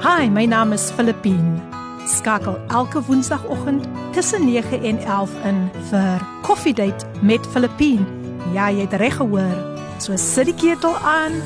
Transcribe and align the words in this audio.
Hi, 0.00 0.30
my 0.32 0.46
naam 0.48 0.72
is 0.72 0.86
Filippine. 0.96 1.60
Skakel 2.08 2.54
elke 2.72 3.02
woensdagoggend 3.04 3.84
tussen 4.12 4.46
9 4.46 4.80
en 4.82 4.98
11 4.98 5.34
in 5.44 5.58
vir 5.90 6.22
Coffee 6.42 6.72
Date 6.72 7.06
met 7.20 7.46
Filippine. 7.52 8.06
Ja, 8.54 8.70
jy 8.72 8.86
het 8.86 8.96
reg 8.96 9.18
gehoor. 9.20 9.60
So 10.00 10.16
sit 10.16 10.48
die 10.48 10.56
ketel 10.56 10.96
aan, 11.04 11.36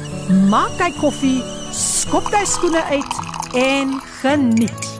maak 0.54 0.78
jou 0.78 0.92
koffie, 1.00 1.42
skop 1.74 2.30
jou 2.30 2.46
skoene 2.46 2.86
uit 2.94 3.20
en 3.58 3.98
geniet. 4.22 4.90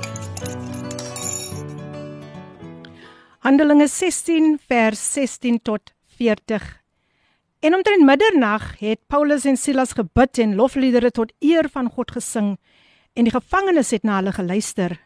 Handelinge 3.46 3.86
16 3.86 4.57
vers 4.66 5.12
16 5.14 5.62
tot 5.62 5.95
40 6.18 6.73
En 7.64 7.75
omtrent 7.75 8.05
middernag 8.05 8.79
het 8.79 8.98
Paulus 9.07 9.46
en 9.48 9.57
Silas 9.57 9.95
gebid 9.96 10.39
en 10.39 10.55
lofliedere 10.55 11.09
tot 11.11 11.30
eer 11.41 11.64
van 11.73 11.86
God 11.89 12.11
gesing 12.12 12.50
en 13.15 13.27
die 13.27 13.34
gevangenes 13.34 13.91
het 13.95 14.02
na 14.02 14.19
hulle 14.19 14.33
geluister 14.34 14.98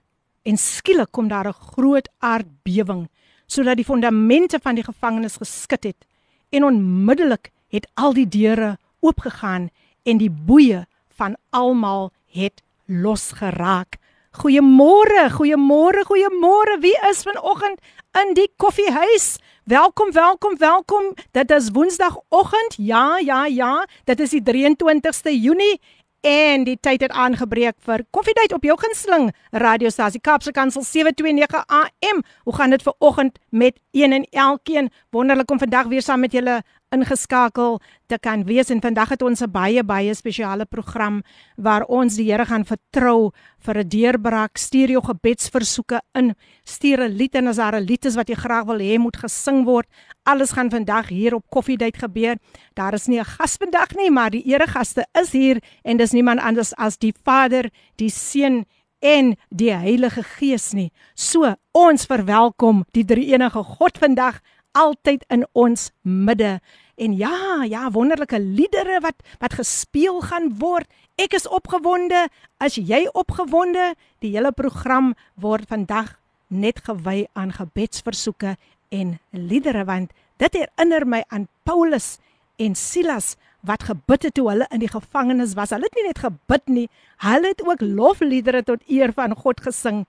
en 0.48 0.56
skielik 0.56 1.12
kom 1.12 1.28
daar 1.28 1.48
'n 1.48 1.62
groot 1.72 2.08
aardbewing 2.18 3.08
sodat 3.46 3.76
die 3.76 3.84
fondamente 3.84 4.58
van 4.62 4.74
die 4.74 4.84
gevangenis 4.84 5.36
geskit 5.36 5.84
het 5.84 6.06
en 6.50 6.64
onmiddellik 6.64 7.50
het 7.68 7.88
al 7.94 8.12
die 8.12 8.28
deure 8.28 8.78
oopgegaan 9.00 9.68
en 10.02 10.16
die 10.18 10.30
boeye 10.30 10.86
van 11.08 11.36
almal 11.50 12.12
het 12.26 12.62
losgeraak. 12.86 13.98
Goeiemôre, 14.38 15.28
goeiemôre, 15.30 16.04
goeiemôre. 16.06 16.78
Wie 16.80 16.96
is 17.10 17.22
vanoggend 17.22 17.80
in 18.22 18.34
die 18.34 18.50
koffiehuis? 18.56 19.38
Welkom, 19.64 20.12
welkom, 20.12 20.56
welkom. 20.58 21.14
Dit 21.30 21.50
is 21.50 21.70
Woensdagoggend. 21.72 22.76
Ja, 22.76 23.18
ja, 23.18 23.46
ja. 23.46 23.86
Dit 24.04 24.20
is 24.20 24.30
die 24.30 24.42
23ste 24.42 25.32
Junie 25.32 25.80
En 26.23 26.63
die 26.63 26.77
tyd 26.79 27.01
het 27.01 27.11
aangebreek 27.11 27.75
vir 27.83 28.05
Koffiedייט 28.15 28.53
op 28.55 28.63
jou 28.63 28.77
gunsteling 28.79 29.25
radiostasie 29.51 30.21
Kaapse 30.23 30.51
Kansel 30.51 30.83
729 30.87 31.65
AM. 31.67 32.21
Hoe 32.43 32.55
gaan 32.55 32.69
dit 32.69 32.81
ver 32.81 32.93
oggend 32.97 33.39
met 33.49 33.79
een 33.91 34.13
en 34.13 34.27
elkeen? 34.31 34.91
Wonderlik 35.09 35.51
om 35.51 35.59
vandag 35.59 35.91
weer 35.91 36.01
saam 36.01 36.19
met 36.19 36.31
julle 36.31 36.61
ingeskakel 36.93 37.79
te 38.11 38.19
kan 38.21 38.43
wees 38.45 38.69
en 38.73 38.81
vandag 38.81 39.15
het 39.15 39.21
ons 39.25 39.41
'n 39.41 39.51
baie 39.51 39.83
baie 39.83 40.13
spesiale 40.13 40.65
program 40.65 41.23
waar 41.57 41.83
ons 41.87 42.15
die 42.15 42.31
Here 42.31 42.45
gaan 42.45 42.65
vertrou 42.65 43.31
vir 43.59 43.77
'n 43.77 43.87
deurbraak. 43.89 44.57
Stuur 44.57 44.89
jou 44.89 45.01
gebedsversoeke 45.01 46.01
in. 46.13 46.35
Stuur 46.63 46.99
'n 46.99 47.17
lied 47.17 47.35
en 47.35 47.47
as 47.47 47.55
daar 47.55 47.75
'n 47.75 47.85
lied 47.85 48.05
is 48.05 48.15
wat 48.15 48.29
jy 48.29 48.35
graag 48.35 48.65
wil 48.65 48.79
hê 48.79 48.97
moet 48.99 49.17
gesing 49.17 49.65
word. 49.65 49.87
Alles 50.23 50.51
gaan 50.51 50.69
vandag 50.69 51.09
hier 51.09 51.33
op 51.33 51.49
Koffiedייט 51.49 51.97
gebeur. 51.97 52.37
Daar 52.73 52.93
is 52.93 53.07
nie 53.07 53.19
'n 53.19 53.25
gas 53.25 53.57
vandag 53.57 53.95
nie, 53.95 54.11
maar 54.11 54.29
die 54.29 54.43
eregaste 54.43 55.05
is 55.13 55.31
hier 55.31 55.61
en 55.83 55.97
dis 55.97 56.11
niemand 56.11 56.39
anders 56.39 56.75
as 56.75 56.97
die 56.97 57.13
Vader, 57.23 57.69
die 57.95 58.09
Seun 58.09 58.65
en 59.03 59.35
die 59.49 59.71
Heilige 59.71 60.23
Gees 60.23 60.71
nie. 60.73 60.91
So, 61.13 61.55
ons 61.71 62.05
verwelkom 62.05 62.85
die 62.91 63.05
drie 63.05 63.33
enige 63.33 63.63
God 63.63 63.97
vandag 63.97 64.39
altyd 64.78 65.24
in 65.34 65.44
ons 65.52 65.90
midde. 66.02 66.58
En 66.98 67.16
ja, 67.16 67.64
ja, 67.66 67.90
wonderlike 67.90 68.38
liedere 68.40 69.00
wat 69.02 69.22
wat 69.42 69.58
gespeel 69.58 70.20
gaan 70.20 70.52
word. 70.58 70.86
Ek 71.18 71.34
is 71.34 71.48
opgewonde. 71.48 72.28
As 72.62 72.78
jy 72.78 73.06
opgewonde, 73.12 73.92
die 74.22 74.32
hele 74.34 74.52
program 74.52 75.14
word 75.34 75.68
vandag 75.70 76.16
net 76.48 76.80
gewy 76.86 77.26
aan 77.34 77.52
gebedsversoeke 77.52 78.56
en 78.94 79.18
liedere 79.30 79.84
want 79.84 80.14
dit 80.40 80.54
herinner 80.54 81.04
my 81.06 81.22
aan 81.28 81.48
Paulus 81.68 82.16
en 82.56 82.74
Silas 82.78 83.36
wat 83.66 83.84
gebid 83.90 84.28
het 84.28 84.34
toe 84.38 84.46
hulle 84.48 84.66
in 84.72 84.80
die 84.80 84.90
gevangenis 84.90 85.54
was. 85.58 85.74
Hulle 85.74 85.90
het 85.90 85.98
nie 85.98 86.06
net 86.06 86.22
gebid 86.22 86.66
nie, 86.72 86.88
hulle 87.22 87.52
het 87.52 87.62
ook 87.66 87.82
lofliedere 87.82 88.62
tot 88.64 88.82
eer 88.88 89.12
van 89.12 89.34
God 89.36 89.60
gesing 89.60 90.04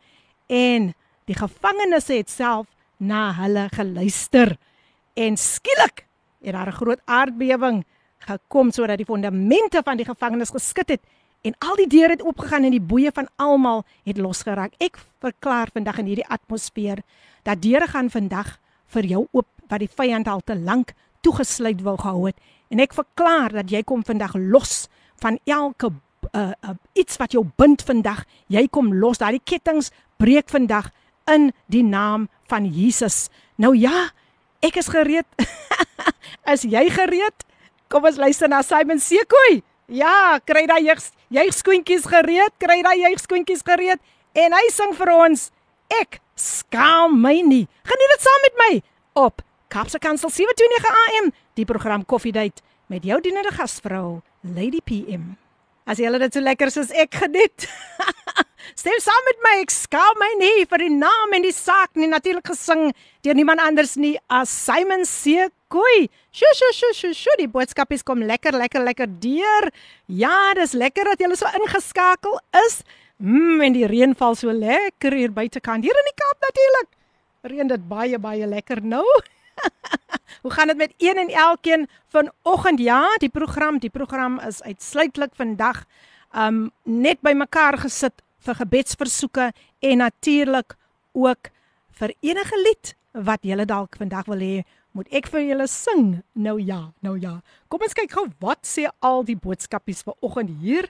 en 0.47 0.94
die 1.30 1.38
gevangenes 1.38 2.09
het 2.09 2.30
self 2.31 2.70
na 3.00 3.33
hulle 3.39 3.67
geluister. 3.73 4.57
En 5.16 5.38
skielik 5.38 6.06
het 6.44 6.53
daar 6.53 6.68
'n 6.68 6.79
groot 6.79 7.01
aardbewing 7.06 7.85
gekom 8.18 8.72
sodat 8.72 8.97
die 8.97 9.06
fondamente 9.06 9.81
van 9.84 9.97
die 9.97 10.06
gevangenis 10.06 10.50
geskit 10.50 10.90
het 10.90 11.01
en 11.41 11.56
al 11.59 11.75
die 11.75 11.88
deure 11.88 12.16
het 12.18 12.24
oopgegaan 12.24 12.63
en 12.63 12.75
die 12.75 12.84
boeye 12.84 13.12
van 13.13 13.28
almal 13.35 13.85
het 14.03 14.18
losgeraak. 14.18 14.74
Ek 14.78 15.00
verklaar 15.19 15.69
vandag 15.74 15.97
in 15.97 16.06
hierdie 16.06 16.28
atmosfeer 16.28 17.03
dat 17.44 17.62
deure 17.62 17.88
gaan 17.88 18.09
vandag 18.09 18.59
vir 18.88 19.06
jou 19.06 19.28
oop 19.31 19.47
wat 19.69 19.79
die 19.79 19.91
vyand 19.95 20.28
al 20.28 20.41
te 20.44 20.56
lank 20.56 20.94
toegesluit 21.22 21.81
wou 21.81 21.97
gehou 21.97 22.25
het. 22.28 22.38
En 22.69 22.79
ek 22.79 22.94
verklaar 22.94 23.51
dat 23.51 23.72
jy 23.72 23.84
kom 23.84 24.03
vandag 24.03 24.35
los 24.35 24.88
van 25.22 25.40
elke 25.45 25.91
uh, 26.34 26.51
uh, 26.51 26.75
iets 26.94 27.18
wat 27.18 27.31
jou 27.31 27.45
bind 27.56 27.81
vandag. 27.81 28.25
Jy 28.47 28.68
kom 28.68 28.94
los. 28.94 29.19
Daardie 29.19 29.44
kettinge 29.44 29.91
breek 30.18 30.50
vandag 30.50 30.91
in 31.29 31.51
die 31.68 31.84
naam 31.84 32.28
van 32.50 32.66
Jesus. 32.66 33.28
Nou 33.60 33.75
ja, 33.77 34.10
ek 34.65 34.78
is 34.81 34.91
gereed. 34.93 35.28
is 36.55 36.65
jy 36.69 36.88
gereed? 36.93 37.47
Kom 37.93 38.06
ons 38.09 38.19
luister 38.21 38.50
na 38.50 38.62
Simon 38.66 39.00
Sekoe. 39.03 39.62
Ja, 39.93 40.41
kry 40.44 40.65
daai 40.66 40.87
jeug 40.87 41.00
jeugskoentjies 41.34 42.06
gereed, 42.09 42.55
kry 42.62 42.81
daai 42.84 43.03
jeugskoentjies 43.03 43.65
gereed 43.66 44.00
en 44.34 44.56
hy 44.56 44.65
sing 44.72 44.94
vir 44.97 45.12
ons. 45.12 45.50
Ek 46.00 46.21
skaam 46.41 47.19
my 47.21 47.37
nie. 47.44 47.66
Geniet 47.84 48.15
dit 48.16 48.25
saam 48.25 48.44
met 48.47 48.60
my 48.62 48.72
op 49.27 49.44
Kapse 49.75 49.99
Kansel 49.99 50.31
729 50.31 51.00
AM, 51.05 51.32
die 51.59 51.69
program 51.69 52.05
Koffiedייט 52.06 52.62
met 52.93 53.05
jou 53.05 53.21
dienende 53.21 53.53
gasvrou 53.55 54.22
Lady 54.43 54.81
PM. 54.84 55.34
As 55.89 55.97
jy 55.97 56.09
dit 56.22 56.35
so 56.35 56.41
lekker 56.45 56.69
soos 56.69 56.91
ek 56.94 57.16
geniet. 57.23 57.66
Stem 58.79 59.00
saam 59.01 59.23
met 59.25 59.39
my, 59.41 59.53
ek 59.63 59.72
skaam 59.73 60.19
my 60.22 60.27
nie 60.38 60.66
vir 60.69 60.83
die 60.83 60.91
naam 60.94 61.33
en 61.33 61.45
die 61.47 61.55
saak 61.55 61.97
nie 61.97 62.09
natuurlik 62.11 62.51
gesing 62.51 62.91
deur 63.25 63.38
niemand 63.38 63.63
anders 63.63 63.95
nie 63.97 64.13
as 64.29 64.53
Simon. 64.53 65.01
Kooi. 65.69 66.07
Sjoe 66.33 66.53
sjoe 66.57 66.73
sjoe 66.73 66.94
sjoe, 66.97 67.13
sjo, 67.13 67.33
die 67.38 67.50
boodskap 67.50 67.91
is 67.94 68.05
kom 68.05 68.22
lekker 68.25 68.57
lekker 68.57 68.85
lekker 68.85 69.09
deur. 69.22 69.69
Ja, 70.05 70.53
dis 70.57 70.73
lekker 70.77 71.11
dat 71.11 71.22
jy 71.22 71.29
so 71.38 71.50
ingeskakel 71.57 72.38
is. 72.66 72.79
Mmm, 73.21 73.61
en 73.66 73.75
die 73.75 73.89
reën 73.89 74.16
val 74.17 74.38
so 74.38 74.53
lekker 74.53 75.17
hier 75.17 75.33
buitekant. 75.33 75.85
Hier 75.85 75.97
in 76.01 76.09
die 76.09 76.17
Kaap 76.17 76.47
natuurlik. 76.47 76.89
Reën 77.50 77.69
dit 77.69 77.89
baie 77.89 78.21
baie 78.21 78.50
lekker 78.50 78.81
nou. 78.85 79.06
Hoe 80.44 80.52
gaan 80.52 80.68
dit 80.68 80.78
met 80.78 80.94
een 80.97 81.18
en 81.18 81.30
elkeen 81.30 81.88
vanoggend? 82.08 82.80
Ja, 82.80 83.16
die 83.18 83.30
program, 83.30 83.80
die 83.80 83.90
program 83.90 84.40
is 84.40 84.62
uitsluitlik 84.64 85.36
vandag 85.36 85.84
um 86.36 86.70
net 86.84 87.22
bymekaar 87.25 87.78
gesit 87.81 88.22
vir 88.46 88.56
gebedsversoeke 88.56 89.52
en 89.80 89.98
natuurlik 89.98 90.75
ook 91.12 91.50
vir 92.00 92.14
enige 92.19 92.59
lied 92.66 92.94
wat 93.12 93.44
julle 93.44 93.66
dalk 93.66 93.98
vandag 93.98 94.30
wil 94.30 94.44
hê 94.44 94.62
moet 94.98 95.09
ek 95.14 95.28
vir 95.30 95.44
julle 95.46 95.68
sing. 95.69 96.22
Nou 96.34 96.58
ja, 96.62 96.92
nou 97.06 97.16
ja. 97.19 97.40
Kom 97.69 97.84
ons 97.86 97.96
kyk 97.98 98.14
gou 98.14 98.25
wat 98.44 98.66
sê 98.68 98.88
al 99.06 99.24
die 99.28 99.38
boodskapies 99.38 100.06
vanoggend 100.08 100.53
hier. 100.62 100.90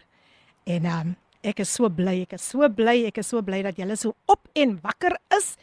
En 0.68 0.86
um 0.86 1.16
ek 1.42 1.62
is 1.64 1.72
so 1.72 1.88
bly, 1.90 2.22
ek 2.28 2.36
is 2.36 2.46
so 2.52 2.68
bly, 2.68 3.06
ek 3.08 3.22
is 3.22 3.30
so 3.32 3.42
bly 3.46 3.62
dat 3.64 3.80
julle 3.80 3.96
so 4.00 4.16
op 4.28 4.48
en 4.60 4.76
wakker 4.84 5.16
is 5.38 5.54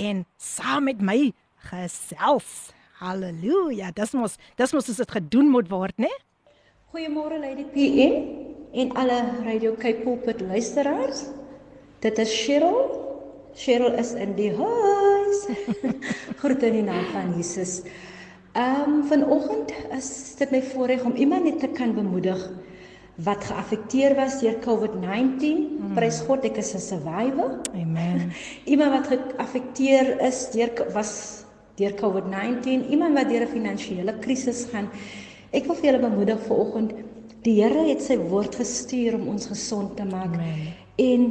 en 0.00 0.24
saam 0.38 0.88
met 0.90 1.02
my 1.02 1.30
gesels. 1.68 2.70
Halleluja. 3.00 3.92
Dis 3.96 4.12
mos 4.12 4.36
dis 4.56 4.72
mos 4.76 4.86
dit 4.86 5.10
gedoen 5.16 5.48
moet 5.48 5.68
word, 5.70 5.96
né? 5.98 6.10
Goeiemôre 6.92 7.38
Lady 7.40 7.64
PM 7.72 8.14
en 8.72 8.92
alle 8.98 9.18
Radio 9.44 9.74
Cape 9.78 10.02
Pulpit 10.04 10.40
luisteraars. 10.40 11.28
Dit 12.00 12.18
is 12.18 12.32
Cheryl. 12.44 12.98
Cheryl 13.54 13.98
is 13.98 14.12
in 14.12 14.34
die 14.36 14.52
huis. 14.54 15.44
Groete 16.40 16.70
in 16.70 16.80
die 16.80 16.86
naam 16.86 17.04
van 17.14 17.34
Jesus. 17.36 17.80
Ehm 18.52 18.82
um, 18.82 19.04
vanoggend 19.06 19.72
is 19.94 20.34
dit 20.38 20.50
my 20.50 20.62
voorreg 20.72 21.04
om 21.06 21.14
iemand 21.14 21.44
net 21.44 21.60
te 21.60 21.68
kan 21.68 21.94
bemoedig 21.94 22.48
wat 23.24 23.44
geaffekteer 23.44 24.14
was 24.16 24.40
deur 24.40 24.56
COVID-19. 24.64 25.40
Hmm. 25.78 25.94
Prys 25.94 26.20
God, 26.26 26.44
ek 26.44 26.56
is 26.56 26.74
'n 26.74 26.80
survivor. 26.80 27.60
Amen. 27.74 28.32
iemand 28.72 28.92
wat 28.96 29.06
geaffekteer 29.06 30.18
is 30.26 30.50
deur 30.50 30.72
was 30.92 31.39
deur 31.80 31.96
COVID-19, 31.98 32.86
iemand 32.92 33.16
wat 33.18 33.28
deur 33.32 33.46
'n 33.46 33.54
finansiële 33.54 34.18
krisis 34.20 34.66
gaan. 34.72 34.90
Ek 35.52 35.66
wil 35.66 35.74
vir 35.74 35.92
julle 35.92 36.08
bemoedig 36.08 36.40
vir 36.46 36.56
oggend. 36.56 36.92
Die 37.42 37.62
Here 37.62 37.88
het 37.88 38.02
sy 38.02 38.16
woord 38.16 38.54
gestuur 38.54 39.14
om 39.14 39.28
ons 39.28 39.46
gesond 39.46 39.96
te 39.96 40.04
maak. 40.04 40.34
Amen. 40.34 40.74
En 40.96 41.22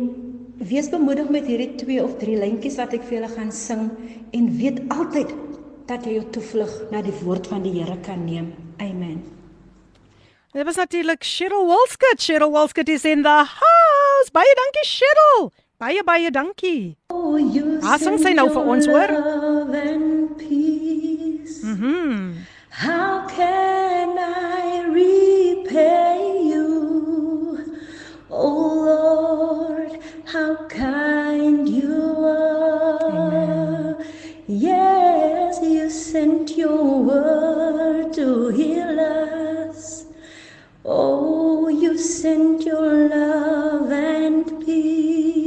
wees 0.57 0.89
bemoedig 0.89 1.29
met 1.29 1.45
hierdie 1.45 1.75
twee 1.75 2.03
of 2.03 2.17
drie 2.17 2.37
lyntjies 2.37 2.75
wat 2.75 2.93
ek 2.93 3.03
vir 3.03 3.19
julle 3.19 3.31
gaan 3.35 3.51
sing 3.51 3.89
en 4.31 4.57
weet 4.57 4.81
altyd 4.89 5.31
dat 5.87 6.05
jy 6.05 6.17
jou 6.17 6.25
toevlug 6.35 6.73
na 6.91 7.01
die 7.01 7.15
woord 7.23 7.47
van 7.47 7.63
die 7.63 7.73
Here 7.79 7.97
kan 8.05 8.25
neem. 8.25 8.53
Amen. 8.77 9.23
Dit 10.51 10.65
was 10.65 10.75
natuurlik 10.75 11.23
Cheryl 11.23 11.65
Wolskut. 11.65 12.21
Cheryl 12.21 12.51
Wolskut 12.51 12.89
is 12.89 13.05
in 13.05 13.21
the 13.21 13.29
house. 13.29 14.31
Baie 14.33 14.55
dankie 14.55 14.85
Cheryl. 14.85 15.51
Baie 15.79 16.01
baie 16.03 16.29
dankie. 16.29 16.97
Oh, 17.09 17.39
ah, 17.87 17.95
sing 17.97 18.17
sy 18.19 18.33
nou 18.35 18.49
vir 18.51 18.65
ons 18.73 18.87
hoor. 18.91 19.11
Mhm. 21.63 21.93
Mm 22.03 22.33
How 22.69 23.25
can 23.27 24.17
I 24.19 24.83
repay 24.97 26.19
you? 26.51 27.63
Oh 28.29 28.67
Lord, 28.89 29.95
how 30.33 30.67
kind 30.67 31.69
you 31.69 32.25
are. 32.25 32.99
Amen. 33.07 33.95
Yes, 34.47 35.61
you 35.63 35.89
sent 35.89 36.57
your 36.57 36.83
word 37.09 38.11
to 38.19 38.49
heal 38.49 38.99
us. 38.99 40.05
Oh, 40.83 41.69
you 41.69 41.97
sent 41.97 42.65
your 42.65 43.07
love 43.15 43.91
and 43.91 44.45
peace. 44.65 45.38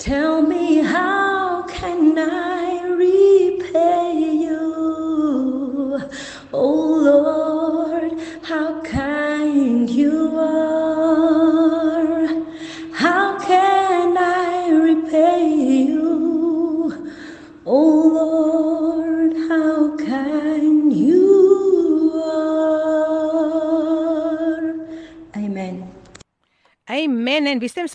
Tell 0.00 0.40
me 0.40 0.78
how 0.78 1.64
can 1.64 2.18
I 2.18 2.49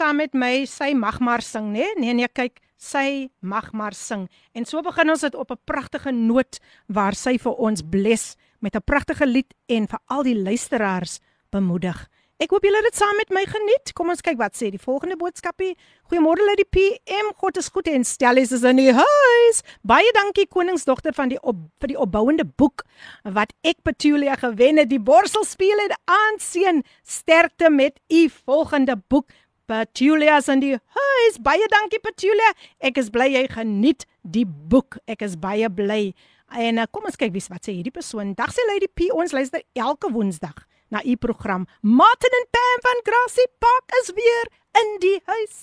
saam 0.06 0.22
met 0.22 0.36
my? 0.38 0.66
Sy 0.70 0.94
mag 0.94 1.18
maar 1.20 1.42
sing, 1.42 1.72
né? 1.74 1.82
Nee? 1.82 1.94
nee 2.04 2.14
nee, 2.20 2.30
kyk, 2.30 2.60
sy 2.78 3.30
mag 3.42 3.72
maar 3.74 3.96
sing. 3.98 4.28
En 4.54 4.68
so 4.70 4.84
begin 4.86 5.10
ons 5.10 5.24
dit 5.26 5.36
op 5.36 5.52
'n 5.52 5.66
pragtige 5.66 6.12
noot 6.12 6.60
waar 6.88 7.16
sy 7.16 7.38
vir 7.38 7.56
ons 7.58 7.82
bless 7.82 8.36
met 8.60 8.76
'n 8.76 8.86
pragtige 8.86 9.26
lied 9.26 9.54
en 9.68 9.88
vir 9.88 10.00
al 10.06 10.24
die 10.24 10.38
luisteraars 10.38 11.20
bemoedig. 11.50 12.08
Ek 12.36 12.52
hoop 12.52 12.66
julle 12.68 12.76
het 12.76 12.92
dit 12.92 12.98
saam 13.00 13.16
met 13.16 13.30
my 13.32 13.46
geniet. 13.48 13.94
Kom 13.96 14.10
ons 14.12 14.20
kyk 14.22 14.36
wat 14.36 14.58
sê 14.60 14.68
die 14.68 14.82
volgende 14.82 15.16
boodskapie. 15.16 15.78
Goeiemôre 16.12 16.44
uit 16.50 16.60
die 16.60 16.68
PM. 16.68 17.30
God 17.40 17.58
is 17.58 17.70
goed 17.72 17.88
en 17.88 18.04
stel 18.04 18.42
is 18.42 18.52
in 18.52 18.76
die 18.76 18.92
huis. 18.92 19.62
Baie 19.88 20.12
dankie 20.12 20.46
koningsdogter 20.52 21.14
van 21.14 21.32
die 21.32 21.40
op 21.40 21.56
vir 21.80 21.88
die 21.88 21.98
opbouende 21.98 22.44
boek 22.44 22.84
wat 23.24 23.54
ek 23.64 23.78
Petulia 23.88 24.36
gewen 24.36 24.78
het. 24.78 24.90
Die 24.90 25.00
borselspeel 25.00 25.80
het 25.86 25.96
aanseën. 26.04 26.84
Sterkte 27.08 27.70
met 27.70 28.02
u 28.12 28.28
volgende 28.44 29.00
boek. 29.08 29.32
Petulia's 29.66 30.48
in 30.52 30.62
die 30.62 30.76
huis. 30.78 31.40
Baie 31.42 31.66
dankie 31.72 32.00
Petulia. 32.04 32.52
Ek 32.80 33.00
is 33.02 33.10
bly 33.14 33.32
jy 33.34 33.46
geniet 33.52 34.06
die 34.22 34.46
boek. 34.46 35.00
Ek 35.10 35.26
is 35.26 35.38
baie 35.42 35.70
bly. 35.70 36.14
En 36.54 36.78
uh, 36.78 36.86
kom 36.94 37.08
ons 37.10 37.18
kyk 37.18 37.34
wie 37.34 37.44
wat 37.50 37.66
sê 37.66 37.74
hierdie 37.74 37.94
persoon. 37.94 38.36
Dag 38.38 38.54
sê 38.54 38.66
Lady 38.70 38.90
P, 38.92 39.10
ons 39.14 39.34
luister 39.34 39.64
elke 39.74 40.12
Woensdag 40.14 40.66
na 40.94 41.02
u 41.02 41.16
program. 41.18 41.66
Martin 41.82 42.38
en 42.42 42.46
Pam 42.54 42.86
van 42.86 43.02
Grassy 43.10 43.48
Park 43.60 43.98
is 44.04 44.14
weer 44.14 44.54
in 44.82 44.96
die 45.02 45.18
huis. 45.26 45.58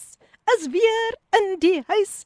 Is 0.59 0.67
weer 0.75 1.17
in 1.39 1.57
die 1.63 1.79
huis. 1.87 2.25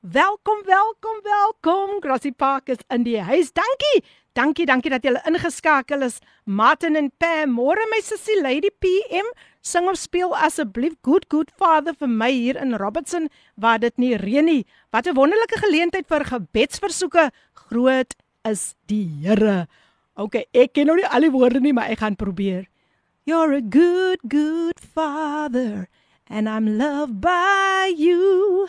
Welkom, 0.00 0.62
welkom, 0.64 1.20
welkom. 1.22 2.00
Grassy 2.00 2.32
Park 2.32 2.72
is 2.72 2.80
in 2.88 3.04
die 3.04 3.20
huis. 3.20 3.52
Dankie. 3.52 4.00
Dankie, 4.32 4.64
dankie 4.66 4.90
dat 4.90 5.04
julle 5.04 5.20
ingeskakel 5.26 6.06
is. 6.06 6.20
Martin 6.44 6.96
en 6.96 7.10
Pam, 7.18 7.50
môre 7.58 7.84
my 7.90 7.98
sussie 8.06 8.38
Lady 8.40 8.70
PM, 8.78 9.26
sing 9.60 9.88
of 9.88 9.98
speel 9.98 10.34
asseblief 10.36 10.96
Good 11.02 11.28
Good 11.28 11.50
Father 11.56 11.94
vir 11.94 12.08
my 12.08 12.30
hier 12.32 12.56
in 12.56 12.74
Robertson 12.80 13.28
waar 13.56 13.78
dit 13.78 13.96
nie 13.98 14.16
reën 14.16 14.44
nie. 14.44 14.66
Wat 14.90 15.06
'n 15.06 15.14
wonderlike 15.14 15.58
geleentheid 15.58 16.06
vir 16.08 16.24
gebedsversoeke. 16.24 17.30
Groot 17.52 18.14
is 18.44 18.74
die 18.86 19.06
Here. 19.22 19.68
Okay, 20.16 20.44
ek 20.52 20.72
ken 20.72 20.86
nou 20.86 20.96
nie 20.96 21.06
al 21.06 21.20
die 21.20 21.30
woorde 21.30 21.60
nie, 21.60 21.72
maar 21.72 21.88
ek 21.88 21.98
gaan 21.98 22.16
probeer. 22.16 22.66
You're 23.24 23.52
a 23.54 23.60
good 23.60 24.20
good 24.28 24.80
father 24.80 25.88
and 26.26 26.48
I'm 26.48 26.78
loved 26.78 27.20
by 27.20 27.92
you. 27.96 28.68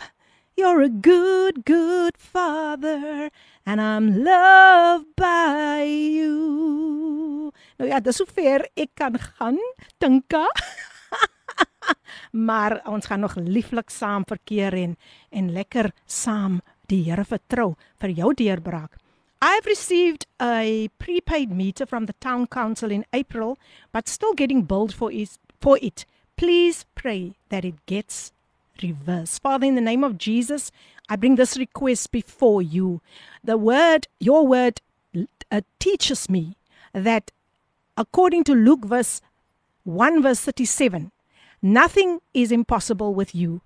You're 0.56 0.82
a 0.82 0.88
good 0.88 1.64
good 1.64 2.16
father 2.18 3.30
and 3.64 3.80
I'm 3.80 4.22
loved 4.24 5.16
by 5.16 5.82
you. 5.84 7.21
Nou 7.78 7.88
ja, 7.90 8.00
dis 8.00 8.16
sover 8.20 8.66
ek 8.76 8.94
kan 8.98 9.18
gaan, 9.18 9.58
Tinka. 9.98 10.46
maar 12.48 12.80
ons 12.88 13.06
gaan 13.06 13.20
nog 13.20 13.36
lieflik 13.36 13.90
saam 13.90 14.24
verkeer 14.28 14.74
en 14.74 14.96
en 15.30 15.52
lekker 15.52 15.92
saam 16.06 16.60
die 16.86 17.04
Here 17.08 17.24
vertrou 17.24 17.74
vir 18.00 18.10
jou 18.10 18.34
deurbraak. 18.34 18.98
I've 19.42 19.66
received 19.66 20.26
a 20.40 20.88
prepaid 20.98 21.50
meter 21.50 21.86
from 21.86 22.06
the 22.06 22.14
town 22.20 22.46
council 22.46 22.90
in 22.90 23.04
April, 23.12 23.58
but 23.90 24.08
still 24.08 24.34
getting 24.34 24.62
billed 24.62 24.94
for 24.94 25.10
it. 25.10 25.38
For 25.60 25.78
it. 25.82 26.04
Please 26.36 26.84
pray 26.94 27.34
that 27.48 27.64
it 27.64 27.74
gets 27.86 28.32
reversed. 28.82 29.42
Father, 29.42 29.66
in 29.66 29.74
the 29.74 29.80
name 29.80 30.04
of 30.04 30.16
Jesus, 30.16 30.70
I 31.08 31.16
bring 31.16 31.34
this 31.34 31.56
request 31.58 32.12
before 32.12 32.62
you. 32.62 33.00
The 33.42 33.56
word, 33.56 34.06
your 34.20 34.46
word, 34.46 34.80
uh, 35.50 35.62
teaches 35.78 36.30
me 36.30 36.56
that 36.92 37.32
according 37.96 38.44
to 38.44 38.54
Luke 38.54 38.84
verse 38.84 39.20
1 39.84 40.22
verse 40.22 40.40
37, 40.40 41.10
nothing 41.60 42.20
is 42.34 42.52
impossible 42.52 43.14
with 43.14 43.34
you. 43.34 43.60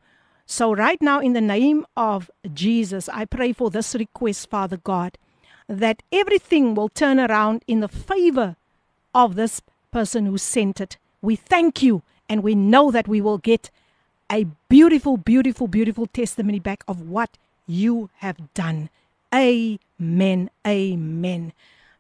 So 0.47 0.73
right 0.73 1.01
now 1.03 1.21
in 1.21 1.33
the 1.33 1.41
name 1.41 1.87
of 1.97 2.31
Jesus, 2.55 3.09
I 3.09 3.25
pray 3.25 3.53
for 3.53 3.71
this 3.71 3.95
request, 3.95 4.49
Father 4.49 4.77
God 4.77 5.19
that 5.69 6.03
everything 6.13 6.75
will 6.75 6.89
turn 6.89 7.19
around 7.19 7.65
in 7.67 7.81
the 7.81 7.89
favor 7.89 8.57
of 9.15 9.35
this 9.35 9.61
person 9.91 10.27
who 10.27 10.39
sent 10.39 10.81
it. 10.81 10.97
We 11.21 11.37
thank 11.37 11.83
you 11.83 12.03
and 12.29 12.43
we 12.43 12.55
know 12.55 12.91
that 12.91 13.09
we 13.09 13.21
will 13.21 13.39
get 13.39 13.71
a 14.31 14.47
beautiful, 14.69 15.17
beautiful, 15.17 15.67
beautiful 15.69 16.07
testimony 16.07 16.61
back 16.61 16.85
of 16.89 17.09
what 17.09 17.39
you 17.67 18.11
have 18.19 18.37
done. 18.55 18.91
Amen. 19.35 20.51
Amen. 20.67 21.53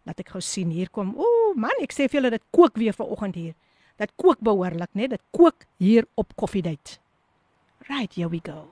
Laat 0.06 0.22
ek 0.22 0.28
gou 0.30 0.38
sien 0.38 0.70
hier 0.70 0.86
kom. 0.94 1.16
man, 1.55 1.77
ek 1.81 1.93
sê 1.95 2.07
vir 2.07 2.21
julle 2.21 2.33
dit 2.37 2.43
kook 2.55 2.77
weer 2.81 2.95
vanoggend 2.95 3.35
hier. 3.35 3.55
Dit 4.01 4.11
kook 4.17 4.39
behoorlik, 4.41 4.89
né? 4.97 5.07
Dit 5.07 5.21
kook 5.35 5.65
hier 5.77 6.07
op 6.15 6.35
Koffiedייט. 6.35 6.97
Right, 7.89 8.13
here 8.15 8.29
we 8.29 8.39
go. 8.43 8.69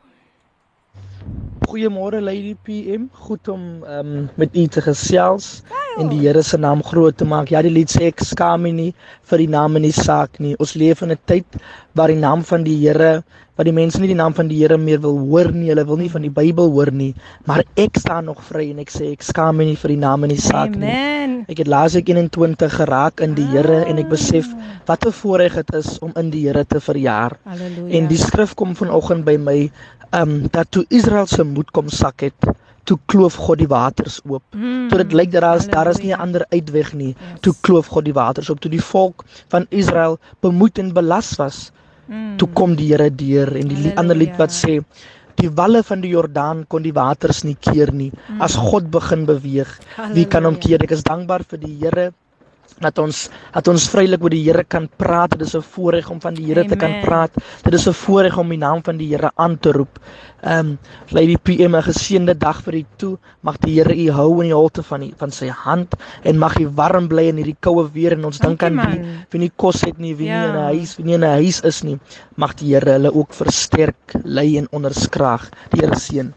Goeiemôre 1.70 2.22
Lady 2.22 2.56
PM, 2.66 3.10
goed 3.14 3.48
om 3.48 3.84
um, 3.84 4.30
met 4.36 4.56
u 4.58 4.66
te 4.68 4.82
gesels 4.82 5.62
en 6.00 6.10
die 6.10 6.22
Here 6.24 6.42
se 6.44 6.58
naam 6.58 6.82
groot 6.84 7.18
te 7.18 7.26
maak. 7.26 7.52
Ja, 7.54 7.62
die 7.62 7.74
lied 7.74 7.92
sê 7.94 8.08
ek 8.10 8.24
skaam 8.26 8.64
my 8.66 8.72
nie 8.74 8.90
vir 9.30 9.44
die 9.44 9.50
naam 9.52 9.78
in 9.78 9.86
die 9.86 9.94
saak 9.94 10.40
nie. 10.42 10.56
Ons 10.64 10.74
leef 10.80 11.04
in 11.06 11.12
'n 11.12 11.20
tyd 11.30 11.60
waar 11.95 12.11
die 12.13 12.19
naam 12.21 12.43
van 12.45 12.65
die 12.67 12.77
Here, 12.83 13.23
waar 13.55 13.65
die 13.69 13.73
mense 13.75 14.01
nie 14.03 14.11
die 14.11 14.19
naam 14.19 14.35
van 14.35 14.49
die 14.51 14.59
Here 14.61 14.79
meer 14.79 15.01
wil 15.01 15.19
hoor 15.19 15.53
nie. 15.55 15.69
Hulle 15.71 15.85
wil 15.87 16.01
nie 16.03 16.11
van 16.11 16.23
die 16.27 16.33
Bybel 16.35 16.71
hoor 16.75 16.91
nie, 16.93 17.15
maar 17.47 17.63
ek 17.77 17.99
staan 18.03 18.27
nog 18.31 18.43
vry 18.43 18.71
en 18.73 18.83
ek 18.83 18.91
sê 18.91 19.13
ek 19.13 19.23
skaam 19.23 19.57
my 19.61 19.65
nie 19.65 19.79
vir 19.79 19.95
die 19.95 20.01
naam 20.03 20.25
in 20.27 20.35
die 20.35 20.43
saak 20.43 20.75
nie. 20.75 20.91
Amen. 20.91 21.45
Ek 21.49 21.59
het 21.63 21.71
laas 21.71 21.95
ek 21.95 22.09
21 22.11 22.75
geraak 22.81 23.21
in 23.21 23.35
die 23.39 23.47
Here 23.53 23.85
en 23.87 23.99
ek 24.03 24.11
besef 24.11 24.51
wat 24.87 25.07
'n 25.07 25.13
voorreg 25.13 25.55
dit 25.55 25.75
is 25.75 25.99
om 26.01 26.13
in 26.17 26.31
die 26.31 26.47
Here 26.49 26.65
te 26.65 26.81
verjaar. 26.81 27.39
Halleluja. 27.45 27.99
En 27.99 28.09
die 28.09 28.19
skrif 28.19 28.55
kom 28.55 28.75
vanoggend 28.75 29.25
by 29.25 29.37
my 29.37 29.71
um 30.13 30.49
dat 30.51 30.71
toe 30.71 30.85
Israel 30.89 31.27
se 31.27 31.45
moed 31.45 31.71
kom 31.71 31.89
sak 31.89 32.21
het, 32.21 32.55
toe 32.85 32.99
kloof 33.07 33.35
God 33.41 33.59
die 33.59 33.69
waters 33.69 34.21
oop. 34.29 34.43
Mm, 34.53 34.89
Toe 34.91 34.99
dit 34.99 35.13
lyk 35.13 35.31
dat 35.33 35.43
daar 35.43 35.57
is 35.57 35.67
daar 35.67 35.89
is 35.91 36.01
nie 36.03 36.13
'n 36.13 36.21
ander 36.21 36.45
uitweg 36.51 36.93
nie. 36.93 37.15
Yes. 37.15 37.41
Toe 37.41 37.55
kloof 37.61 37.87
God 37.87 38.05
die 38.05 38.13
waters 38.13 38.51
op 38.51 38.61
toe 38.61 38.71
die 38.71 38.83
volk 38.83 39.25
van 39.49 39.67
Israel 39.71 40.19
bemoeid 40.41 40.79
en 40.79 40.93
belas 40.93 41.37
was. 41.37 41.73
Mm. 42.09 42.37
Toe 42.39 42.49
kom 42.55 42.75
die 42.77 42.89
Here 42.93 43.11
deur 43.11 43.57
en 43.57 43.69
die 43.69 43.77
li- 43.77 43.95
ander 43.97 44.17
lied 44.17 44.37
wat 44.39 44.51
sê 44.51 44.83
die 45.37 45.49
walle 45.51 45.83
van 45.83 46.01
die 46.01 46.11
Jordaan 46.11 46.65
kon 46.69 46.83
die 46.83 46.93
waters 46.95 47.43
nie 47.45 47.57
keer 47.61 47.91
nie. 47.93 48.13
As 48.41 48.55
God 48.57 48.91
begin 48.91 49.25
beweeg, 49.27 49.67
wie 50.15 50.25
kan 50.27 50.45
hom 50.45 50.55
Mm. 50.55 50.61
Halleluja. 50.61 50.61
keer? 50.61 50.83
Ek 50.85 50.91
is 50.93 51.03
dankbaar 51.03 51.43
vir 51.49 51.59
die 51.59 51.75
Here 51.81 52.13
dat 52.81 52.99
ons 52.99 53.29
dat 53.53 53.69
ons 53.69 53.89
vrylik 53.91 54.21
met 54.23 54.31
die 54.35 54.43
Here 54.45 54.65
kan 54.65 54.89
praat. 54.97 55.31
Dit 55.39 55.47
is 55.47 55.55
'n 55.55 55.63
voorreg 55.63 56.11
om 56.11 56.21
van 56.21 56.35
die 56.35 56.47
Here 56.47 56.65
te 56.65 56.77
kan 56.77 57.01
praat. 57.03 57.31
Dit 57.63 57.75
is 57.75 57.87
'n 57.89 57.93
voorreg 57.93 58.37
om 58.39 58.49
die 58.49 58.59
naam 58.59 58.83
van 58.83 58.97
die 58.97 59.09
Here 59.09 59.31
aan 59.35 59.59
te 59.59 59.73
roep. 59.73 59.99
Ehm 60.43 60.59
um, 60.59 60.79
Lady 61.11 61.37
PM 61.37 61.75
'n 61.77 61.83
geseënde 61.83 62.35
dag 62.39 62.63
vir 62.63 62.75
u 62.75 62.85
toe. 62.97 63.19
Mag 63.41 63.57
die 63.59 63.81
Here 63.81 63.95
u 63.95 64.11
hou 64.11 64.33
in 64.43 64.49
die 64.49 64.55
holte 64.55 64.83
van 64.83 65.01
die, 65.01 65.15
van 65.17 65.31
sy 65.31 65.49
hand 65.49 65.95
en 66.23 66.39
mag 66.39 66.59
u 66.59 66.69
warm 66.69 67.09
bly 67.09 67.29
in 67.29 67.37
hierdie 67.37 67.57
koue 67.61 67.89
weer 67.93 68.13
en 68.13 68.25
ons 68.25 68.39
dink 68.39 68.63
aan 68.63 68.77
wie 68.77 69.01
wie 69.31 69.41
nie 69.41 69.53
kos 69.57 69.81
het 69.81 69.99
nie, 69.99 70.15
wie 70.17 70.29
nie 70.29 70.45
in 70.45 70.51
'n 70.53 70.57
Ja. 70.57 70.65
huis, 70.75 70.97
wie 70.97 71.05
nie 71.05 71.15
in 71.15 71.25
'n 71.25 71.31
huis 71.43 71.61
is 71.61 71.83
nie. 71.83 71.99
Mag 72.37 72.55
die 72.55 72.75
Here 72.75 72.91
hulle 72.93 73.15
ook 73.15 73.33
versterk, 73.33 74.15
lei 74.25 74.59
en 74.59 74.67
onderskraag. 74.71 75.49
Die 75.71 75.81
Here 75.81 75.97
seën. 75.97 76.35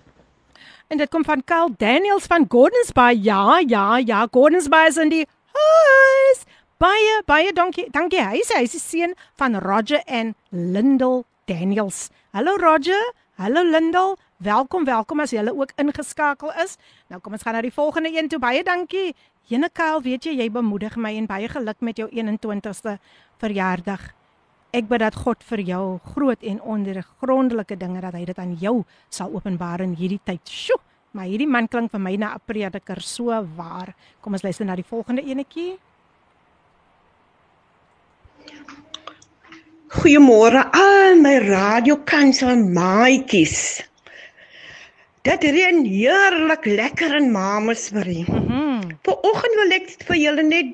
En 0.90 0.98
dit 0.98 1.10
kom 1.10 1.24
van 1.26 1.42
Carl 1.44 1.70
Daniels 1.78 2.26
van 2.28 2.46
Gordons 2.48 2.92
Bay. 2.94 3.20
Ja, 3.22 3.60
ja, 3.68 3.98
ja, 3.98 4.28
Gordons 4.32 4.70
Bay 4.70 4.88
is 4.88 4.98
in 4.98 5.10
die 5.10 5.26
huis. 5.58 6.44
Baie 6.78 7.22
baie 7.26 7.54
dankie. 7.54 7.88
Dankie. 7.92 8.22
Hy 8.22 8.44
sê 8.46 8.60
hy 8.60 8.68
is 8.68 8.76
die 8.78 8.84
seun 8.84 9.16
van 9.40 9.58
Roger 9.64 10.04
en 10.06 10.36
Lindel 10.52 11.24
Daniels. 11.50 12.10
Hallo 12.34 12.58
Roger. 12.62 13.02
Hallo 13.38 13.64
Lindel. 13.64 14.18
Welkom, 14.38 14.86
welkom 14.86 15.20
as 15.20 15.34
julle 15.34 15.54
ook 15.54 15.72
ingeskakel 15.82 16.52
is. 16.62 16.78
Nou 17.10 17.22
kom 17.22 17.34
ons 17.34 17.42
gaan 17.46 17.58
na 17.58 17.64
die 17.66 17.74
volgende 17.74 18.12
een 18.14 18.30
toe. 18.30 18.40
Baie 18.40 18.64
dankie. 18.64 19.16
Jene 19.50 19.70
Karl, 19.74 20.02
weet 20.04 20.26
jy 20.28 20.36
jy 20.42 20.50
bemoedig 20.52 20.98
my 21.00 21.14
en 21.16 21.26
baie 21.26 21.48
geluk 21.48 21.80
met 21.80 21.98
jou 21.98 22.10
21ste 22.12 22.98
verjaardag. 23.40 24.10
Ek 24.76 24.90
bid 24.90 25.00
dat 25.00 25.16
God 25.16 25.46
vir 25.48 25.64
jou 25.64 25.84
groot 26.12 26.42
en 26.44 26.60
ondergrondelike 26.62 27.78
dinge 27.80 28.02
dat 28.04 28.18
hy 28.18 28.26
dit 28.28 28.42
aan 28.44 28.58
jou 28.60 28.82
sal 29.10 29.32
openbaar 29.32 29.86
in 29.86 29.96
hierdie 29.96 30.20
tyd. 30.28 30.44
Sjoe, 30.52 30.82
maar 31.18 31.26
hierdie 31.26 31.50
man 31.50 31.68
klink 31.68 31.92
vir 31.92 32.04
my 32.06 32.16
na 32.16 32.36
'n 32.36 32.46
prediker 32.46 33.02
so 33.02 33.34
waar. 33.58 33.96
Kom 34.22 34.34
ons 34.34 34.44
luister 34.44 34.66
na 34.66 34.76
die 34.76 34.92
volgende 34.94 35.26
enetjie. 35.26 35.80
goeiemôre 39.98 40.62
aan 40.76 41.22
my 41.24 41.38
radiokansel 41.42 42.60
maatjies. 42.76 43.84
Dit 45.28 45.44
reën 45.44 45.84
heerlik 45.88 46.68
lekker 46.70 47.16
in 47.20 47.32
Mamasbury. 47.32 48.26
Mm 48.28 48.66
Vanoggend 49.08 49.56
wil 49.60 49.74
ek 49.78 49.90
vir 50.08 50.18
julle 50.20 50.44
net 50.44 50.74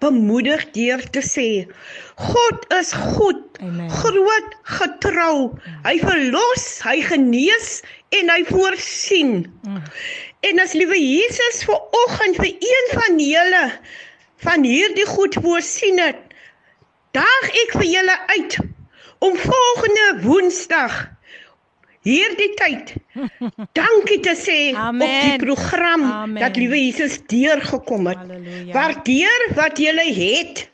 bemoedig 0.00 0.64
deur 0.76 1.02
te 1.14 1.22
sê 1.24 1.48
God 2.20 2.66
is 2.80 2.92
goed. 2.92 3.60
Amen. 3.60 3.90
Groot 3.90 4.56
getrou. 4.78 5.36
Hy 5.84 5.96
verlos, 6.00 6.66
hy 6.84 6.98
genees 7.04 7.80
en 8.16 8.32
hy 8.32 8.40
voorsien. 8.48 9.44
Mm. 9.64 9.82
En 10.50 10.60
as 10.64 10.72
liewe 10.76 10.98
Jesus 10.98 11.62
vanoggend 11.68 12.40
vir 12.40 12.52
een 12.52 12.92
van 12.96 13.20
julle 13.20 13.64
van 14.40 14.64
hierdie 14.64 15.06
goed 15.06 15.36
voorsien 15.44 16.00
het, 16.00 16.20
daag 17.16 17.48
ek 17.66 17.74
vir 17.76 17.88
julle 17.90 18.16
uit 18.32 18.56
om 19.20 19.36
volgende 19.36 20.06
Woensdag 20.24 20.96
hierdie 22.06 22.54
tyd 22.56 22.94
dankie 23.78 24.20
te 24.24 24.34
sê 24.38 24.72
Amen. 24.74 25.06
op 25.06 25.24
die 25.24 25.46
program 25.46 26.04
Amen. 26.08 26.40
dat 26.40 26.56
liewe 26.56 26.78
Jesus 26.78 27.20
deurgekom 27.26 28.06
het. 28.06 28.16
Halleluja. 28.16 28.72
Waardeer 28.72 29.46
wat 29.54 29.78
jy 29.78 30.08
het. 30.14 30.68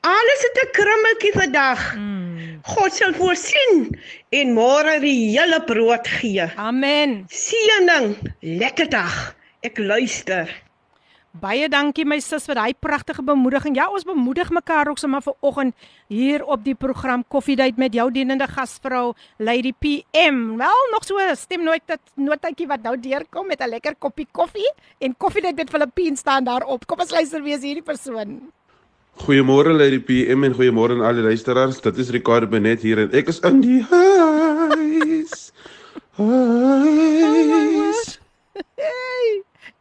Alles 0.00 0.40
het 0.46 0.58
'n 0.62 0.70
krummeltjie 0.72 1.32
vandag. 1.32 1.94
Mm. 1.96 2.60
God 2.62 2.92
sal 2.94 3.12
voorsien 3.14 3.98
en 4.30 4.54
môre 4.54 5.00
die 5.00 5.30
hele 5.32 5.64
brood 5.64 6.06
gee. 6.06 6.46
Amen. 6.56 7.24
Seëning, 7.28 8.16
lekker 8.40 8.88
dag. 8.88 9.34
Ek 9.60 9.78
luister. 9.78 10.67
Baie 11.33 11.65
dankie 11.65 12.03
my 12.05 12.19
sis 12.21 12.45
vir 12.45 12.59
daai 12.59 12.75
pragtige 12.77 13.23
bemoediging. 13.25 13.73
Ja, 13.73 13.87
ons 13.89 14.05
bemoedig 14.05 14.51
mekaar 14.53 14.91
ook 14.91 14.99
sommer 15.01 15.23
vanoggend 15.25 15.73
hier 16.07 16.43
op 16.45 16.61
die 16.61 16.75
program 16.77 17.23
Koffiedייט 17.25 17.79
met 17.81 17.95
jou 17.97 18.05
dienende 18.13 18.45
gasvrou 18.47 19.15
Lady 19.41 19.71
PM. 19.73 20.59
Wel, 20.61 20.83
nog 20.93 21.07
so 21.09 21.17
stem 21.33 21.65
nooit 21.65 21.81
dat 21.89 21.99
notaatjie 22.13 22.69
wat 22.69 22.85
nou 22.85 22.93
deurkom 22.99 23.47
met 23.47 23.65
'n 23.65 23.69
lekker 23.69 23.95
koppie 23.97 24.27
koffie 24.31 24.69
en 24.99 25.17
Koffiedייט 25.17 25.55
met 25.55 25.69
Filippien 25.69 26.15
staan 26.15 26.43
daarop. 26.43 26.85
Kom 26.85 26.99
ons 26.99 27.11
luister 27.11 27.41
weer 27.41 27.57
hierdie 27.57 27.81
persoon. 27.81 28.51
Goeiemôre 29.25 29.73
Lady 29.73 29.99
PM 29.99 30.43
en 30.43 30.53
goeiemôre 30.53 30.91
aan 30.91 31.01
al 31.01 31.13
die 31.13 31.23
luisteraars. 31.23 31.81
Dit 31.81 31.97
is 31.97 32.09
Ricardo 32.09 32.47
Benet 32.47 32.81
hier 32.81 32.99
en 32.99 33.11
ek 33.11 33.27
is 33.27 33.39
in 33.39 33.61
die 33.61 33.81
huis. 33.81 35.51
Huis. 36.17 38.16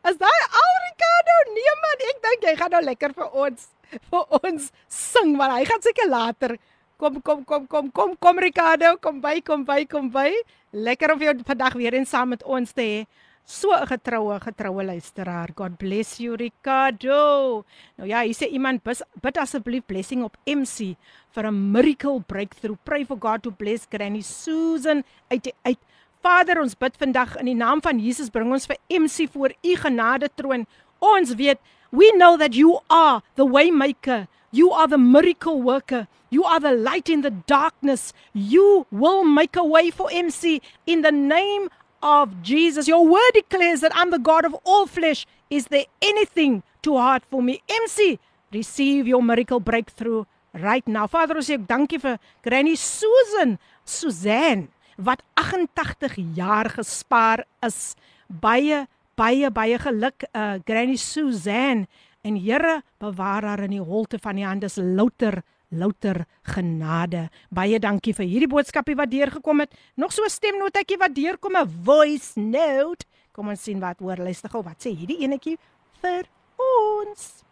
Is 0.08 0.16
daai 0.16 0.44
al 0.56 0.76
Ricardo? 0.86 1.34
Nee 1.52 1.74
man, 1.84 2.04
ek 2.10 2.20
dink 2.24 2.46
jy 2.48 2.56
gaan 2.56 2.72
nou 2.72 2.80
lekker 2.86 3.14
vir 3.18 3.34
ons 3.44 3.66
vir 4.12 4.38
ons 4.40 4.68
sing, 4.92 5.34
maar 5.40 5.52
hy 5.58 5.66
gaan 5.68 5.84
seker 5.84 6.08
later. 6.08 6.56
Kom 6.98 7.20
kom 7.22 7.44
kom 7.48 7.66
kom 7.68 7.90
kom 7.92 8.14
kom 8.16 8.40
Ricardo, 8.40 8.96
kom 9.04 9.20
by, 9.24 9.42
kom 9.44 9.66
by, 9.68 9.84
kom 9.90 10.08
by. 10.14 10.32
Lekker 10.72 11.14
om 11.14 11.26
jou 11.26 11.34
vandag 11.50 11.76
weer 11.80 11.98
eens 12.00 12.14
saam 12.16 12.32
met 12.32 12.46
ons 12.48 12.72
te 12.72 12.86
hê. 12.88 13.02
So 13.48 13.72
'n 13.72 13.88
getroue 13.88 14.40
getroue 14.44 14.84
luisteraar. 14.84 15.52
God 15.56 15.78
bless 15.78 16.20
you 16.20 16.36
Ricardo. 16.36 17.64
Nou 17.98 18.08
ja, 18.08 18.24
hier 18.24 18.36
sê 18.36 18.48
iemand 18.52 18.84
bid 18.84 19.38
asseblief 19.38 19.84
blessing 19.88 20.24
op 20.24 20.38
MC 20.46 20.96
vir 21.36 21.46
'n 21.48 21.72
miracle 21.72 22.20
breakthrough. 22.20 22.80
Pray 22.84 23.04
for 23.06 23.18
God 23.20 23.44
to 23.44 23.52
bless 23.52 23.88
Granny 23.90 24.22
Susan 24.22 25.04
uit 25.32 25.54
uit 25.64 25.80
Vader, 26.27 26.60
ons 26.60 26.75
bid 26.75 26.98
vandag 27.00 27.38
in 27.39 27.48
die 27.48 27.55
naam 27.55 27.79
van 27.84 28.01
Jesus 28.03 28.31
bring 28.34 28.50
ons 28.51 28.65
vir 28.67 28.75
MC 28.91 29.29
voor 29.31 29.53
u 29.63 29.75
genade 29.79 30.27
troon. 30.36 30.65
Ons 31.00 31.31
weet, 31.39 31.60
we 31.96 32.10
know 32.17 32.36
that 32.41 32.57
you 32.57 32.81
are 32.91 33.22
the 33.39 33.46
way 33.48 33.72
maker. 33.72 34.25
You 34.51 34.74
are 34.74 34.89
the 34.91 35.00
miracle 35.00 35.62
worker. 35.62 36.07
You 36.29 36.43
are 36.43 36.60
the 36.60 36.74
light 36.75 37.07
in 37.07 37.22
the 37.22 37.31
darkness. 37.48 38.12
You 38.34 38.86
will 38.91 39.24
make 39.24 39.55
a 39.55 39.63
way 39.63 39.89
for 39.89 40.12
MC 40.12 40.60
in 40.86 41.01
the 41.01 41.13
name 41.13 41.69
of 42.03 42.41
Jesus. 42.43 42.89
Your 42.91 43.07
word 43.07 43.34
declares 43.34 43.79
that 43.79 43.96
I'm 43.96 44.12
the 44.12 44.19
God 44.19 44.43
of 44.43 44.55
all 44.65 44.86
flesh. 44.86 45.25
Is 45.50 45.67
there 45.67 45.86
anything 46.01 46.63
too 46.81 46.98
hard 46.98 47.24
for 47.31 47.41
me? 47.41 47.62
MC, 47.69 48.19
receive 48.51 49.07
your 49.07 49.24
miracle 49.24 49.62
breakthrough 49.62 50.25
right 50.51 50.86
now. 50.88 51.07
Vader, 51.07 51.39
ons 51.39 51.48
sê 51.48 51.55
dankie 51.55 52.03
vir 52.03 52.19
Granny 52.43 52.75
Susan, 52.75 53.60
Suzanne 53.86 54.67
wat 54.98 55.24
88 55.34 56.18
jaar 56.36 56.70
gespaar 56.70 57.46
is. 57.66 57.96
Baie 58.27 58.86
baie 59.18 59.50
baie 59.51 59.77
geluk 59.82 60.27
uh 60.34 60.58
Granny 60.66 60.98
Suzanne 60.98 61.88
en 62.22 62.36
Here 62.36 62.82
bewaar 63.00 63.46
haar 63.46 63.63
in 63.66 63.77
die 63.77 63.82
holte 63.82 64.20
van 64.20 64.36
die 64.36 64.46
hand 64.46 64.63
is 64.63 64.77
louter 64.77 65.42
louter 65.70 66.25
genade. 66.44 67.27
Baie 67.50 67.80
dankie 67.80 68.13
vir 68.16 68.25
hierdie 68.25 68.51
boodskapie 68.51 68.96
wat 68.96 69.12
deurgekom 69.12 69.66
het. 69.66 69.74
Nog 69.96 70.13
so 70.13 70.24
'n 70.24 70.30
stemnotetjie 70.30 70.98
wat 70.98 71.16
deurkom 71.16 71.58
'n 71.58 71.70
voice 71.84 72.39
note. 72.39 73.06
Kom 73.32 73.50
ons 73.50 73.63
sien 73.63 73.80
wat 73.80 74.00
hoor 74.00 74.18
luister 74.18 74.50
gou 74.50 74.63
wat 74.63 74.82
sê 74.82 74.96
hierdie 74.96 75.24
enetjie 75.24 75.58
vir 76.01 76.25
ons. 76.58 77.47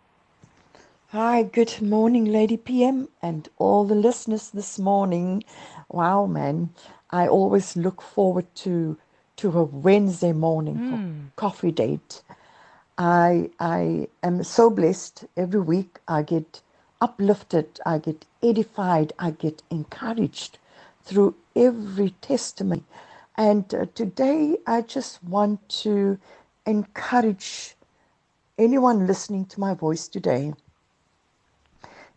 Hi, 1.12 1.44
good 1.44 1.82
morning 1.82 2.26
Lady 2.26 2.58
PM 2.58 3.10
and 3.22 3.48
all 3.58 3.86
the 3.86 3.96
listeners 3.96 4.50
this 4.50 4.80
morning. 4.80 5.44
Wow 5.90 6.26
man. 6.26 6.72
I 7.12 7.28
always 7.28 7.78
look 7.78 8.02
forward 8.02 8.48
to 8.66 8.98
to 9.38 9.52
a 9.58 9.64
Wednesday 9.64 10.34
morning 10.34 10.76
mm. 10.78 10.90
for 10.90 11.32
coffee 11.38 11.72
date. 11.72 12.24
I 12.98 13.52
I 13.60 14.10
am 14.24 14.44
so 14.44 14.70
blessed 14.70 15.26
every 15.38 15.62
week. 15.62 16.00
I 16.08 16.24
get 16.24 16.62
uplifted, 17.00 17.80
I 17.86 18.00
get 18.00 18.26
edified, 18.44 19.14
I 19.20 19.32
get 19.32 19.64
encouraged 19.72 20.58
through 21.04 21.36
every 21.56 22.12
testimony. 22.22 22.84
And 23.38 23.74
uh, 23.74 23.86
today 23.96 24.58
I 24.68 24.82
just 24.82 25.24
want 25.24 25.70
to 25.84 26.20
encourage 26.66 27.76
anyone 28.58 29.08
listening 29.08 29.46
to 29.46 29.60
my 29.62 29.74
voice 29.74 30.08
today. 30.10 30.54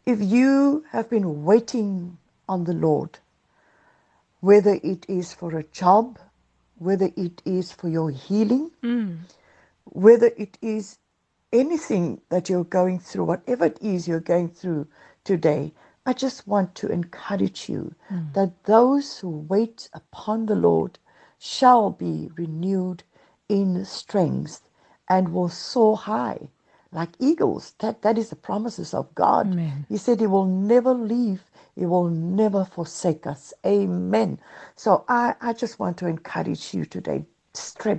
If 0.09 0.23
you 0.23 0.87
have 0.89 1.11
been 1.11 1.45
waiting 1.45 2.17
on 2.49 2.65
the 2.65 2.73
Lord, 2.73 3.19
whether 4.41 4.81
it 4.83 5.05
is 5.07 5.35
for 5.35 5.59
a 5.59 5.65
job, 5.65 6.19
whether 6.79 7.11
it 7.15 7.43
is 7.45 7.73
for 7.73 7.91
your 7.91 8.11
healing, 8.11 8.71
mm. 8.83 9.19
whether 9.85 10.31
it 10.39 10.57
is 10.63 10.97
anything 11.53 12.23
that 12.31 12.49
you're 12.49 12.65
going 12.65 13.01
through, 13.01 13.25
whatever 13.25 13.67
it 13.67 13.77
is 13.83 14.09
you're 14.09 14.19
going 14.21 14.49
through 14.49 14.87
today, 15.25 15.75
I 16.07 16.15
just 16.15 16.49
want 16.49 16.75
to 16.77 16.91
encourage 16.91 17.69
you 17.69 17.95
mm. 18.11 18.33
that 18.33 18.65
those 18.65 19.19
who 19.19 19.29
wait 19.29 19.91
upon 19.93 20.47
the 20.47 20.55
Lord 20.57 20.99
shall 21.39 21.91
be 21.91 22.31
renewed 22.35 23.03
in 23.51 23.85
strength 23.85 24.71
and 25.07 25.35
will 25.35 25.51
soar 25.51 25.99
high 25.99 26.49
like 26.93 27.11
eagles. 27.21 27.75
That 27.81 28.03
that 28.03 28.19
is 28.19 28.31
the 28.31 28.37
promises 28.37 28.95
of 28.95 29.15
God. 29.15 29.55
Amen. 29.55 29.87
He 29.89 29.99
said 29.99 30.21
he 30.21 30.29
will 30.29 30.47
never 30.47 30.95
leave 30.95 31.43
he 31.77 31.87
will 31.87 32.09
never 32.11 32.65
forsake 32.65 33.27
us. 33.29 33.55
Amen. 33.67 34.41
So 34.77 35.05
I, 35.09 35.37
I 35.43 35.55
just 35.55 35.81
want 35.81 35.99
to 35.99 36.09
encourage 36.09 36.75
you 36.75 36.87
today. 36.87 37.27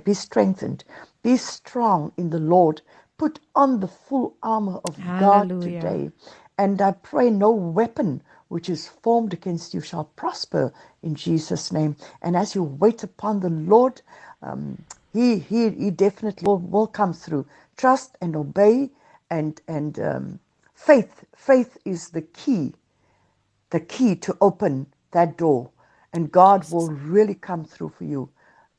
Be 0.04 0.14
strengthened. 0.14 0.84
Be 1.24 1.36
strong 1.38 2.12
in 2.18 2.30
the 2.30 2.40
Lord. 2.40 2.82
Put 3.18 3.40
on 3.56 3.80
the 3.80 3.88
full 3.88 4.36
armor 4.42 4.80
of 4.84 5.00
Hallelujah. 5.00 5.16
God 5.16 5.52
today. 5.60 6.10
And 6.58 6.82
I 6.82 6.92
pray 6.92 7.30
no 7.30 7.52
weapon 7.52 8.22
which 8.48 8.70
is 8.70 8.88
formed 8.88 9.34
against 9.34 9.74
you 9.74 9.82
shall 9.82 10.06
prosper 10.06 10.72
in 11.02 11.16
Jesus' 11.16 11.72
name. 11.72 11.96
And 12.22 12.36
as 12.36 12.54
you 12.56 12.64
wait 12.64 13.04
upon 13.04 13.40
the 13.40 13.50
Lord, 13.50 14.02
um, 14.42 14.84
he, 15.12 15.38
he, 15.40 15.70
he 15.70 15.90
definitely 15.92 16.46
will, 16.46 16.58
will 16.58 16.88
come 16.88 17.14
through. 17.14 17.46
Trust 17.80 18.16
and 18.20 18.36
obey 18.36 18.90
and, 19.30 19.60
and 19.68 19.98
um, 20.00 20.40
faith. 20.74 21.24
Faith 21.34 21.78
is 21.84 22.10
the 22.10 22.22
key 22.22 22.74
the 23.70 23.80
key 23.80 24.16
to 24.16 24.36
open 24.40 24.86
that 25.12 25.36
door, 25.38 25.70
and 26.12 26.30
God 26.30 26.70
will 26.72 26.88
really 26.88 27.34
come 27.34 27.64
through 27.64 27.90
for 27.90 28.04
you. 28.04 28.28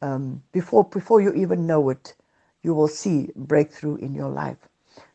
Um, 0.01 0.43
before 0.51 0.83
before 0.83 1.21
you 1.21 1.33
even 1.33 1.65
know 1.67 1.89
it, 1.89 2.15
you 2.63 2.73
will 2.73 2.87
see 2.87 3.29
breakthrough 3.35 3.95
in 3.97 4.13
your 4.13 4.29
life. 4.29 4.57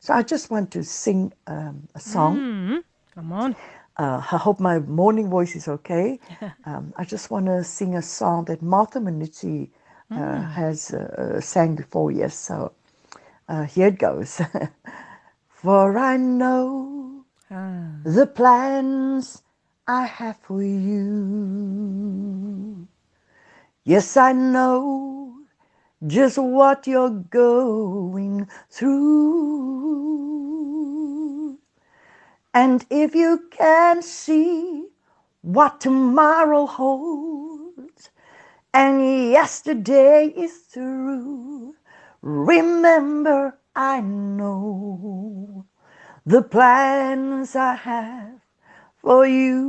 So 0.00 0.14
I 0.14 0.22
just 0.22 0.50
want 0.50 0.70
to 0.72 0.82
sing 0.82 1.32
um, 1.46 1.88
a 1.94 2.00
song. 2.00 2.38
Mm, 2.38 2.84
come 3.14 3.32
on. 3.32 3.56
Uh, 3.98 4.22
I 4.32 4.36
hope 4.36 4.60
my 4.60 4.78
morning 4.80 5.28
voice 5.30 5.56
is 5.56 5.68
okay. 5.68 6.20
um, 6.64 6.92
I 6.96 7.04
just 7.04 7.30
want 7.30 7.46
to 7.46 7.64
sing 7.64 7.96
a 7.96 8.02
song 8.02 8.44
that 8.46 8.62
Martha 8.62 8.98
Manuzzi 9.00 9.70
uh, 10.10 10.14
mm. 10.14 10.52
has 10.52 10.94
uh, 10.94 11.40
sang 11.40 11.76
before. 11.76 12.12
Yes, 12.12 12.36
so 12.38 12.72
uh, 13.48 13.64
here 13.64 13.88
it 13.88 13.98
goes. 13.98 14.40
For 15.48 15.98
I 15.98 16.16
know 16.16 17.24
ah. 17.50 17.88
the 18.04 18.26
plans 18.26 19.42
I 19.86 20.06
have 20.06 20.38
for 20.38 20.62
you. 20.62 22.06
Yes, 23.84 24.16
I 24.16 24.32
know 24.32 25.34
just 26.06 26.38
what 26.38 26.86
you're 26.86 27.10
going 27.10 28.48
through. 28.70 29.96
And 32.52 32.84
if 32.90 33.14
you 33.14 33.48
can 33.50 34.02
see 34.02 34.86
what 35.46 35.80
tomorrow 35.80 36.66
holds. 36.66 38.10
And 38.74 39.30
yesterday 39.30 40.26
is 40.36 40.56
through. 40.56 41.75
Remember, 42.26 43.56
I 43.76 44.00
know 44.00 45.64
the 46.26 46.42
plans 46.42 47.54
I 47.54 47.76
have 47.76 48.40
for 48.96 49.24
you. 49.24 49.62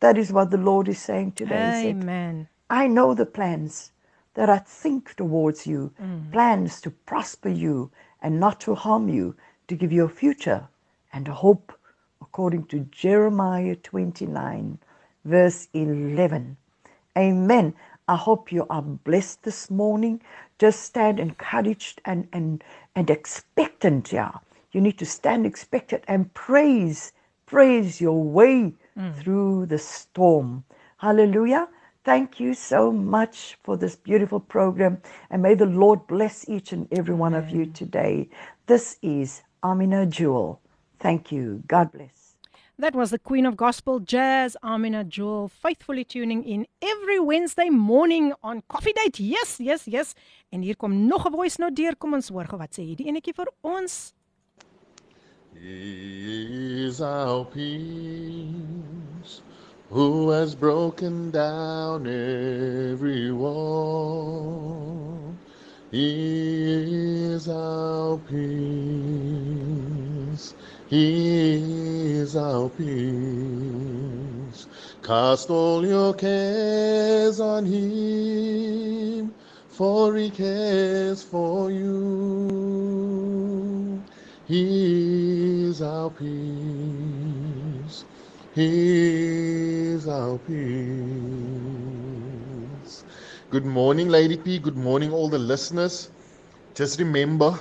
That 0.00 0.16
is 0.16 0.32
what 0.32 0.50
the 0.50 0.56
Lord 0.56 0.88
is 0.88 1.02
saying 1.02 1.32
today. 1.32 1.90
Amen. 1.90 2.48
I 2.70 2.86
know 2.86 3.12
the 3.12 3.26
plans 3.26 3.92
that 4.32 4.48
I 4.48 4.56
think 4.56 5.14
towards 5.16 5.66
you, 5.66 5.92
mm. 6.00 6.32
plans 6.32 6.80
to 6.80 6.90
prosper 6.90 7.50
you 7.50 7.90
and 8.22 8.40
not 8.40 8.58
to 8.62 8.74
harm 8.74 9.10
you, 9.10 9.36
to 9.68 9.76
give 9.76 9.92
you 9.92 10.06
a 10.06 10.08
future 10.08 10.66
and 11.12 11.28
a 11.28 11.34
hope, 11.34 11.78
according 12.22 12.64
to 12.68 12.86
Jeremiah 12.90 13.76
29, 13.76 14.78
verse 15.26 15.68
11. 15.74 16.56
Amen. 17.18 17.74
I 18.08 18.16
hope 18.16 18.50
you 18.52 18.66
are 18.68 18.82
blessed 18.82 19.44
this 19.44 19.70
morning. 19.70 20.20
Just 20.58 20.82
stand 20.82 21.20
encouraged 21.20 22.00
and, 22.04 22.28
and, 22.32 22.62
and 22.94 23.10
expectant, 23.10 24.12
yeah. 24.12 24.32
You 24.72 24.80
need 24.80 24.98
to 24.98 25.06
stand 25.06 25.46
expectant 25.46 26.04
and 26.08 26.32
praise, 26.34 27.12
praise 27.46 28.00
your 28.00 28.22
way 28.22 28.74
hmm. 28.96 29.12
through 29.12 29.66
the 29.66 29.78
storm. 29.78 30.64
Hallelujah. 30.98 31.68
Thank 32.04 32.40
you 32.40 32.54
so 32.54 32.90
much 32.90 33.58
for 33.62 33.76
this 33.76 33.96
beautiful 33.96 34.40
program. 34.40 35.00
And 35.30 35.42
may 35.42 35.54
the 35.54 35.66
Lord 35.66 36.06
bless 36.06 36.48
each 36.48 36.72
and 36.72 36.88
every 36.92 37.14
one 37.14 37.34
of 37.34 37.50
you 37.50 37.66
today. 37.66 38.28
This 38.66 38.98
is 39.02 39.42
Amina 39.62 40.06
Jewel. 40.06 40.60
Thank 40.98 41.30
you. 41.30 41.62
God 41.66 41.92
bless. 41.92 42.21
That 42.78 42.94
was 42.94 43.10
the 43.10 43.18
Queen 43.18 43.44
of 43.44 43.56
Gospel 43.56 44.00
Jazz, 44.00 44.56
Amina 44.62 45.04
Jewel, 45.04 45.48
faithfully 45.48 46.04
tuning 46.04 46.42
in 46.42 46.66
every 46.80 47.20
Wednesday 47.20 47.68
morning 47.68 48.32
on 48.42 48.62
Coffee 48.66 48.94
Date. 48.94 49.20
Yes, 49.20 49.60
yes, 49.60 49.86
yes. 49.86 50.14
En 50.50 50.62
hier 50.62 50.76
kom 50.76 51.06
nog 51.06 51.26
'n 51.26 51.32
voice 51.32 51.58
note 51.58 51.74
deur. 51.74 51.96
Kom 51.96 52.14
ons 52.14 52.28
hoor 52.28 52.46
gou 52.46 52.58
wat 52.58 52.74
sê 52.74 52.82
hierdie 52.82 53.06
enetjie 53.06 53.34
vir 53.34 53.52
ons. 53.60 54.14
He 55.54 56.86
is 56.86 57.00
our 57.00 57.44
peace, 57.44 59.42
who 59.90 60.30
has 60.30 60.54
broken 60.54 61.30
down 61.30 62.06
every 62.06 63.30
wall. 63.32 65.12
He 65.90 67.34
is 67.34 67.48
our 67.48 68.18
peace. 68.18 70.01
Is 70.94 72.36
our 72.36 72.68
peace. 72.68 72.86
Cast 75.02 75.48
all 75.48 75.86
your 75.86 76.12
cares 76.12 77.40
on 77.40 77.64
him, 77.64 79.34
for 79.70 80.14
he 80.16 80.30
cares 80.30 81.22
for 81.22 81.70
you. 81.70 82.44
He 84.44 85.64
is 85.64 85.80
our 85.80 86.10
peace. 86.10 88.04
He 88.54 89.92
is 89.94 90.06
our 90.06 90.38
peace. 90.40 90.54
Good 93.50 93.64
morning, 93.64 94.10
Lady 94.10 94.36
P. 94.36 94.58
Good 94.58 94.76
morning, 94.76 95.10
all 95.10 95.30
the 95.30 95.38
listeners. 95.38 96.10
Just 96.74 96.98
remember 97.00 97.58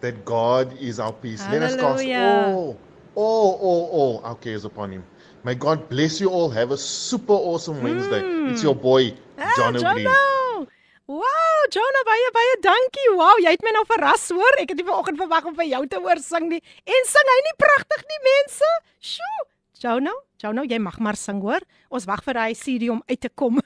that 0.00 0.24
God 0.24 0.76
is 0.80 0.98
our 1.00 1.12
peace. 1.12 1.42
Let 1.50 1.62
us 1.62 1.74
cast 1.76 2.02
Hallelujah. 2.02 2.54
all, 2.56 2.76
all, 3.14 3.52
all, 3.60 3.84
all 3.92 4.20
our 4.24 4.34
cares 4.36 4.64
upon 4.64 4.92
Him. 4.92 5.04
May 5.44 5.54
God 5.54 5.88
bless 5.88 6.20
you 6.20 6.30
all. 6.30 6.50
Have 6.50 6.70
a 6.72 6.76
super 6.76 7.32
awesome 7.32 7.82
Wednesday. 7.82 8.22
It's 8.50 8.62
your 8.62 8.74
boy, 8.74 9.14
Ah, 9.38 9.52
John 9.56 9.76
O'Green. 9.76 10.06
Jono. 10.06 10.66
Wow, 11.08 11.60
Jono, 11.72 12.00
baie 12.04 12.30
baie 12.34 12.56
dankie. 12.60 13.06
Wow, 13.16 13.38
jy 13.40 13.54
het 13.54 13.62
my 13.64 13.70
nou 13.72 13.84
verras 13.88 14.26
hoor. 14.34 14.58
Ek 14.60 14.74
het 14.74 14.80
nie 14.80 14.84
vanoggend 14.84 15.16
verwag 15.22 15.46
om 15.48 15.54
vir 15.56 15.68
jou 15.70 15.86
te 15.88 16.00
hoor 16.04 16.20
sing 16.20 16.50
nie. 16.50 16.58
En 16.84 17.06
sing 17.08 17.30
hy 17.32 17.36
nie 17.46 17.54
pragtig 17.62 18.02
nie, 18.10 18.18
mense? 18.26 18.68
Sjoe. 19.00 19.46
Jono, 19.80 20.12
Jono, 20.42 20.64
jy 20.66 20.80
mag 20.82 20.98
maar 21.00 21.16
sing 21.16 21.38
hoor. 21.40 21.62
Ons 21.94 22.04
wag 22.10 22.20
vir 22.26 22.36
daai 22.36 22.54
CD 22.58 22.90
om 22.92 23.00
uit 23.08 23.20
te 23.22 23.30
kom. 23.30 23.56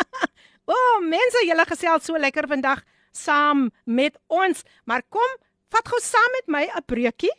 o, 0.68 0.74
oh, 0.74 0.98
mense, 1.06 1.46
julle 1.46 1.64
gesels 1.70 2.04
so 2.10 2.18
lekker 2.18 2.50
vandag 2.50 2.82
saam 3.14 3.68
met 3.86 4.18
ons. 4.28 4.60
Maar 4.84 5.06
kom, 5.08 5.38
vat 5.72 5.88
gou 5.88 6.00
saam 6.04 6.32
met 6.36 6.48
my 6.48 6.64
'n 6.68 6.84
breekie. 6.86 7.34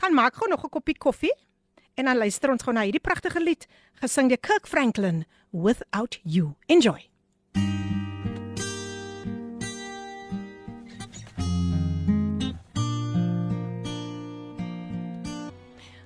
Gaan 0.00 0.14
maak 0.14 0.34
gou 0.34 0.48
nog 0.48 0.64
'n 0.64 0.68
koppie 0.68 0.98
koffie. 0.98 1.34
En 1.94 2.04
dan 2.04 2.16
luister 2.16 2.50
ons 2.50 2.62
gou 2.62 2.72
na 2.72 2.82
hierdie 2.82 3.00
pragtige 3.00 3.40
lied 3.40 3.66
gesing 3.94 4.28
deur 4.28 4.38
Kirk 4.38 4.66
Franklin, 4.66 5.24
Without 5.50 6.20
You. 6.22 6.54
Enjoy. 6.66 7.08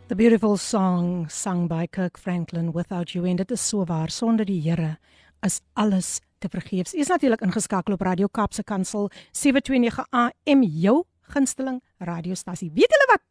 The 0.06 0.14
beautiful 0.16 0.56
song 0.56 1.28
sung 1.30 1.68
by 1.68 1.86
Kirk 1.86 2.18
Franklin 2.18 2.72
Without 2.72 3.10
You 3.10 3.28
and 3.28 3.38
dit 3.38 3.50
is 3.50 3.68
so 3.68 3.84
waar 3.84 4.10
sonder 4.10 4.44
die 4.44 4.60
Here 4.60 4.98
is 5.40 5.60
alles 5.72 6.20
te 6.38 6.48
vergeefs. 6.48 6.94
U 6.94 6.98
is 6.98 7.08
natuurlik 7.08 7.40
ingeskakel 7.40 7.94
op 7.94 8.00
Radio 8.00 8.26
Kaapse 8.26 8.62
Kansel 8.62 9.10
729 9.32 10.06
AM 10.10 10.62
jou 10.62 11.04
gunsteling 11.33 11.81
radiostasie. 11.99 12.71
Weet 12.73 12.93
julle 12.93 13.09
wat? 13.11 13.25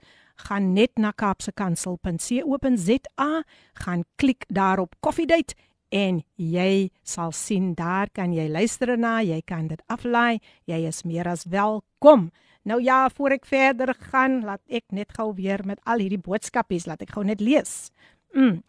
gaan 0.48 0.64
net 0.76 0.92
na 0.98 1.10
kapsekansel.co.za, 1.10 3.42
gaan 3.82 4.02
klik 4.16 4.44
daarop 4.48 4.94
Coffee 5.00 5.26
Date 5.26 5.54
en 5.90 6.22
jy 6.36 6.90
sal 7.06 7.32
sien 7.32 7.74
daar 7.78 8.10
kan 8.12 8.32
jy 8.34 8.48
luister 8.50 8.98
na, 8.98 9.22
jy 9.22 9.40
kan 9.46 9.68
dit 9.70 9.82
aflaai, 9.92 10.40
jy 10.66 10.86
is 10.88 11.04
meer 11.06 11.28
as 11.30 11.44
welkom. 11.50 12.30
Nou 12.66 12.80
ja, 12.82 13.06
voor 13.14 13.30
ek 13.36 13.46
verder 13.46 13.94
gaan, 14.10 14.40
laat 14.44 14.62
ek 14.66 14.84
net 14.90 15.12
gou 15.14 15.30
weer 15.38 15.62
met 15.64 15.78
al 15.86 15.98
hierdie 16.02 16.18
boodskapies 16.18 16.86
laat 16.90 17.02
ek 17.06 17.14
gou 17.14 17.22
net 17.24 17.40
lees. 17.40 17.92
Mm. 18.34 18.62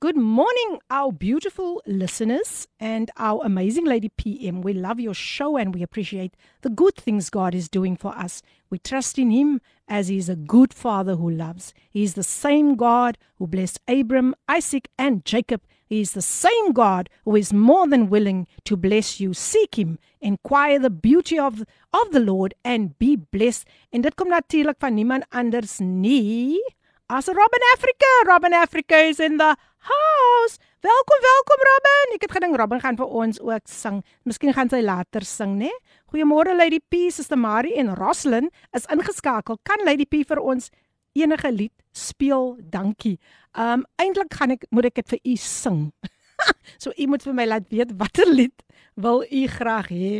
Good 0.00 0.16
morning, 0.16 0.80
our 0.90 1.10
beautiful 1.10 1.80
listeners 1.86 2.66
and 2.78 3.10
our 3.16 3.42
amazing 3.44 3.86
Lady 3.86 4.10
PM. 4.10 4.60
We 4.60 4.74
love 4.74 5.00
your 5.00 5.14
show 5.14 5.56
and 5.56 5.74
we 5.74 5.82
appreciate 5.82 6.34
the 6.60 6.68
good 6.68 6.94
things 6.96 7.30
God 7.30 7.54
is 7.54 7.68
doing 7.70 7.96
for 7.96 8.14
us. 8.14 8.42
We 8.68 8.78
trust 8.78 9.18
in 9.18 9.30
Him 9.30 9.62
as 9.88 10.08
He 10.08 10.18
is 10.18 10.28
a 10.28 10.36
good 10.36 10.74
Father 10.74 11.16
who 11.16 11.30
loves. 11.30 11.72
He 11.88 12.02
is 12.02 12.14
the 12.14 12.22
same 12.22 12.74
God 12.74 13.16
who 13.36 13.46
blessed 13.46 13.80
Abram, 13.88 14.34
Isaac, 14.46 14.88
and 14.98 15.24
Jacob. 15.24 15.62
He 15.86 16.00
is 16.00 16.12
the 16.12 16.20
same 16.22 16.72
God 16.72 17.08
who 17.24 17.36
is 17.36 17.52
more 17.52 17.86
than 17.86 18.10
willing 18.10 18.46
to 18.64 18.76
bless 18.76 19.20
you. 19.20 19.32
Seek 19.32 19.78
Him, 19.78 19.98
inquire 20.20 20.78
the 20.78 20.90
beauty 20.90 21.38
of, 21.38 21.62
of 21.94 22.12
the 22.12 22.20
Lord, 22.20 22.52
and 22.62 22.98
be 22.98 23.16
blessed. 23.16 23.66
En 23.90 24.02
dit 24.02 24.14
kom 24.14 24.28
natuurlik 24.28 24.76
van 24.78 24.94
niemand 24.94 25.24
anders 25.30 25.78
nie 25.78 26.60
as 27.14 27.28
Robin 27.28 27.64
Africa. 27.74 28.10
Robin 28.26 28.52
Africa 28.52 28.96
is 28.96 29.20
in 29.20 29.36
the 29.36 29.56
house. 29.78 30.58
Welkom, 30.80 31.18
welkom 31.22 31.60
Robin. 31.70 32.14
Ek 32.16 32.24
het 32.26 32.32
gedink 32.34 32.56
Robin 32.58 32.80
gaan 32.82 32.96
vir 32.98 33.06
ons 33.06 33.38
ook 33.38 33.70
sing. 33.70 34.00
Miskien 34.26 34.50
gaan 34.56 34.66
sy 34.72 34.80
later 34.82 35.22
sing, 35.22 35.54
né? 35.60 35.70
Goeiemôre 36.10 36.56
Lady 36.58 36.80
P, 36.82 37.06
Suster 37.14 37.38
Marie 37.38 37.76
en 37.78 37.92
Roslyn 37.94 38.50
is 38.74 38.88
ingeskakel. 38.90 39.60
Kan 39.62 39.86
Lady 39.86 40.08
P 40.10 40.24
vir 40.26 40.42
ons 40.42 40.72
enige 41.14 41.54
lied 41.54 41.86
speel? 41.94 42.56
Dankie. 42.74 43.20
Um 43.54 43.86
eintlik 44.02 44.34
gaan 44.34 44.56
ek 44.56 44.66
moet 44.74 44.90
ek 44.90 44.98
dit 44.98 45.14
vir 45.14 45.22
u 45.22 45.36
sing. 45.38 45.80
so 46.82 46.90
u 46.98 47.08
moet 47.14 47.22
vir 47.22 47.38
my 47.38 47.46
laat 47.46 47.70
weet 47.70 47.94
watter 48.00 48.26
lied 48.26 48.66
wil 48.98 49.22
u 49.22 49.46
graag 49.54 49.94
hê 49.94 50.12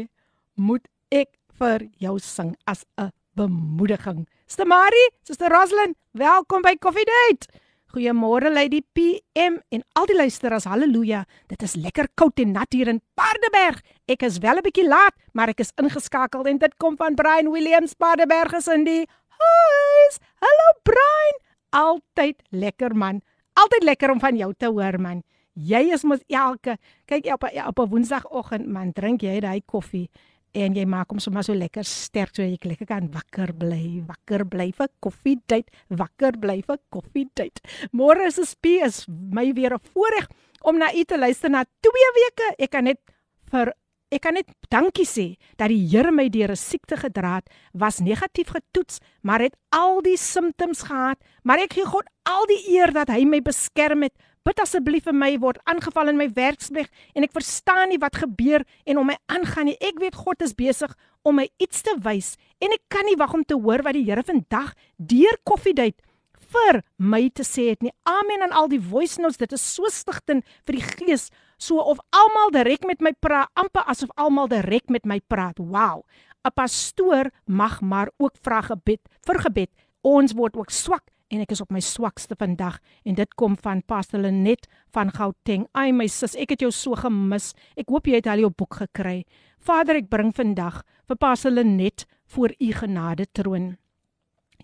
moet 0.55 0.87
ek 1.11 1.35
vir 1.59 1.91
jou 1.99 2.21
sing 2.23 2.55
as 2.71 2.87
'n 2.95 3.11
bemoediging. 3.35 4.29
Stemari, 4.47 5.01
Suster 5.25 5.49
Roslyn, 5.49 5.95
welkom 6.13 6.61
by 6.61 6.75
Coffee 6.77 7.07
Date. 7.09 7.49
Goeiemôre 7.95 8.51
Lady 8.53 8.83
PM 8.93 9.57
en 9.73 9.85
al 9.97 10.05
die 10.11 10.17
luisteraars. 10.19 10.67
Halleluja. 10.69 11.23
Dit 11.49 11.63
is 11.65 11.79
lekker 11.81 12.11
koud 12.15 12.43
en 12.43 12.53
nat 12.53 12.77
hier 12.77 12.91
in 12.93 13.01
Paardeberg. 13.17 13.81
Ek 14.05 14.21
is 14.29 14.37
wel 14.45 14.61
'n 14.61 14.67
bietjie 14.67 14.85
laat, 14.85 15.17
maar 15.33 15.49
ek 15.49 15.61
is 15.61 15.73
ingeskakel 15.81 16.45
en 16.45 16.59
dit 16.59 16.77
kom 16.77 16.97
van 16.97 17.15
Brian 17.15 17.51
Williams 17.51 17.95
Paardeberg 17.95 18.53
is 18.53 18.69
in 18.69 18.85
die 18.85 19.07
huis. 19.29 20.19
Hallo 20.37 20.69
Brian. 20.83 21.37
Altyd 21.71 22.43
lekker 22.51 22.95
man. 22.95 23.23
Altyd 23.55 23.83
lekker 23.83 24.11
om 24.11 24.21
van 24.21 24.37
jou 24.37 24.53
te 24.53 24.67
hoor 24.67 25.01
man. 25.01 25.23
Jy 25.55 25.93
is 25.93 26.05
mos 26.05 26.21
elke 26.29 26.77
kyk 27.07 27.33
op 27.33 27.45
op 27.45 27.79
'n 27.79 27.89
woensdagoggend 27.89 28.67
man, 28.67 28.93
drink 28.93 29.23
jy 29.23 29.41
daai 29.41 29.63
koffie 29.65 30.11
en 30.55 30.77
jy 30.79 30.85
maak 30.87 31.11
hom 31.11 31.21
sommer 31.23 31.45
so 31.47 31.55
lekker 31.55 31.85
sterk 31.85 32.35
so 32.37 32.43
jy 32.43 32.59
lekker 32.63 32.87
kan 32.87 33.11
wakker 33.13 33.53
bly, 33.59 34.03
wakker 34.07 34.47
bly 34.47 34.71
vir 34.77 34.91
koffietyd, 35.03 35.71
wakker 35.91 36.39
bly 36.41 36.61
vir 36.67 36.79
koffietyd. 36.95 37.61
Môre 37.93 38.29
is 38.31 38.41
spie 38.49 38.81
is 38.85 39.05
my 39.09 39.53
weer 39.53 39.75
'n 39.75 39.87
voorreg 39.93 40.29
om 40.63 40.79
na 40.79 40.93
u 40.95 41.05
te 41.05 41.19
luister 41.19 41.51
na 41.51 41.65
2 41.65 42.13
weke. 42.21 42.55
Ek 42.59 42.71
kan 42.71 42.85
net 42.85 43.01
vir 43.51 43.75
ek 44.15 44.23
kan 44.23 44.35
net 44.35 44.51
dankie 44.71 45.07
sê 45.07 45.37
dat 45.59 45.69
die 45.69 45.89
Here 45.91 46.13
my 46.13 46.29
deur 46.29 46.51
'n 46.53 46.57
siekte 46.57 46.97
gedra 46.97 47.37
het, 47.37 47.51
was 47.73 47.99
negatief 47.99 48.49
getoets, 48.49 49.01
maar 49.23 49.41
het 49.41 49.57
al 49.71 50.03
die 50.03 50.17
simptoms 50.17 50.83
gehad, 50.83 51.19
maar 51.43 51.59
ek 51.59 51.73
gee 51.73 51.85
God 51.85 52.07
al 52.23 52.47
die 52.47 52.77
eer 52.77 52.93
dat 52.93 53.09
hy 53.09 53.25
my 53.25 53.41
beskerm 53.41 54.03
het 54.03 54.15
Bid 54.48 54.60
asseblief 54.64 55.06
vir 55.10 55.14
my 55.14 55.34
word 55.38 55.60
aangeval 55.70 56.10
in 56.10 56.18
my 56.18 56.30
werksplek 56.34 56.88
en 57.14 57.26
ek 57.28 57.36
verstaan 57.36 57.92
nie 57.92 58.00
wat 58.02 58.22
gebeur 58.22 58.64
en 58.88 59.02
om 59.02 59.10
my 59.12 59.18
aangaan 59.28 59.68
nie. 59.70 59.78
Ek 59.84 60.00
weet 60.00 60.16
God 60.16 60.42
is 60.42 60.56
besig 60.56 60.94
om 61.28 61.36
my 61.42 61.50
iets 61.60 61.84
te 61.86 61.96
wys 62.06 62.36
en 62.64 62.72
ek 62.76 62.86
kan 62.90 63.06
nie 63.06 63.18
wag 63.20 63.36
om 63.36 63.44
te 63.44 63.58
hoor 63.60 63.84
wat 63.86 63.98
die 63.98 64.06
Here 64.08 64.24
vandag 64.24 64.72
deur 64.98 65.36
koffiedייט 65.44 66.00
vir 66.50 66.82
my 66.98 67.28
te 67.36 67.46
sê 67.46 67.70
het 67.70 67.84
nie. 67.86 67.94
Amen 68.10 68.42
aan 68.46 68.56
al 68.56 68.72
die 68.72 68.82
voice 68.82 69.22
notes. 69.22 69.38
Dit 69.38 69.54
is 69.54 69.64
so 69.64 69.90
stigtend 69.94 70.48
vir 70.66 70.80
die 70.80 70.86
gees. 70.86 71.30
So 71.60 71.84
of 71.84 72.00
almal 72.16 72.54
direk 72.56 72.88
met 72.88 73.04
my 73.04 73.12
praat, 73.22 73.52
amper 73.60 73.84
asof 73.92 74.12
almal 74.18 74.50
direk 74.50 74.90
met 74.90 75.06
my 75.06 75.20
praat. 75.20 75.60
Wow. 75.60 76.06
'n 76.46 76.56
Pastoor 76.56 77.30
mag 77.46 77.82
maar 77.82 78.10
ook 78.18 78.34
vra 78.42 78.62
gebed 78.62 79.02
vir 79.28 79.40
gebed. 79.40 79.70
Ons 80.02 80.34
word 80.34 80.56
ook 80.56 80.72
swak 80.72 81.04
en 81.31 81.41
ek 81.41 81.55
is 81.55 81.63
op 81.65 81.71
my 81.75 81.81
swakste 81.81 82.37
vandag 82.39 82.81
en 83.05 83.17
dit 83.19 83.35
kom 83.35 83.57
van 83.57 83.83
Pastor 83.83 84.21
Lenet 84.21 84.69
van 84.95 85.11
Gauteng. 85.15 85.67
Ai 85.73 85.93
my 85.93 86.07
sis, 86.07 86.37
ek 86.37 86.55
het 86.55 86.65
jou 86.65 86.71
so 86.73 86.95
gemis. 86.99 87.53
Ek 87.77 87.89
hoop 87.89 88.07
jy 88.07 88.21
het 88.21 88.29
al 88.31 88.45
jou 88.45 88.51
boek 88.51 88.81
gekry. 88.85 89.25
Vader, 89.59 89.97
ek 90.03 90.11
bring 90.13 90.33
vandag 90.37 90.83
vir 91.09 91.17
Pastor 91.17 91.55
Lenet 91.55 92.07
voor 92.35 92.55
u 92.61 92.73
genade 92.73 93.27
troon. 93.33 93.77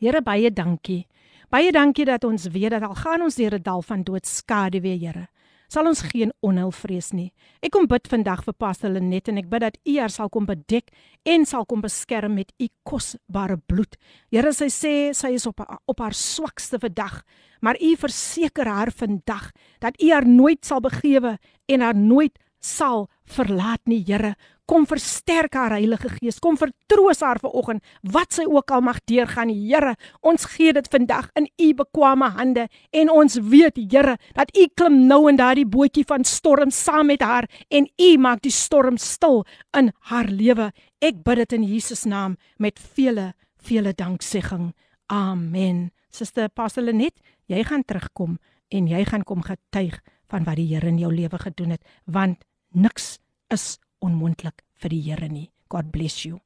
Here 0.01 0.23
baie 0.23 0.51
dankie. 0.51 1.07
Baie 1.51 1.73
dankie 1.73 2.07
dat 2.07 2.25
ons 2.25 2.47
weet 2.53 2.71
dat 2.71 2.87
al 2.87 2.95
gaan 2.95 3.23
ons 3.23 3.37
deur 3.37 3.55
'n 3.59 3.63
dal 3.63 3.83
van 3.83 4.03
dood 4.03 4.27
skade 4.27 4.81
weer, 4.81 4.99
Here 4.99 5.29
sal 5.71 5.87
ons 5.87 6.03
geen 6.11 6.33
onheil 6.45 6.73
vrees 6.75 7.13
nie. 7.15 7.31
Ek 7.63 7.73
kom 7.75 7.87
bid 7.91 8.09
vandag 8.11 8.43
vir 8.47 8.57
Pastor 8.59 8.91
Lenet 8.91 9.31
en 9.31 9.39
ek 9.41 9.49
bid 9.51 9.63
dat 9.63 9.79
U 9.87 9.97
haar 10.01 10.13
sal 10.13 10.31
kom 10.33 10.49
bedek 10.49 10.91
en 11.29 11.47
sal 11.47 11.67
kom 11.69 11.83
beskerm 11.85 12.35
met 12.41 12.51
U 12.59 12.69
kosbare 12.87 13.59
bloed. 13.71 13.95
Here, 14.35 14.53
sy 14.53 14.71
sê 14.75 14.95
sy 15.17 15.35
is 15.39 15.47
op 15.47 15.63
op 15.63 16.03
haar 16.03 16.17
swakste 16.17 16.81
vandag, 16.83 17.23
maar 17.63 17.79
U 17.79 17.95
verseker 18.01 18.67
haar 18.67 18.91
vandag 18.91 19.51
dat 19.81 19.99
U 20.03 20.11
haar 20.11 20.27
nooit 20.27 20.65
sal 20.67 20.83
begewe 20.83 21.37
en 21.71 21.87
haar 21.87 21.97
nooit 21.97 22.35
sal 22.61 23.09
verlaat 23.25 23.81
nie, 23.89 24.03
Here. 24.07 24.35
Kom 24.71 24.85
versterk 24.87 25.57
haar 25.59 25.73
Heilige 25.75 26.13
Gees. 26.13 26.39
Kom 26.39 26.55
vertroos 26.61 27.25
haar 27.25 27.41
vanoggend 27.43 27.83
wat 28.07 28.37
sy 28.37 28.45
ook 28.47 28.71
al 28.71 28.85
mag 28.87 29.01
deurgaan, 29.11 29.51
Here. 29.51 29.97
Ons 30.23 30.47
gee 30.53 30.73
dit 30.77 30.91
vandag 30.93 31.31
in 31.35 31.49
U 31.59 31.73
bekwame 31.81 32.31
hande 32.37 32.69
en 32.95 33.11
ons 33.11 33.41
weet, 33.51 33.81
Here, 33.91 34.17
dat 34.37 34.53
U 34.57 34.69
klim 34.75 35.07
nou 35.09 35.25
in 35.33 35.41
daardie 35.41 35.67
bootjie 35.67 36.07
van 36.07 36.25
storm 36.25 36.71
saam 36.71 37.11
met 37.11 37.25
haar 37.25 37.49
en 37.69 37.89
U 37.99 38.11
maak 38.19 38.45
die 38.47 38.55
storm 38.55 39.01
stil 39.01 39.43
in 39.77 39.91
haar 40.13 40.31
lewe. 40.31 40.71
Ek 41.01 41.25
bid 41.25 41.43
dit 41.43 41.59
in 41.59 41.67
Jesus 41.67 42.05
naam 42.05 42.37
met 42.59 42.79
vele 42.79 43.33
vele 43.61 43.93
danksegging. 43.93 44.73
Amen. 45.11 45.91
Suster 46.11 46.49
Pastor 46.49 46.85
Lenet, 46.85 47.19
jy 47.51 47.63
gaan 47.67 47.85
terugkom 47.85 48.39
en 48.71 48.87
jy 48.91 49.03
gaan 49.07 49.27
kom 49.27 49.43
getuig 49.43 49.99
van 50.31 50.47
wat 50.47 50.59
die 50.61 50.69
Here 50.71 50.89
in 50.89 51.01
jou 51.01 51.11
lewe 51.13 51.39
gedoen 51.43 51.75
het, 51.75 51.83
want 52.07 52.45
niks 52.75 53.19
is 53.51 53.79
onmoontlik 54.03 54.63
vir 54.81 54.89
die 54.91 55.01
Here 55.03 55.29
nie. 55.29 55.51
God 55.69 55.91
bless 55.93 56.25
you. 56.25 56.39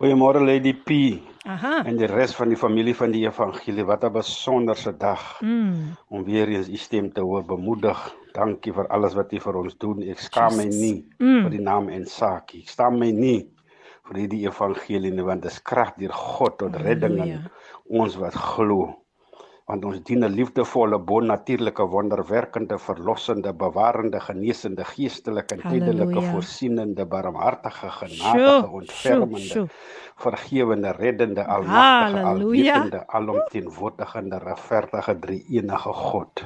Goeiemôre 0.00 0.40
Lady 0.40 0.72
P. 0.72 1.20
Aha. 1.44 1.82
En 1.84 1.96
die 2.00 2.06
res 2.08 2.32
van 2.34 2.48
die 2.48 2.56
familie 2.56 2.94
van 2.96 3.12
die 3.12 3.26
evangelie. 3.26 3.84
Wat 3.84 4.04
'n 4.04 4.12
besonderse 4.12 4.92
dag 4.96 5.40
Mm. 5.42 5.96
om 6.08 6.24
weer 6.24 6.48
eens 6.48 6.68
u 6.68 6.76
stem 6.76 7.12
te 7.12 7.20
hoor 7.20 7.44
bemoedig. 7.44 8.14
Dankie 8.32 8.72
vir 8.72 8.86
alles 8.88 9.14
wat 9.14 9.32
u 9.32 9.38
vir 9.40 9.56
ons 9.56 9.76
doen. 9.76 10.02
Ek 10.02 10.18
skaam 10.18 10.56
my 10.56 10.64
Jesus. 10.64 10.80
nie 10.80 11.04
Mm. 11.18 11.42
vir 11.42 11.50
die 11.50 11.60
naam 11.60 11.88
en 11.90 12.06
saak. 12.06 12.54
Ek 12.54 12.68
skaam 12.68 12.98
my 12.98 13.10
nie 13.10 13.48
vir 14.08 14.16
hierdie 14.16 14.46
evangelie 14.46 15.10
nie 15.12 15.22
want 15.22 15.42
dit 15.42 15.50
is 15.52 15.58
krag 15.62 15.94
deur 15.98 16.12
God 16.12 16.58
tot 16.58 16.76
redding 16.76 17.20
aan 17.20 17.28
Halleluja. 17.28 17.50
ons 17.90 18.16
wat 18.16 18.34
glo. 18.34 18.96
Want 19.70 19.84
ons 19.86 20.00
dien 20.02 20.24
'n 20.26 20.34
liefdevolle, 20.34 20.98
bonatuurlike, 20.98 21.84
wonderwerkende, 21.92 22.78
verlossende, 22.78 23.52
bewarende, 23.54 24.20
genesende, 24.20 24.84
geestelike 24.84 25.54
en 25.54 25.62
tydelike, 25.62 26.22
voorsienende, 26.32 27.06
barmhartige, 27.06 27.90
genadige, 28.00 28.68
ontfermende, 28.80 29.68
vergewende, 30.16 30.90
reddende, 30.98 31.46
almagtige, 31.46 32.24
alwetende, 32.32 33.06
alomteenwoordigende, 33.06 34.38
regverdige, 34.38 35.18
drie-enige 35.18 35.92
God. 35.92 36.44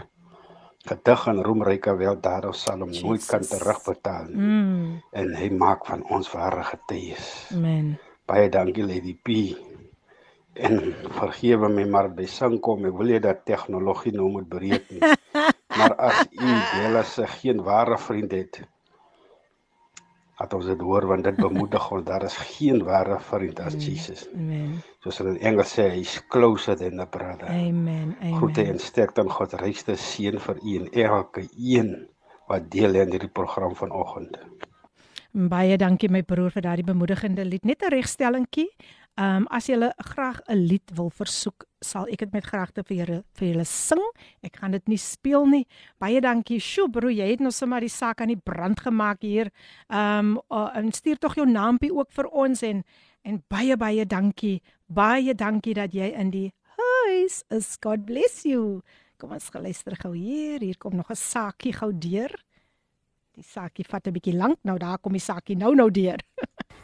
Gedig 0.84 1.26
en 1.26 1.42
roemryke 1.42 1.96
weldadig 1.96 2.54
sal 2.54 2.84
hom 2.84 2.90
nooit 2.92 3.24
kan 3.26 3.40
terugbetaal 3.40 4.26
nie. 4.28 4.36
Mm. 4.36 5.02
En 5.16 5.32
hy 5.34 5.48
maak 5.48 5.86
van 5.88 6.04
ons 6.12 6.28
ware 6.32 6.62
getuies. 6.62 7.30
Amen. 7.56 7.94
Baie 8.28 8.50
dankie 8.52 8.84
Lady 8.84 9.16
P. 9.16 9.56
En 10.54 10.94
vergewe 11.18 11.68
my 11.68 11.84
maar 11.90 12.08
by 12.14 12.26
sing 12.30 12.60
kom. 12.62 12.86
Ek 12.86 12.94
wil 12.98 13.10
nie 13.14 13.20
dat 13.22 13.44
tegnologie 13.48 14.12
nou 14.14 14.28
moet 14.36 14.48
breek 14.48 14.86
nie. 14.94 15.02
maar 15.78 15.96
as 15.98 16.22
u 16.30 16.52
Bella 16.76 17.02
se 17.02 17.26
geen 17.40 17.62
ware 17.66 17.98
vriend 17.98 18.32
het, 18.32 18.60
laat 20.38 20.54
ons 20.54 20.66
dit 20.66 20.80
hoor 20.86 21.06
want 21.10 21.26
dit 21.26 21.36
bemoedig 21.36 21.90
ons. 21.90 22.04
Daar 22.06 22.26
is 22.26 22.36
geen 22.54 22.84
ware 22.86 23.18
vriend 23.30 23.60
as 23.60 23.74
Jesus. 23.78 24.26
Amen. 24.34 24.78
Soos 25.02 25.18
hulle 25.18 25.34
in 25.34 25.42
Engels 25.52 25.74
sê, 25.74 25.88
he's 25.96 26.20
closer 26.30 26.78
than 26.78 27.02
a 27.02 27.06
brother. 27.06 27.50
Amen. 27.50 28.14
Groete 28.38 28.62
Amen. 28.62 28.78
en 28.78 28.82
sterkte 28.82 29.24
aan 29.24 29.30
God 29.30 29.58
rykste 29.62 29.98
seën 29.98 30.38
vir 30.46 30.62
u 30.62 30.76
en 30.80 30.90
elke 31.08 31.48
een 31.58 31.96
wat 32.46 32.70
deel 32.70 32.94
het 32.94 33.06
aan 33.06 33.16
hierdie 33.16 33.32
program 33.32 33.74
vanoggend. 33.74 34.38
Baie 35.34 35.74
dankie 35.74 36.06
my 36.14 36.20
broer 36.22 36.52
vir 36.54 36.62
daardie 36.62 36.86
bemoedigende 36.86 37.42
lied. 37.42 37.64
Net 37.66 37.82
'n 37.82 37.90
regstellingkie. 37.90 38.70
Ehm 39.14 39.36
um, 39.36 39.44
as 39.46 39.68
jy 39.70 39.76
graag 40.10 40.40
'n 40.50 40.66
lied 40.66 40.90
wil 40.94 41.10
versoek, 41.10 41.64
sal 41.80 42.08
ek 42.10 42.18
dit 42.18 42.32
met 42.32 42.44
graagte 42.44 42.82
vir 42.82 42.96
julle 42.96 43.18
vir 43.38 43.48
julle 43.48 43.64
sing. 43.64 44.02
Ek 44.42 44.56
gaan 44.56 44.72
dit 44.72 44.88
nie 44.88 44.98
speel 44.98 45.46
nie. 45.46 45.66
Baie 45.98 46.20
dankie. 46.20 46.58
Sjoe 46.58 46.90
broer, 46.90 47.12
jy 47.12 47.28
het 47.30 47.40
nou 47.40 47.52
sommer 47.52 47.80
die 47.80 47.88
saak 47.88 48.20
aan 48.20 48.32
die 48.34 48.42
brand 48.44 48.80
gemaak 48.80 49.22
hier. 49.22 49.52
Ehm 49.88 50.34
um, 50.34 50.40
uh, 50.50 50.70
en 50.74 50.90
stuur 50.92 51.18
tog 51.18 51.36
jou 51.36 51.46
naampie 51.46 51.94
ook 51.94 52.10
vir 52.10 52.26
ons 52.26 52.62
en 52.62 52.82
en 53.22 53.42
baie 53.48 53.76
baie 53.76 54.04
dankie. 54.04 54.62
Baie 54.86 55.34
dankie 55.34 55.74
dat 55.74 55.94
jy 55.94 56.10
in 56.10 56.30
die 56.30 56.52
huis 56.76 57.44
is. 57.50 57.76
God 57.80 58.04
bless 58.04 58.42
you. 58.42 58.82
Kom 59.16 59.30
ons 59.30 59.48
gaan 59.48 59.62
luister 59.62 59.94
gou 59.96 60.14
hier. 60.16 60.60
Hier 60.60 60.78
kom 60.78 60.96
nog 60.96 61.10
'n 61.10 61.16
saakie 61.16 61.72
gou 61.72 61.92
deur. 61.92 62.34
Die 63.36 63.44
saakie 63.46 63.84
vat 63.88 64.08
'n 64.08 64.12
bietjie 64.12 64.34
lank. 64.36 64.58
Nou 64.64 64.78
daar 64.78 64.98
kom 64.98 65.12
die 65.12 65.20
saakie 65.20 65.56
nou 65.56 65.74
nou 65.74 65.90
deur. 65.90 66.18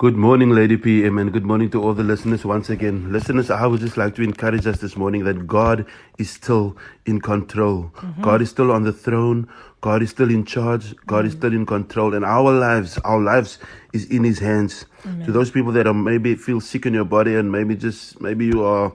Good 0.00 0.16
morning, 0.16 0.50
Lady 0.50 0.76
PM, 0.76 1.18
and 1.18 1.32
good 1.32 1.44
morning 1.44 1.70
to 1.70 1.82
all 1.82 1.92
the 1.92 2.04
listeners 2.04 2.44
once 2.44 2.70
again. 2.70 3.10
Listeners, 3.10 3.50
I 3.50 3.66
would 3.66 3.80
just 3.80 3.96
like 3.96 4.14
to 4.14 4.22
encourage 4.22 4.64
us 4.64 4.78
this 4.78 4.96
morning 4.96 5.24
that 5.24 5.48
God 5.48 5.86
is 6.18 6.30
still 6.30 6.76
in 7.04 7.20
control. 7.20 7.90
Mm-hmm. 7.96 8.22
God 8.22 8.40
is 8.40 8.48
still 8.48 8.70
on 8.70 8.84
the 8.84 8.92
throne. 8.92 9.48
God 9.80 10.00
is 10.04 10.10
still 10.10 10.30
in 10.30 10.44
charge. 10.44 10.94
God 11.06 11.26
is 11.26 11.32
mm-hmm. 11.32 11.40
still 11.40 11.52
in 11.52 11.66
control. 11.66 12.14
And 12.14 12.24
our 12.24 12.52
lives, 12.52 12.96
our 12.98 13.18
lives 13.18 13.58
is 13.92 14.08
in 14.08 14.22
His 14.22 14.38
hands. 14.38 14.86
To 15.24 15.32
those 15.32 15.50
people 15.50 15.72
that 15.72 15.88
are 15.88 15.94
maybe 15.94 16.36
feel 16.36 16.60
sick 16.60 16.86
in 16.86 16.94
your 16.94 17.04
body 17.04 17.34
and 17.34 17.50
maybe 17.50 17.74
just, 17.74 18.20
maybe 18.20 18.46
you 18.46 18.64
are 18.64 18.92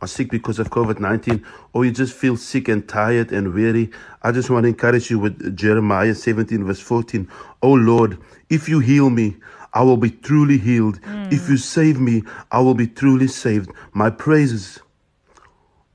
are 0.00 0.08
sick 0.08 0.30
because 0.30 0.58
of 0.58 0.70
COVID 0.70 0.98
19, 0.98 1.44
or 1.74 1.84
you 1.84 1.92
just 1.92 2.14
feel 2.14 2.36
sick 2.36 2.68
and 2.68 2.88
tired 2.88 3.32
and 3.32 3.52
weary, 3.52 3.90
I 4.22 4.32
just 4.32 4.50
want 4.50 4.64
to 4.64 4.68
encourage 4.68 5.10
you 5.10 5.18
with 5.18 5.56
Jeremiah 5.56 6.14
17, 6.14 6.64
verse 6.64 6.80
14. 6.80 7.28
Oh 7.62 7.74
Lord, 7.74 8.18
if 8.48 8.68
you 8.68 8.80
heal 8.80 9.10
me, 9.10 9.36
I 9.72 9.82
will 9.82 9.96
be 9.96 10.10
truly 10.10 10.58
healed. 10.58 10.98
Hmm. 11.04 11.28
If 11.30 11.48
you 11.48 11.56
save 11.56 12.00
me, 12.00 12.22
I 12.50 12.60
will 12.60 12.74
be 12.74 12.86
truly 12.86 13.28
saved. 13.28 13.70
My 13.92 14.10
praises 14.10 14.80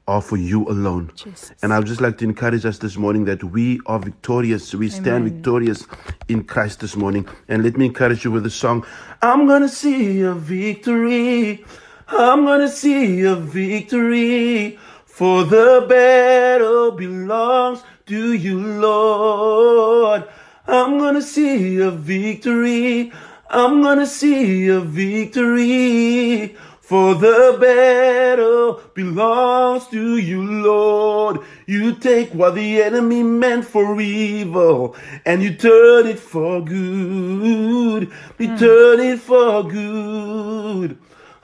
are 0.08 0.22
for 0.22 0.38
you 0.38 0.68
alone. 0.68 1.12
Jesus. 1.16 1.52
And 1.64 1.74
I 1.74 1.80
would 1.80 1.88
just 1.88 2.02
like 2.02 2.18
to 2.20 2.26
encourage 2.26 2.66
us 2.66 2.78
this 2.78 2.96
morning 2.96 3.26
that 3.26 3.44
we 3.44 3.80
are 3.88 4.00
victorious. 4.00 4.74
We 4.74 4.90
stand 4.90 5.24
victorious 5.24 5.88
in 6.28 6.44
Christ 6.44 6.80
this 6.82 6.96
morning. 6.96 7.28
And 7.48 7.64
let 7.64 7.76
me 7.76 7.86
encourage 7.86 8.24
you 8.24 8.32
with 8.32 8.44
the 8.44 8.52
song 8.52 8.86
I'm 9.22 9.48
going 9.48 9.64
to 9.64 9.70
see 9.70 10.22
a 10.22 10.34
victory. 10.34 11.66
I'm 12.08 12.46
going 12.46 12.62
to 12.62 12.70
see 12.70 13.22
a 13.22 13.36
victory. 13.36 14.78
For 15.06 15.44
the 15.44 15.86
battle 15.90 16.92
belongs 16.92 17.82
to 18.08 18.34
you, 18.34 18.60
Lord. 18.60 20.28
I'm 20.68 20.98
going 20.98 21.16
to 21.16 21.22
see 21.22 21.78
a 21.78 21.90
victory. 21.90 23.12
I'm 23.58 23.82
to 23.84 24.06
see 24.06 24.68
a 24.68 24.82
victory. 24.82 26.58
For 26.82 27.16
the 27.16 27.58
battle 27.60 28.82
belongs 28.94 29.88
to 29.88 30.18
you, 30.18 30.44
Lord. 30.44 31.40
You 31.66 31.96
take 31.96 32.34
what 32.34 32.56
the 32.56 32.84
enemy 32.84 33.24
meant 33.24 33.64
for 33.64 34.00
evil 34.02 34.94
and 35.26 35.42
you 35.42 35.56
turn 35.56 36.06
it 36.06 36.20
for 36.20 36.60
good. 36.62 38.12
You 38.38 38.50
hmm. 38.50 38.58
turn 38.58 39.00
it 39.00 39.20
for 39.22 39.64
good. 39.64 40.98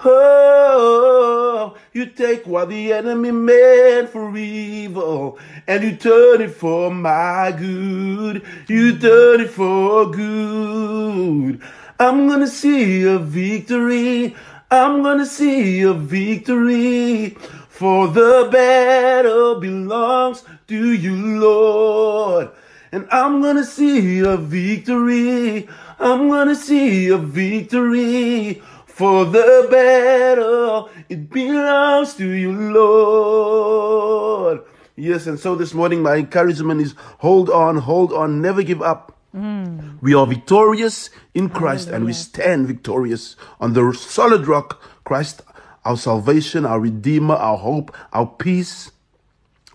Oh, 0.03 1.77
you 1.93 2.07
take 2.07 2.45
what 2.45 2.67
the 2.69 2.91
enemy 2.91 3.31
meant 3.31 4.09
for 4.09 4.35
evil 4.35 5.39
and 5.65 5.81
you 5.81 5.95
turn 5.95 6.41
it 6.41 6.51
for 6.51 6.91
my 6.93 7.55
good. 7.57 8.45
You 8.67 8.95
hmm. 8.95 8.99
turn 8.99 9.41
it 9.41 9.49
for 9.49 10.11
good. 10.11 11.61
I'm 12.01 12.27
gonna 12.27 12.47
see 12.47 13.03
a 13.03 13.19
victory. 13.19 14.35
I'm 14.71 15.03
gonna 15.03 15.27
see 15.27 15.83
a 15.83 15.93
victory. 15.93 17.37
For 17.69 18.07
the 18.07 18.49
battle 18.51 19.59
belongs 19.59 20.43
to 20.67 20.93
you, 20.93 21.39
Lord. 21.39 22.49
And 22.91 23.07
I'm 23.11 23.39
gonna 23.43 23.63
see 23.63 24.17
a 24.21 24.35
victory. 24.35 25.69
I'm 25.99 26.27
gonna 26.27 26.55
see 26.55 27.09
a 27.09 27.19
victory. 27.19 28.63
For 28.87 29.23
the 29.25 29.67
battle, 29.69 30.89
it 31.07 31.29
belongs 31.29 32.15
to 32.15 32.27
you, 32.27 32.51
Lord. 32.73 34.61
Yes, 34.95 35.27
and 35.27 35.39
so 35.39 35.53
this 35.53 35.75
morning 35.75 36.01
my 36.01 36.15
encouragement 36.15 36.81
is 36.81 36.95
hold 37.19 37.51
on, 37.51 37.77
hold 37.77 38.11
on, 38.11 38.41
never 38.41 38.63
give 38.63 38.81
up. 38.81 39.20
We 39.33 40.13
are 40.13 40.27
victorious 40.27 41.09
in 41.33 41.49
Christ 41.49 41.87
and 41.87 42.05
we 42.05 42.13
stand 42.13 42.67
victorious 42.67 43.35
on 43.59 43.73
the 43.73 43.93
solid 43.93 44.45
rock, 44.47 44.81
Christ, 45.05 45.41
our 45.85 45.95
salvation, 45.95 46.65
our 46.65 46.79
Redeemer, 46.79 47.35
our 47.35 47.57
hope, 47.57 47.95
our 48.11 48.27
peace. 48.27 48.91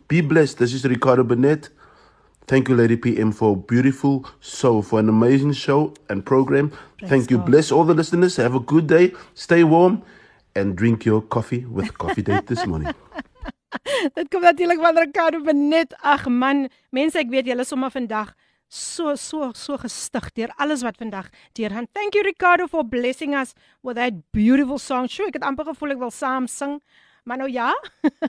Be 0.09 0.21
blessed. 0.21 0.59
This 0.59 0.75
is 0.75 0.85
Ricardo 0.85 1.25
Burnett. 1.25 1.71
Thank 2.47 2.69
you, 2.69 2.77
Lady 2.77 2.97
PM, 2.97 3.33
for 3.33 3.55
a 3.55 3.57
beautiful 3.57 4.25
show, 4.41 4.83
for 4.83 5.01
an 5.01 5.09
amazing 5.09 5.53
show 5.53 5.95
and 6.09 6.25
program. 6.25 6.71
Thank 7.03 7.31
you. 7.31 7.39
God. 7.39 7.47
Bless 7.47 7.73
all 7.73 7.85
the 7.85 7.95
listeners. 7.95 8.37
Have 8.37 8.55
a 8.55 8.61
good 8.61 8.87
day. 8.87 9.15
Stay 9.35 9.65
warm 9.65 10.03
and 10.55 10.77
drink 10.77 11.05
your 11.05 11.23
coffee 11.23 11.65
with 11.65 11.97
Coffee 11.99 12.23
Date 12.23 12.47
this 12.47 12.65
morning. 12.67 12.95
Dit 14.15 14.31
kom 14.31 14.43
natuurlik 14.43 14.79
van 14.81 14.97
Ricardo 14.97 15.41
Benet. 15.43 15.97
Ag 16.03 16.29
man, 16.31 16.69
mense, 16.95 17.19
ek 17.19 17.33
weet 17.35 17.51
julle 17.51 17.67
is 17.67 17.73
sommer 17.73 17.91
vandag 17.91 18.31
so 18.69 19.15
so 19.17 19.53
so 19.55 19.77
gestig 19.79 20.31
deur 20.35 20.53
alles 20.59 20.83
wat 20.83 20.99
vandag 20.99 21.31
deurgaan. 21.55 21.87
Thank 21.93 22.15
you 22.15 22.23
Ricardo 22.23 22.67
for 22.67 22.85
blessing 22.85 23.35
us 23.35 23.55
with 23.83 23.97
that 23.97 24.13
beautiful 24.33 24.79
song. 24.79 25.09
Sjoe, 25.09 25.29
ek 25.31 25.39
het 25.39 25.47
amper 25.47 25.69
gevoel 25.71 25.97
ek 25.97 26.03
wil 26.03 26.15
saam 26.15 26.49
sing. 26.51 26.81
Maar 27.27 27.37
nou 27.37 27.51
ja. 27.51 27.83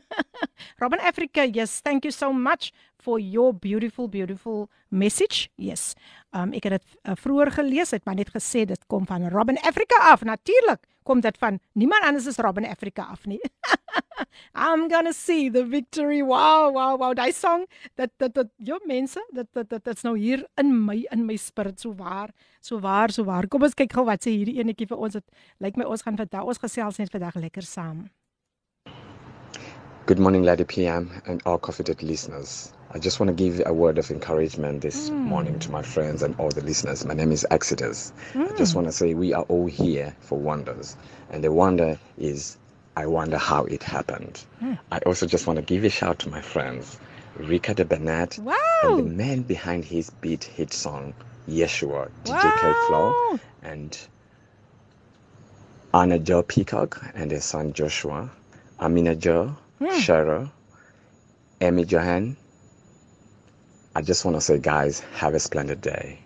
Robin 0.81 0.99
Africa, 0.99 1.45
yes, 1.45 1.79
thank 1.81 2.03
you 2.03 2.11
so 2.11 2.33
much 2.33 2.71
for 2.97 3.19
your 3.19 3.53
beautiful 3.53 4.09
beautiful 4.09 4.69
message. 4.89 5.49
Yes. 5.55 5.93
Um 6.33 6.49
ek 6.57 6.65
het 6.65 6.79
dit 6.79 6.95
uh, 7.05 7.13
vroeër 7.13 7.51
gelees, 7.59 7.93
het 7.93 8.05
maar 8.09 8.17
net 8.17 8.33
gesê 8.33 8.65
dit 8.65 8.87
kom 8.89 9.05
van 9.05 9.29
Robin 9.29 9.59
Africa 9.69 10.01
af. 10.11 10.25
Natuurlik 10.25 10.81
kom 11.05 11.21
dit 11.21 11.37
van 11.37 11.59
niemand 11.77 12.09
anders 12.09 12.25
as 12.27 12.41
Robin 12.41 12.65
Africa 12.65 13.05
af 13.13 13.29
nie. 13.29 13.39
I'm 14.65 14.89
gonna 14.89 15.13
see 15.13 15.51
the 15.51 15.65
victory. 15.67 16.23
Wow, 16.25 16.73
wow, 16.73 16.97
wow. 16.97 17.13
Daai 17.13 17.31
song 17.37 17.69
dat 18.01 18.09
dat 18.17 18.33
dat 18.33 18.49
jou 18.57 18.81
mense, 18.89 19.21
dat 19.29 19.53
dat 19.53 19.69
dat 19.69 19.85
dit's 19.85 20.01
nou 20.01 20.17
hier 20.17 20.47
in 20.57 20.73
my 20.85 21.03
in 21.13 21.25
my 21.29 21.37
spirit 21.37 21.79
so 21.79 21.93
waar, 21.93 22.33
so 22.61 22.81
waar, 22.81 23.13
so 23.13 23.23
waar. 23.29 23.47
Kom 23.47 23.61
ons 23.61 23.77
kyk 23.77 23.93
gou 23.93 24.09
wat 24.09 24.25
sê 24.25 24.33
hierdie 24.33 24.57
enetjie 24.57 24.89
vir 24.89 24.97
ons. 24.97 25.21
Dit 25.21 25.43
lyk 25.61 25.77
my 25.77 25.85
ons 25.85 26.01
gaan 26.01 26.17
vandag 26.17 26.49
ons 26.49 26.65
gesels 26.65 26.97
net 26.97 27.13
vandag 27.13 27.37
lekker 27.37 27.61
saam. 27.63 28.07
Good 30.07 30.19
morning, 30.19 30.43
Lady 30.43 30.63
PM, 30.63 31.11
and 31.25 31.41
all 31.45 31.57
Coffee 31.57 31.83
Date 31.83 32.01
listeners. 32.01 32.71
I 32.93 32.97
just 32.97 33.19
want 33.19 33.27
to 33.27 33.33
give 33.33 33.61
a 33.65 33.73
word 33.73 33.97
of 33.97 34.09
encouragement 34.09 34.79
this 34.79 35.09
hmm. 35.09 35.17
morning 35.17 35.59
to 35.59 35.69
my 35.69 35.81
friends 35.81 36.23
and 36.23 36.33
all 36.39 36.47
the 36.47 36.61
listeners. 36.61 37.03
My 37.03 37.13
name 37.13 37.33
is 37.33 37.45
Exodus. 37.51 38.13
I 38.33 38.47
just 38.57 38.71
hmm. 38.71 38.77
want 38.77 38.87
to 38.87 38.93
say 38.93 39.15
we 39.15 39.33
are 39.33 39.43
all 39.49 39.65
here 39.65 40.15
for 40.21 40.39
wonders, 40.39 40.95
and 41.29 41.43
the 41.43 41.51
wonder 41.51 41.99
is 42.17 42.55
I 42.95 43.05
wonder 43.05 43.37
how 43.37 43.65
it 43.65 43.83
happened. 43.83 44.45
Hmm. 44.61 44.75
I 44.93 44.99
also 44.99 45.25
just 45.27 45.45
want 45.45 45.57
to 45.57 45.61
give 45.61 45.83
a 45.83 45.89
shout 45.89 46.19
to 46.19 46.29
my 46.29 46.39
friends, 46.39 46.97
Rika 47.35 47.73
de 47.73 47.83
Bernat, 47.83 48.39
Wow. 48.39 48.55
and 48.83 48.99
the 48.99 49.03
man 49.03 49.41
behind 49.41 49.83
his 49.83 50.09
beat 50.09 50.45
hit 50.45 50.71
song, 50.71 51.15
Yeshua, 51.49 52.09
DJ 52.23 52.57
K 52.61 52.73
Flow, 52.87 53.39
and 53.61 53.99
Anna 55.93 56.17
Joe 56.17 56.43
Peacock 56.43 57.03
and 57.13 57.29
their 57.29 57.41
son 57.41 57.73
Joshua, 57.73 58.31
Amina 58.79 59.13
Joe, 59.13 59.53
Cheryl, 59.79 60.49
Amy 61.61 61.85
Johan. 61.85 62.35
I 63.95 64.01
just 64.01 64.25
want 64.25 64.37
to 64.37 64.41
say, 64.41 64.57
guys, 64.59 64.99
have 65.13 65.33
a 65.33 65.39
splendid 65.39 65.81
day. 65.81 66.19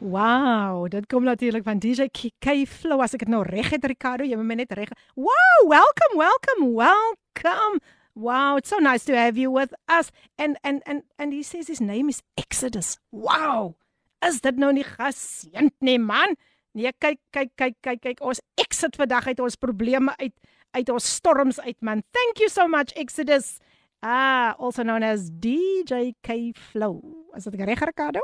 Wow, 0.00 0.86
dit 0.86 1.06
kom 1.06 1.24
natuurlik 1.24 1.64
van 1.66 1.78
DJ 1.78 2.06
K 2.14 2.30
K 2.38 2.66
Flow 2.66 3.02
as 3.02 3.16
ek 3.18 3.24
dit 3.26 3.30
nou 3.32 3.42
reg 3.42 3.72
het 3.74 3.82
Ricardo, 3.82 4.22
jy 4.22 4.38
moet 4.38 4.46
my 4.46 4.56
net 4.60 4.74
reg. 4.78 4.92
Wow, 5.18 5.66
welcome, 5.66 6.14
welcome, 6.14 6.70
welcome. 6.70 7.82
Wow, 8.14 8.58
it's 8.58 8.70
so 8.70 8.78
nice 8.78 9.04
to 9.06 9.16
have 9.18 9.38
you 9.38 9.50
with 9.50 9.74
us. 9.88 10.10
And 10.38 10.58
and 10.62 10.82
and 10.86 11.02
and 11.18 11.34
he 11.34 11.42
says 11.42 11.66
his 11.66 11.80
name 11.80 12.08
is 12.08 12.22
Exodus. 12.38 12.98
Wow. 13.10 13.74
Is 14.22 14.40
dit 14.42 14.58
nou 14.58 14.70
nie 14.74 14.86
geseënd 14.86 15.74
nie, 15.82 15.98
man? 15.98 16.38
Nee, 16.78 16.94
kyk 17.02 17.18
kyk 17.34 17.50
kyk 17.58 17.74
kyk 17.82 18.02
kyk 18.02 18.22
ons 18.22 18.38
exit 18.58 18.94
vandag 18.98 19.26
uit 19.30 19.42
ons 19.42 19.58
probleme 19.58 20.14
uit 20.22 20.34
uit 20.70 20.88
ons 20.88 21.14
storms 21.14 21.60
uit 21.60 21.80
man. 21.80 22.02
Thank 22.12 22.38
you 22.38 22.48
so 22.48 22.68
much 22.68 22.92
Exodus. 22.96 23.58
Ah, 24.02 24.54
also 24.58 24.82
known 24.82 25.02
as 25.02 25.30
DJ 25.30 26.14
K 26.22 26.52
Flow. 26.54 27.02
Is 27.36 27.44
dit 27.44 27.54
reg 27.54 27.80
Ricardo? 27.80 28.20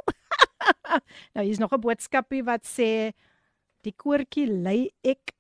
nou 1.35 1.45
hier's 1.45 1.59
nog 1.59 1.73
'n 1.73 1.81
boodskapie 1.81 2.45
wat 2.45 2.65
sê 2.67 3.13
die 3.83 3.95
koortjie 3.97 4.47
lei 4.47 4.91
ek 5.03 5.35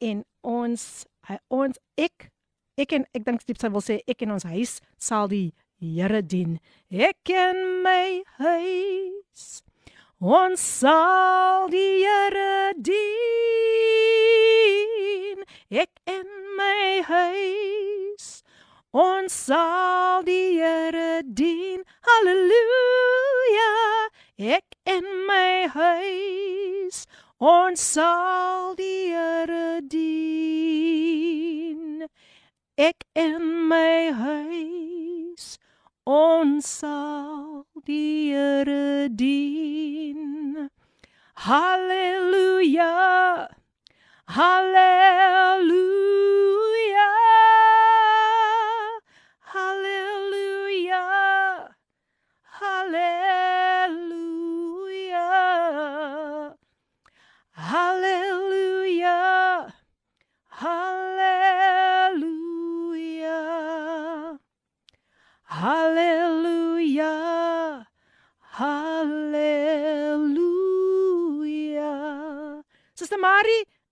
en 0.00 0.24
ons 0.42 1.06
ons 1.48 1.78
ek 1.96 2.30
ek 2.76 2.92
en 2.92 3.06
ek 3.14 3.24
dink 3.24 3.44
diep 3.46 3.60
sy 3.60 3.70
wil 3.70 3.84
sê 3.84 4.00
ek 4.06 4.22
en 4.22 4.36
ons 4.36 4.48
huis 4.50 4.80
sal 4.98 5.28
die 5.28 5.52
Here 5.78 6.22
dien. 6.26 6.58
Ek 6.90 7.30
en 7.30 7.82
my 7.84 8.24
huis 8.42 9.62
ons 10.18 10.58
sal 10.58 11.70
die 11.70 12.02
Here 12.02 12.74
dien. 12.74 14.57
Ek 15.70 15.90
en 16.08 16.24
my 16.56 17.02
huis 17.04 18.40
ons 18.96 19.32
sal 19.32 20.22
die 20.24 20.56
Here 20.56 21.20
dien. 21.20 21.84
Halleluja. 22.08 23.74
Ek 24.56 24.64
en 24.88 25.04
my 25.28 25.68
huis 25.68 27.04
ons 27.36 27.84
sal 27.84 28.80
die 28.80 29.12
Here 29.12 29.84
dien. 29.84 32.08
Ek 32.80 33.04
en 33.12 33.68
my 33.68 34.08
huis 34.24 35.58
ons 36.08 36.64
sal 36.64 37.68
die 37.84 38.32
Here 38.32 39.12
dien. 39.12 40.72
Halleluja. 41.44 43.57
Hallelujah. 44.28 46.07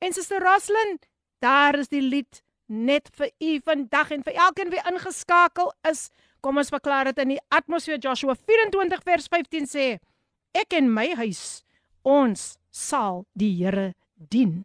En 0.06 0.12
Suster 0.12 0.42
Roslyn, 0.42 0.98
daar 1.42 1.74
is 1.78 1.90
die 1.90 2.02
lied 2.02 2.42
net 2.66 3.10
vir 3.18 3.30
u 3.42 3.56
vandag 3.66 4.12
en 4.14 4.22
vir 4.26 4.38
elkeen 4.46 4.70
wie 4.70 4.82
ingeskakel 4.86 5.72
is. 5.90 6.08
Kom 6.42 6.60
ons 6.62 6.70
verklaar 6.70 7.10
dit 7.10 7.18
in 7.24 7.34
die 7.34 7.42
atmosfeer 7.54 7.98
Joshua 8.02 8.36
24 8.38 9.02
vers 9.06 9.26
15 9.32 9.66
sê: 9.70 9.86
Ek 10.54 10.76
en 10.78 10.90
my 10.92 11.08
huis, 11.18 11.64
ons 12.06 12.54
sal 12.70 13.24
die 13.34 13.50
Here 13.58 13.92
dien. 14.14 14.62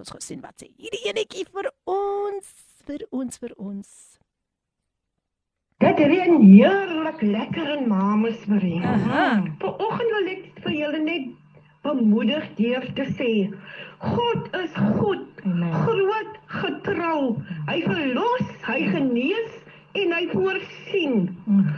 Ons 0.00 0.14
gesien 0.14 0.40
wat 0.40 0.56
sê 0.62 0.70
hierdie 0.72 1.04
enetjie 1.12 1.44
vir 1.52 1.68
ons, 1.84 2.48
vir 2.88 3.04
ons, 3.12 3.38
vir 3.44 3.52
ons. 3.60 3.92
Dit 5.82 5.98
reën 5.98 6.38
heerlik 6.46 7.22
lekker 7.26 7.76
in 7.76 7.88
Mamasbury. 7.90 8.76
Vanoggend 9.60 10.12
wil 10.16 10.28
ek 10.32 10.44
vir 10.64 10.76
julle 10.78 11.00
net 11.02 11.30
bemoedig 11.82 12.46
deur 12.58 12.86
te 12.94 13.06
sê 13.18 13.32
God 14.02 14.48
is 14.58 14.70
goed, 14.98 15.26
Amen. 15.44 15.74
groot, 15.86 16.38
getrou. 16.46 17.20
Hy 17.68 17.76
verlos, 17.86 18.48
hy 18.66 18.80
genees 18.90 19.58
en 19.98 20.14
hy 20.16 20.24
voorsien. 20.32 21.28
Mm. 21.46 21.68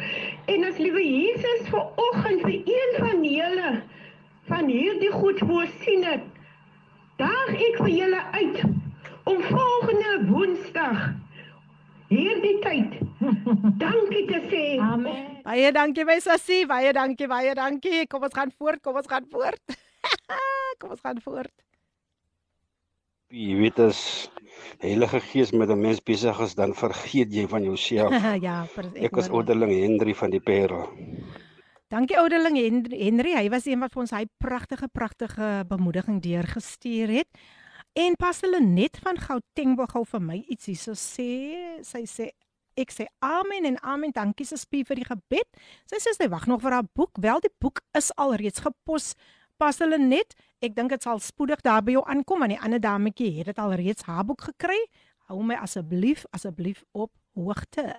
En 0.55 0.65
as 0.71 0.81
liewe 0.81 1.03
Jesus 1.05 1.67
vanoggend 1.69 2.47
vir 2.47 2.57
een 2.77 2.97
van 2.97 3.27
julle 3.29 3.75
van 4.49 4.73
hierdie 4.73 5.13
goed 5.13 5.45
voorsien 5.45 6.05
het, 6.09 6.25
daag 7.21 7.53
ek 7.53 7.79
vir 7.83 7.93
julle 7.93 8.25
uit 8.33 8.65
om 9.29 9.45
volgende 9.45 10.17
Woensdag 10.33 11.07
hierdie 12.09 12.59
tyd 12.65 12.99
dankie 13.85 14.27
te 14.33 14.43
sê. 14.49 14.67
Amen. 14.81 15.41
Baie 15.45 15.73
dankie 15.77 16.09
my 16.09 16.21
sussie, 16.25 16.65
baie 16.69 16.93
dankie, 16.97 17.29
baie 17.29 17.53
dankie. 17.57 18.07
Kom 18.09 18.25
ons 18.25 18.37
gaan 18.37 18.53
voort, 18.57 18.81
kom 18.85 18.97
ons 19.01 19.11
gaan 19.11 19.29
voort. 19.29 19.61
kom 20.79 20.95
ons 20.97 21.05
gaan 21.05 21.21
voort. 21.25 21.55
Jy 23.35 23.57
weet 23.59 23.81
as 23.83 24.01
Heilige 24.79 25.21
Gees 25.21 25.51
met 25.53 25.71
'n 25.71 25.81
mens 25.81 26.03
besig 26.03 26.39
is, 26.41 26.55
dan 26.55 26.75
vergeet 26.75 27.33
jy 27.35 27.47
van 27.49 27.65
jouself. 27.65 28.13
ja, 28.47 28.63
ek, 28.77 28.95
ek 29.09 29.17
was 29.17 29.29
ouderling 29.29 29.73
Hendrie 29.73 30.15
van 30.15 30.31
die 30.31 30.41
Parel. 30.41 30.87
Dankie 31.93 32.17
ouderling 32.19 32.57
Henry. 32.91 33.35
Hy 33.37 33.49
was 33.53 33.67
een 33.67 33.79
wat 33.79 33.93
vir 33.93 34.03
ons 34.03 34.11
hy 34.11 34.25
pragtige 34.43 34.89
pragtige 34.89 35.65
bemoediging 35.69 36.23
deurgestuur 36.23 37.13
het. 37.21 37.29
En 37.95 38.17
pas 38.19 38.41
hulle 38.43 38.59
net 38.61 38.99
van 39.05 39.19
Gauteng 39.21 39.77
wou 39.79 39.87
gou 39.87 40.03
vir 40.05 40.23
my 40.25 40.41
iets 40.51 40.67
hierso 40.67 40.97
sê. 40.99 41.79
Sy 41.87 42.03
sê 42.11 42.33
ek 42.75 42.91
sê 42.91 43.07
amen 43.23 43.69
en 43.71 43.79
amen. 43.87 44.11
Dankie 44.11 44.47
Sespie 44.49 44.83
vir 44.89 44.99
die 44.99 45.07
gebed. 45.07 45.47
Sy 45.87 46.01
sê 46.03 46.17
sy 46.17 46.27
wag 46.33 46.49
nog 46.51 46.65
vir 46.65 46.75
haar 46.81 46.89
boek. 46.99 47.21
Wel 47.23 47.45
die 47.45 47.53
boek 47.63 47.85
is 47.95 48.11
alreeds 48.19 48.65
gepos. 48.65 49.13
Pas 49.61 49.79
hulle 49.79 49.99
net. 49.99 50.35
Ek 50.65 50.75
dink 50.75 50.91
dit 50.91 51.03
sal 51.03 51.21
spoedig 51.23 51.61
daar 51.63 51.83
by 51.85 51.95
jou 51.95 52.05
aankom 52.11 52.43
want 52.43 52.55
die 52.55 52.61
ander 52.61 52.81
dametjie 52.83 53.31
het 53.39 53.53
dit 53.53 53.61
alreeds 53.61 54.07
haar 54.09 54.25
boek 54.27 54.49
gekry. 54.51 54.79
Hou 55.29 55.43
my 55.43 55.57
asseblief 55.63 56.25
asseblief 56.37 56.83
op 56.93 57.13
hoogte. 57.39 57.95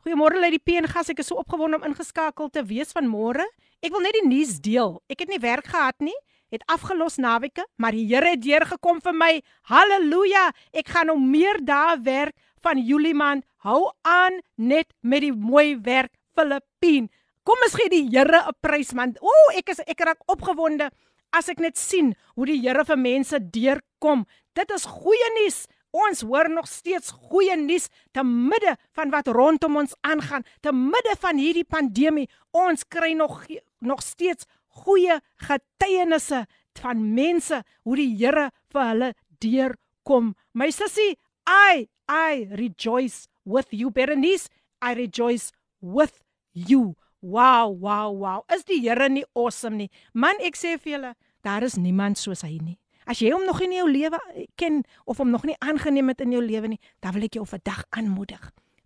Goeiemôre 0.00 0.40
uit 0.40 0.56
die 0.56 0.64
PNG. 0.64 0.94
Ek 1.12 1.20
is 1.20 1.28
so 1.28 1.36
opgewonde 1.40 1.76
om 1.76 1.86
ingeskakel 1.86 2.48
te 2.48 2.64
wees 2.64 2.94
vanmôre. 2.96 3.44
Ek 3.84 3.92
wil 3.92 4.02
net 4.04 4.16
die 4.16 4.26
nuus 4.28 4.58
deel. 4.64 4.98
Ek 5.12 5.22
het 5.22 5.28
nie 5.28 5.40
werk 5.42 5.68
gehad 5.68 5.98
nie. 6.00 6.16
Het 6.50 6.64
afgelos 6.66 7.20
naweke, 7.20 7.62
maar 7.78 7.94
die 7.94 8.08
Here 8.08 8.32
het 8.32 8.42
deurgekom 8.42 8.98
vir 9.04 9.14
my. 9.14 9.30
Halleluja. 9.70 10.48
Ek 10.72 10.88
gaan 10.90 11.12
nou 11.12 11.18
meer 11.20 11.60
dae 11.62 12.00
werk 12.02 12.34
van 12.64 12.80
Julie 12.80 13.14
maand. 13.14 13.44
Hou 13.62 13.92
aan 14.02 14.40
net 14.56 14.90
met 15.00 15.22
die 15.22 15.34
mooi 15.36 15.78
werk 15.84 16.16
Filippien. 16.34 17.10
Kom 17.44 17.62
ons 17.64 17.74
gee 17.78 17.88
die 17.88 18.08
Here 18.12 18.42
'n 18.48 18.56
prys 18.60 18.92
man. 18.92 19.16
Ooh, 19.22 19.56
ek 19.56 19.70
is 19.70 19.80
ek 19.86 20.00
raak 20.00 20.20
opgewonde 20.28 20.90
as 21.32 21.48
ek 21.48 21.58
net 21.58 21.78
sien 21.78 22.14
hoe 22.34 22.46
die 22.46 22.60
Here 22.60 22.84
vir 22.84 22.96
mense 22.96 23.38
deurkom. 23.38 24.26
Dit 24.54 24.70
is 24.70 24.84
goeie 24.84 25.30
nuus. 25.40 25.66
Ons 25.90 26.20
hoor 26.22 26.48
nog 26.48 26.68
steeds 26.68 27.10
goeie 27.10 27.56
nuus 27.56 27.88
te 28.12 28.22
midde 28.22 28.76
van 28.94 29.10
wat 29.10 29.26
rondom 29.26 29.76
ons 29.76 29.94
aangaan, 30.06 30.44
te 30.60 30.72
midde 30.72 31.16
van 31.18 31.36
hierdie 31.36 31.64
pandemie. 31.64 32.28
Ons 32.52 32.84
kry 32.84 33.12
nog 33.12 33.46
nog 33.80 34.02
steeds 34.02 34.46
goeie 34.84 35.20
getuienisse 35.36 36.46
van 36.80 37.14
mense 37.14 37.62
hoe 37.82 37.96
die 37.96 38.16
Here 38.16 38.50
vir 38.70 38.84
hulle 38.84 39.14
deurkom. 39.40 40.34
My 40.52 40.70
sussie, 40.70 41.16
I 41.46 41.88
I 42.08 42.48
rejoice 42.50 43.28
with 43.44 43.68
you 43.70 43.90
Berenice. 43.90 44.48
I 44.82 44.94
rejoice 44.94 45.52
with 45.80 46.22
you. 46.52 46.96
Wow, 47.20 47.76
wow, 47.76 48.08
wow. 48.16 48.44
Is 48.48 48.64
die 48.64 48.80
Here 48.80 49.08
nie 49.08 49.24
awesome 49.36 49.76
nie? 49.76 49.90
Man, 50.16 50.40
ek 50.40 50.56
sê 50.56 50.76
vir 50.80 50.94
julle, 50.94 51.10
daar 51.44 51.64
is 51.66 51.76
niemand 51.76 52.18
soos 52.18 52.44
hy 52.46 52.56
nie. 52.64 52.78
As 53.10 53.20
jy 53.20 53.32
hom 53.34 53.44
nog 53.44 53.60
nie 53.60 53.68
in 53.68 53.76
jou 53.80 53.88
lewe 53.90 54.20
ken 54.60 54.80
of 55.04 55.20
hom 55.20 55.32
nog 55.32 55.44
nie 55.48 55.56
aangeneem 55.60 56.12
het 56.12 56.22
in 56.24 56.32
jou 56.32 56.42
lewe 56.44 56.72
nie, 56.72 56.80
dan 57.04 57.16
wil 57.16 57.26
ek 57.26 57.36
jou 57.36 57.44
vandag 57.48 57.82
aanmoedig. 57.96 58.42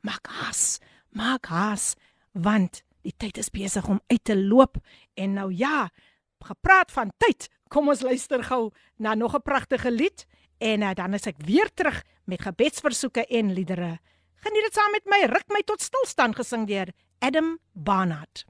Maak 0.06 0.30
haas, 0.40 0.80
maak 1.14 1.46
haas, 1.52 1.92
want 2.32 2.82
die 3.04 3.14
tyd 3.14 3.38
is 3.38 3.52
besig 3.54 3.86
om 3.90 4.00
uit 4.10 4.24
te 4.24 4.36
loop 4.38 4.80
en 5.20 5.36
nou 5.38 5.50
ja, 5.54 5.88
gepraat 6.44 6.90
van 6.94 7.12
tyd. 7.22 7.48
Kom 7.70 7.90
ons 7.92 8.02
luister 8.04 8.42
gou 8.44 8.72
na 8.98 9.14
nog 9.14 9.34
'n 9.34 9.42
pragtige 9.42 9.90
lied 9.90 10.26
en 10.58 10.82
uh, 10.82 10.94
dan 10.94 11.14
is 11.14 11.26
ek 11.26 11.38
weer 11.44 11.68
terug 11.74 12.02
met 12.24 12.42
gebedsversoeke 12.42 13.26
en 13.26 13.52
liedere. 13.52 13.98
Geniet 14.44 14.62
dit 14.62 14.74
saam 14.74 14.92
met 14.92 15.06
my, 15.06 15.24
ruk 15.26 15.48
my 15.48 15.62
tot 15.62 15.80
stilstand 15.80 16.36
gesing 16.36 16.66
deur 16.66 16.92
Adam 17.24 17.58
Barnard. 17.72 18.44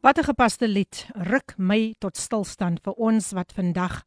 Wat 0.00 0.18
'n 0.18 0.24
gepaste 0.24 0.68
lied, 0.68 1.06
ruk 1.14 1.54
my 1.56 1.94
tot 1.98 2.16
stilstand 2.16 2.80
vir 2.82 2.92
ons 2.92 3.30
wat 3.30 3.52
vandag 3.52 4.02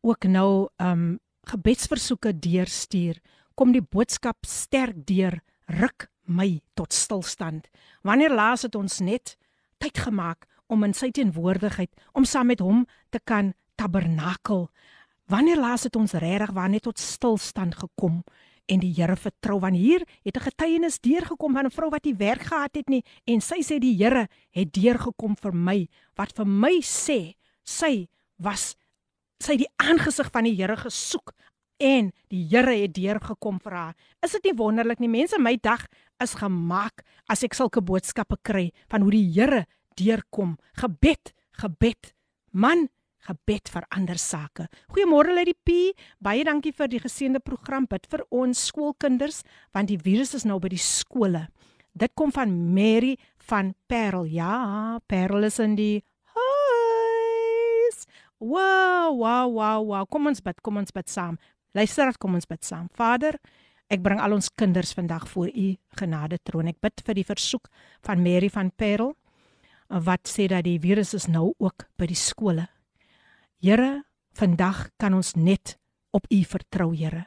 ook 0.00 0.24
nou 0.24 0.68
um 0.76 1.18
gebedsversoeke 1.42 2.38
deurstuur, 2.38 3.16
kom 3.54 3.72
die 3.72 3.82
boodskap 3.82 4.36
sterk 4.44 5.06
deur, 5.06 5.40
ruk 5.66 6.10
my 6.22 6.60
tot 6.74 6.92
stilstand. 6.92 7.68
Wanneer 8.02 8.34
laas 8.34 8.62
het 8.62 8.74
ons 8.74 9.00
net 9.00 9.36
tyd 9.78 9.98
gemaak 9.98 10.46
om 10.66 10.84
in 10.84 10.92
sy 10.94 11.10
teenwoordigheid 11.10 11.90
om 12.12 12.24
saam 12.24 12.46
met 12.46 12.60
hom 12.60 12.86
te 13.08 13.20
kan 13.24 13.54
tabernakel? 13.74 14.68
Wanneer 15.26 15.60
laas 15.60 15.82
het 15.82 15.96
ons 15.96 16.12
regtig 16.12 16.50
waar 16.50 16.68
net 16.68 16.82
tot 16.82 16.98
stilstand 16.98 17.74
gekom 17.74 18.24
en 18.68 18.80
die 18.80 18.92
Here 18.94 19.16
vertrou 19.16 19.58
want 19.60 19.76
hier 19.76 20.04
het 20.24 20.36
'n 20.36 20.46
getuienis 20.50 21.00
deurgekom 21.00 21.52
van 21.52 21.66
'n 21.66 21.70
vrou 21.70 21.90
wat 21.90 22.04
nie 22.04 22.14
werk 22.14 22.42
gehad 22.42 22.74
het 22.74 22.88
nie 22.88 23.02
en 23.26 23.40
sy 23.40 23.60
sê 23.62 23.78
die 23.78 23.96
Here 23.96 24.28
het 24.50 24.72
deurgekom 24.72 25.36
vir 25.36 25.52
my 25.52 25.88
wat 26.16 26.32
vir 26.36 26.46
my 26.46 26.80
sê 26.80 27.34
sy 27.64 28.08
was 28.38 28.76
sy 29.40 29.56
die 29.56 29.70
aangesig 29.76 30.30
van 30.30 30.44
die 30.44 30.54
Here 30.54 30.76
gesoek 30.76 31.32
en 31.78 32.10
die 32.32 32.44
Here 32.50 32.74
het 32.74 32.94
deurgekom 32.94 33.60
vir 33.62 33.72
haar. 33.72 33.94
Is 34.22 34.34
dit 34.36 34.50
nie 34.50 34.56
wonderlik 34.58 35.00
nie? 35.00 35.10
Mense, 35.10 35.38
my 35.38 35.56
dag 35.62 35.86
is 36.22 36.34
gemaak 36.38 37.04
as 37.30 37.44
ek 37.46 37.54
sulke 37.54 37.82
boodskappe 37.84 38.38
kry 38.42 38.68
van 38.90 39.06
hoe 39.06 39.14
die 39.14 39.26
Here 39.36 39.64
deurkom. 39.98 40.56
Gebed, 40.78 41.32
gebed. 41.62 42.12
Man, 42.50 42.88
gebed 43.26 43.70
vir 43.72 43.86
ander 43.90 44.18
sake. 44.18 44.68
Goeiemôre 44.92 45.34
Lady 45.34 45.54
P. 45.54 45.92
Baie 46.20 46.44
dankie 46.44 46.72
vir 46.72 46.90
die 46.92 47.02
geseënde 47.02 47.40
program 47.44 47.88
bid 47.90 48.06
vir 48.10 48.24
ons 48.30 48.68
skoolkinders 48.70 49.42
want 49.74 49.90
die 49.90 49.98
virus 49.98 50.34
is 50.38 50.46
nou 50.46 50.60
by 50.62 50.70
die 50.72 50.82
skole. 50.82 51.48
Dit 51.98 52.14
kom 52.14 52.30
van 52.32 52.52
Mary 52.74 53.16
van 53.48 53.74
Parel. 53.88 54.28
Ja, 54.30 54.98
Parel 55.08 55.48
is 55.48 55.58
in 55.58 55.74
die 55.78 55.96
Wow, 58.38 59.18
wow, 59.18 59.50
wow, 59.50 59.82
wow. 59.82 60.04
Kom 60.06 60.28
ons 60.30 60.38
bid, 60.38 60.60
kom 60.62 60.76
ons 60.78 60.94
bid 60.94 61.08
saam. 61.10 61.40
Luister, 61.74 62.12
kom 62.22 62.36
ons 62.38 62.46
bid 62.46 62.62
saam. 62.62 62.86
Vader, 62.94 63.34
ek 63.90 64.04
bring 64.04 64.20
al 64.22 64.36
ons 64.36 64.46
kinders 64.54 64.94
vandag 64.94 65.26
voor 65.32 65.50
u 65.50 65.72
genade 65.98 66.38
troon. 66.46 66.70
Ek 66.70 66.78
bid 66.78 67.02
vir 67.02 67.18
die 67.18 67.26
versoek 67.26 67.66
van 68.06 68.22
Mary 68.22 68.46
van 68.54 68.70
Parel 68.70 69.16
wat 69.88 70.30
sê 70.30 70.46
dat 70.52 70.68
die 70.68 70.78
virus 70.78 71.16
is 71.18 71.26
nou 71.26 71.50
ook 71.58 71.88
by 71.98 72.06
die 72.06 72.18
skole. 72.18 72.68
Here, 73.58 74.04
vandag 74.38 74.84
kan 75.02 75.16
ons 75.18 75.32
net 75.34 75.72
op 76.14 76.28
u 76.30 76.44
vertrou, 76.46 76.92
Here. 76.94 77.24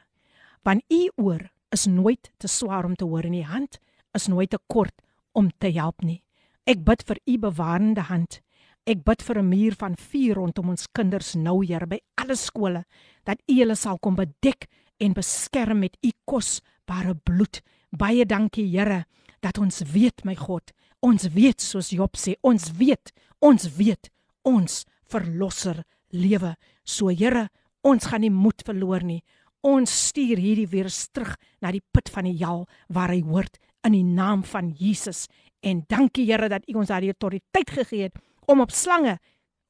Want 0.64 0.80
u 0.88 1.10
oor 1.20 1.50
is 1.68 1.84
nooit 1.84 2.30
te 2.40 2.48
swaar 2.48 2.86
om 2.88 2.94
te 2.96 3.04
hoor 3.04 3.26
en 3.28 3.34
u 3.34 3.42
hand 3.42 3.76
is 4.16 4.30
nooit 4.32 4.50
te 4.50 4.58
kort 4.66 4.94
om 5.36 5.50
te 5.58 5.68
help 5.76 6.00
nie. 6.00 6.22
Ek 6.64 6.80
bid 6.86 7.04
vir 7.04 7.20
u 7.28 7.36
bewarende 7.38 8.06
hand. 8.08 8.40
Ek 8.88 9.04
bid 9.04 9.20
vir 9.22 9.42
'n 9.42 9.48
muur 9.48 9.76
van 9.76 9.94
vuur 9.94 10.34
rondom 10.34 10.70
ons 10.70 10.86
kinders 10.86 11.34
nou, 11.34 11.66
Here, 11.66 11.86
by 11.86 12.00
alle 12.16 12.36
skole, 12.36 12.84
dat 13.24 13.38
U 13.50 13.52
hulle 13.52 13.76
sal 13.76 13.98
kom 13.98 14.16
bedek 14.16 14.68
en 14.98 15.12
beskerm 15.12 15.80
met 15.80 15.98
U 16.02 16.10
kosbare 16.24 17.14
bloed. 17.14 17.60
Baie 17.90 18.24
dankie, 18.24 18.70
Here, 18.70 19.04
dat 19.40 19.58
ons 19.58 19.82
weet, 19.82 20.24
my 20.24 20.34
God, 20.34 20.72
ons 21.00 21.28
weet 21.28 21.60
soos 21.60 21.90
Job 21.90 22.16
sê, 22.16 22.36
ons 22.40 22.72
weet, 22.72 23.12
ons 23.40 23.76
weet, 23.76 24.10
ons 24.42 24.86
verlosser 25.04 25.84
lewe. 26.12 26.54
So, 26.84 27.10
Here, 27.10 27.48
ons 27.82 28.06
gaan 28.06 28.22
nie 28.24 28.30
moed 28.30 28.62
verloor 28.64 29.04
nie. 29.04 29.22
Ons 29.62 29.92
stuur 30.08 30.40
hierdie 30.42 30.68
weer 30.70 30.88
terug 31.12 31.36
na 31.62 31.70
die 31.72 31.82
put 31.94 32.10
van 32.10 32.26
die 32.26 32.38
hel 32.40 32.66
waar 32.88 33.12
hy 33.14 33.22
hoort 33.22 33.58
in 33.86 33.94
die 33.96 34.06
naam 34.06 34.42
van 34.46 34.72
Jesus. 34.78 35.26
En 35.62 35.84
dankie 35.88 36.26
Here 36.30 36.48
dat 36.50 36.66
U 36.68 36.78
ons 36.82 36.90
daardie 36.90 37.12
autoriteit 37.14 37.70
gegee 37.70 38.08
het 38.10 38.18
om 38.46 38.60
op 38.60 38.70
slange 38.74 39.18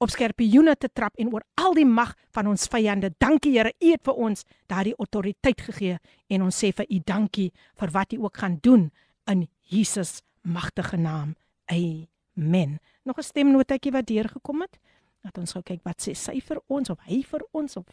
op 0.02 0.10
skerpioene 0.10 0.74
te 0.76 0.88
trap 0.90 1.14
en 1.20 1.30
oor 1.30 1.44
al 1.60 1.76
die 1.78 1.86
mag 1.86 2.16
van 2.34 2.48
ons 2.50 2.66
vyande. 2.70 3.12
Dankie 3.22 3.54
Here, 3.54 3.72
U 3.78 3.92
het 3.92 4.02
vir 4.08 4.18
ons 4.26 4.44
daardie 4.70 4.96
autoriteit 4.98 5.62
gegee 5.68 5.98
en 6.32 6.48
ons 6.48 6.58
sê 6.64 6.72
vir 6.74 6.88
U 6.90 6.98
dankie 7.06 7.50
vir 7.78 7.94
wat 7.94 8.16
U 8.16 8.24
ook 8.26 8.42
gaan 8.42 8.58
doen 8.62 8.88
in 9.30 9.46
Jesus 9.70 10.20
magtige 10.42 10.98
naam. 10.98 11.36
Amen. 11.70 12.80
Nog 13.04 13.18
'n 13.18 13.22
stemnotetjie 13.22 13.92
wat 13.92 14.06
deurgekom 14.06 14.60
het. 14.60 14.78
Laat 15.22 15.38
ons 15.38 15.52
gou 15.54 15.62
kyk 15.62 15.84
wat 15.86 16.02
sê 16.02 16.14
sy 16.18 16.40
vir 16.42 16.58
ons 16.68 16.90
of 16.90 16.98
hy 17.06 17.22
vir 17.22 17.42
ons 17.52 17.76
of 17.78 17.86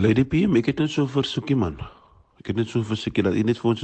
Lady 0.00 0.24
P, 0.24 0.46
ek 0.56 0.70
het 0.70 0.78
net 0.78 0.92
so 0.94 1.06
versoekie 1.10 1.56
man. 1.58 1.80
Ek 2.40 2.52
het 2.52 2.56
net 2.56 2.70
so 2.70 2.80
versoekie 2.86 3.24
dat 3.26 3.34
u 3.36 3.42
net 3.44 3.58
vir 3.60 3.70
ons 3.72 3.82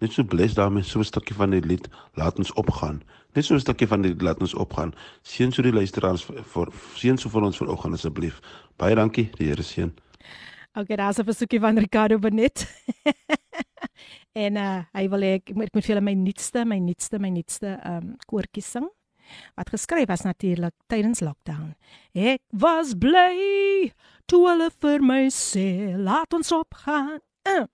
net 0.00 0.14
so 0.14 0.24
bless 0.24 0.54
daarmee 0.56 0.86
so 0.86 1.00
'n 1.00 1.04
stukkie 1.04 1.36
van 1.36 1.50
die 1.50 1.60
lied 1.60 1.90
laat 2.16 2.38
ons 2.38 2.52
opgaan. 2.52 3.02
Net 3.34 3.44
so 3.44 3.54
'n 3.54 3.60
stukkie 3.60 3.88
van 3.90 4.02
die 4.02 4.14
laat 4.14 4.40
ons 4.40 4.54
opgaan. 4.54 4.94
Seën 5.22 5.52
so 5.52 5.62
die 5.62 5.72
luisteraars 5.72 6.24
vir 6.24 6.68
seën 6.96 7.18
so 7.18 7.28
vir 7.28 7.42
ons 7.42 7.58
vanoggend 7.58 7.94
asseblief. 7.94 8.40
Baie 8.78 8.94
dankie. 8.94 9.30
Die 9.36 9.46
Here 9.46 9.62
seën. 9.62 9.92
Okay, 10.72 10.96
daar's 10.96 11.18
'n 11.18 11.24
versoekie 11.24 11.60
van 11.60 11.78
Ricardo 11.78 12.18
Benet. 12.18 12.66
en 14.32 14.56
uh 14.56 14.84
hy 14.92 15.08
wil 15.08 15.22
ek 15.22 15.54
moet 15.54 15.74
met 15.74 15.84
vir 15.84 16.02
my 16.02 16.14
nuutste, 16.14 16.64
my 16.64 16.78
nuutste, 16.78 17.18
my 17.18 17.28
nuutste 17.28 17.80
um 17.84 18.16
koortjie 18.26 18.62
sing 18.62 18.88
wat 19.58 19.72
geskryf 19.72 20.08
was 20.08 20.24
natuurlik 20.26 20.74
tydens 20.86 21.20
lockdown. 21.24 21.74
Ek 22.14 22.42
was 22.50 22.94
bly 22.98 23.92
toe 24.30 24.46
hulle 24.48 24.70
vir 24.82 25.04
my 25.04 25.26
sê 25.34 25.96
laat 25.96 26.34
ons 26.36 26.52
opgaan. 26.54 27.18
Uh, 27.48 27.66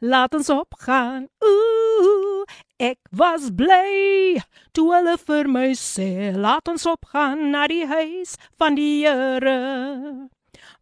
laat 0.00 0.34
ons 0.34 0.50
opgaan. 0.52 1.28
Ooh, 1.44 2.44
ek 2.80 2.98
was 3.10 3.50
bly 3.56 4.40
toe 4.76 4.88
hulle 4.94 5.16
vir 5.26 5.50
my 5.50 5.70
sê 5.78 6.32
laat 6.36 6.68
ons 6.68 6.86
opgaan 6.88 7.50
na 7.54 7.66
die 7.70 7.86
huis 7.86 8.36
van 8.60 8.78
die 8.78 9.04
Here. 9.04 10.28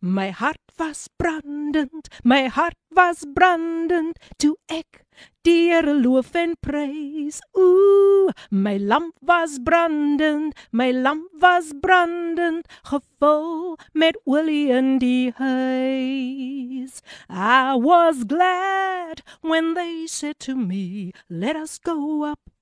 My 0.00 0.30
hart 0.30 0.67
was 0.78 1.08
brandend, 1.20 2.08
my 2.24 2.46
hart 2.46 2.78
was 2.90 3.24
brandend 3.24 4.14
toe 4.38 4.56
ek 4.68 5.04
Here 5.48 5.94
loof 5.94 6.34
en 6.36 6.50
prys. 6.60 7.40
Ooh, 7.56 8.28
my 8.50 8.76
lamp 8.76 9.14
was 9.22 9.58
brandend, 9.58 10.52
my 10.72 10.90
lamp 10.90 11.30
was 11.40 11.72
brandend, 11.72 12.68
gevul 12.90 13.78
met 13.94 14.20
olie 14.26 14.68
in 14.78 14.98
die 14.98 15.32
huis. 15.38 17.00
I 17.30 17.74
was 17.76 18.24
glad 18.24 19.22
when 19.40 19.72
they 19.72 20.06
said 20.06 20.38
to 20.40 20.54
me, 20.54 21.12
"Let 21.30 21.56
us 21.56 21.78
go 21.78 22.24
up. 22.24 22.52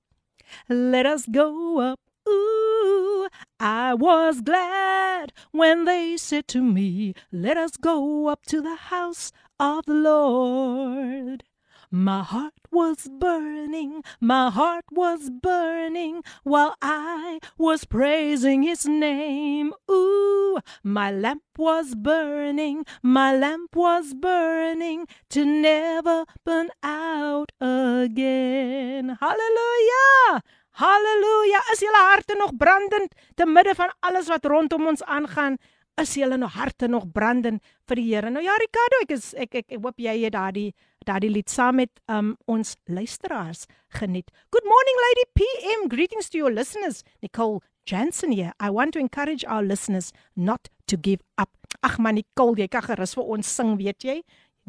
Let 0.69 1.05
us 1.05 1.27
go 1.27 1.49
up." 1.91 2.06
Ooh, 2.27 3.27
I 3.59 3.93
was 3.93 4.41
glad 4.41 5.33
when 5.51 5.85
they 5.85 6.17
said 6.17 6.47
to 6.49 6.61
me, 6.61 7.13
Let 7.31 7.57
us 7.57 7.77
go 7.77 8.27
up 8.27 8.45
to 8.47 8.61
the 8.61 8.75
house 8.75 9.31
of 9.59 9.85
the 9.85 9.93
Lord. 9.93 11.43
My 11.89 12.21
heart 12.21 12.53
was 12.69 13.07
burning, 13.07 14.03
my 14.19 14.49
heart 14.49 14.83
was 14.91 15.29
burning 15.29 16.21
while 16.43 16.75
I 16.81 17.39
was 17.57 17.85
praising 17.85 18.63
his 18.63 18.85
name. 18.85 19.71
Ooh, 19.89 20.59
my 20.83 21.11
lamp 21.11 21.43
was 21.57 21.95
burning, 21.95 22.85
my 23.01 23.37
lamp 23.37 23.73
was 23.73 24.13
burning 24.13 25.07
to 25.29 25.45
never 25.45 26.25
burn 26.43 26.71
out 26.83 27.53
again. 27.61 29.17
Hallelujah! 29.21 30.43
Halleluja. 30.77 31.57
Is 31.73 31.79
julle 31.81 32.01
harte 32.11 32.35
nog 32.37 32.51
brandend 32.57 33.13
te 33.35 33.45
midde 33.49 33.73
van 33.75 33.89
alles 34.05 34.27
wat 34.29 34.45
rondom 34.45 34.85
ons 34.87 35.01
aangaan? 35.03 35.55
Is 35.97 36.13
julle 36.13 36.37
nog 36.37 36.53
harte 36.53 36.85
nog 36.87 37.07
brandend 37.11 37.63
vir 37.89 37.97
die 37.97 38.03
Here? 38.11 38.29
Nou 38.29 38.43
ja, 38.45 38.53
Ricardo, 38.61 38.99
ek 39.01 39.13
is 39.15 39.31
ek 39.33 39.55
ek, 39.57 39.65
ek 39.73 39.79
hoop 39.81 39.97
jy 39.97 40.13
het 40.21 40.35
daardie 40.35 40.67
daardie 41.07 41.31
lied 41.33 41.49
saam 41.49 41.79
met 41.81 41.89
um 42.13 42.35
ons 42.45 42.75
luisteraars 42.85 43.65
geniet. 43.97 44.29
Good 44.53 44.67
morning 44.69 44.99
lady 45.05 45.25
PM. 45.39 45.87
Greetings 45.89 46.29
to 46.29 46.37
your 46.37 46.53
listeners. 46.53 47.01
Nicole 47.25 47.63
Jansen 47.89 48.35
hier. 48.35 48.53
I 48.61 48.69
want 48.69 48.93
to 48.93 49.01
encourage 49.01 49.47
our 49.47 49.65
listeners 49.65 50.11
not 50.35 50.69
to 50.85 50.97
give 51.01 51.23
up. 51.41 51.49
Ag 51.81 51.97
man 51.97 52.19
Nicole, 52.21 52.53
jy 52.61 52.67
kan 52.69 52.85
gerus 52.85 53.15
vir 53.17 53.25
ons 53.25 53.49
sing, 53.49 53.73
weet 53.81 54.05
jy? 54.05 54.19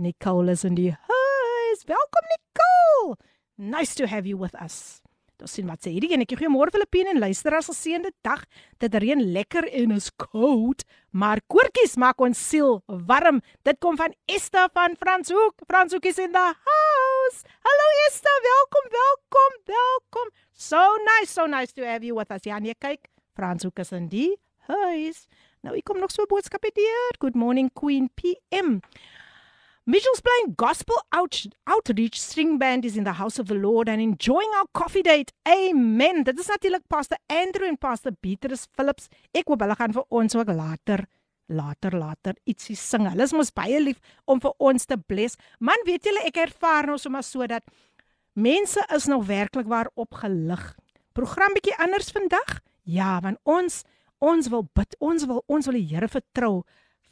Nicole 0.00 0.56
is 0.56 0.64
in 0.64 0.78
die 0.78 0.94
huis. 0.94 1.84
Welkom 1.84 2.32
Nicole. 2.32 3.20
Nice 3.58 3.92
to 4.00 4.08
have 4.08 4.24
you 4.24 4.40
with 4.40 4.56
us. 4.56 5.02
Ons 5.42 5.52
sien 5.54 5.68
wat 5.70 5.84
sê 5.84 5.92
hierdie 5.94 6.10
enetjie. 6.16 6.36
Goeiemôre 6.40 6.72
Filippine 6.74 7.12
en 7.12 7.20
luisteraars. 7.22 7.68
Geseënde 7.70 8.10
dag. 8.26 8.40
Dit 8.82 8.94
reën 8.94 9.20
lekker 9.36 9.68
en 9.80 9.94
is 9.94 10.08
koud, 10.18 10.82
maar 11.14 11.38
koortjies 11.46 11.94
maak 12.00 12.18
ons 12.24 12.40
siel 12.50 12.80
warm. 12.86 13.38
Dit 13.62 13.78
kom 13.78 13.98
van 14.00 14.14
Esther 14.26 14.66
van 14.74 14.96
Franshoek. 14.98 15.62
Franshoek 15.70 16.08
is 16.10 16.18
in 16.18 16.34
the 16.34 16.42
house. 16.42 17.46
Hallo 17.68 17.86
Esther, 18.08 18.40
welkom, 18.48 18.90
welkom, 18.96 19.60
welkom. 19.70 20.34
So 20.52 20.82
nice, 21.06 21.30
so 21.30 21.46
nice 21.46 21.72
to 21.72 21.86
have 21.86 22.02
you 22.02 22.18
with 22.18 22.34
us. 22.34 22.42
Ja, 22.42 22.58
nee, 22.58 22.74
kyk. 22.74 23.06
Franshoek 23.38 23.78
is 23.78 23.94
in 23.94 24.10
die 24.10 24.32
huis. 24.66 25.28
Nou, 25.62 25.76
ek 25.78 25.86
kom 25.86 26.02
nog 26.02 26.10
so 26.10 26.22
'n 26.22 26.30
boodskap 26.34 26.66
hier. 26.74 27.14
Good 27.18 27.34
morning 27.34 27.70
Queen 27.72 28.10
PM. 28.14 28.80
Mitchell's 29.88 30.20
Plain 30.20 30.52
Gospel 30.54 30.96
Out 31.14 31.46
Outreach 31.66 32.20
String 32.20 32.58
Band 32.58 32.84
is 32.84 32.98
in 32.98 33.04
the 33.04 33.14
house 33.14 33.38
of 33.38 33.46
the 33.48 33.54
Lord 33.54 33.88
and 33.88 34.02
enjoying 34.02 34.50
our 34.58 34.66
coffee 34.74 35.00
date. 35.00 35.32
Amen. 35.48 36.24
Dit 36.24 36.38
is 36.38 36.46
natuurlik 36.46 36.82
Pastor 36.88 37.16
Andrew 37.26 37.64
en 37.64 37.78
Pastor 37.78 38.12
Beatrice 38.20 38.66
Phillips. 38.76 39.08
Ek 39.32 39.48
hoop 39.48 39.64
hulle 39.64 39.78
gaan 39.80 39.96
vir 39.96 40.04
ons 40.12 40.36
ook 40.36 40.52
later 40.52 41.06
later 41.48 41.96
later 41.96 42.36
ietsie 42.44 42.76
sing. 42.76 43.08
Hulle 43.08 43.24
is 43.24 43.32
mos 43.32 43.54
baie 43.56 43.80
lief 43.80 43.96
om 44.28 44.44
vir 44.44 44.52
ons 44.60 44.84
te 44.84 45.00
bless. 45.00 45.40
Man, 45.56 45.80
weet 45.88 46.04
julle 46.04 46.28
ek 46.28 46.44
ervaar 46.44 46.92
nou 46.92 47.00
sommer 47.00 47.24
so 47.24 47.48
dat 47.48 47.64
mense 48.36 48.84
is 48.92 49.08
nog 49.08 49.24
werklik 49.32 49.72
waar 49.72 49.88
opgelig. 49.96 50.74
Program 51.16 51.56
bietjie 51.56 51.78
anders 51.80 52.12
vandag? 52.12 52.58
Ja, 52.84 53.22
want 53.24 53.40
ons 53.48 53.86
ons 54.20 54.52
wil 54.52 54.68
bid. 54.68 55.00
Ons 55.00 55.24
wil 55.32 55.46
ons 55.48 55.64
wil 55.64 55.80
die 55.80 55.88
Here 55.96 56.12
vertrou 56.12 56.58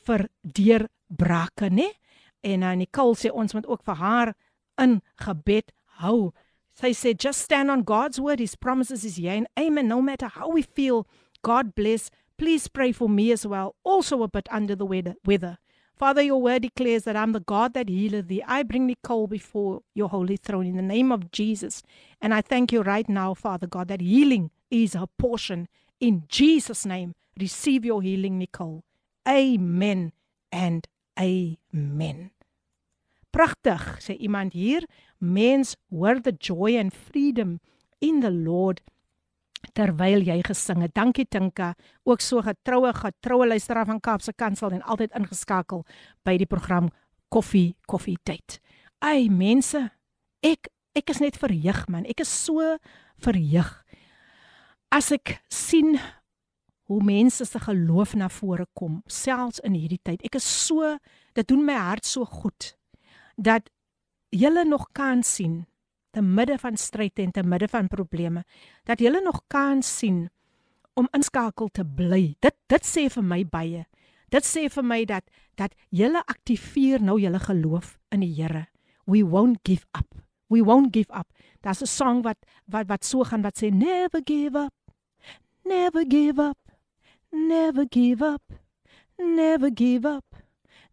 vir 0.04 0.28
deurbrake, 0.44 1.72
né? 1.72 1.88
Nee? 1.88 2.02
En 2.42 2.62
uh, 2.62 2.74
Nicole 2.74 3.14
sê 3.14 3.30
ons 3.32 3.54
moet 3.54 3.66
ook 3.66 3.82
vir 3.86 4.00
haar 4.00 4.34
in 4.80 5.00
gebed 5.22 5.72
hou. 6.02 6.32
Sy 6.76 6.92
sê 6.92 7.14
just 7.16 7.40
stand 7.40 7.70
on 7.70 7.84
God's 7.84 8.20
word, 8.20 8.38
his 8.38 8.56
promises 8.56 9.04
is 9.04 9.18
yea 9.18 9.38
and 9.38 9.48
amen 9.58 9.88
no 9.88 10.02
matter 10.02 10.28
how 10.28 10.50
we 10.50 10.62
feel. 10.62 11.06
God 11.42 11.74
bless. 11.74 12.10
Please 12.36 12.68
pray 12.68 12.92
for 12.92 13.08
me 13.08 13.32
as 13.32 13.46
well, 13.46 13.76
also 13.82 14.22
a 14.22 14.28
bit 14.28 14.46
under 14.50 14.76
the 14.76 14.84
weather. 14.84 15.58
Father, 15.96 16.20
your 16.20 16.42
word 16.42 16.62
declares 16.62 17.04
that 17.04 17.16
I'm 17.16 17.32
the 17.32 17.40
God 17.40 17.72
that 17.72 17.88
healeth 17.88 18.28
thee. 18.28 18.42
I 18.46 18.62
bring 18.62 18.86
Nicole 18.86 19.26
before 19.26 19.80
your 19.94 20.10
holy 20.10 20.36
throne 20.36 20.66
in 20.66 20.76
the 20.76 20.82
name 20.82 21.10
of 21.10 21.30
Jesus. 21.30 21.82
And 22.20 22.34
I 22.34 22.42
thank 22.42 22.70
you 22.70 22.82
right 22.82 23.08
now, 23.08 23.32
Father 23.32 23.66
God, 23.66 23.88
that 23.88 24.02
healing 24.02 24.50
is 24.70 24.92
her 24.92 25.06
portion. 25.18 25.68
In 25.98 26.24
Jesus' 26.28 26.84
name, 26.84 27.14
receive 27.40 27.86
your 27.86 28.02
healing, 28.02 28.36
Nicole. 28.36 28.84
Amen 29.26 30.12
and 30.52 30.86
amen. 31.18 32.30
Pragtig, 33.30 33.82
sê 34.00 34.16
iemand 34.16 34.54
hier. 34.56 34.86
Mens 35.18 35.76
hoor 35.90 36.20
the 36.20 36.32
joy 36.32 36.76
and 36.78 36.94
freedom 36.94 37.58
in 38.00 38.20
the 38.20 38.32
Lord 38.32 38.80
terwyl 39.76 40.22
jy 40.24 40.38
gesing 40.46 40.84
het. 40.84 40.94
Dankie 40.94 41.26
Tinka, 41.28 41.74
ook 42.04 42.22
so 42.22 42.42
getroue 42.44 42.92
getroue 42.94 43.48
luisteraar 43.48 43.88
van 43.88 44.00
Kaapse 44.00 44.32
Kansel 44.32 44.76
en 44.76 44.84
altyd 44.84 45.16
ingeskakel 45.18 45.84
by 46.24 46.36
die 46.38 46.48
program 46.48 46.90
Koffie 47.32 47.74
Koffie 47.90 48.18
Tyd. 48.22 48.60
Ai 49.04 49.28
mense, 49.28 49.88
ek 50.44 50.70
ek 50.96 51.10
is 51.12 51.20
net 51.20 51.36
verheug 51.36 51.82
man. 51.92 52.06
Ek 52.08 52.22
is 52.24 52.30
so 52.30 52.76
verheug 53.20 53.72
as 54.92 55.10
ek 55.12 55.40
sien 55.52 55.98
hoe 56.86 57.02
mense 57.02 57.44
se 57.44 57.58
geloof 57.58 58.14
na 58.14 58.28
vore 58.30 58.66
kom 58.72 59.00
selfs 59.06 59.58
in 59.66 59.74
hierdie 59.74 60.00
tyd. 60.02 60.22
Ek 60.22 60.38
is 60.38 60.46
so 60.46 60.96
dit 61.34 61.48
doen 61.48 61.64
my 61.66 61.74
hart 61.74 62.06
so 62.06 62.24
goed 62.24 62.74
dat 63.36 63.68
julle 64.30 64.64
nog 64.64 64.88
kan 64.96 65.22
sien 65.22 65.64
te 66.14 66.22
midde 66.22 66.56
van 66.58 66.78
stryd 66.80 67.18
en 67.18 67.32
te 67.34 67.42
midde 67.42 67.68
van 67.68 67.90
probleme 67.92 68.44
dat 68.84 69.02
julle 69.02 69.20
nog 69.24 69.42
kan 69.52 69.82
sien 69.82 70.28
om 70.94 71.08
inskakel 71.12 71.68
te 71.68 71.84
bly. 71.84 72.36
Dit 72.40 72.56
dit 72.70 72.86
sê 72.86 73.06
vir 73.12 73.24
my 73.24 73.42
baie. 73.44 73.84
Dit 74.32 74.46
sê 74.46 74.66
vir 74.72 74.86
my 74.86 75.02
dat 75.04 75.26
dat 75.58 75.74
julle 75.90 76.22
aktiveer 76.24 77.02
nou 77.02 77.18
julle 77.20 77.40
geloof 77.42 77.96
in 78.14 78.22
die 78.24 78.32
Here. 78.32 78.66
We 79.06 79.22
won't 79.22 79.60
give 79.64 79.84
up. 79.96 80.14
We 80.48 80.62
won't 80.62 80.94
give 80.94 81.12
up. 81.12 81.26
Daar's 81.62 81.82
'n 81.82 81.86
song 81.86 82.22
wat 82.22 82.38
wat 82.66 82.86
wat 82.88 83.04
so 83.04 83.24
gaan 83.24 83.42
wat 83.42 83.58
sê 83.58 83.70
never 83.70 84.20
give 84.24 84.56
up. 84.56 84.74
Never 85.64 86.04
give 86.08 86.40
up. 86.40 86.65
Never 87.32 87.84
give 87.84 88.22
up. 88.22 88.42
Never 89.18 89.70
give 89.70 90.06
up. 90.06 90.24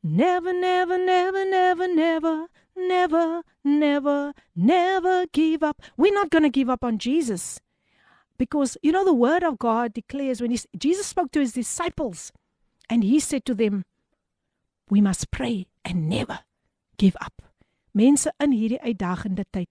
Never, 0.03 0.53
never, 0.53 0.97
never, 0.97 1.45
never, 1.45 1.87
never, 1.87 2.47
never, 2.75 3.43
never, 3.63 4.33
never 4.55 5.25
give 5.31 5.63
up. 5.63 5.81
We're 5.97 6.13
not 6.13 6.29
going 6.29 6.43
to 6.43 6.49
give 6.49 6.69
up 6.69 6.83
on 6.83 6.97
Jesus. 6.97 7.59
because 8.37 8.77
you 8.81 8.91
know 8.91 9.05
the 9.05 9.13
word 9.13 9.43
of 9.43 9.59
God 9.59 9.93
declares 9.93 10.41
when 10.41 10.51
he, 10.51 10.59
Jesus 10.77 11.07
spoke 11.07 11.31
to 11.31 11.39
his 11.39 11.53
disciples 11.53 12.31
and 12.89 13.03
he 13.03 13.19
said 13.19 13.45
to 13.45 13.53
them 13.53 13.83
we 14.89 15.01
must 15.01 15.31
pray 15.31 15.67
and 15.85 16.09
never 16.09 16.39
give 16.97 17.15
up. 17.21 17.41
Mense 17.93 18.27
in 18.41 18.51
hierdie 18.51 18.81
uitdagende 18.81 19.45
tyd 19.53 19.69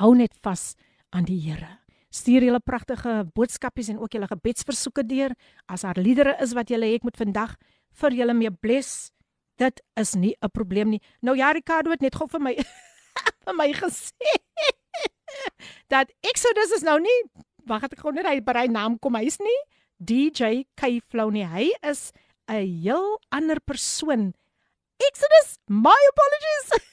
hou 0.00 0.14
net 0.16 0.32
vas 0.42 0.72
aan 1.12 1.28
die 1.28 1.38
Here. 1.38 1.81
Stuur 2.12 2.44
julle 2.44 2.60
pragtige 2.60 3.22
boodskapies 3.34 3.88
en 3.88 4.02
ook 4.02 4.12
julle 4.12 4.28
gebedsversoeke 4.28 5.04
deur. 5.08 5.32
As 5.66 5.86
daar 5.86 5.96
liedere 5.96 6.36
is 6.44 6.52
wat 6.52 6.68
julle 6.68 6.92
ek 6.92 7.06
moet 7.06 7.16
vandag 7.16 7.56
vir 8.02 8.12
julle 8.12 8.34
mee 8.36 8.50
bless, 8.50 9.10
dit 9.56 9.80
is 9.96 10.14
nie 10.14 10.34
'n 10.42 10.50
probleem 10.50 10.88
nie. 10.88 11.00
Nou 11.22 11.36
ja, 11.36 11.52
Ricardo 11.52 11.90
het 11.90 12.00
net 12.00 12.14
gou 12.14 12.28
vir 12.28 12.40
my 12.40 12.54
vir 13.44 13.54
my 13.54 13.72
gesê 13.72 14.32
dat 15.88 16.12
Exodus 16.20 16.72
is 16.76 16.84
nou 16.86 16.98
nie 17.00 17.18
wag 17.68 17.84
ek 17.86 17.98
gou 18.00 18.12
net 18.14 18.26
hy 18.26 18.40
by 18.44 18.54
hy 18.64 18.68
naam 18.72 18.98
kom 18.98 19.16
hy's 19.18 19.38
nie 19.42 19.58
DJ 20.02 20.64
K 20.78 20.98
Flow 21.08 21.30
nie 21.30 21.46
hy 21.46 21.70
is 21.82 22.10
'n 22.48 22.66
heel 22.84 23.18
ander 23.30 23.60
persoon 23.60 24.32
Exodus 24.98 25.58
my 25.68 25.98
apologies 26.12 26.66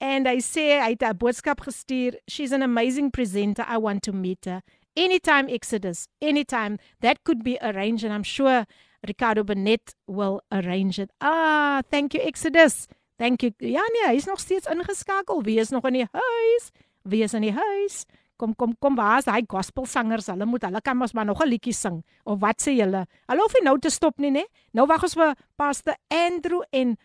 and 0.00 0.28
I 0.28 0.40
say 0.40 0.80
hy 0.80 0.90
het 0.90 1.02
'n 1.02 1.16
boodskap 1.16 1.60
gestuur 1.60 2.18
she's 2.28 2.52
an 2.52 2.62
amazing 2.62 3.10
presenter 3.10 3.64
I 3.68 3.78
want 3.78 4.02
to 4.02 4.12
meet 4.12 4.44
her 4.44 4.62
anytime 4.96 5.48
Exodus 5.48 6.08
anytime 6.20 6.78
that 7.00 7.22
could 7.24 7.42
be 7.42 7.58
arranged 7.60 8.04
and 8.04 8.12
I'm 8.12 8.24
sure 8.24 8.66
Ricardo 9.06 9.44
Benet 9.44 9.94
will 10.06 10.40
arrange 10.50 10.98
it 10.98 11.10
ah 11.20 11.80
thank 11.90 12.14
you 12.14 12.22
Exodus 12.22 12.86
thank 13.18 13.42
you 13.42 13.52
ja 13.58 13.82
nee 13.92 14.14
hy's 14.14 14.26
nog 14.26 14.40
steeds 14.40 14.66
ingeskakel 14.66 15.42
wie 15.42 15.58
is 15.60 15.70
nog 15.70 15.84
in 15.84 15.92
die 15.92 16.08
huis 16.12 16.70
Wie 17.02 17.22
is 17.24 17.34
in 17.34 17.46
die 17.46 17.54
huis? 17.54 18.04
Kom 18.40 18.54
kom 18.56 18.74
kom 18.80 18.96
waar 18.96 19.20
is 19.20 19.28
daai 19.28 19.44
gospelsangers? 19.48 20.28
Hulle 20.32 20.46
moet 20.48 20.64
hulle 20.64 20.80
kan 20.84 20.96
mos 20.96 21.12
maar 21.12 21.24
nog 21.24 21.40
'n 21.42 21.48
liedjie 21.48 21.72
sing. 21.72 22.04
Of 22.24 22.40
wat 22.40 22.60
sê 22.60 22.72
julle? 22.76 23.06
Hulle 23.26 23.40
hoef 23.40 23.52
nie 23.54 23.64
nou 23.64 23.78
te 23.78 23.90
stop 23.90 24.18
nie, 24.18 24.30
né? 24.30 24.44
Nou 24.72 24.86
wag 24.86 25.02
ons 25.02 25.14
vir 25.14 25.34
Pastor 25.56 25.96
Andrew 26.08 26.62
en 26.70 26.96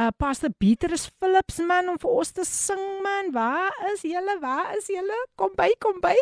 uh 0.00 0.08
Pastor 0.16 0.50
Petrus 0.56 1.10
Phillips 1.20 1.58
man 1.60 1.90
om 1.92 1.98
vir 2.00 2.10
ons 2.10 2.32
te 2.32 2.44
sing 2.48 2.80
man. 3.04 3.32
Waar 3.34 3.74
is 3.92 4.04
julle? 4.06 4.38
Waar 4.40 4.76
is 4.78 4.88
julle? 4.88 5.18
Kom 5.36 5.52
by, 5.56 5.68
kom 5.82 6.00
by. 6.00 6.14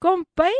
Kom 0.00 0.24
by. 0.38 0.52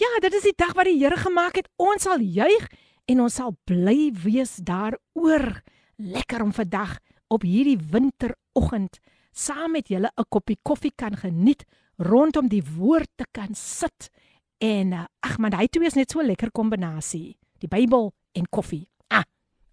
Ja, 0.00 0.10
dit 0.24 0.34
is 0.34 0.48
die 0.48 0.56
dag 0.58 0.74
wat 0.74 0.88
die 0.90 0.98
Here 0.98 1.16
gemaak 1.20 1.60
het. 1.60 1.70
Ons 1.78 2.08
sal 2.08 2.20
juig 2.20 2.66
en 3.06 3.20
ons 3.22 3.38
sal 3.40 3.54
bly 3.68 4.10
wees 4.24 4.56
daaroor. 4.58 5.60
Lekker 6.02 6.42
om 6.42 6.52
vandag 6.54 6.98
op 7.30 7.46
hierdie 7.46 7.78
winteroggend 7.78 8.98
saam 9.34 9.74
met 9.74 9.88
julle 9.88 10.10
'n 10.16 10.28
koppie 10.28 10.58
koffie 10.62 10.92
kan 10.94 11.16
geniet 11.16 11.64
rondom 11.98 12.48
die 12.48 12.62
woord 12.62 13.10
te 13.16 13.26
kan 13.32 13.54
sit 13.54 14.10
en 14.58 14.92
uh, 14.92 15.06
ag 15.20 15.38
man 15.38 15.54
hy 15.54 15.66
twee 15.66 15.86
is 15.86 15.94
net 15.94 16.10
so 16.10 16.22
lekker 16.22 16.50
kombinasie 16.50 17.36
die 17.58 17.68
Bybel 17.68 18.12
en 18.32 18.46
koffie 18.50 18.88
ah 19.08 19.24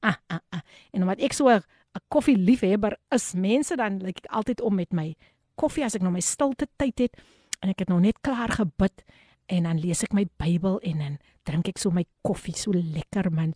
ah 0.02 0.18
ah, 0.28 0.40
ah. 0.50 0.62
en 0.94 1.02
omdat 1.02 1.22
ek 1.22 1.34
so 1.34 1.62
koffie 2.12 2.38
liefhebber 2.38 2.96
is 3.12 3.34
mense 3.34 3.76
dan 3.76 4.00
lyk 4.04 4.24
ek 4.24 4.32
altyd 4.32 4.62
om 4.62 4.76
met 4.76 4.94
my 4.94 5.12
koffie 5.60 5.86
as 5.86 5.96
ek 5.96 6.06
nou 6.06 6.14
my 6.14 6.24
stilte 6.24 6.68
tyd 6.80 7.08
het 7.08 7.20
en 7.62 7.74
ek 7.74 7.84
het 7.84 7.92
nou 7.92 8.00
net 8.02 8.22
klaar 8.26 8.52
gebid 8.56 9.04
en 9.52 9.68
dan 9.68 9.82
lees 9.82 10.04
ek 10.04 10.16
my 10.16 10.26
Bybel 10.40 10.80
en 10.88 11.04
dan 11.04 11.20
drink 11.48 11.68
ek 11.74 11.82
so 11.82 11.92
my 11.92 12.06
koffie 12.26 12.56
so 12.56 12.72
lekker 12.72 13.32
man 13.34 13.54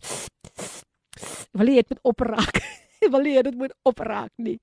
wil 1.56 1.72
jy 1.72 1.80
dit 1.80 1.94
moet 1.94 2.04
opraak 2.12 2.60
wil 3.14 3.26
jy 3.26 3.42
dit 3.46 3.56
moet 3.56 3.74
opraak 3.88 4.32
nie 4.36 4.60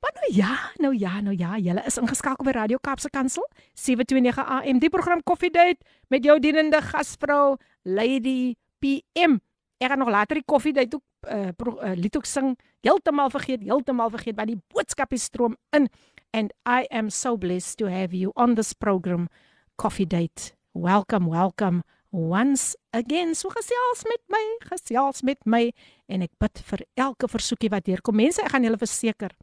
Maar 0.00 0.12
nou 0.16 0.32
ja, 0.32 0.70
nou 0.80 0.94
ja, 0.96 1.20
nou 1.20 1.36
ja, 1.36 1.58
julle 1.60 1.82
is 1.84 1.98
ingeskakel 2.00 2.44
by 2.44 2.54
Radio 2.56 2.78
Kaapse 2.80 3.10
Kansel 3.12 3.44
729 3.76 4.46
AM. 4.46 4.78
Die 4.80 4.88
program 4.88 5.20
Coffee 5.22 5.52
Date 5.52 5.84
met 6.08 6.24
jou 6.24 6.38
dienende 6.40 6.80
gasvrou 6.80 7.58
Lady 7.84 8.54
PM. 8.80 9.36
Ek 9.76 9.92
gaan 9.92 10.00
nog 10.00 10.08
later 10.08 10.40
die 10.40 10.46
Coffee 10.48 10.72
Date 10.72 10.96
ook 10.96 11.04
uh, 11.28 11.50
uh 11.50 11.94
lied 11.96 12.16
ook 12.16 12.24
sing. 12.24 12.56
Heeltemal 12.80 13.30
vergeet, 13.30 13.62
heeltemal 13.62 14.10
vergeet 14.10 14.36
want 14.36 14.52
die 14.54 14.62
boodskap 14.72 15.12
is 15.12 15.28
stroom 15.28 15.56
in 15.76 15.88
and 16.32 16.52
I 16.64 16.86
am 16.90 17.10
so 17.10 17.36
blessed 17.36 17.78
to 17.78 17.90
have 17.90 18.16
you 18.16 18.32
on 18.36 18.54
this 18.54 18.72
program 18.72 19.28
Coffee 19.76 20.06
Date. 20.06 20.54
Welcome, 20.72 21.28
welcome 21.28 21.82
once 22.10 22.76
again. 22.92 23.34
So 23.34 23.50
gesels 23.50 24.04
met 24.06 24.22
my, 24.28 24.42
gesels 24.70 25.22
met 25.22 25.44
my 25.44 25.72
en 26.08 26.22
ek 26.22 26.32
bid 26.38 26.62
vir 26.70 26.86
elke 26.96 27.28
versoekie 27.28 27.70
wat 27.70 27.86
deurkom. 27.86 28.16
Mense, 28.16 28.42
ek 28.42 28.54
gaan 28.54 28.66
julle 28.66 28.78
verseker 28.78 29.34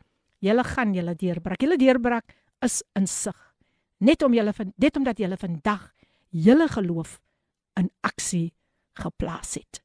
Julle 0.43 0.63
gaan 0.63 0.93
julle 0.93 1.15
deurbrak. 1.17 1.61
Julle 1.61 1.77
deurbrak 1.81 2.35
is 2.65 2.81
insig. 2.97 3.37
Net 3.97 4.21
om 4.21 4.33
julle 4.33 4.53
net 4.77 4.97
omdat 4.97 5.17
julle 5.17 5.37
vandag 5.37 5.89
julle 6.29 6.67
geloof 6.69 7.17
in 7.79 7.89
aksie 8.05 8.53
geplaas 9.01 9.55
het. 9.57 9.81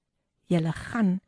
Julle 0.53 0.73
gaan 0.73 1.21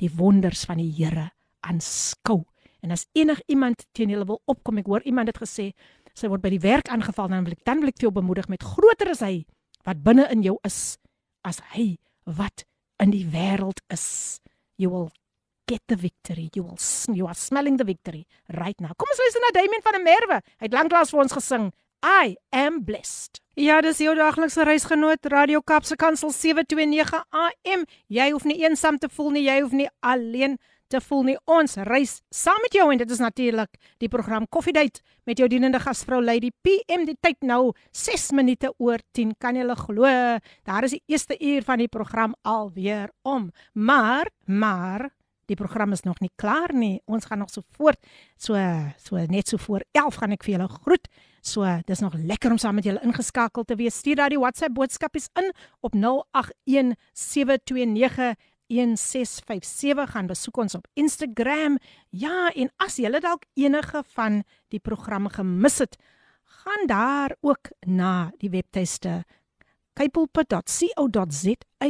die 0.00 0.10
wonders 0.16 0.64
van 0.68 0.80
die 0.80 0.90
Here 0.96 1.30
aanskou. 1.66 2.42
En 2.80 2.94
as 2.94 3.06
enig 3.12 3.40
iemand 3.52 3.84
teen 3.92 4.12
julle 4.12 4.26
wil 4.28 4.40
opkom, 4.48 4.80
ek 4.80 4.88
hoor 4.88 5.04
iemand 5.04 5.28
het 5.32 5.40
gesê 5.42 5.70
sy 6.16 6.28
word 6.28 6.42
by 6.42 6.50
die 6.52 6.62
werk 6.62 6.90
aangeval 6.90 7.30
dan 7.30 7.44
wil 7.46 7.54
ek 7.54 7.64
dan 7.64 7.80
wil 7.80 7.92
ek 7.92 8.02
jou 8.02 8.10
bemoedig 8.12 8.48
met 8.50 8.64
groter 8.66 9.12
is 9.12 9.22
hy 9.24 9.44
wat 9.86 10.02
binne 10.04 10.26
in 10.32 10.42
jou 10.44 10.56
is 10.66 10.98
as 11.46 11.60
hy 11.72 11.94
wat 12.26 12.64
in 13.00 13.12
die 13.14 13.24
wêreld 13.32 13.80
is. 13.92 14.40
You 14.76 14.90
will 14.92 15.08
get 15.68 15.80
the 15.88 15.96
victory. 15.96 16.50
You 16.54 16.64
will 16.66 16.80
you 17.14 17.28
are 17.28 17.36
smelling 17.36 17.78
the 17.78 17.86
victory 17.88 18.26
right 18.58 18.76
now. 18.80 18.92
Kom 18.96 19.12
ons 19.12 19.22
luister 19.22 19.44
na 19.44 19.54
Damien 19.56 19.84
van 19.84 19.96
der 19.96 20.04
Merwe. 20.04 20.40
Hy 20.58 20.68
het 20.68 20.76
lanklaas 20.76 21.14
vir 21.14 21.22
ons 21.24 21.36
gesing. 21.38 21.70
I 22.02 22.36
am 22.48 22.84
blessed. 22.84 23.40
Ja, 23.60 23.80
dis 23.84 23.98
jou 24.00 24.14
daglikse 24.16 24.64
reisgenoot 24.64 25.26
Radio 25.28 25.60
Kapse 25.60 25.96
Kansel 26.00 26.32
729 26.32 27.18
AM. 27.28 27.82
Jy 28.08 28.28
hoef 28.32 28.46
nie 28.48 28.56
eensaam 28.62 28.96
te 28.98 29.10
voel 29.12 29.34
nie. 29.36 29.42
Jy 29.44 29.58
hoef 29.60 29.74
nie 29.76 29.88
alleen 30.00 30.56
te 30.88 31.00
voel 31.04 31.26
nie. 31.28 31.36
Ons 31.44 31.76
reis 31.84 32.16
saam 32.32 32.56
met 32.64 32.72
jou 32.72 32.86
en 32.88 33.00
dit 33.02 33.12
is 33.12 33.20
natuurlik 33.20 33.76
die 34.00 34.08
program 34.08 34.48
Coffee 34.48 34.72
Date 34.72 35.04
met 35.28 35.38
jou 35.38 35.48
dienende 35.52 35.80
gasvrou 35.82 36.22
Lady 36.24 36.54
PM. 36.64 37.04
Die 37.04 37.18
tyd 37.20 37.44
nou 37.44 37.74
6 37.92 38.30
minute 38.38 38.72
oor 38.78 39.04
10. 39.12 39.36
Kan 39.38 39.60
jy 39.60 39.68
glo? 39.84 40.08
Daar 40.64 40.88
is 40.88 40.96
die 40.96 41.02
eerste 41.06 41.36
uur 41.36 41.68
van 41.68 41.84
die 41.84 41.88
program 41.88 42.34
alweer 42.42 43.10
om. 43.22 43.50
Maar, 43.74 44.30
maar 44.46 45.10
die 45.46 45.56
program 45.56 45.92
is 45.92 46.06
nog 46.06 46.20
nie 46.20 46.30
klaar 46.36 46.72
nie. 46.72 47.02
Ons 47.04 47.26
gaan 47.26 47.38
nog 47.38 47.50
so 47.50 47.60
voort. 47.76 48.00
So 48.38 48.56
so 48.96 49.16
net 49.16 49.48
so 49.48 49.58
voor 49.58 49.84
11 49.92 50.14
gaan 50.14 50.32
ek 50.32 50.44
vir 50.44 50.56
julle 50.56 50.68
groet. 50.80 51.08
So 51.40 51.64
dis 51.86 52.00
nog 52.00 52.14
lekker 52.14 52.50
om 52.50 52.58
saam 52.58 52.74
met 52.74 52.84
julle 52.84 53.00
ingeskakel 53.04 53.64
te 53.64 53.74
wees. 53.76 53.98
Stuur 53.98 54.16
daai 54.16 54.38
WhatsApp 54.38 54.74
boodskapies 54.74 55.28
in 55.40 55.52
op 55.80 55.94
0817291657 55.96 56.00
gaan 60.12 60.26
besoek 60.26 60.56
ons 60.56 60.74
op 60.74 60.86
Instagram. 60.94 61.78
Ja, 62.10 62.50
en 62.54 62.70
as 62.76 62.96
jy 62.96 63.10
dalk 63.20 63.44
enige 63.54 64.02
van 64.14 64.42
die 64.68 64.80
programme 64.80 65.30
gemis 65.30 65.78
het, 65.78 65.96
gaan 66.44 66.86
daar 66.86 67.36
ook 67.40 67.70
na 67.86 68.30
die 68.38 68.50
webtuiste 68.50 69.24
kypulpit.co.za 69.92 71.88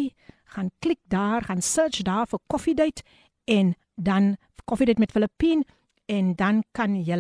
gaan 0.51 0.71
klik 0.79 0.99
daar, 1.07 1.43
gaan 1.43 1.63
search 1.63 2.03
daar 2.03 2.27
vir 2.27 2.39
Coffee 2.47 2.75
Date 2.75 3.03
en 3.45 3.75
dan 3.95 4.37
koffie 4.71 4.87
dit 4.87 4.99
met 4.99 5.11
Filippien 5.13 5.65
en 6.07 6.35
dan 6.39 6.63
kan 6.73 6.95
jy 6.95 7.19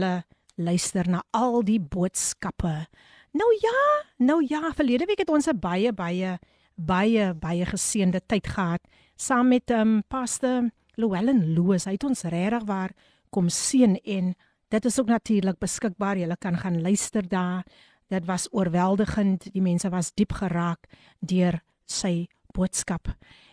luister 0.60 1.08
na 1.08 1.22
al 1.36 1.62
die 1.66 1.80
boodskappe. 1.80 2.86
Nou 3.32 3.50
ja, 3.62 3.76
nou 4.18 4.40
ja, 4.48 4.72
verlede 4.76 5.06
week 5.06 5.22
het 5.24 5.30
ons 5.30 5.48
'n 5.48 5.58
baie 5.58 5.92
baie 5.92 6.38
baie 6.76 7.34
baie 7.34 7.64
geseënde 7.66 8.20
tyd 8.26 8.46
gehad 8.46 8.80
saam 9.16 9.48
met 9.48 9.70
ehm 9.70 9.80
um, 9.80 10.02
Pastor 10.08 10.70
Llewellyn 10.96 11.54
Loos. 11.54 11.84
Hy 11.84 11.92
het 11.92 12.04
ons 12.04 12.22
regtig 12.22 12.64
waar 12.64 12.92
kom 13.30 13.48
seën 13.48 13.96
en 13.96 14.34
dit 14.68 14.84
is 14.84 14.98
ook 15.00 15.06
natuurlik 15.06 15.58
beskikbaar. 15.58 16.18
Jy 16.18 16.36
kan 16.38 16.56
gaan 16.56 16.80
luister 16.82 17.28
daar. 17.28 17.64
Dit 18.08 18.24
was 18.26 18.48
oorweldigend. 18.50 19.52
Die 19.52 19.62
mense 19.62 19.88
was 19.90 20.12
diep 20.14 20.32
geraak 20.32 20.86
deur 21.20 21.60
sy 21.86 22.28
boodskap. 22.54 23.08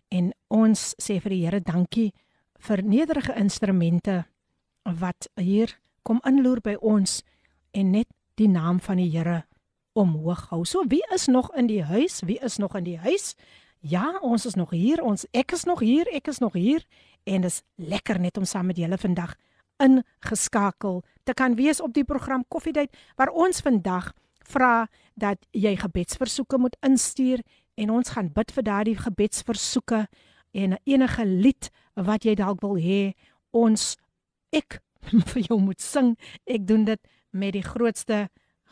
En 0.10 0.32
ons 0.48 0.96
sê 0.98 1.20
vir 1.20 1.30
die 1.30 1.44
Here 1.46 1.62
dankie 1.62 2.14
vir 2.60 2.84
nederige 2.84 3.36
instrumente 3.36 4.26
wat 4.84 5.28
hier 5.36 5.76
kom 6.07 6.21
inloer 6.27 6.61
by 6.61 6.77
ons 6.81 7.23
en 7.71 7.91
net 7.91 8.09
die 8.41 8.49
naam 8.49 8.81
van 8.81 8.97
die 8.97 9.11
Here 9.11 9.43
omhoog 9.93 10.49
hou. 10.51 10.65
So 10.65 10.85
wie 10.89 11.05
is 11.15 11.27
nog 11.27 11.53
in 11.55 11.67
die 11.67 11.83
huis? 11.85 12.21
Wie 12.27 12.39
is 12.39 12.57
nog 12.57 12.77
in 12.77 12.85
die 12.85 12.99
huis? 12.99 13.35
Ja, 13.81 14.19
ons 14.23 14.47
is 14.47 14.55
nog 14.55 14.71
hier. 14.71 15.03
Ons 15.03 15.27
ek 15.31 15.53
is 15.53 15.65
nog 15.65 15.81
hier. 15.81 16.09
Ek 16.15 16.29
is 16.29 16.39
nog 16.39 16.53
hier 16.53 16.85
en 17.25 17.45
dit 17.45 17.51
is 17.51 17.63
lekker 17.77 18.19
net 18.21 18.39
om 18.39 18.45
saam 18.45 18.67
met 18.67 18.79
julle 18.79 18.99
vandag 18.99 19.35
ingeskakel 19.83 21.03
te 21.23 21.35
kan 21.35 21.55
wees 21.55 21.81
op 21.81 21.95
die 21.95 22.05
program 22.05 22.45
Koffiedייט 22.49 22.95
waar 23.17 23.31
ons 23.31 23.63
vandag 23.63 24.13
vra 24.53 24.89
dat 25.15 25.39
jy 25.51 25.75
gebedsversoeke 25.79 26.59
moet 26.59 26.77
instuur 26.87 27.43
en 27.75 27.91
ons 27.91 28.15
gaan 28.15 28.31
bid 28.35 28.53
vir 28.53 28.67
daardie 28.67 28.99
gebedsversoeke 28.99 30.07
en 30.53 30.77
enige 30.85 31.27
lied 31.27 31.71
wat 31.95 32.27
jy 32.27 32.35
dalk 32.39 32.63
wil 32.65 32.77
hê 32.77 33.15
ons 33.51 33.95
ek 34.53 34.81
vir 35.34 35.42
jou 35.50 35.60
moet 35.62 35.82
sing. 35.82 36.16
Ek 36.46 36.68
doen 36.68 36.86
dit 36.88 37.02
met 37.32 37.54
die 37.56 37.66
grootste 37.66 38.28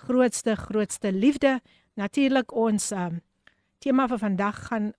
grootste 0.06 0.56
grootste 0.56 1.12
liefde. 1.12 1.60
Natuurlik 1.96 2.52
ons 2.52 2.92
um, 2.92 3.22
tema 3.80 4.08
vir 4.12 4.20
vandag 4.20 4.60
gaan 4.68 4.92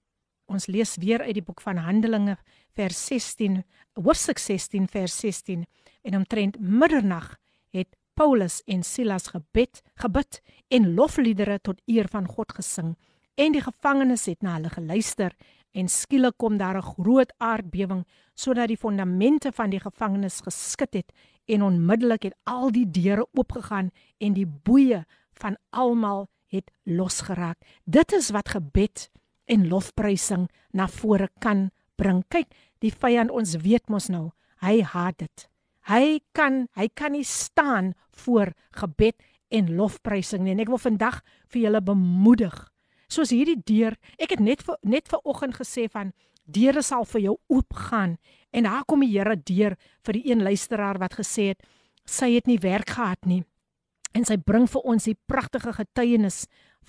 ons 0.46 0.68
lees 0.70 0.94
weer 1.02 1.24
uit 1.26 1.34
die 1.34 1.44
boek 1.44 1.60
van 1.60 1.80
Handelinge 1.82 2.36
vers 2.78 2.98
16 3.10 3.62
hoofstuk 3.98 4.38
16 4.38 4.86
vers 4.88 5.16
16 5.18 5.64
en 6.06 6.16
omtrent 6.16 6.58
middernag 6.60 7.34
het 7.74 7.96
Paulus 8.16 8.62
en 8.64 8.84
Silas 8.86 9.28
gebed 9.34 9.82
gebid 10.00 10.40
en 10.72 10.94
lofliedere 10.94 11.58
tot 11.60 11.82
eer 11.86 12.08
van 12.08 12.28
God 12.28 12.54
gesing. 12.56 12.94
En 13.36 13.52
die 13.52 13.60
gevangenes 13.60 14.24
het 14.30 14.40
na 14.42 14.56
hulle 14.56 14.70
geluister 14.72 15.34
en 15.76 15.88
skielik 15.92 16.38
kom 16.40 16.56
daar 16.56 16.78
'n 16.78 16.88
groot 16.96 17.32
aardbewing 17.38 18.04
sodat 18.34 18.68
die 18.68 18.76
fondamente 18.76 19.52
van 19.52 19.70
die 19.70 19.80
gevangenis 19.80 20.40
geskit 20.40 20.94
het 20.94 21.12
en 21.44 21.62
onmiddellik 21.62 22.22
het 22.22 22.34
al 22.44 22.72
die 22.72 22.90
deure 22.90 23.26
oopgegaan 23.32 23.90
en 24.18 24.32
die 24.32 24.46
boeye 24.46 25.04
van 25.32 25.56
almal 25.70 26.28
het 26.46 26.70
losgeraak. 26.82 27.58
Dit 27.84 28.12
is 28.12 28.30
wat 28.30 28.48
gebed 28.48 29.10
en 29.44 29.68
lofprysing 29.68 30.48
na 30.70 30.88
vore 30.88 31.28
kan 31.38 31.70
bring. 31.94 32.24
Kyk, 32.28 32.50
die 32.78 32.92
vyand 32.92 33.30
ons 33.30 33.56
weet 33.62 33.88
mos 33.88 34.08
nou, 34.08 34.30
hy 34.64 34.80
haat 34.82 35.18
dit. 35.18 35.48
Hy 35.86 36.20
kan 36.32 36.66
hy 36.74 36.88
kan 36.94 37.12
nie 37.12 37.24
staan 37.24 37.94
voor 38.10 38.52
gebed 38.70 39.22
en 39.48 39.74
lofprysing 39.76 40.42
nie. 40.42 40.56
En 40.56 40.60
ek 40.64 40.72
wil 40.72 40.82
vandag 40.82 41.20
vir 41.52 41.62
julle 41.62 41.82
bemoedig. 41.82 42.56
Soos 43.08 43.30
hierdie 43.30 43.58
deur, 43.66 43.96
ek 44.18 44.36
het 44.36 44.40
net 44.42 44.62
vir, 44.66 44.78
net 44.82 45.08
ver 45.08 45.22
oggend 45.24 45.54
gesê 45.54 45.86
van 45.90 46.12
deure 46.46 46.82
sal 46.82 47.04
vir 47.04 47.22
jou 47.26 47.34
oopgaan 47.50 48.16
en 48.54 48.66
daar 48.66 48.84
kom 48.86 49.02
die 49.02 49.12
Here 49.14 49.36
deur 49.36 49.76
vir 50.06 50.18
die 50.18 50.30
een 50.30 50.42
luisteraar 50.46 50.98
wat 51.02 51.18
gesê 51.18 51.50
het 51.54 51.66
sy 52.06 52.32
het 52.36 52.46
nie 52.46 52.58
werk 52.62 52.90
gehad 52.94 53.26
nie. 53.26 53.42
En 54.14 54.24
sy 54.24 54.36
bring 54.38 54.68
vir 54.70 54.86
ons 54.86 55.08
die 55.08 55.16
pragtige 55.28 55.74
getuienis 55.74 56.46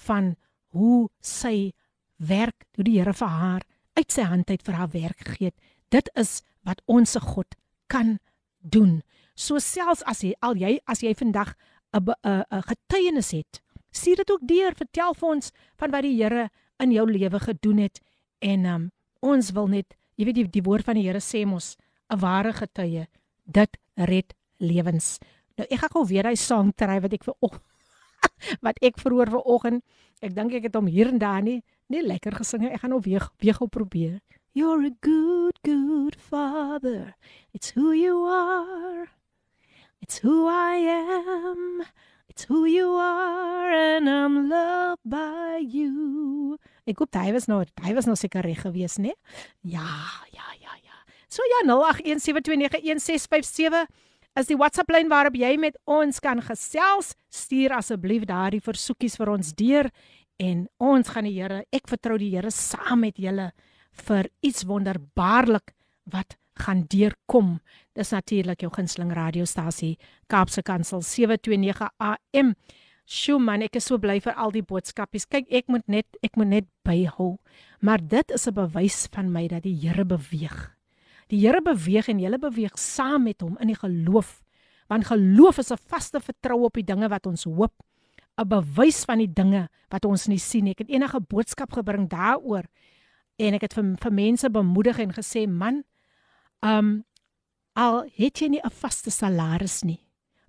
van 0.08 0.36
hoe 0.78 1.08
sy 1.22 1.74
werk, 2.18 2.68
hoe 2.78 2.86
die 2.86 3.00
Here 3.00 3.14
vir 3.14 3.34
haar 3.34 3.66
uit 3.98 4.14
sy 4.14 4.28
hand 4.30 4.50
uit 4.50 4.62
vir 4.62 4.78
haar 4.78 4.92
werk 4.94 5.26
gegee 5.26 5.52
het. 5.52 5.58
Dit 5.90 6.10
is 6.16 6.42
wat 6.66 6.82
ons 6.86 7.12
se 7.12 7.22
God 7.24 7.58
kan 7.90 8.18
doen. 8.62 9.02
So 9.36 9.60
selfs 9.60 10.04
as 10.06 10.24
jy 10.26 10.36
al 10.42 10.58
jy 10.58 10.78
as 10.86 11.02
jy 11.02 11.14
vandag 11.18 11.56
'n 11.94 12.14
'n 12.24 12.64
getuienis 12.70 13.32
het, 13.32 13.62
stuur 13.92 14.24
dit 14.24 14.32
ook 14.32 14.48
deur, 14.48 14.76
vertel 14.76 15.14
vir 15.14 15.30
ons 15.30 15.52
van 15.78 15.92
wat 15.92 16.06
die 16.06 16.16
Here 16.18 16.50
in 16.84 16.92
jou 16.92 17.06
lewe 17.10 17.40
gedoen 17.40 17.78
het 17.78 18.02
en 18.40 18.66
um, 18.66 18.92
ons 19.26 19.52
wil 19.52 19.68
net, 19.68 19.96
jy 20.16 20.26
weet 20.26 20.36
die, 20.36 20.48
die 20.60 20.66
woord 20.66 20.86
van 20.86 21.00
die 21.00 21.08
Here 21.08 21.22
sê 21.24 21.46
mos 21.46 21.76
'n 22.10 22.20
ware 22.20 22.54
getuie, 22.54 23.08
dit 23.46 23.78
red 23.96 24.34
lewens. 24.60 25.18
Nou 25.58 25.68
ek 25.70 25.80
gaan 25.80 25.94
gou 25.96 26.06
weer 26.06 26.26
hy 26.26 26.36
sang 26.36 26.74
try 26.76 27.00
wat 27.02 27.14
ek 27.14 27.24
vir 27.24 27.36
wat 28.66 28.78
ek 28.82 29.00
vroeër 29.02 29.30
vanoggend, 29.30 29.84
ek 30.22 30.36
dink 30.36 30.54
ek 30.54 30.70
het 30.70 30.76
hom 30.76 30.88
hier 30.88 31.08
en 31.08 31.20
daar 31.20 31.42
nie 31.42 31.62
nie 31.88 32.04
lekker 32.04 32.36
gesing 32.36 32.62
nie. 32.62 32.72
Ek 32.72 32.82
gaan 32.84 32.92
nou 32.92 33.02
weer 33.04 33.30
weer 33.40 33.56
gou 33.56 33.68
probeer. 33.68 34.20
You're 34.54 34.86
a 34.86 34.92
good, 35.02 35.62
good 35.64 36.16
father. 36.18 37.16
It's 37.54 37.72
who 37.72 37.94
you 37.94 38.26
are. 38.26 39.08
It's 40.02 40.20
who 40.20 40.48
I 40.48 40.76
am. 40.82 41.84
It's 42.38 42.46
who 42.46 42.68
you 42.68 42.94
are 43.02 43.72
and 43.74 44.08
I'm 44.08 44.48
loved 44.48 45.02
by 45.10 45.58
you. 45.58 46.60
Ek 46.86 47.02
hoop 47.02 47.10
hy 47.18 47.34
was 47.34 47.50
nou, 47.50 47.66
hy 47.82 47.94
was 47.98 48.06
nou 48.06 48.14
seker 48.14 48.46
reg 48.46 48.62
gewees, 48.62 49.02
né? 49.02 49.18
Ja, 49.66 49.82
ja, 50.30 50.46
ja, 50.62 50.70
ja. 50.86 50.94
So 51.34 51.42
ja, 51.50 51.66
0817291657 51.66 53.90
is 54.38 54.46
die 54.52 54.60
WhatsApp 54.62 54.94
lyn 54.94 55.10
waarop 55.10 55.34
jy 55.34 55.58
met 55.58 55.82
ons 55.90 56.22
kan 56.22 56.38
gesels. 56.46 57.18
Stuur 57.34 57.74
asseblief 57.80 58.30
daardie 58.30 58.62
versoekies 58.62 59.18
vir 59.18 59.34
ons 59.34 59.50
deur 59.58 59.90
en 60.38 60.70
ons 60.78 61.10
gaan 61.10 61.26
die 61.26 61.34
Here, 61.40 61.66
ek 61.74 61.90
vertrou 61.90 62.22
die 62.22 62.30
Here 62.36 62.54
saam 62.54 63.02
met 63.08 63.18
julle 63.18 63.50
vir 64.06 64.30
iets 64.46 64.62
wonderbaarlik 64.70 65.74
wat 66.14 66.38
gaan 66.62 66.86
deurkom. 66.86 67.58
Dis 67.98 68.14
natuurlik 68.14 68.62
jou 68.62 68.70
gunsteling 68.70 69.10
radiostasie 69.18 69.96
Kaapse 70.30 70.62
Kansel 70.62 71.02
729 71.02 71.88
AM. 71.98 72.52
Sjoe 73.10 73.40
man, 73.42 73.64
ek 73.66 73.80
is 73.80 73.88
so 73.90 73.98
bly 73.98 74.20
vir 74.22 74.36
al 74.38 74.52
die 74.54 74.62
boodskapies. 74.62 75.26
Kyk, 75.26 75.48
ek 75.50 75.72
moet 75.72 75.88
net 75.90 76.20
ek 76.22 76.38
moet 76.38 76.52
net 76.52 76.68
byhou. 76.86 77.40
Maar 77.82 78.04
dit 78.04 78.34
is 78.36 78.48
'n 78.48 78.54
bewys 78.54 79.08
van 79.10 79.32
my 79.32 79.48
dat 79.48 79.64
die 79.64 79.74
Here 79.74 80.06
beweeg. 80.06 80.76
Die 81.30 81.40
Here 81.40 81.62
beweeg 81.62 82.10
en 82.10 82.20
jy 82.20 82.38
beweeg 82.38 82.78
saam 82.78 83.24
met 83.24 83.42
hom 83.42 83.58
in 83.60 83.68
die 83.68 83.80
geloof. 83.80 84.44
Want 84.90 85.08
geloof 85.08 85.58
is 85.58 85.72
'n 85.72 85.78
vaste 85.90 86.20
vertroue 86.20 86.66
op 86.66 86.74
die 86.74 86.84
dinge 86.86 87.10
wat 87.10 87.26
ons 87.26 87.46
hoop, 87.46 87.74
'n 88.38 88.48
bewys 88.48 89.06
van 89.06 89.18
die 89.18 89.34
dinge 89.34 89.70
wat 89.90 90.06
ons 90.06 90.28
nie 90.28 90.40
sien 90.40 90.64
nie. 90.64 90.72
Ek 90.72 90.86
het 90.88 90.90
enige 90.90 91.20
boodskap 91.20 91.74
gebring 91.74 92.08
daaroor 92.08 92.66
en 93.38 93.54
ek 93.54 93.62
het 93.62 93.74
vir 93.74 93.96
vir 93.98 94.14
mense 94.14 94.50
bemoedig 94.50 95.00
en 95.00 95.12
gesê 95.14 95.48
man 95.48 95.84
um 96.62 97.07
al 97.78 98.08
het 98.18 98.42
jy 98.42 98.50
nie 98.50 98.62
'n 98.64 98.74
vaste 98.74 99.12
salaris 99.12 99.84
nie 99.84 100.02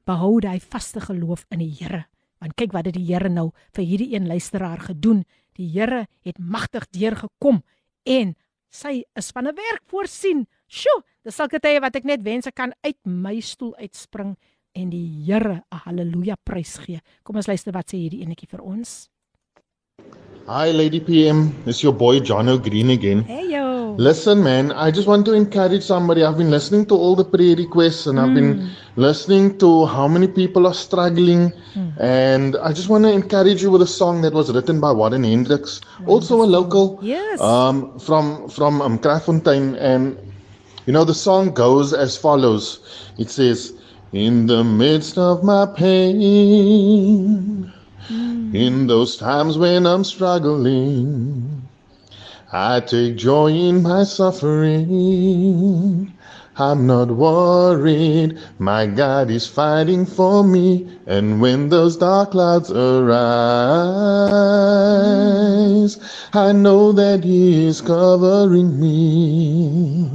behou 0.07 0.41
jy 0.41 0.59
vaste 0.61 1.01
geloof 1.01 1.45
in 1.51 1.59
die 1.59 1.74
Here 1.79 2.07
want 2.41 2.57
kyk 2.57 2.72
wat 2.72 2.87
het 2.87 2.95
die 2.95 3.07
Here 3.12 3.29
nou 3.29 3.53
vir 3.74 3.85
hierdie 3.85 4.14
een 4.14 4.26
luisteraar 4.26 4.81
gedoen 4.81 5.24
die 5.57 5.68
Here 5.68 6.07
het 6.24 6.39
magtig 6.39 6.89
deurgekom 6.91 7.62
en 8.07 8.35
sy 8.70 9.05
is 9.16 9.31
van 9.31 9.47
'n 9.47 9.55
werk 9.55 9.83
voorsien 9.87 10.47
sjo 10.66 11.03
dis 11.24 11.37
sulke 11.37 11.61
tye 11.61 11.81
wat 11.81 11.97
ek 11.97 12.05
net 12.05 12.22
wens 12.22 12.47
ek 12.47 12.55
kan 12.55 12.72
uit 12.83 12.99
my 13.05 13.41
stoel 13.41 13.74
uitspring 13.76 14.37
en 14.74 14.91
die 14.91 15.24
Here 15.26 15.62
'n 15.70 15.79
haleluja 15.85 16.37
prys 16.45 16.79
gee 16.79 17.01
kom 17.22 17.37
ons 17.37 17.49
luister 17.49 17.72
wat 17.72 17.93
sê 17.93 17.99
hierdie 17.99 18.22
enetjie 18.22 18.49
vir 18.49 18.62
ons 18.62 19.11
Hi, 20.49 20.72
Lady 20.72 21.01
PM. 21.01 21.53
It's 21.66 21.83
your 21.83 21.93
boy 21.93 22.20
John 22.20 22.49
O'Green 22.49 22.89
again. 22.91 23.22
Hey, 23.24 23.51
yo. 23.51 23.68
Listen, 23.99 24.43
man, 24.45 24.71
I 24.71 24.93
just 24.93 25.09
want 25.09 25.27
to 25.27 25.33
encourage 25.33 25.83
somebody. 25.83 26.23
I've 26.23 26.39
been 26.39 26.53
listening 26.53 26.87
to 26.87 26.95
all 26.95 27.17
the 27.17 27.25
prayer 27.25 27.57
requests 27.57 28.07
and 28.07 28.17
mm. 28.17 28.23
I've 28.23 28.33
been 28.33 28.61
hmm. 28.61 28.69
listening 28.95 29.59
to 29.59 29.87
how 29.87 30.07
many 30.07 30.29
people 30.29 30.69
are 30.69 30.75
struggling. 30.75 31.53
Mm. 31.75 32.01
And 32.01 32.57
I 32.59 32.73
just 32.73 32.89
want 32.89 33.03
to 33.07 33.11
encourage 33.11 33.61
you 33.61 33.73
with 33.73 33.83
a 33.83 33.89
song 33.89 34.23
that 34.23 34.33
was 34.33 34.53
written 34.53 34.81
by 34.81 34.93
Warren 34.93 35.25
Hendricks, 35.25 35.81
Wonderful. 35.99 36.15
also 36.15 36.43
a 36.43 36.47
local 36.47 37.01
yes. 37.03 37.41
um, 37.41 37.99
from, 37.99 38.49
from 38.49 38.81
um, 38.83 39.01
Krafontein. 39.01 39.77
And, 39.81 40.17
you 40.87 40.93
know, 40.93 41.03
the 41.03 41.13
song 41.13 41.53
goes 41.53 41.93
as 41.93 42.17
follows 42.17 42.79
It 43.19 43.31
says, 43.31 43.73
In 44.13 44.47
the 44.47 44.63
midst 44.63 45.19
of 45.19 45.43
my 45.43 45.67
pain, 45.67 47.73
in 48.55 48.87
those 48.87 49.17
times 49.17 49.59
when 49.59 49.87
I'm 49.87 50.05
struggling, 50.05 51.68
I 52.51 52.81
take 52.81 53.17
joy 53.17 53.49
in 53.49 53.83
my 53.83 54.05
suffering. 54.05 54.91
I'm 56.57 56.87
not 56.87 57.11
worried, 57.11 58.39
my 58.59 58.87
God 58.87 59.31
is 59.31 59.47
fighting 59.47 60.07
for 60.07 60.43
me. 60.43 60.89
And 61.07 61.43
when 61.43 61.69
those 61.69 61.99
dark 61.99 62.31
clouds 62.31 62.71
arise, 62.73 63.19
I 66.33 66.53
know 66.53 66.93
that 66.93 67.23
He 67.23 67.67
is 67.67 67.83
covering 67.83 68.81
me. 68.81 70.11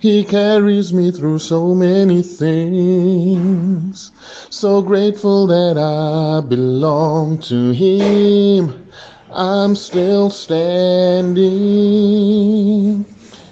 He 0.00 0.24
carries 0.24 0.92
me 0.92 1.12
through 1.12 1.38
so 1.38 1.72
many 1.72 2.22
things. 2.22 4.10
So 4.50 4.82
grateful 4.82 5.46
that 5.46 5.78
I 5.78 6.40
belong 6.46 7.38
to 7.42 7.70
Him. 7.70 8.88
I'm 9.30 9.76
still 9.76 10.30
standing. 10.30 11.44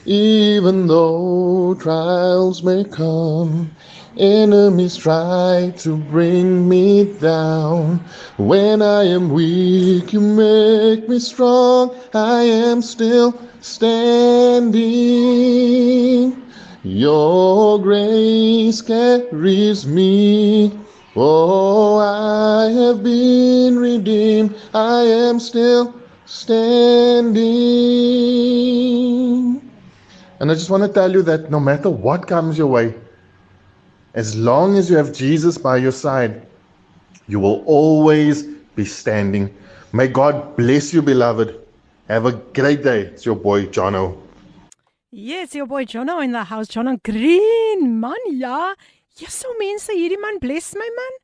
Even 0.07 0.87
though 0.87 1.75
trials 1.79 2.63
may 2.63 2.85
come, 2.85 3.71
enemies 4.17 4.97
try 4.97 5.75
to 5.79 5.97
bring 5.97 6.67
me 6.69 7.13
down. 7.19 7.99
When 8.39 8.81
I 8.81 9.05
am 9.05 9.29
weak, 9.29 10.13
you 10.15 10.21
make 10.21 11.09
me 11.09 11.19
strong. 11.19 11.95
I 12.15 12.43
am 12.45 12.81
still 12.81 13.39
standing. 13.61 14.77
Your 16.85 17.79
grace 17.83 18.81
carries 18.81 19.87
me. 19.87 20.73
Oh, 21.19 21.97
I 21.97 22.71
have 22.73 23.03
been 23.03 23.79
redeemed. 23.79 24.55
I 24.75 25.01
am 25.01 25.41
still 25.41 25.95
standing. 26.27 27.47
And 30.41 30.51
I 30.51 30.55
just 30.55 30.69
want 30.69 30.83
to 30.83 30.91
tell 30.93 31.11
you 31.11 31.23
that 31.23 31.51
no 31.51 31.59
matter 31.59 31.89
what 31.89 32.27
comes 32.27 32.59
your 32.59 32.67
way, 32.67 32.95
as 34.13 34.37
long 34.37 34.77
as 34.77 34.91
you 34.91 34.97
have 34.99 35.15
Jesus 35.15 35.57
by 35.57 35.79
your 35.79 35.93
side, 35.93 36.47
you 37.29 37.41
will 37.41 37.65
always 37.65 38.43
be 38.75 38.85
standing. 38.85 39.55
May 39.95 40.09
God 40.09 40.55
bless 40.55 40.93
you, 40.93 41.01
beloved. 41.01 41.59
Have 42.09 42.27
a 42.27 42.33
great 42.33 42.83
day. 42.83 43.01
It's 43.01 43.25
your 43.25 43.37
boy 43.37 43.67
Jono. 43.69 44.19
Yes, 45.11 45.55
your 45.55 45.67
boy 45.67 45.87
Jono 45.87 46.23
in 46.23 46.33
the 46.33 46.45
house. 46.45 46.69
Jono 46.69 47.03
Green, 47.03 48.01
man, 48.01 48.17
ja. 48.27 48.75
Ja, 49.17 49.31
so 49.33 49.49
mense, 49.57 49.95
hierdie 49.97 50.21
man 50.21 50.37
bless 50.43 50.75
my 50.77 50.87
man. 50.93 51.15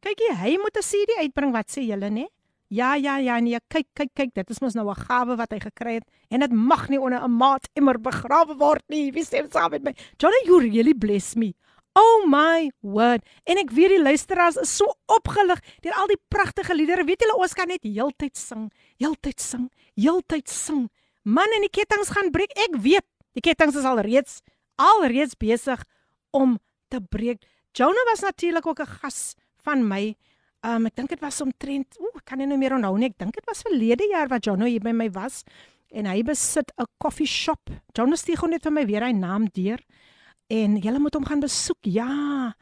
Kyk 0.00 0.22
jy, 0.22 0.34
hy 0.38 0.52
moet 0.62 0.76
'n 0.78 0.82
CD 0.82 1.12
uitbring. 1.20 1.52
Wat 1.52 1.68
sê 1.68 1.84
julle, 1.84 2.08
nê? 2.08 2.26
Ja, 2.70 2.94
ja, 2.96 3.18
ja, 3.18 3.38
nee, 3.40 3.58
kyk, 3.68 3.86
kyk, 3.94 4.10
kyk, 4.14 4.34
dit 4.34 4.50
is 4.50 4.60
mos 4.60 4.74
nou 4.74 4.88
'n 4.88 4.94
gawe 4.94 5.36
wat 5.36 5.52
hy 5.52 5.58
gekry 5.58 5.94
het 6.00 6.04
en 6.30 6.40
dit 6.40 6.52
mag 6.52 6.88
nie 6.88 6.98
onder 7.00 7.20
'n 7.24 7.30
maat 7.30 7.68
immer 7.74 7.98
begrawe 7.98 8.56
word 8.56 8.84
nie. 8.88 9.10
Wie 9.12 9.24
stem 9.24 9.50
saam 9.50 9.70
met 9.70 9.82
my? 9.82 9.94
Johnny, 10.18 10.40
you 10.44 10.60
really 10.60 10.94
bless 10.94 11.34
me. 11.34 11.54
Oh 11.94 12.26
my 12.26 12.70
word. 12.82 13.22
En 13.44 13.58
ek 13.58 13.70
weet 13.70 13.88
die 13.88 14.02
luisteraars 14.02 14.56
is 14.56 14.76
so 14.76 14.84
opgelig 15.06 15.60
deur 15.80 15.92
al 15.92 16.06
die 16.06 16.20
pragtige 16.28 16.74
liedere. 16.74 17.04
Weet 17.04 17.20
julle 17.20 17.36
ons 17.36 17.54
kan 17.54 17.68
net 17.68 17.82
heeltyd 17.82 18.36
sing, 18.36 18.70
heeltyd 18.98 19.40
sing, 19.40 19.70
heeltyd 19.96 20.48
sing. 20.48 20.88
Man 21.24 21.48
en 21.56 21.60
die 21.60 21.72
kettinge 21.72 22.06
gaan 22.06 22.30
breek. 22.30 22.52
Ek 22.56 22.76
weet, 22.76 23.04
die 23.32 23.40
kettinge 23.40 23.76
is 23.76 23.84
al 23.84 24.00
reeds 24.00 24.40
alreeds 24.76 25.34
besig 25.34 25.82
om 26.30 26.58
te 26.88 27.00
breek. 27.00 27.44
Jonah 27.76 28.04
was 28.10 28.20
natuurlik 28.20 28.66
ook 28.66 28.80
'n 28.80 28.86
gas 29.00 29.34
van 29.62 29.86
my. 29.88 30.16
Um 30.66 30.86
ek 30.86 30.96
dink 30.96 31.08
dit 31.08 31.20
was 31.20 31.40
omtrent, 31.40 31.96
ooh, 32.00 32.16
ek 32.16 32.24
kan 32.24 32.38
nie 32.38 32.46
nou 32.46 32.58
meer 32.58 32.74
onthou 32.74 32.98
nie. 32.98 33.08
Ek 33.08 33.18
dink 33.18 33.34
dit 33.34 33.46
was 33.46 33.62
verlede 33.62 34.08
jaar 34.10 34.28
wat 34.28 34.44
Jonah 34.44 34.66
hier 34.66 34.80
by 34.80 34.92
my 34.92 35.10
was 35.10 35.44
en 35.90 36.06
hy 36.06 36.22
besit 36.22 36.72
'n 36.78 36.86
koffie 36.98 37.26
shop. 37.26 37.70
Jonah 37.94 38.16
steeg 38.16 38.42
net 38.48 38.62
vir 38.62 38.72
my 38.72 38.84
weer 38.86 39.02
hy 39.02 39.12
naam 39.12 39.46
deur 39.52 39.78
en 40.48 40.76
jy 40.76 40.98
moet 40.98 41.14
hom 41.14 41.24
gaan 41.24 41.40
besoek. 41.40 41.78
Ja. 41.82 42.54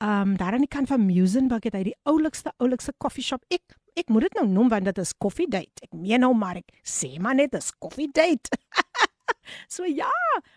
Um 0.00 0.36
daar 0.36 0.54
aan 0.54 0.64
die 0.64 0.68
kant 0.68 0.88
van 0.88 1.06
Musenburg 1.06 1.64
het 1.64 1.74
hy 1.74 1.82
die 1.82 1.98
oulikste 2.04 2.52
oulikste 2.58 2.92
koffie 2.98 3.22
shop. 3.22 3.44
Ek 3.50 3.62
ek 3.94 4.08
moet 4.08 4.22
dit 4.22 4.34
nou 4.40 4.46
noem 4.48 4.68
want 4.68 4.84
dit 4.84 4.98
is 4.98 5.12
coffee 5.12 5.46
date. 5.46 5.82
Ek 5.82 5.92
meen 5.92 6.20
nou 6.20 6.32
maar 6.34 6.56
ek 6.56 6.72
sê 6.82 7.18
maar 7.20 7.34
net 7.34 7.52
dis 7.52 7.70
coffee 7.78 8.08
date. 8.08 8.48
so 9.74 9.84
ja, 9.84 10.10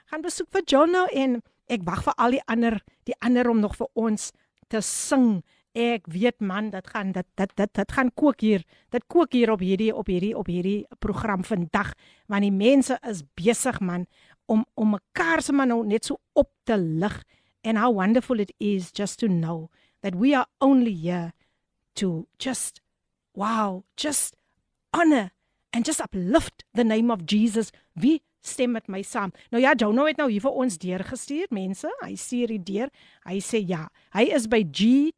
gaan 0.05 0.21
besoek 0.21 0.47
vir 0.51 0.63
Jonah 0.65 1.07
en 1.11 1.41
ek 1.71 1.83
wag 1.87 2.03
vir 2.05 2.15
al 2.17 2.35
die 2.37 2.43
ander 2.51 2.79
die 3.05 3.15
ander 3.19 3.49
om 3.49 3.59
nog 3.59 3.75
vir 3.79 3.89
ons 3.93 4.31
te 4.69 4.81
sing. 4.81 5.43
Ek 5.75 6.07
weet 6.07 6.39
man, 6.39 6.69
dit 6.71 6.87
gaan 6.87 7.11
dit 7.11 7.27
dit 7.35 7.55
dit 7.57 7.73
dit 7.73 7.91
gaan 7.91 8.11
kook 8.15 8.41
hier. 8.41 8.63
Dit 8.91 9.03
kook 9.11 9.33
hier 9.35 9.51
op 9.51 9.59
hierdie 9.59 9.91
op 9.95 10.07
hierdie 10.07 10.35
op 10.37 10.47
hierdie 10.47 10.85
program 10.99 11.43
vandag 11.43 11.93
want 12.31 12.47
die 12.47 12.53
mense 12.53 12.99
is 13.03 13.25
besig 13.35 13.79
man 13.81 14.07
om 14.47 14.65
om 14.75 14.95
mekaar 14.95 15.41
se 15.41 15.53
man 15.53 15.73
nou 15.73 15.83
net 15.85 16.05
so 16.05 16.19
op 16.33 16.51
te 16.63 16.77
lig 16.77 17.23
and 17.63 17.77
how 17.77 17.91
wonderful 17.91 18.39
it 18.39 18.53
is 18.59 18.91
just 18.93 19.19
to 19.19 19.27
know 19.27 19.69
that 20.01 20.15
we 20.15 20.35
are 20.35 20.47
only 20.61 20.93
here 20.93 21.33
to 21.95 22.27
just 22.37 22.81
wow, 23.35 23.83
just 23.97 24.35
honor 24.93 25.31
and 25.73 25.85
just 25.85 25.99
uplift 25.99 26.63
the 26.73 26.83
name 26.83 27.11
of 27.11 27.25
Jesus. 27.25 27.71
Wie 27.93 28.21
stem 28.47 28.75
met 28.75 28.87
my 28.91 29.01
saam. 29.03 29.33
Nou 29.51 29.61
ja, 29.63 29.73
Jono 29.77 30.05
het 30.07 30.17
nou 30.21 30.29
hier 30.31 30.43
vir 30.43 30.57
ons 30.63 30.77
deurgestuur, 30.81 31.47
mense. 31.55 31.89
Hy 32.01 32.15
sê 32.19 32.43
hier 32.43 32.57
deur. 32.63 32.91
Hy 33.25 33.39
sê 33.43 33.61
ja, 33.65 33.85
hy 34.15 34.27
is 34.35 34.49
by 34.51 34.63
G 34.65 35.11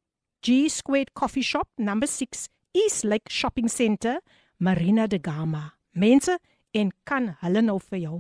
G 0.46 0.70
Squared 0.70 1.14
Coffee 1.14 1.44
Shop 1.44 1.68
number 1.78 2.08
6 2.08 2.48
East 2.74 3.04
Lake 3.04 3.30
Shopping 3.30 3.70
Centre, 3.70 4.22
Marina 4.58 5.08
de 5.08 5.20
Gama. 5.22 5.74
Mense, 5.92 6.38
en 6.72 6.92
kan 7.04 7.34
hulle 7.42 7.64
nou 7.66 7.80
vir 7.90 8.00
jou 8.04 8.20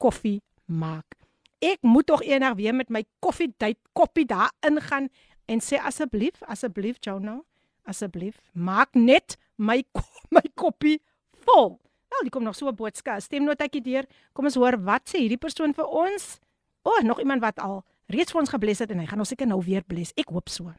koffie 0.00 0.40
maak. 0.66 1.16
Ek 1.60 1.82
moet 1.82 2.06
tog 2.06 2.22
eendag 2.22 2.56
weer 2.58 2.74
met 2.74 2.90
my 2.90 3.02
koffie 3.24 3.50
date 3.58 3.80
koppie 3.92 4.26
daar 4.26 4.52
ingaan 4.66 5.08
en 5.50 5.60
sê 5.64 5.80
asseblief, 5.82 6.40
asseblief 6.46 7.00
Jono, 7.04 7.42
asseblief, 7.88 8.38
maak 8.52 8.94
net 8.94 9.36
my 9.56 9.82
my 10.34 10.44
koppie 10.54 10.98
vol. 11.46 11.78
Wel, 12.08 12.20
hier 12.20 12.30
kom 12.30 12.42
nog 12.42 12.56
so 12.56 12.68
'n 12.68 12.74
boodskap. 12.74 13.20
Stemnotetjie 13.20 13.82
deur. 13.82 14.04
Kom 14.32 14.44
ons 14.44 14.54
hoor 14.54 14.82
wat 14.82 15.08
sê 15.08 15.18
hierdie 15.18 15.38
persoon 15.38 15.74
vir 15.74 15.86
ons. 15.86 16.38
O, 16.82 16.90
oh, 16.90 17.02
nog 17.02 17.18
iemand 17.18 17.40
wat 17.40 17.58
al 17.58 17.84
reeds 18.06 18.32
vir 18.32 18.40
ons 18.40 18.50
gebless 18.50 18.78
het 18.78 18.90
en 18.90 18.98
hy 18.98 19.06
gaan 19.06 19.18
ons 19.18 19.28
seker 19.28 19.46
nou 19.46 19.60
weer 19.64 19.82
bless. 19.86 20.12
Ek 20.16 20.28
hoop 20.28 20.48
so. 20.48 20.72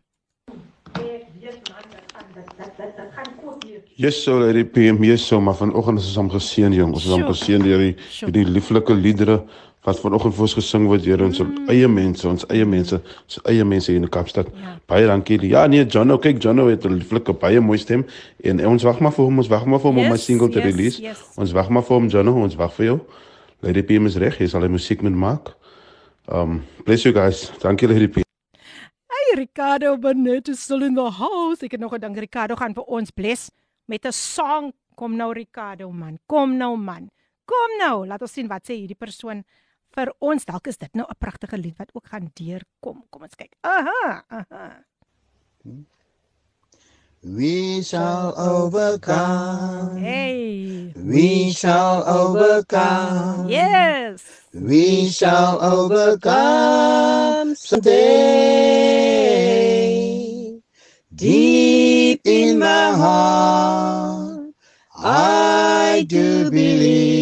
Yes, 3.96 4.24
so 4.24 4.52
die 4.54 4.64
PM 4.66 5.02
hier 5.04 5.18
so, 5.18 5.40
maar 5.42 5.56
vanoggend 5.56 6.00
is 6.00 6.08
ons 6.08 6.16
hom 6.16 6.30
geseën 6.30 6.74
jong. 6.74 6.94
Ons 6.94 7.06
is 7.06 7.12
hom 7.12 7.26
geseën 7.28 7.64
deur 7.64 7.84
die 7.84 7.96
hierdie 8.10 8.46
lieflike 8.46 8.94
liedere 8.94 9.44
wat 9.88 10.00
vanoggend 10.00 10.36
vir 10.36 10.42
ons 10.42 10.54
gesing 10.58 10.88
word 10.92 11.04
deur 11.06 11.22
ons 11.24 11.40
mm. 11.40 11.70
eie 11.72 11.88
mense, 11.88 12.28
ons 12.28 12.44
eie 12.52 12.66
mense, 12.68 13.00
ons 13.00 13.40
eie 13.48 13.64
mense 13.64 13.92
hier 13.92 14.02
in 14.02 14.10
Kaapstad. 14.12 14.50
Ja. 14.60 14.76
Baie 14.92 15.08
dankie. 15.08 15.40
Ja, 15.48 15.66
nee, 15.72 15.86
John, 15.86 16.12
okay, 16.12 16.34
John 16.36 16.60
het 16.68 16.86
'n 16.86 17.00
lieflike 17.00 17.34
baie 17.34 17.62
mooi 17.62 17.78
stem 17.78 18.06
en 18.44 18.66
ons 18.68 18.84
wag 18.84 19.00
maar 19.00 19.14
vir 19.16 19.26
hom, 19.26 19.38
ons 19.38 19.48
wag 19.48 19.66
maar 19.66 19.80
vir 19.80 19.92
hom 19.92 19.98
yes, 19.98 20.08
om 20.08 20.14
'n 20.14 20.18
single 20.18 20.50
te 20.50 20.60
yes, 20.60 20.66
release. 20.66 21.02
Yes. 21.02 21.24
Ons 21.36 21.52
wag 21.52 21.70
maar 21.70 21.84
vir 21.84 21.96
hom, 21.96 22.08
John, 22.08 22.28
ons 22.28 22.56
wag 22.56 22.74
vir 22.74 22.86
jou. 22.86 23.00
Lady 23.62 23.84
PM 23.84 24.06
is 24.06 24.16
reg, 24.16 24.38
hy 24.38 24.48
sal 24.48 24.62
die 24.62 24.70
musiek 24.70 25.02
met 25.02 25.14
maak. 25.14 25.56
Um 26.28 26.64
bless 26.86 27.04
you 27.04 27.14
guys. 27.14 27.52
Dankie 27.60 27.88
Lady 27.88 28.08
PM. 28.08 28.28
Hey 29.08 29.36
Ricardo 29.36 29.98
Bennett 29.98 30.48
is 30.48 30.60
still 30.60 30.84
in 30.84 30.96
the 30.96 31.10
house. 31.10 31.64
Ek 31.64 31.72
het 31.72 31.80
nog 31.80 31.94
gedink 31.94 32.18
Ricardo 32.18 32.56
gaan 32.56 32.74
vir 32.74 32.84
ons 32.84 33.12
bless 33.12 33.50
met 33.88 34.06
'n 34.06 34.12
song. 34.12 34.74
Kom 34.96 35.16
nou 35.16 35.34
Ricardo 35.34 35.92
man. 35.92 36.20
Kom 36.28 36.58
nou 36.58 36.78
man. 36.78 37.10
Kom 37.46 37.78
nou. 37.80 38.06
Laat 38.06 38.22
ons 38.22 38.32
sien 38.32 38.48
wat 38.48 38.64
sê 38.68 38.76
hierdie 38.76 39.00
persoon 39.00 39.44
vir 40.00 40.12
ons. 40.24 40.46
Dalk 40.48 40.68
is 40.72 40.80
dit 40.80 40.94
nou 40.96 41.06
'n 41.08 41.20
pragtige 41.20 41.58
lied 41.58 41.78
wat 41.78 41.90
ook 41.94 42.08
gaan 42.08 42.32
deurkom. 42.34 43.04
Kom 43.10 43.22
ons 43.22 43.36
kyk. 43.36 43.54
Aha, 43.62 44.24
aha. 44.28 44.84
We 47.22 47.84
shall 47.84 48.34
overcome. 48.38 50.00
Hey. 50.00 50.94
We 50.96 51.52
shall 51.52 52.04
overcome. 52.08 53.50
Yes. 53.50 54.24
We 54.54 55.10
shall 55.10 55.60
overcome 55.62 57.56
someday. 57.56 58.00
Deep 61.14 62.22
in 62.24 62.58
my 62.60 62.92
heart, 62.96 64.54
I 64.96 66.06
do 66.08 66.50
believe 66.50 67.19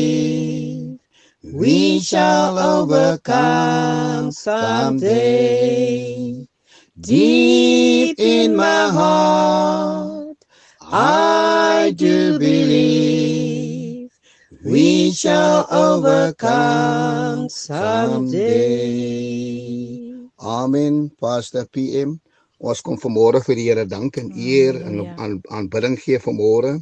we 1.57 1.99
shall 1.99 2.53
overcome 2.59 4.31
someday. 4.31 5.65
Deep 6.99 8.19
in 8.19 8.55
my 8.55 8.89
heart, 8.93 10.37
I 10.81 11.93
do 11.95 12.37
believe 12.37 14.11
we 14.63 15.11
shall 15.11 15.65
overcome 15.71 17.49
someday. 17.49 18.45
Amen, 20.39 21.09
Pastor 21.19 21.65
PM. 21.65 22.21
Ons 22.61 22.81
kom 22.85 23.01
vanmôre 23.01 23.41
vir 23.41 23.55
die 23.57 23.65
Here 23.65 23.85
dank 23.89 24.17
en 24.21 24.29
eer 24.37 24.77
en 24.77 25.01
aan 25.17 25.41
aanbidding 25.49 25.97
gee 25.97 26.21
vanmôre. 26.21 26.77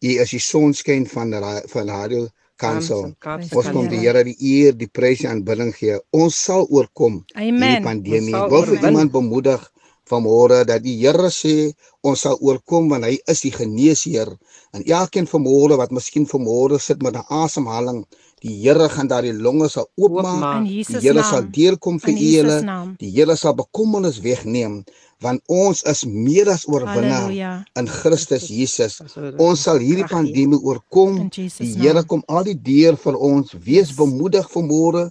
U 0.00 0.08
is 0.24 0.30
die 0.32 0.40
sonskyn 0.40 1.04
van 1.12 1.28
van 1.68 1.88
Radio 1.92 2.28
Kansel. 2.56 3.12
Ons 3.52 3.70
kom 3.74 3.88
die 3.90 4.02
Here 4.04 4.24
die 4.26 4.36
eer, 4.38 4.74
die 4.78 4.88
prys 4.88 5.24
en 5.24 5.32
aanbidding 5.34 5.72
gee. 5.76 5.98
Ons 6.14 6.38
sal 6.46 6.66
oorkom 6.70 7.22
die 7.34 7.78
pandemie. 7.84 8.34
Wil 8.50 8.66
vir 8.70 8.90
iemand 8.90 9.12
bemoedig 9.14 9.62
vanmôre 10.10 10.64
dat 10.68 10.82
die 10.84 10.96
Here 11.00 11.30
sê 11.32 11.72
ons 12.04 12.26
sal 12.26 12.36
oorkom 12.40 12.90
want 12.92 13.08
hy 13.08 13.16
is 13.30 13.44
die 13.44 13.54
geneesheer. 13.54 14.30
En 14.74 14.84
elkeen 14.84 15.28
vanmôre 15.30 15.78
wat 15.80 15.94
miskien 15.94 16.28
vanmôre 16.28 16.78
sit 16.80 17.02
met 17.02 17.16
'n 17.16 17.26
asemhaling, 17.42 18.04
die 18.42 18.54
Here 18.62 18.88
gaan 18.88 19.08
daardie 19.08 19.32
longe 19.32 19.68
sal 19.68 19.88
oopmaak. 19.96 20.64
Die 20.64 20.84
Here 20.84 21.22
sal 21.22 21.48
deurkom 21.50 21.98
vir 21.98 22.14
julle. 22.14 22.58
Die 22.98 23.10
Here 23.10 23.36
sal 23.36 23.54
bekommernis 23.54 24.20
wegneem 24.20 24.84
want 25.24 25.42
ons 25.48 25.82
is 25.90 26.04
meer 26.04 26.50
as 26.52 26.66
oorwinnaar 26.68 27.32
in 27.80 27.88
Christus 27.88 28.48
Jesus. 28.52 29.00
Ons 29.40 29.64
sal 29.66 29.80
hierdie 29.82 30.08
pandemie 30.10 30.60
oorkom. 30.60 31.24
Die 31.32 31.72
Here 31.80 32.04
kom 32.04 32.24
al 32.28 32.44
die 32.50 32.58
deur 32.68 32.98
vir 33.00 33.16
ons. 33.30 33.56
Wees 33.64 33.94
bemoedig 33.96 34.50
vanmôre 34.52 35.08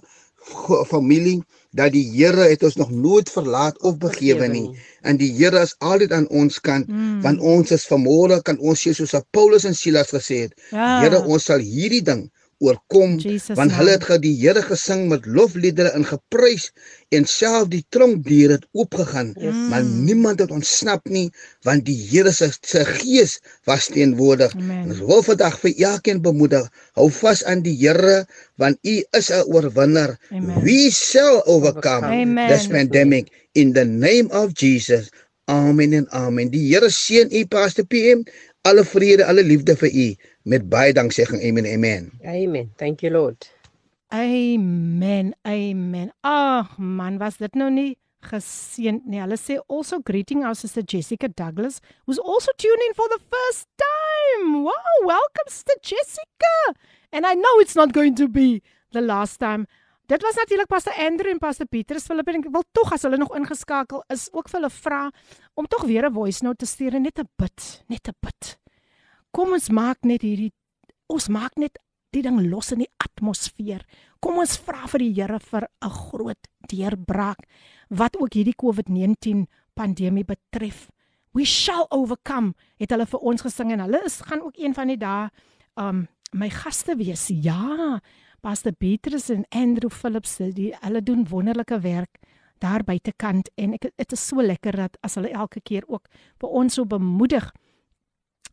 familie 0.90 1.40
dat 1.74 1.94
die 1.94 2.04
Here 2.12 2.46
het 2.50 2.62
ons 2.62 2.76
nog 2.78 2.90
nooit 2.90 3.30
verlaat 3.30 3.80
of 3.82 3.98
begewe 3.98 4.46
nie. 4.48 4.68
En 5.02 5.18
die 5.18 5.32
Here 5.34 5.62
is 5.66 5.74
altyd 5.78 6.12
aan 6.12 6.28
ons 6.30 6.60
kant 6.60 6.88
mm. 6.88 7.20
want 7.24 7.40
ons 7.40 7.74
is 7.74 7.86
vanmôre 7.90 8.40
kan 8.46 8.60
ons 8.60 8.86
sê 8.86 8.94
soos 8.94 9.16
Paulus 9.34 9.66
en 9.66 9.74
Silas 9.74 10.14
gesê 10.14 10.44
het. 10.46 10.54
Ja. 10.70 11.00
Here, 11.02 11.24
ons 11.24 11.50
sal 11.50 11.64
hierdie 11.64 12.04
ding 12.06 12.28
oorkom 12.64 13.16
Jesus 13.22 13.56
want 13.58 13.74
hulle 13.76 13.96
het 13.96 14.22
die 14.22 14.34
Here 14.40 14.62
gesing 14.64 15.06
met 15.10 15.26
lofliedere 15.26 15.92
en 15.96 16.04
geprys 16.08 16.70
en 17.14 17.26
self 17.28 17.68
die 17.72 17.82
tronkdeur 17.94 18.56
het 18.56 18.66
oopgegaan 18.72 19.32
yes. 19.38 19.58
maar 19.70 19.84
niemand 19.84 20.40
het 20.42 20.50
ontsnap 20.54 21.04
nie 21.08 21.28
want 21.66 21.84
die 21.88 21.98
Here 22.10 22.32
se 22.32 22.50
se 22.60 22.84
gees 22.84 23.38
was 23.68 23.88
teenwoordig. 23.92 24.54
Ons 24.84 25.02
wil 25.04 25.22
vandag 25.26 25.58
vir 25.62 25.74
elkeen 25.90 26.22
bemoedig 26.24 26.68
hou 26.98 27.08
vas 27.20 27.44
aan 27.44 27.64
die 27.66 27.76
Here 27.80 28.24
want 28.60 28.78
u 28.82 28.96
is 29.18 29.30
'n 29.30 29.44
oorwinner 29.46 30.16
we 30.64 30.90
shall 30.90 31.42
overcome 31.46 32.06
Amen. 32.06 32.48
this 32.48 32.66
pandemic? 32.66 33.30
In 33.54 33.72
the 33.72 33.84
name 33.84 34.28
of 34.30 34.52
Jesus. 34.54 35.10
Amen 35.44 35.92
en 35.92 36.06
amen. 36.10 36.50
Die 36.50 36.72
Here 36.72 36.90
seën 36.90 37.30
u 37.30 37.46
pastor 37.46 37.84
PM 37.86 38.24
alle 38.62 38.84
vrede 38.84 39.24
alle 39.24 39.42
liefde 39.42 39.76
vir 39.76 39.90
u 39.92 40.08
met 40.44 40.68
baie 40.68 40.92
danksegging. 40.92 41.42
Amen. 41.42 41.66
Amen. 41.66 42.10
Amen. 42.24 42.72
Thank 42.76 43.00
you 43.00 43.12
Lord. 43.12 43.50
Amen. 44.12 45.34
Amen. 45.42 46.12
Ag 46.22 46.76
man, 46.78 47.18
was 47.18 47.40
dit 47.40 47.54
nou 47.58 47.70
nie 47.72 47.94
geseënd 48.24 49.06
nie. 49.08 49.20
Hulle 49.20 49.38
sê 49.40 49.58
also 49.68 50.00
greeting 50.04 50.44
our 50.44 50.56
sister 50.56 50.84
Jessica 50.86 51.28
Douglas 51.28 51.80
who's 52.04 52.20
also 52.20 52.52
tuning 52.56 52.92
in 52.92 52.96
for 52.96 53.08
the 53.12 53.20
first 53.32 53.68
time. 53.80 54.64
Wow, 54.64 54.94
welcome 55.04 55.48
sister 55.48 55.76
Jessica. 55.82 56.56
And 57.12 57.26
I 57.26 57.34
know 57.34 57.60
it's 57.60 57.76
not 57.76 57.92
going 57.92 58.14
to 58.16 58.28
be 58.28 58.62
the 58.92 59.00
last 59.00 59.40
time. 59.40 59.66
Dit 60.06 60.22
was 60.22 60.36
natuurlik 60.36 60.68
Pastor 60.68 60.92
Andrew 61.00 61.30
en 61.30 61.38
Pastor 61.38 61.66
Petrus 61.66 62.04
Philip 62.04 62.28
en 62.28 62.42
ek 62.42 62.50
wil 62.52 62.64
tog 62.76 62.92
as 62.92 63.06
hulle 63.06 63.16
nog 63.16 63.32
ingeskakel 63.38 64.02
is 64.12 64.26
ook 64.36 64.50
vir 64.52 64.60
hulle 64.60 64.70
vra 64.74 65.04
om 65.56 65.66
tog 65.66 65.86
weer 65.88 66.04
'n 66.04 66.12
voice 66.12 66.44
note 66.44 66.60
te 66.60 66.68
stuur 66.68 66.94
en 66.94 67.02
net 67.08 67.18
'n 67.18 67.28
bid, 67.40 67.84
net 67.88 68.08
'n 68.08 68.16
bid. 68.20 68.58
Kom 69.34 69.56
ons 69.56 69.66
maak 69.74 70.06
net 70.06 70.22
hierdie 70.22 70.52
ons 71.10 71.26
maak 71.28 71.56
net 71.58 71.80
die 72.14 72.22
ding 72.22 72.38
los 72.46 72.70
in 72.72 72.84
die 72.84 72.90
atmosfeer. 73.02 73.82
Kom 74.22 74.38
ons 74.38 74.54
vra 74.62 74.86
vir 74.92 75.02
die 75.02 75.12
Here 75.16 75.40
vir 75.40 75.66
'n 75.82 75.90
groot 75.90 76.48
deurbraak 76.70 77.42
wat 77.90 78.16
ook 78.16 78.34
hierdie 78.34 78.54
COVID-19 78.54 79.46
pandemie 79.74 80.24
betref. 80.24 80.88
We 81.34 81.44
shall 81.44 81.86
overcome. 81.90 82.54
Het 82.78 82.90
hulle 82.90 83.06
vir 83.06 83.20
ons 83.20 83.42
gesing 83.42 83.72
en 83.72 83.80
hulle 83.80 84.04
is 84.04 84.20
gaan 84.20 84.40
ook 84.40 84.56
een 84.56 84.74
van 84.74 84.86
die 84.86 84.96
dae 84.96 85.30
um 85.76 86.08
my 86.32 86.48
gaste 86.50 86.96
wees. 86.96 87.28
Ja, 87.28 88.00
Pastor 88.40 88.72
Petrus 88.72 89.30
en 89.30 89.44
Andrew 89.50 89.90
Phillips, 89.90 90.36
die 90.36 90.74
hulle 90.80 91.02
doen 91.02 91.26
wonderlike 91.28 91.80
werk 91.80 92.20
daar 92.58 92.84
buitekant 92.84 93.50
en 93.54 93.74
ek 93.74 93.90
dit 93.96 94.12
is 94.12 94.26
so 94.28 94.42
lekker 94.42 94.76
dat 94.76 94.96
as 95.02 95.18
hulle 95.18 95.32
elke 95.34 95.60
keer 95.60 95.84
ook 95.88 96.08
vir 96.40 96.48
ons 96.48 96.74
so 96.78 96.84
bemoedig 96.84 97.50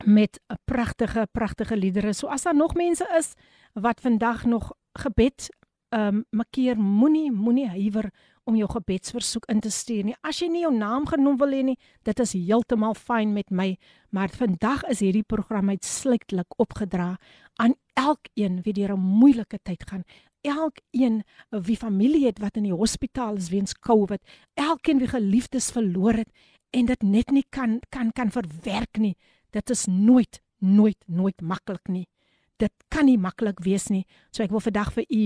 met 0.06 0.40
'n 0.48 0.58
pragtige 0.66 1.28
pragtige 1.32 1.78
liedere. 1.78 2.14
So 2.14 2.28
as 2.28 2.44
daar 2.44 2.56
nog 2.56 2.74
mense 2.74 3.08
is 3.18 3.34
wat 3.74 4.02
vandag 4.02 4.46
nog 4.46 4.74
gebed 4.94 5.50
ehm 5.90 6.16
um, 6.16 6.26
makkeer 6.30 6.78
moenie 6.80 7.32
moenie 7.32 7.68
huiwer 7.68 8.12
om 8.44 8.56
jou 8.56 8.70
gebedsversoek 8.72 9.46
in 9.52 9.60
te 9.60 9.70
stuur 9.70 10.04
nie. 10.04 10.16
As 10.22 10.40
jy 10.42 10.48
nie 10.52 10.64
jou 10.64 10.74
naam 10.74 11.06
genoem 11.10 11.38
wil 11.38 11.54
hê 11.54 11.62
nie, 11.66 11.78
dit 12.08 12.20
is 12.20 12.34
heeltemal 12.34 12.96
fyn 12.98 13.34
met 13.34 13.52
my, 13.52 13.76
maar 14.10 14.30
vandag 14.30 14.84
is 14.90 15.04
hierdie 15.04 15.26
program 15.28 15.70
uitsluitlik 15.70 16.58
opgedra 16.58 17.18
aan 17.62 17.76
elkeen 18.00 18.62
wie 18.66 18.74
deur 18.74 18.94
'n 18.96 19.00
moeilike 19.00 19.60
tyd 19.64 19.84
gaan. 19.90 20.04
Elkeen 20.42 21.24
wie 21.50 21.78
familie 21.78 22.26
het 22.26 22.40
wat 22.40 22.56
in 22.58 22.64
die 22.64 22.74
hospitaal 22.74 23.36
is 23.36 23.50
weens 23.50 23.74
COVID, 23.74 24.22
elkeen 24.54 24.98
wie 24.98 25.08
geliefdes 25.08 25.72
verloor 25.72 26.14
het 26.14 26.32
en 26.70 26.86
dit 26.86 27.02
net 27.02 27.32
nie 27.32 27.46
kan 27.50 27.80
kan 27.90 28.12
kan 28.12 28.32
verwerk 28.32 28.98
nie. 28.98 29.16
Dit 29.52 29.70
is 29.70 29.86
nooit 29.88 30.42
nooit 30.62 30.98
nooit 31.06 31.42
maklik 31.42 31.88
nie. 31.90 32.08
Dit 32.62 32.74
kan 32.90 33.06
nie 33.06 33.18
maklik 33.18 33.64
wees 33.66 33.90
nie. 33.90 34.06
So 34.32 34.44
ek 34.44 34.54
wil 34.54 34.62
vandag 34.62 34.94
vir 34.94 35.06
u 35.10 35.24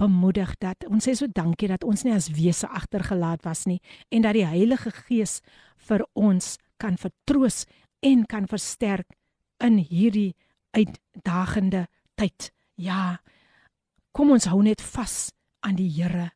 bemoedig 0.00 0.54
dat 0.62 0.86
ons 0.88 1.04
sê 1.04 1.14
so 1.18 1.28
dankie 1.28 1.68
dat 1.68 1.84
ons 1.84 2.04
nie 2.06 2.14
as 2.14 2.30
wese 2.32 2.68
agtergelaat 2.68 3.44
was 3.44 3.66
nie 3.68 3.80
en 4.08 4.24
dat 4.24 4.38
die 4.38 4.46
Heilige 4.48 4.92
Gees 4.94 5.40
vir 5.88 6.06
ons 6.14 6.56
kan 6.80 6.96
vertroos 6.96 7.66
en 8.00 8.24
kan 8.26 8.46
versterk 8.48 9.10
in 9.60 9.76
hierdie 9.76 10.32
uitdagende 10.72 11.86
tyd. 12.16 12.48
Ja. 12.80 13.20
Kom 14.16 14.32
ons 14.32 14.48
hou 14.48 14.62
net 14.64 14.80
vas 14.94 15.34
aan 15.66 15.76
die 15.76 15.90
Here 15.90 16.30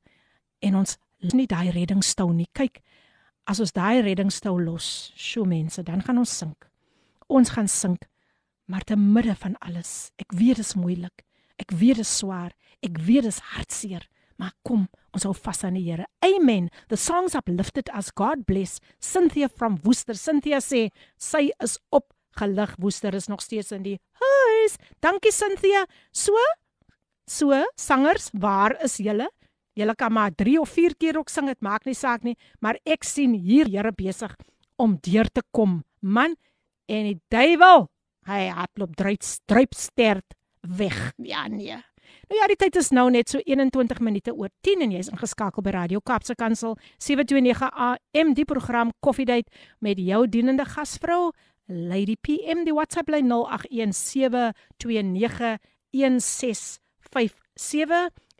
en 0.61 0.77
ons 0.83 0.99
is 1.25 1.33
nie 1.33 1.49
daai 1.49 1.71
reddingstou 1.73 2.35
nie. 2.35 2.51
Kyk, 2.53 2.83
as 3.49 3.61
ons 3.65 3.73
daai 3.73 4.03
reddingstou 4.05 4.59
los, 4.61 5.13
sjo 5.17 5.47
mense, 5.49 5.83
dan 5.85 6.05
gaan 6.05 6.21
ons 6.21 6.37
sink. 6.43 6.69
Ons 7.29 7.55
gaan 7.57 7.69
sink. 7.69 8.09
Maar 8.71 8.85
te 8.89 8.97
midde 8.97 9.35
van 9.37 9.57
alles, 9.61 10.11
ek 10.17 10.33
weet 10.33 10.57
dit 10.57 10.65
is 10.65 10.75
moeilik. 10.75 11.25
Ek 11.61 11.71
weet 11.71 12.01
dit 12.01 12.07
is 12.07 12.17
swaar. 12.19 12.55
Ek 12.85 12.99
weet 12.99 13.27
dit 13.27 13.33
is 13.33 13.43
hartseer. 13.55 14.09
Maar 14.41 14.55
kom, 14.67 14.89
ons 15.15 15.27
hou 15.29 15.35
vas 15.37 15.63
aan 15.65 15.77
die 15.79 15.85
Here. 15.85 16.09
Amen. 16.25 16.71
The 16.89 16.99
songs 16.99 17.37
uplifted 17.39 17.91
as 17.95 18.11
God 18.17 18.47
bless. 18.49 18.81
Cynthia 18.99 19.49
from 19.49 19.79
Woester. 19.85 20.17
Cynthia 20.19 20.59
sê 20.65 20.89
sy 21.21 21.51
is 21.63 21.79
opgelig. 21.95 22.75
Woester 22.83 23.15
is 23.15 23.29
nog 23.31 23.45
steeds 23.45 23.73
in 23.77 23.85
die 23.87 23.99
huis. 24.21 24.79
Dankie 25.05 25.33
Cynthia. 25.33 25.85
So 26.11 26.35
so 27.27 27.57
sangers, 27.81 28.29
waar 28.33 28.77
is 28.85 28.99
julle? 29.01 29.29
Julle 29.75 29.95
kan 29.99 30.13
maar 30.13 30.35
3 30.35 30.59
of 30.61 30.71
4 30.71 30.95
keer 30.99 31.19
ook 31.19 31.31
sing, 31.33 31.49
dit 31.51 31.61
maak 31.65 31.87
nie 31.87 31.97
saak 31.99 32.23
nie, 32.23 32.37
maar 32.61 32.79
ek 32.87 33.05
sien 33.05 33.35
hier 33.35 33.67
Here 33.71 33.91
besig 33.93 34.35
om 34.79 34.99
deur 35.03 35.31
te 35.33 35.43
kom. 35.55 35.83
Man, 36.01 36.37
en 36.87 37.09
die 37.11 37.21
duiwel, 37.33 37.89
hy 38.29 38.47
hardloop 38.53 38.97
druip 38.97 39.23
struip 39.23 39.75
stert 39.77 40.37
weg. 40.61 41.13
Ja 41.17 41.47
nee. 41.49 41.77
Nou 42.29 42.41
ja, 42.41 42.47
die 42.49 42.57
tyd 42.57 42.77
is 42.81 42.89
nou 42.95 43.11
net 43.13 43.29
so 43.33 43.39
21 43.45 44.01
minute 44.05 44.33
oor 44.33 44.49
10 44.65 44.81
en 44.87 44.93
jy's 44.95 45.11
ingeskakel 45.13 45.63
by 45.65 45.71
Radio 45.75 46.01
Kapse 46.01 46.35
Kansel 46.39 46.77
729 47.03 47.69
AM 47.89 48.35
die 48.37 48.47
program 48.49 48.93
Coffee 49.05 49.29
Date 49.29 49.51
met 49.85 49.99
jou 50.01 50.29
dienende 50.29 50.65
gasvrou 50.69 51.33
Lady 51.67 52.17
PM 52.21 52.65
die 52.65 52.75
WhatsApp 52.77 53.09
lyn 53.13 53.29
0817291657 53.33 53.33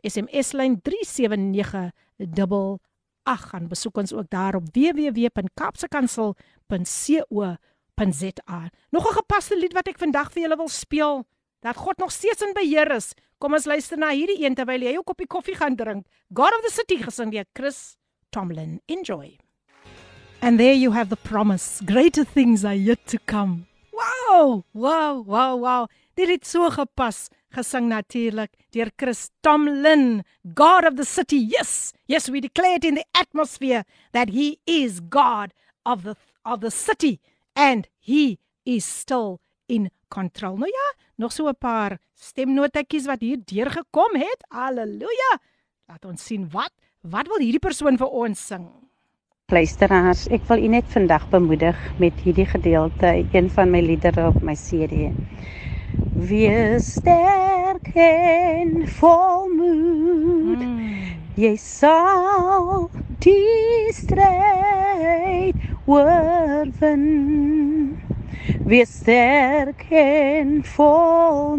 SMS 0.05 0.53
lyn 0.53 0.81
37988 0.85 2.79
gaan 3.49 3.67
besoek 3.69 3.97
ons 3.97 4.13
ook 4.13 4.29
daar 4.29 4.55
op 4.55 4.65
www.kapsekansel.co.za 7.95 8.69
Nog 8.89 9.07
'n 9.07 9.13
gepaste 9.13 9.57
lied 9.57 9.73
wat 9.73 9.87
ek 9.87 9.97
vandag 9.97 10.31
vir 10.31 10.41
julle 10.43 10.57
wil 10.57 10.67
speel 10.67 11.25
dat 11.61 11.75
God 11.77 11.97
nog 11.97 12.11
steeds 12.11 12.41
in 12.41 12.53
beheer 12.53 12.91
is. 12.91 13.13
Kom 13.37 13.53
ons 13.53 13.65
luister 13.65 13.97
na 13.97 14.09
hierdie 14.09 14.45
een 14.45 14.55
terwyl 14.55 14.81
jy 14.81 14.91
jou 14.91 15.03
koppie 15.03 15.27
koffie 15.27 15.55
gaan 15.55 15.75
drink. 15.75 16.05
God 16.33 16.53
of 16.53 16.61
the 16.61 16.71
City 16.71 16.97
gesing 16.97 17.31
deur 17.31 17.45
Chris 17.53 17.97
Tomlin. 18.29 18.81
Enjoy. 18.87 19.37
And 20.41 20.59
there 20.59 20.73
you 20.73 20.91
have 20.91 21.09
the 21.09 21.15
promise. 21.15 21.81
Greater 21.85 22.25
things 22.25 22.63
are 22.63 22.75
yet 22.75 23.07
to 23.07 23.17
come. 23.25 23.65
Wow, 23.91 24.65
wow, 24.73 25.23
wow, 25.25 25.57
wow. 25.57 25.87
Dit 26.13 26.29
het 26.29 26.45
so 26.45 26.69
gepas 26.69 27.29
gesing 27.49 27.87
natuurlik 27.87 28.51
deur 28.71 28.91
Chris 28.95 29.29
Tomlin, 29.41 30.23
God 30.53 30.85
of 30.85 30.95
the 30.95 31.05
City. 31.05 31.37
Yes. 31.37 31.93
Yes, 32.07 32.29
we 32.29 32.41
declare 32.41 32.75
it 32.75 32.83
in 32.83 32.95
the 32.95 33.05
atmosphere 33.13 33.83
that 34.11 34.29
he 34.29 34.59
is 34.65 34.99
God 35.09 35.53
of 35.85 36.03
the 36.03 36.15
of 36.45 36.59
the 36.61 36.69
city 36.69 37.19
and 37.55 37.87
he 37.99 38.37
is 38.65 38.85
still 38.85 39.39
in 39.67 39.89
control. 40.07 40.57
Nou 40.57 40.69
ja, 40.69 40.87
nog 41.15 41.31
so 41.31 41.47
'n 41.47 41.57
paar 41.57 41.97
stemnotetjies 42.13 43.05
wat 43.05 43.21
hier 43.21 43.39
deurgekom 43.45 44.13
het. 44.13 44.45
Halleluja. 44.47 45.39
Laat 45.87 46.05
ons 46.05 46.25
sien 46.25 46.49
wat 46.51 46.71
wat 47.01 47.27
wil 47.27 47.39
hierdie 47.39 47.59
persoon 47.59 47.97
vir 47.97 48.07
ons 48.07 48.47
sing. 48.47 48.65
Luisteraars, 49.53 50.27
ek 50.33 50.41
wil 50.49 50.63
u 50.63 50.67
net 50.67 50.85
vandag 50.89 51.29
bemoedig 51.29 51.77
met 51.99 52.13
hierdie 52.25 52.47
gedeelte, 52.49 53.25
een 53.31 53.49
van 53.49 53.69
my 53.69 53.79
liedere 53.79 54.27
op 54.27 54.41
my 54.41 54.55
CD. 54.55 55.13
Wees 56.15 56.93
sterk 56.97 57.91
en 57.93 58.87
volmoed. 58.87 60.63
Hmm. 60.63 60.95
Jy 61.35 61.55
sal 61.59 62.89
die 63.19 63.91
stryd 63.93 65.55
oorwin. 65.85 67.05
Wees 68.65 68.89
sterk 68.89 69.85
en 69.89 70.63
volmoed. 70.63 71.55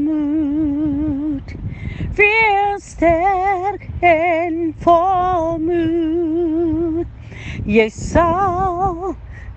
Wees 2.14 2.84
sterk 2.90 3.88
en 4.00 4.74
volmoed. 4.78 5.66
Jy 7.66 7.88
sal 7.90 9.16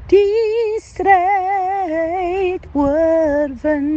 die 0.09 0.79
stryd 0.81 2.63
oorwin. 2.73 3.89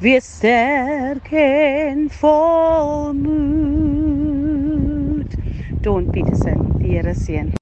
Wees 0.00 0.24
sterk 0.36 1.32
en 1.32 2.10
volmoed. 2.10 3.30
Don 5.80 6.10
Petersen, 6.10 6.78
die 6.78 6.96
Here 6.96 7.14
seën. 7.14 7.59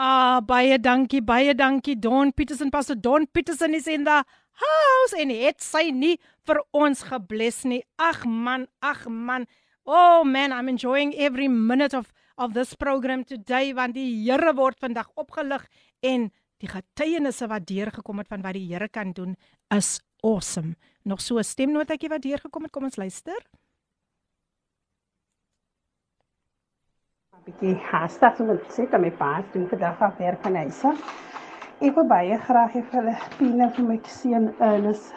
Ah, 0.00 0.40
baie 0.40 0.78
dankie, 0.80 1.20
baie 1.20 1.52
dankie 1.52 1.92
Don 2.00 2.30
Petersen. 2.32 2.70
Pastor 2.72 2.96
Don 2.96 3.26
Petersen 3.28 3.74
is 3.74 3.86
in 3.86 4.06
the 4.06 4.22
house 4.62 5.12
en 5.20 5.28
het 5.28 5.60
sy 5.60 5.90
nie 5.92 6.14
vir 6.48 6.62
ons 6.72 7.02
gebless 7.04 7.66
nie. 7.68 7.82
Ag 8.00 8.22
man, 8.24 8.64
ag 8.80 9.02
man. 9.12 9.44
Oh 9.84 10.24
man, 10.24 10.54
I'm 10.56 10.72
enjoying 10.72 11.12
every 11.20 11.48
minute 11.52 11.92
of 11.92 12.14
of 12.40 12.54
this 12.56 12.72
program 12.72 13.26
today 13.28 13.74
want 13.76 13.92
die 13.98 14.08
Here 14.24 14.54
word 14.56 14.80
vandag 14.80 15.10
opgelig 15.20 15.68
en 16.00 16.30
die 16.64 16.72
getuienisse 16.72 17.50
wat 17.52 17.68
deurgekom 17.68 18.24
het 18.24 18.32
van 18.32 18.40
wat 18.40 18.56
die 18.56 18.70
Here 18.72 18.88
kan 18.88 19.12
doen 19.12 19.36
is 19.68 19.98
awesome. 20.24 20.78
Nog 21.04 21.20
so 21.20 21.36
'n 21.36 21.44
stemnotetjie 21.44 22.08
wat 22.08 22.24
deurgekom 22.24 22.62
het. 22.62 22.72
Kom 22.72 22.88
ons 22.88 22.96
luister. 22.96 23.36
Bietjie 27.50 27.76
haastig 27.90 28.40
om 28.40 28.50
te 28.58 28.72
sê 28.74 28.86
dat 28.90 29.00
my 29.00 29.10
pa 29.10 29.42
doen 29.52 29.66
vandag 29.68 30.00
af 30.02 30.18
werk 30.18 30.42
van 30.42 30.56
huis 30.56 30.84
af. 30.84 31.00
Ek 31.80 31.94
wil 31.96 32.04
baie 32.08 32.38
graag 32.38 32.72
hê 32.76 32.82
vir 32.82 33.00
hulle 33.00 33.16
Pina 33.38 33.68
vir 33.76 33.84
my 33.84 33.98
seun 34.04 34.50
Ernest. 34.60 35.14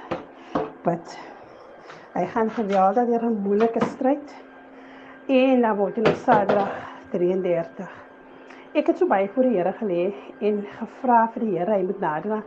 But 0.84 1.18
hy 2.16 2.26
gaan 2.34 2.50
geweldig 2.50 3.08
deur 3.08 3.26
'n 3.30 3.42
moeilike 3.44 3.86
stryd. 3.86 4.34
En 5.28 5.62
dan 5.62 5.78
word 5.78 5.96
hy 5.98 6.14
Saterdag 6.16 6.72
33. 7.12 7.90
ek 8.76 8.88
het 8.88 8.98
so 8.98 9.06
baie 9.08 9.30
voor 9.30 9.44
die 9.44 9.58
Here 9.58 9.74
gelê 9.74 10.14
en 10.42 10.64
gevra 10.78 11.28
vir 11.34 11.44
die 11.46 11.58
Here 11.58 11.76
hy 11.78 11.84
moet 11.84 12.00
nader 12.02 12.30
na 12.30 12.42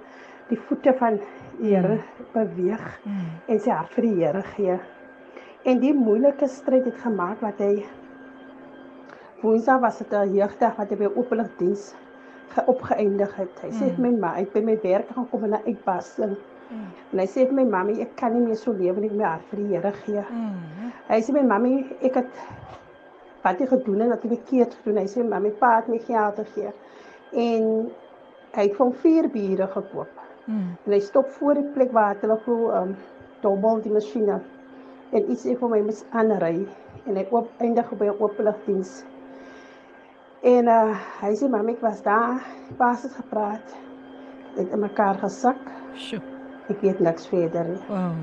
die 0.49 0.57
voete 0.59 0.93
van 0.99 1.21
die 1.59 1.75
Here 1.75 1.99
beweeg 2.35 2.99
Mm. 3.05 3.29
en 3.49 3.61
sy 3.61 3.71
hart 3.71 3.95
vir 3.95 4.03
die 4.03 4.15
Here 4.25 4.43
gee. 4.43 4.79
En 5.65 5.79
die 5.81 5.93
moeilike 5.95 6.49
stryd 6.49 6.85
het 6.85 6.99
gemaak 6.99 7.41
wat 7.41 7.59
hy 7.59 7.85
Woensdag 9.47 9.81
was 9.81 9.99
dit 9.99 10.13
'n 10.13 10.35
jeugdag 10.35 10.77
wat 10.77 10.91
hy 10.91 10.97
by 10.97 11.09
openligdiens 11.15 11.95
opgeëindig 12.73 13.35
het. 13.37 13.61
Hy 13.63 13.71
sê 13.71 13.91
vir 13.95 14.03
my 14.03 14.11
ma, 14.23 14.33
ek 14.41 14.53
by 14.53 14.63
my 14.67 14.75
werk 14.83 15.13
gaan 15.15 15.29
kom 15.31 15.45
en 15.45 15.55
'n 15.55 15.67
uitbarsting. 15.67 16.35
Mm. 16.71 16.89
En 17.13 17.19
hy 17.23 17.27
sê 17.27 17.45
vir 17.47 17.55
my 17.55 17.65
mammy, 17.65 17.95
ek 18.03 18.17
kan 18.17 18.35
nie 18.35 18.43
meer 18.43 18.59
so 18.59 18.73
lewe 18.73 19.01
nie, 19.01 19.07
ek 19.07 19.15
moet 19.15 19.23
my 19.23 19.29
hart 19.29 19.47
vir 19.51 19.63
die 19.63 19.69
Here 19.71 19.93
gee. 19.93 20.25
Mm. 20.31 20.91
Hy 21.09 21.21
sê 21.23 21.33
my 21.33 21.45
mammy, 21.53 21.87
ek 22.03 22.15
het 22.15 22.43
wat 23.45 23.61
ek 23.61 23.69
gedoen 23.69 24.01
het, 24.01 24.09
wat 24.09 24.25
ek 24.25 24.35
verkeerd 24.35 24.75
gedoen. 24.75 24.99
Hy 24.99 25.07
sê 25.07 25.29
mammy, 25.29 25.51
pa 25.51 25.77
het 25.77 25.89
my 25.89 25.99
geld 25.99 26.43
gegee. 26.43 26.73
En 27.33 27.91
hy 28.57 28.63
het 28.67 28.77
van 28.77 28.93
vier 28.93 29.29
biere 29.31 29.67
gekoop. 29.67 30.23
Mm. 30.47 30.77
En 30.87 30.93
hy 30.93 31.01
stop 31.01 31.31
voor 31.39 31.55
die 31.55 31.69
plek 31.75 31.93
waar 31.93 32.17
hulle 32.21 32.37
glo 32.43 32.73
um 32.83 32.97
dobbel 33.43 33.83
die 33.83 33.93
masjiene. 33.93 34.41
En 35.13 35.31
iets 35.31 35.47
ek 35.47 35.61
vir 35.63 35.69
my 35.69 35.85
mis 35.87 36.05
aanry 36.11 36.67
en 37.07 37.15
hy 37.17 37.27
oop 37.31 37.49
eindig 37.61 37.99
by 37.99 38.07
'n 38.11 38.19
openligdiens. 38.19 39.05
En 40.47 40.69
uh 40.71 40.95
hy 41.25 41.33
sê 41.35 41.49
mammy, 41.51 41.75
ek 41.75 41.81
was 41.83 42.03
daar, 42.05 42.39
pas 42.79 43.03
het 43.03 43.15
gepraat. 43.19 43.73
Het 44.55 44.71
in 44.71 44.79
mekaar 44.79 45.19
gesak. 45.19 45.59
Sjoe. 45.99 46.21
Ek 46.71 46.85
weet 46.85 47.01
niks 47.03 47.27
verder 47.31 47.73
nie. 47.73 47.81
Wow. 47.89 48.15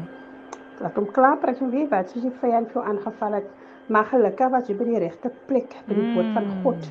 Laat 0.80 0.96
hom 1.00 1.10
klaar 1.16 1.36
praat 1.42 1.60
en 1.60 1.74
weet 1.74 1.92
wat 1.92 2.14
soos 2.14 2.24
die 2.24 2.32
vyand 2.40 2.72
vir 2.72 2.80
jou 2.80 2.86
aangeval 2.94 3.38
het. 3.42 3.52
Maar 3.92 4.08
gelukkig 4.14 4.54
was 4.56 4.72
jy 4.72 4.78
by 4.80 4.88
die 4.88 5.02
regte 5.04 5.34
plek, 5.50 5.76
by 5.90 5.98
die 6.00 6.08
woord 6.16 6.32
van 6.38 6.50
God. 6.64 6.88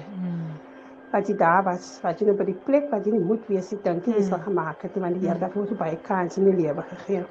Wat 1.14 1.28
jy 1.28 1.38
daar 1.40 1.64
was, 1.64 1.88
wat 2.04 2.20
jy 2.20 2.28
nou 2.28 2.36
by 2.36 2.50
die 2.50 2.58
plek 2.68 2.92
wat 2.92 3.08
jy 3.08 3.16
nie 3.16 3.24
moet 3.24 3.48
wees 3.48 3.72
nie, 3.72 3.80
dink 3.84 4.06
jy 4.08 4.18
jy 4.18 4.28
sal 4.28 4.44
gemaak 4.44 4.84
het, 4.84 5.00
want 5.00 5.16
die 5.16 5.28
Here 5.28 5.40
het 5.40 5.56
ons 5.56 5.72
baie 5.80 5.96
kans 6.04 6.36
in 6.40 6.50
die 6.50 6.56
lewe 6.60 6.84
gegee. 6.92 7.24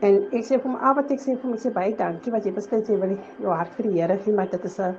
En 0.00 0.18
ek 0.32 0.48
sê 0.48 0.56
vir 0.56 0.64
hom, 0.64 0.76
"Ag, 0.80 0.96
wat 0.96 1.10
ek 1.12 1.20
sê 1.20 1.36
vir 1.36 1.44
hom, 1.44 1.54
ek 1.54 1.60
sê 1.60 1.72
baie 1.72 1.96
dankie 1.96 2.32
wat 2.32 2.44
jy 2.44 2.52
besluit 2.52 2.88
jy 2.88 2.96
wil 2.96 3.16
jou 3.40 3.52
hart 3.52 3.72
vir 3.76 3.90
die 3.90 4.00
Here 4.00 4.18
gee, 4.18 4.32
maar 4.32 4.48
dit 4.48 4.64
is 4.64 4.80
'n 4.80 4.94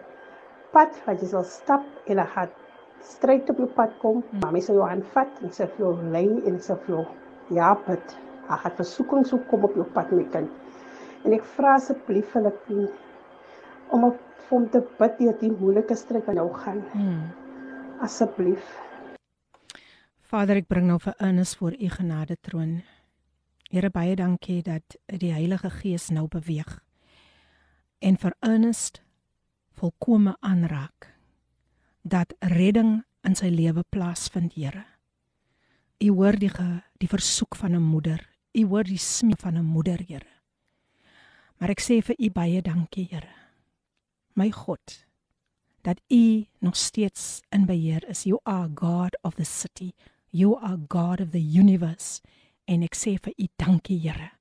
pad 0.74 0.98
wat 1.06 1.22
jy 1.22 1.30
sal 1.32 1.46
stap 1.48 1.86
en 2.10 2.20
dan 2.20 2.30
gaan 2.34 2.52
stryd 3.04 3.50
op 3.52 3.60
jou 3.62 3.70
pad 3.78 3.94
kom. 4.02 4.24
Mens 4.44 4.68
sal 4.70 4.80
jou 4.80 4.88
aanvat 4.88 5.42
en 5.44 5.54
sal 5.54 5.70
vir 5.76 5.86
jou 5.86 5.94
lei 6.14 6.28
en 6.50 6.60
sal 6.62 6.80
vir 6.86 6.96
jou 6.98 7.06
ja, 7.58 7.74
bid. 7.88 8.16
Daar 8.48 8.62
gaan 8.64 8.78
versoekings 8.80 9.34
ook 9.34 9.48
kom 9.52 9.68
op 9.68 9.76
jou 9.80 9.86
pad, 9.96 10.12
my 10.12 10.26
kind. 10.34 10.52
En 11.24 11.36
ek 11.36 11.46
vra 11.56 11.78
asseblief 11.78 12.32
Filippien 12.34 12.88
om 13.96 14.10
op 14.10 14.20
hom 14.50 14.66
te 14.70 14.82
bid 15.00 15.20
deur 15.20 15.38
die 15.40 15.52
moeilike 15.52 15.96
stryd 15.98 16.26
wat 16.28 16.38
nou 16.38 16.50
gaan. 16.64 16.82
Mm. 16.94 17.22
Asseblief. 18.04 18.74
Vader, 20.34 20.60
ek 20.60 20.68
bring 20.68 20.90
nou 20.90 20.98
vir 21.00 21.16
Ernest 21.22 21.60
voor 21.60 21.78
u 21.78 21.90
genade 21.94 22.40
troon. 22.42 22.82
Here 23.70 23.90
baie 23.94 24.16
dankie 24.18 24.62
dat 24.66 24.98
die 25.08 25.32
Heilige 25.34 25.70
Gees 25.74 26.10
nou 26.14 26.28
beweeg 26.30 26.80
en 28.04 28.18
vir 28.20 28.36
Ernest 28.44 29.03
volkome 29.80 30.36
aanraak 30.40 31.14
dat 32.04 32.34
redding 32.40 33.04
in 33.24 33.36
sy 33.36 33.48
lewe 33.48 33.84
plaasvind, 33.90 34.54
Here. 34.60 34.84
U 36.04 36.10
hoor 36.18 36.36
die 36.40 36.52
ge, 36.52 36.84
die 37.00 37.08
versoek 37.08 37.56
van 37.56 37.76
'n 37.76 37.82
moeder. 37.82 38.20
U 38.54 38.66
hoor 38.68 38.84
die 38.84 39.00
smeek 39.00 39.40
van 39.40 39.58
'n 39.58 39.66
moeder, 39.66 40.04
Here. 40.08 40.28
Maar 41.58 41.70
ek 41.70 41.82
sê 41.82 42.02
vir 42.04 42.16
u 42.20 42.30
baie 42.30 42.62
dankie, 42.62 43.08
Here. 43.10 43.32
My 44.36 44.52
God, 44.52 45.06
dat 45.82 46.02
u 46.10 46.46
nog 46.60 46.76
steeds 46.76 47.42
in 47.50 47.66
beheer 47.66 48.10
is. 48.10 48.24
You 48.24 48.40
are 48.44 48.70
God 48.76 49.18
of 49.22 49.36
the 49.36 49.46
city. 49.46 49.94
You 50.30 50.58
are 50.60 50.78
God 50.88 51.22
of 51.22 51.30
the 51.32 51.60
universe. 51.60 52.22
En 52.66 52.84
ek 52.84 52.96
sê 52.96 53.18
vir 53.22 53.34
u 53.38 53.48
dankie, 53.56 54.00
Here. 54.00 54.32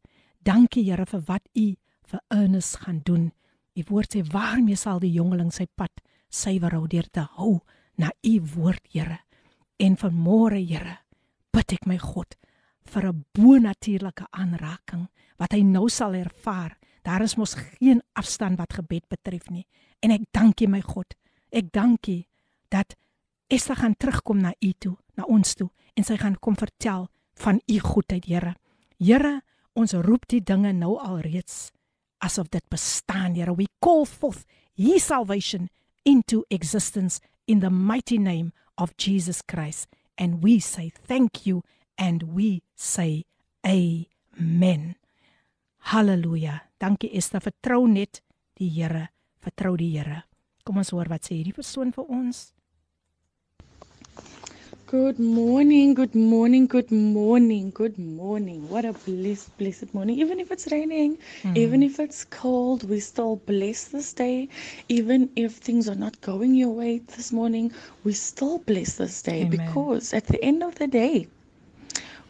Dankie, 0.42 0.84
Here, 0.84 1.06
vir 1.06 1.22
wat 1.26 1.48
u 1.54 1.74
vir 2.06 2.20
Ernest 2.28 2.76
gaan 2.76 3.00
doen. 3.04 3.32
U 3.72 3.82
woord 3.88 4.12
sê 4.12 4.22
waarmee 4.32 4.76
sal 4.76 5.00
die 5.00 5.14
jongeling 5.14 5.52
sy 5.54 5.66
pad 5.66 6.02
suiwer 6.32 6.74
hou 6.76 6.86
deur 6.88 7.08
te 7.08 7.24
hou 7.38 7.60
na 7.96 8.10
u 8.24 8.34
woord, 8.54 8.84
Here. 8.92 9.20
En 9.78 9.96
vanmôre, 9.96 10.60
Here, 10.60 10.98
bid 11.52 11.72
ek 11.72 11.86
my 11.86 11.98
God 11.98 12.36
vir 12.92 13.06
'n 13.08 13.24
bonatuurlike 13.34 14.26
aanraking 14.30 15.08
wat 15.38 15.52
hy 15.52 15.62
nou 15.62 15.88
sal 15.88 16.14
ervaar. 16.14 16.76
Daar 17.02 17.22
is 17.22 17.36
mos 17.36 17.54
geen 17.54 18.02
afstand 18.14 18.58
wat 18.58 18.72
gebed 18.72 19.08
betref 19.08 19.50
nie. 19.50 19.66
En 20.00 20.10
ek 20.10 20.22
dankie 20.32 20.68
my 20.68 20.80
God. 20.80 21.14
Ek 21.50 21.72
dankie 21.72 22.28
dat 22.68 22.96
Esther 23.48 23.76
gaan 23.76 23.96
terugkom 23.96 24.40
na 24.40 24.52
u 24.60 24.72
toe, 24.78 24.96
na 25.16 25.24
ons 25.24 25.54
toe 25.54 25.70
en 25.94 26.04
sy 26.04 26.16
gaan 26.16 26.38
kom 26.40 26.56
vertel 26.56 27.08
van 27.34 27.60
u 27.66 27.78
goedheid, 27.78 28.24
Here. 28.24 28.54
Here, 28.98 29.42
ons 29.72 29.92
roep 29.92 30.26
die 30.28 30.40
dinge 30.40 30.72
nou 30.72 30.98
al 30.98 31.20
reeds 31.20 31.72
asof 32.22 32.48
dit 32.48 32.64
bestaan, 32.70 33.34
Here. 33.34 33.52
We 33.54 33.66
call 33.80 34.06
forth 34.06 34.46
his 34.74 35.04
salvation 35.04 35.68
into 36.04 36.44
existence 36.50 37.20
in 37.46 37.60
the 37.60 37.70
mighty 37.70 38.18
name 38.18 38.52
of 38.78 38.96
Jesus 38.96 39.42
Christ 39.42 39.88
and 40.18 40.42
we 40.42 40.60
say 40.60 40.90
thank 40.90 41.46
you 41.46 41.62
and 41.98 42.22
we 42.34 42.62
say 42.74 43.24
amen. 43.66 44.96
Halleluja. 45.90 46.60
Dankie 46.78 47.10
Esther, 47.16 47.40
vertrou 47.40 47.86
net 47.86 48.22
die 48.58 48.68
Here, 48.68 49.08
vertrou 49.42 49.76
die 49.76 49.90
Here. 49.96 50.22
Kom 50.64 50.78
ons 50.78 50.92
hoor 50.94 51.10
wat 51.10 51.26
sê 51.26 51.36
hierdie 51.38 51.54
persoon 51.56 51.90
vir 51.94 52.10
ons. 52.10 52.52
Good 54.92 55.18
morning, 55.18 55.94
good 55.94 56.14
morning, 56.14 56.66
good 56.66 56.92
morning, 56.92 57.70
good 57.70 57.98
morning. 57.98 58.68
What 58.68 58.84
a 58.84 58.92
blessed, 58.92 59.56
blessed 59.58 59.94
morning. 59.94 60.18
Even 60.20 60.38
if 60.40 60.52
it's 60.52 60.70
raining, 60.70 61.18
Mm. 61.44 61.56
even 61.56 61.82
if 61.82 61.98
it's 61.98 62.24
cold, 62.24 62.88
we 62.88 63.00
still 63.00 63.36
bless 63.36 63.84
this 63.88 64.12
day. 64.12 64.48
Even 64.88 65.30
if 65.36 65.56
things 65.56 65.88
are 65.88 65.96
not 65.96 66.20
going 66.20 66.54
your 66.54 66.70
way 66.70 66.98
this 66.98 67.32
morning, 67.32 67.72
we 68.04 68.12
still 68.12 68.58
bless 68.58 68.96
this 68.96 69.22
day 69.22 69.44
Amen. 69.44 69.58
because 69.58 70.12
at 70.14 70.26
the 70.26 70.44
end 70.44 70.62
of 70.62 70.76
the 70.76 70.86
day, 70.88 71.28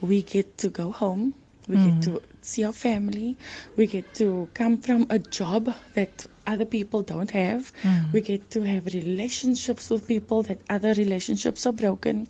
we 0.00 0.22
get 0.22 0.58
to 0.58 0.68
go 0.68 0.92
home. 0.92 1.34
We 1.68 1.76
Mm. 1.76 1.84
get 1.84 2.00
to 2.02 2.22
see 2.44 2.64
our 2.64 2.72
family. 2.72 3.36
We 3.76 3.86
get 3.86 4.14
to 4.14 4.48
come 4.54 4.78
from 4.78 5.06
a 5.10 5.18
job 5.18 5.74
that 5.94 6.26
other 6.46 6.64
people 6.64 7.02
don't 7.02 7.30
have. 7.30 7.72
Mm. 7.82 8.12
We 8.12 8.20
get 8.20 8.50
to 8.50 8.62
have 8.62 8.86
relationships 8.86 9.90
with 9.90 10.06
people 10.08 10.42
that 10.44 10.60
other 10.68 10.94
relationships 10.94 11.66
are 11.66 11.72
broken. 11.72 12.28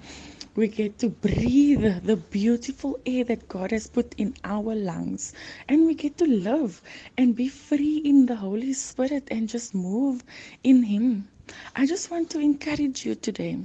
We 0.55 0.69
get 0.69 0.99
to 0.99 1.09
breathe 1.09 2.05
the 2.05 2.17
beautiful 2.17 3.01
air 3.07 3.25
that 3.25 3.49
God 3.49 3.71
has 3.71 3.87
put 3.87 4.15
in 4.19 4.35
our 4.45 4.75
lungs. 4.75 5.33
And 5.69 5.87
we 5.87 5.95
get 5.95 6.19
to 6.19 6.27
love 6.27 6.83
and 7.17 7.35
be 7.35 7.49
free 7.49 7.99
in 8.05 8.27
the 8.27 8.37
Holy 8.37 8.75
Spirit 8.75 9.29
and 9.31 9.49
just 9.49 9.75
move 9.75 10.23
in 10.63 10.83
Him. 10.85 11.29
I 11.75 11.87
just 11.87 12.11
want 12.11 12.31
to 12.31 12.39
encourage 12.41 13.05
you 13.07 13.15
today 13.15 13.59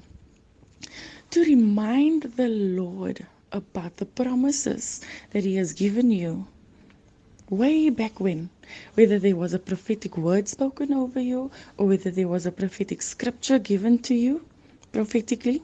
to 1.32 1.44
remind 1.44 2.24
the 2.24 2.48
Lord 2.48 3.26
about 3.52 3.98
the 3.98 4.06
promises 4.06 5.02
that 5.32 5.44
He 5.44 5.56
has 5.56 5.74
given 5.74 6.12
you 6.12 6.48
way 7.50 7.90
back 7.90 8.20
when, 8.20 8.50
whether 8.96 9.20
there 9.20 9.36
was 9.36 9.54
a 9.54 9.60
prophetic 9.60 10.18
word 10.18 10.48
spoken 10.48 10.94
over 10.94 11.20
you 11.20 11.52
or 11.78 11.88
whether 11.88 12.12
there 12.12 12.28
was 12.28 12.46
a 12.46 12.52
prophetic 12.52 13.02
scripture 13.02 13.60
given 13.60 14.00
to 14.00 14.14
you 14.16 14.46
prophetically. 14.92 15.64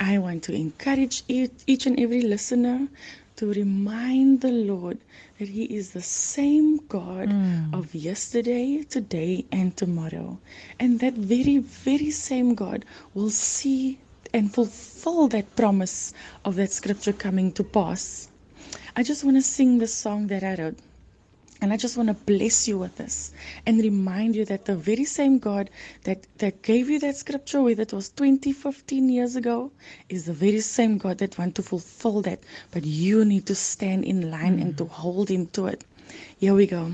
I 0.00 0.18
want 0.18 0.42
to 0.44 0.54
encourage 0.54 1.22
each, 1.28 1.86
and 1.86 1.98
every 1.98 2.22
listener 2.22 2.88
to 3.36 3.52
remind 3.52 4.40
the 4.40 4.50
Lord 4.52 4.98
that 5.38 5.48
He 5.48 5.64
is 5.64 5.90
the 5.92 6.02
same 6.02 6.78
God 6.88 7.28
Mm. 7.30 7.74
of 7.74 7.94
yesterday, 7.94 8.82
today, 8.84 9.44
and 9.52 9.76
tomorrow. 9.76 10.38
And 10.78 11.00
that 11.00 11.14
very, 11.14 11.58
very 11.58 12.10
same 12.10 12.54
God 12.54 12.84
will 13.14 13.30
see 13.30 13.98
and 14.32 14.52
fulfill 14.52 15.28
that 15.28 15.54
promise 15.56 16.14
of 16.44 16.56
that 16.56 16.72
scripture 16.72 17.12
coming 17.12 17.52
to 17.52 17.64
pass. 17.64 18.28
I 18.96 19.02
just 19.02 19.24
want 19.24 19.36
to 19.36 19.42
sing 19.42 19.78
the 19.78 19.86
song 19.86 20.26
that 20.28 20.42
I 20.42 20.54
wrote. 20.54 20.78
And 21.62 21.72
I 21.72 21.76
just 21.76 21.96
want 21.96 22.08
to 22.08 22.14
bless 22.14 22.66
you 22.66 22.76
with 22.76 22.96
this 22.96 23.32
and 23.66 23.78
remind 23.80 24.34
you 24.34 24.44
that 24.46 24.64
the 24.64 24.74
very 24.74 25.04
same 25.04 25.38
God 25.38 25.70
that, 26.02 26.26
that 26.38 26.60
gave 26.62 26.90
you 26.90 26.98
that 26.98 27.16
scripture, 27.16 27.62
whether 27.62 27.82
it 27.82 27.92
was 27.92 28.10
20, 28.10 28.52
15 28.52 29.08
years 29.08 29.36
ago, 29.36 29.70
is 30.08 30.24
the 30.24 30.32
very 30.32 30.58
same 30.60 30.98
God 30.98 31.18
that 31.18 31.38
want 31.38 31.54
to 31.54 31.62
fulfill 31.62 32.20
that. 32.22 32.40
But 32.72 32.84
you 32.84 33.24
need 33.24 33.46
to 33.46 33.54
stand 33.54 34.04
in 34.04 34.28
line 34.28 34.58
and 34.58 34.74
mm. 34.74 34.78
to 34.78 34.86
hold 34.86 35.28
him 35.30 35.46
to 35.48 35.66
it. 35.68 35.84
Here 36.38 36.52
we 36.54 36.66
go. 36.66 36.90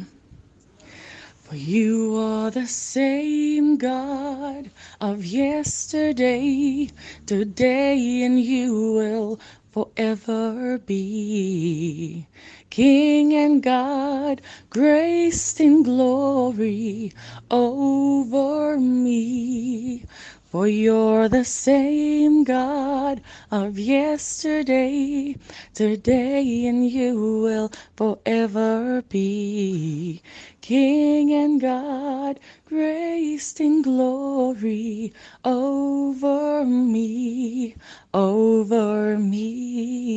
For 1.49 1.57
you 1.57 2.14
are 2.18 2.51
the 2.51 2.66
same 2.66 3.78
God 3.78 4.70
of 5.01 5.24
yesterday, 5.24 6.90
today, 7.24 8.22
and 8.22 8.38
you 8.38 8.92
will 8.92 9.40
forever 9.72 10.76
be. 10.76 12.26
King 12.68 13.32
and 13.32 13.62
God, 13.62 14.42
graced 14.68 15.59
in 15.62 15.84
glory 15.84 17.14
over 17.51 18.78
me. 18.78 20.05
For 20.51 20.66
you're 20.66 21.28
the 21.28 21.44
same 21.44 22.42
God 22.44 23.20
of 23.51 23.78
yesterday, 23.78 25.36
today, 25.74 26.66
and 26.66 26.88
you 26.88 27.42
will 27.42 27.70
forever 27.96 29.03
be. 29.11 30.22
King 30.62 31.34
and 31.34 31.61
God, 31.61 32.40
graced 32.64 33.61
in 33.61 33.82
glory 33.82 35.12
over 35.44 36.64
me, 36.64 37.74
over 38.14 39.18
me. 39.18 40.09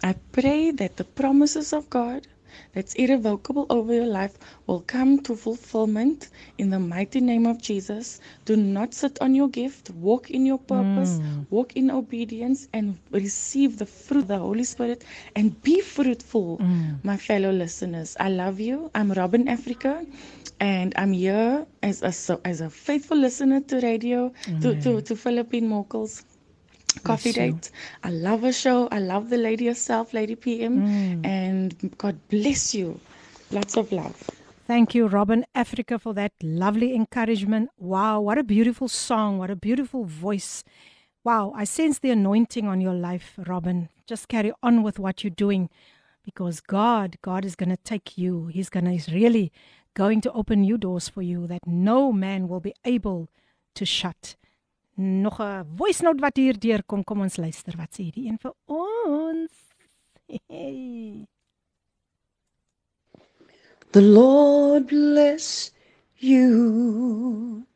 I 0.00 0.14
pray 0.30 0.70
that 0.70 0.96
the 0.96 1.04
promises 1.04 1.72
of 1.72 1.90
God 1.90 2.28
that's 2.72 2.94
irrevocable 2.94 3.66
over 3.70 3.92
your 3.92 4.06
life 4.06 4.38
will 4.66 4.80
come 4.80 5.18
to 5.22 5.36
fulfillment 5.36 6.28
in 6.58 6.70
the 6.70 6.78
mighty 6.78 7.20
name 7.20 7.46
of 7.46 7.60
Jesus. 7.60 8.20
Do 8.44 8.56
not 8.56 8.94
sit 8.94 9.18
on 9.20 9.34
your 9.34 9.48
gift, 9.48 9.90
walk 9.90 10.30
in 10.30 10.46
your 10.46 10.58
purpose, 10.58 11.18
Mm. 11.20 11.46
walk 11.50 11.76
in 11.76 11.90
obedience, 11.90 12.68
and 12.72 12.98
receive 13.10 13.78
the 13.78 13.86
fruit 13.86 14.22
of 14.22 14.28
the 14.28 14.38
Holy 14.38 14.64
Spirit 14.64 15.04
and 15.36 15.60
be 15.62 15.80
fruitful, 15.80 16.58
Mm. 16.58 17.04
my 17.04 17.16
fellow 17.16 17.50
listeners. 17.52 18.16
I 18.18 18.28
love 18.30 18.58
you. 18.60 18.90
I'm 18.94 19.12
Robin 19.12 19.48
Africa. 19.48 20.04
And 20.60 20.92
I'm 20.96 21.12
here 21.12 21.66
as 21.82 22.02
a 22.02 22.12
so, 22.12 22.40
as 22.44 22.60
a 22.60 22.70
faithful 22.70 23.16
listener 23.18 23.60
to 23.62 23.80
radio 23.80 24.32
to, 24.60 24.80
to, 24.82 25.02
to 25.02 25.16
Philippine 25.16 25.68
Mochels 25.68 26.22
Coffee. 26.92 27.32
Date. 27.32 27.70
I 28.02 28.10
love 28.10 28.42
her 28.42 28.52
show. 28.52 28.88
I 28.88 28.98
love 28.98 29.30
the 29.30 29.38
lady 29.38 29.66
herself, 29.66 30.12
Lady 30.12 30.34
PM. 30.36 30.82
Mm. 30.82 31.26
And 31.26 31.94
God 31.98 32.18
bless 32.28 32.74
you. 32.74 33.00
Lots 33.50 33.76
of 33.76 33.92
love. 33.92 34.30
Thank 34.66 34.94
you, 34.94 35.06
Robin 35.06 35.44
Africa, 35.54 35.98
for 35.98 36.14
that 36.14 36.32
lovely 36.42 36.94
encouragement. 36.94 37.70
Wow, 37.78 38.20
what 38.20 38.38
a 38.38 38.44
beautiful 38.44 38.88
song. 38.88 39.38
What 39.38 39.50
a 39.50 39.56
beautiful 39.56 40.04
voice. 40.04 40.64
Wow, 41.24 41.52
I 41.54 41.64
sense 41.64 41.98
the 41.98 42.10
anointing 42.10 42.66
on 42.66 42.80
your 42.80 42.94
life, 42.94 43.34
Robin. 43.46 43.88
Just 44.06 44.28
carry 44.28 44.52
on 44.62 44.82
with 44.82 44.98
what 44.98 45.22
you're 45.22 45.30
doing 45.30 45.68
because 46.24 46.60
God, 46.60 47.16
God 47.22 47.44
is 47.44 47.56
going 47.56 47.70
to 47.70 47.76
take 47.76 48.16
you. 48.16 48.46
He's 48.46 48.70
going 48.70 48.84
to, 48.84 48.92
He's 48.92 49.12
really 49.12 49.52
going 49.94 50.20
to 50.22 50.32
open 50.32 50.62
new 50.62 50.78
doors 50.78 51.08
for 51.08 51.22
you 51.22 51.46
that 51.48 51.66
no 51.66 52.12
man 52.12 52.48
will 52.48 52.60
be 52.60 52.74
able 52.84 53.28
to 53.74 53.84
shut. 53.84 54.36
Nog 54.94 55.40
'n 55.40 55.64
voice 55.76 56.02
note 56.02 56.20
wat 56.20 56.36
hier 56.36 56.58
deurkom. 56.58 57.04
Kom 57.04 57.20
ons 57.20 57.36
luister 57.36 57.76
wat 57.76 57.98
sê 57.98 58.10
die 58.10 58.28
een 58.28 58.38
vir 58.38 58.54
ons. 58.66 59.52
Hey. 60.46 61.26
The 63.92 64.02
Lord 64.02 64.86
bless 64.86 65.72
you 66.14 67.66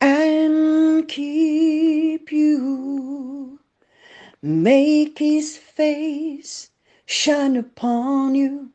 and 0.00 1.08
keep 1.08 2.30
you. 2.30 3.58
Make 4.42 5.18
his 5.18 5.56
face 5.56 6.70
shine 7.06 7.56
upon 7.56 8.34
you 8.34 8.70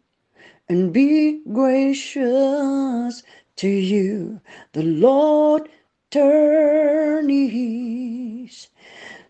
and 0.68 0.94
be 0.94 1.42
gracious 1.52 3.24
to 3.58 3.68
you. 3.68 4.40
The 4.72 4.84
Lord 4.84 5.70
turn 6.12 7.30
his 7.30 8.68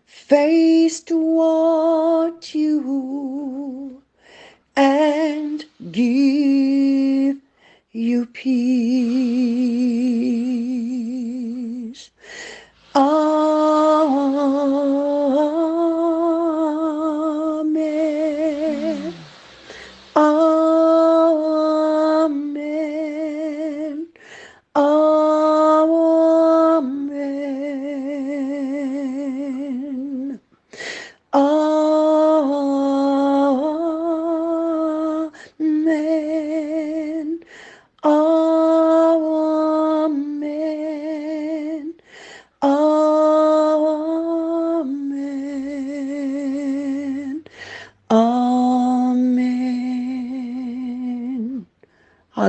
face 0.06 1.00
toward 1.00 2.54
you 2.54 4.02
and 4.76 5.64
give 5.92 7.38
you 7.92 8.26
peace. 8.26 9.79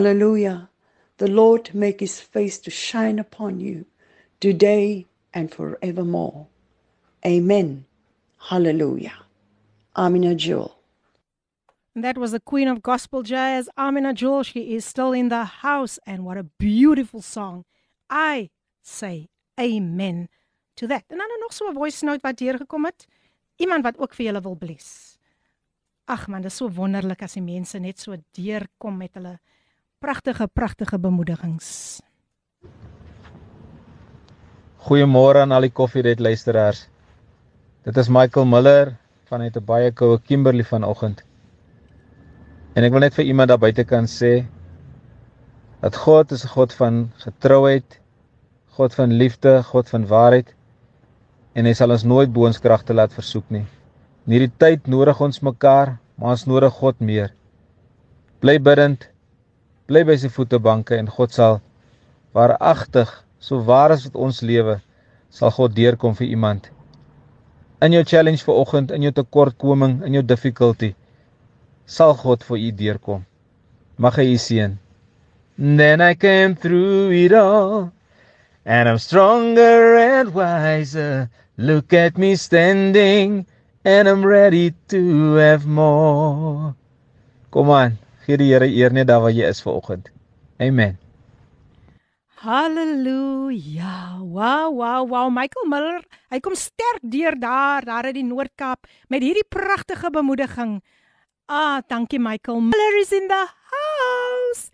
Hallelujah. 0.02 0.68
The 1.18 1.30
Lord 1.30 1.76
make 1.76 2.00
his 2.00 2.20
face 2.20 2.58
to 2.66 2.72
shine 2.72 3.20
upon 3.20 3.60
you 3.60 3.86
today 4.40 5.06
and 5.32 5.54
forevermore. 5.54 6.48
Amen. 7.24 7.86
Hallelujah. 8.50 9.14
Amina 9.96 10.34
Jewel. 10.34 10.76
And 11.94 12.04
that 12.04 12.18
was 12.18 12.32
the 12.32 12.40
queen 12.40 12.68
of 12.68 12.82
gospel 12.82 13.22
jazz, 13.22 13.70
Amina 13.78 14.16
Jewel. 14.16 14.42
She 14.42 14.74
is 14.74 14.86
still 14.86 15.12
in 15.12 15.30
the 15.30 15.46
house. 15.62 16.00
And 16.08 16.26
what 16.26 16.38
a 16.38 16.50
beautiful 16.58 17.22
song. 17.22 17.66
I 18.10 18.50
say 18.82 19.30
amen 19.60 20.30
to 20.78 20.88
that. 20.88 21.04
En 21.10 21.20
dan 21.20 21.28
nog 21.42 21.54
so 21.54 21.70
'n 21.70 21.76
voice 21.76 22.04
note 22.04 22.22
wat 22.22 22.38
deurgekom 22.38 22.86
het. 22.86 23.06
Iemand 23.56 23.84
wat 23.84 24.00
ook 24.00 24.14
vir 24.14 24.26
julle 24.26 24.42
wil 24.42 24.56
bless. 24.56 25.18
Ag 26.06 26.28
man, 26.28 26.42
dit 26.42 26.52
is 26.52 26.58
so 26.58 26.70
wonderlik 26.70 27.22
as 27.22 27.34
die 27.34 27.44
mense 27.44 27.80
net 27.80 28.00
so 28.00 28.16
deurkom 28.32 28.98
met 28.98 29.14
hulle 29.14 29.40
Pragtige, 30.02 30.48
pragtige 30.50 30.98
bemoedigings. 30.98 32.00
Goeiemôre 34.82 35.44
aan 35.44 35.52
al 35.54 35.68
die 35.68 35.76
koffiered 35.78 36.24
luisteraars. 36.26 36.88
Dit 37.86 38.00
is 38.02 38.10
Michael 38.10 38.48
Miller 38.50 38.96
vanuit 39.30 39.60
'n 39.60 39.66
baie 39.68 39.92
koue 39.92 40.18
Kimberley 40.26 40.66
vanoggend. 40.66 41.22
En 42.74 42.84
ek 42.84 42.92
wil 42.92 43.06
net 43.06 43.14
vir 43.14 43.26
iemand 43.26 43.50
daar 43.54 43.62
buite 43.62 43.86
kan 43.86 44.10
sê 44.10 44.48
dat 45.86 45.96
God 45.96 46.32
is 46.32 46.46
'n 46.46 46.54
God 46.56 46.74
van 46.74 47.12
getrouheid, 47.18 48.00
God 48.74 48.96
van 48.96 49.14
liefde, 49.14 49.64
God 49.64 49.90
van 49.90 50.08
waarheid 50.08 50.56
en 51.54 51.66
hy 51.66 51.74
sal 51.74 51.92
ons 51.92 52.04
nooit 52.04 52.34
boonskragte 52.34 52.94
laat 52.94 53.14
versoek 53.14 53.46
nie. 53.50 53.68
In 54.26 54.34
hierdie 54.34 54.58
tyd 54.58 54.88
nodig 54.88 55.22
ons 55.22 55.42
mekaar, 55.42 56.00
maar 56.16 56.32
ons 56.32 56.48
nodig 56.48 56.74
God 56.74 57.00
meer. 57.00 57.34
Bly 58.40 58.58
bidend, 58.60 59.12
bly 59.92 60.06
by 60.08 60.16
sy 60.16 60.30
voetebanke 60.32 60.96
en 60.96 61.10
God 61.12 61.34
sal 61.36 61.58
waaragtig, 62.38 63.10
so 63.44 63.60
waar 63.68 63.92
as 63.92 64.06
wat 64.08 64.16
ons 64.16 64.40
lewe, 64.46 64.78
sal 65.36 65.52
God 65.52 65.76
deurkom 65.76 66.16
vir 66.16 66.30
iemand. 66.32 66.70
In 67.84 67.92
jou 67.98 68.04
challenge 68.08 68.46
vir 68.48 68.60
oggend, 68.62 68.94
in 68.96 69.04
jou 69.04 69.12
tekortkoming, 69.18 70.00
in 70.08 70.16
jou 70.16 70.24
difficulty, 70.24 70.94
sal 71.84 72.16
God 72.16 72.46
vir 72.48 72.62
u 72.62 72.70
deurkom. 72.84 73.26
Mag 74.00 74.16
hy 74.22 74.30
u 74.32 74.38
seën. 74.40 74.78
Then 75.58 76.02
I 76.02 76.14
came 76.16 76.56
through 76.56 77.12
it 77.12 77.34
all 77.34 77.92
and 78.66 78.88
I'm 78.88 78.98
stronger 78.98 79.98
and 79.98 80.34
wiser. 80.34 81.30
Look 81.58 81.94
at 81.94 82.18
me 82.18 82.36
standing 82.36 83.46
and 83.84 84.08
I'm 84.08 84.26
ready 84.26 84.74
to 84.88 85.34
have 85.36 85.68
more. 85.68 86.76
Kom 87.52 87.70
aan, 87.76 88.00
gee 88.32 88.40
die 88.40 88.52
Here 88.54 88.68
eer 88.68 88.94
net 88.96 89.10
daar 89.10 89.22
waar 89.26 89.34
jy 89.36 89.48
is 89.50 89.62
vanoggend. 89.64 90.12
Amen. 90.60 90.98
Halleluja. 92.42 94.20
Wow, 94.22 94.72
wow, 94.74 95.04
wow. 95.10 95.28
Michael 95.30 95.68
Miller, 95.68 96.02
hy 96.32 96.40
kom 96.40 96.56
sterk 96.56 97.04
deur 97.04 97.36
daar, 97.38 97.86
daar 97.86 98.08
in 98.10 98.22
die 98.22 98.26
Noord-Kaap 98.26 98.88
met 99.12 99.22
hierdie 99.22 99.46
pragtige 99.46 100.10
bemoediging. 100.10 100.80
Ah, 101.52 101.82
dankie 101.88 102.20
Michael. 102.20 102.62
Miller 102.72 103.00
is 103.02 103.12
in 103.12 103.28
the 103.28 103.44
house. 103.74 104.72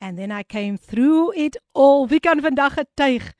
And 0.00 0.18
then 0.18 0.32
I 0.32 0.42
came 0.42 0.76
through 0.76 1.32
it 1.36 1.60
all. 1.72 2.08
Wie 2.10 2.20
kan 2.20 2.42
vandag 2.42 2.74
getuig? 2.76 3.32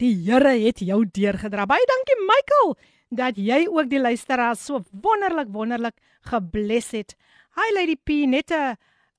Die 0.00 0.14
Here 0.24 0.56
het 0.64 0.80
jou 0.80 1.04
deurgedra. 1.04 1.68
Baie 1.68 1.84
dankie 1.86 2.18
Michael 2.24 2.74
dat 3.12 3.36
jy 3.36 3.66
ook 3.68 3.90
die 3.92 4.00
luisteraars 4.00 4.64
so 4.64 4.80
wonderlik 5.04 5.52
wonderlik 5.52 6.00
gebless 6.24 6.96
het. 6.96 7.12
Hi 7.52 7.68
Lady 7.76 7.98
P, 8.00 8.24
net 8.24 8.50
'n 8.50 8.72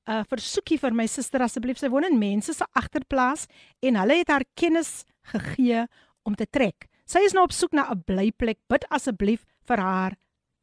'n 0.07 0.25
versoekie 0.25 0.79
vir 0.79 0.93
my 0.93 1.05
suster 1.07 1.41
asseblief. 1.41 1.77
Sy 1.79 1.89
woon 1.89 2.05
in 2.05 2.19
mense 2.19 2.53
se 2.53 2.65
agterplaas 2.75 3.47
en 3.81 3.95
hulle 3.95 4.17
het 4.19 4.29
haar 4.29 4.45
kennis 4.55 5.05
gegee 5.23 5.87
om 6.23 6.35
te 6.35 6.45
trek. 6.45 6.89
Sy 7.05 7.19
is 7.19 7.33
nou 7.33 7.43
op 7.43 7.51
soek 7.51 7.73
na 7.73 7.89
'n 7.91 8.03
blyplek. 8.05 8.59
Bid 8.67 8.85
asseblief 8.89 9.45
vir 9.67 9.77
haar. 9.77 10.17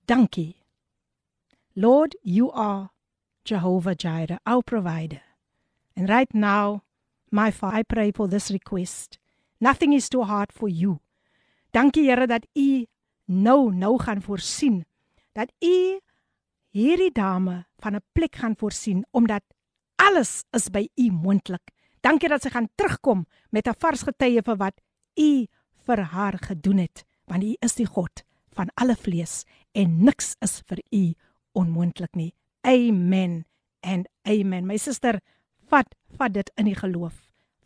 Dankie. 0.07 0.57
Lord, 1.75 2.17
you 2.23 2.51
are 2.53 2.91
Jehovah 3.45 3.95
Jireh, 3.95 4.39
our 4.45 4.63
provider. 4.63 5.23
And 5.97 6.09
right 6.09 6.35
now, 6.35 6.83
my 7.31 7.51
Father, 7.51 7.79
I 7.79 7.83
pray 7.83 8.13
for 8.13 8.29
this 8.29 8.51
request 8.51 9.19
Nothing 9.61 9.93
is 9.93 10.09
too 10.09 10.23
hard 10.23 10.53
for 10.53 10.69
you. 10.69 11.01
Dankie 11.73 12.09
Here 12.09 12.27
dat 12.27 12.47
U 12.57 12.87
nou 13.25 13.75
nou 13.75 13.99
gaan 14.01 14.23
voorsien. 14.23 14.87
Dat 15.33 15.53
U 15.61 16.01
hierdie 16.71 17.13
dame 17.13 17.67
van 17.79 17.97
'n 17.97 18.05
plek 18.13 18.37
gaan 18.37 18.57
voorsien 18.57 19.05
omdat 19.11 19.43
alles 19.97 20.45
is 20.51 20.71
by 20.71 20.89
U 20.97 21.11
moontlik. 21.11 21.71
Dankie 22.01 22.29
dat 22.29 22.43
sy 22.43 22.51
gaan 22.51 22.69
terugkom 22.75 23.27
met 23.51 23.67
'n 23.69 23.75
vars 23.79 24.03
getuie 24.03 24.43
vir 24.43 24.57
wat 24.57 24.81
U 25.17 25.47
vir 25.87 25.99
haar 25.99 26.39
gedoen 26.39 26.79
het, 26.79 27.05
want 27.27 27.45
U 27.45 27.57
is 27.61 27.75
die 27.75 27.87
God 27.87 28.23
van 28.51 28.69
alle 28.75 28.97
vlees 28.97 29.45
en 29.73 30.05
niks 30.05 30.37
is 30.41 30.63
vir 30.67 30.79
U 30.91 31.15
onmoontlik 31.53 32.15
nie. 32.15 32.35
Amen. 32.63 33.45
En 33.81 34.05
amen. 34.23 34.67
My 34.67 34.77
suster, 34.77 35.21
vat 35.69 35.95
vat 36.19 36.33
dit 36.33 36.51
in 36.57 36.65
die 36.65 36.75
geloof. 36.75 37.15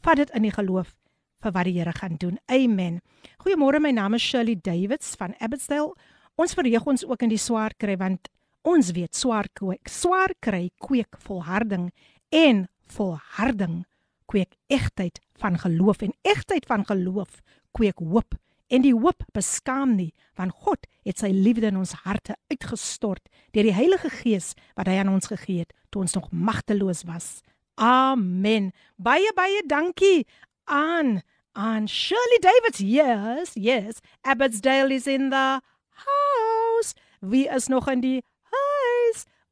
Vat 0.03 0.17
dit 0.17 0.31
in 0.31 0.43
die 0.43 0.53
geloof 0.53 0.95
vir 1.43 1.53
wat 1.53 1.65
die 1.65 1.79
Here 1.79 1.93
gaan 1.93 2.17
doen. 2.17 2.39
Amen. 2.47 3.01
Goeiemôre, 3.43 3.81
my 3.81 3.91
naam 3.91 4.15
is 4.15 4.23
Shirley 4.23 4.57
Davids 4.57 5.15
van 5.17 5.35
Abbotsdale. 5.39 5.95
Ons 6.37 6.55
verheug 6.55 6.87
ons 6.87 7.05
ook 7.05 7.23
in 7.23 7.29
die 7.29 7.39
swaar 7.39 7.75
kry 7.79 7.97
want 7.97 8.29
ons 8.65 8.91
weet 8.97 9.15
swaar 9.17 9.49
kweek. 9.53 9.89
Swaar 9.89 10.33
kry 10.41 10.71
kweek 10.83 11.19
volharding 11.27 11.91
en 12.33 12.65
volharding 12.91 13.85
kweek 14.31 14.57
egtheid 14.73 15.21
van 15.39 15.59
geloof 15.61 16.03
en 16.03 16.15
egtheid 16.23 16.67
van 16.67 16.85
geloof 16.89 17.41
kweek 17.77 18.01
hoop 18.01 18.35
en 18.73 18.83
die 18.85 18.95
hoop 18.95 19.23
beskaam 19.37 19.95
nie 19.99 20.13
want 20.39 20.55
God 20.65 20.89
het 21.05 21.21
sy 21.21 21.31
liefde 21.35 21.69
in 21.71 21.81
ons 21.83 21.93
harte 22.07 22.37
uitgestort 22.53 23.29
deur 23.53 23.69
die 23.69 23.77
Heilige 23.77 24.11
Gees 24.11 24.55
wat 24.79 24.89
hy 24.89 24.97
aan 25.03 25.13
ons 25.13 25.29
gegee 25.31 25.65
het 25.65 25.75
toe 25.93 26.03
ons 26.03 26.17
nog 26.17 26.31
magteloos 26.33 27.05
was. 27.07 27.43
Amen. 27.77 28.73
Baie 28.97 29.31
baie 29.37 29.63
dankie 29.69 30.25
aan 30.65 31.21
aan 31.55 31.87
Shirley 31.89 32.41
Davids. 32.43 32.81
Yes, 32.83 33.55
yes. 33.55 34.01
Abbotsdale 34.23 34.95
is 34.95 35.07
in 35.07 35.31
the 35.31 35.61
house. 36.03 36.95
Wie 37.21 37.47
is 37.49 37.69
nog 37.69 37.89
in 37.89 38.01
die? 38.01 38.23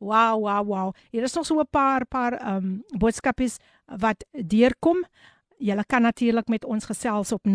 Wow, 0.01 0.39
wow, 0.41 0.67
wow. 0.67 0.93
Hier 1.09 1.23
is 1.23 1.33
nog 1.33 1.45
so 1.45 1.59
'n 1.59 1.67
paar 1.69 2.05
paar 2.05 2.33
ehm 2.33 2.55
um, 2.55 2.83
boodskapies 2.97 3.57
wat 3.85 4.25
deurkom. 4.31 5.05
Julle 5.57 5.85
kan 5.85 6.01
natuurlik 6.01 6.47
met 6.47 6.65
ons 6.65 6.85
gesels 6.85 7.31
op 7.31 7.47
0817291657 7.47 7.51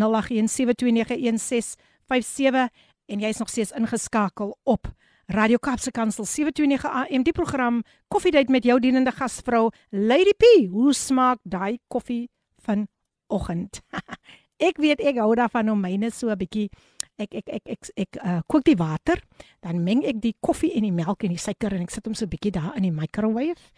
en 3.06 3.18
jy's 3.18 3.38
nog 3.38 3.48
steeds 3.48 3.70
ingeskakel 3.70 4.58
op 4.62 4.92
Radio 5.26 5.56
Kaapse 5.56 5.90
Kansel 5.90 6.24
729 6.24 6.90
AM 6.90 7.22
die 7.22 7.32
program 7.32 7.82
Koffiedייט 8.08 8.48
met 8.48 8.64
jou 8.64 8.80
dienende 8.80 9.12
gasvrou 9.12 9.70
Lady 9.90 10.32
P. 10.36 10.68
Hoe 10.70 10.92
smaak 10.92 11.38
daai 11.42 11.78
koffie 11.88 12.30
vanoggend? 12.58 13.80
ek 14.59 14.77
weet 14.81 15.01
ek 15.01 15.19
hou 15.21 15.33
daarvan 15.35 15.69
om 15.69 15.81
myne 15.81 16.11
so 16.11 16.29
'n 16.29 16.37
bietjie 16.37 16.69
ek 17.17 17.33
ek 17.33 17.47
ek 17.49 17.65
ek 17.65 17.81
ek 17.97 18.17
uh, 18.21 18.41
kook 18.47 18.63
die 18.63 18.77
water, 18.77 19.21
dan 19.61 19.83
meng 19.83 20.03
ek 20.05 20.21
die 20.21 20.35
koffie 20.41 20.73
en 20.77 20.85
die 20.85 20.93
melk 20.93 21.23
en 21.23 21.33
die 21.33 21.41
suiker 21.41 21.73
en 21.73 21.81
ek 21.81 21.91
sit 21.91 22.05
hom 22.05 22.13
so 22.13 22.25
'n 22.25 22.29
bietjie 22.29 22.51
daar 22.51 22.75
in 22.77 22.83
die 22.83 22.93
microwave 22.93 23.71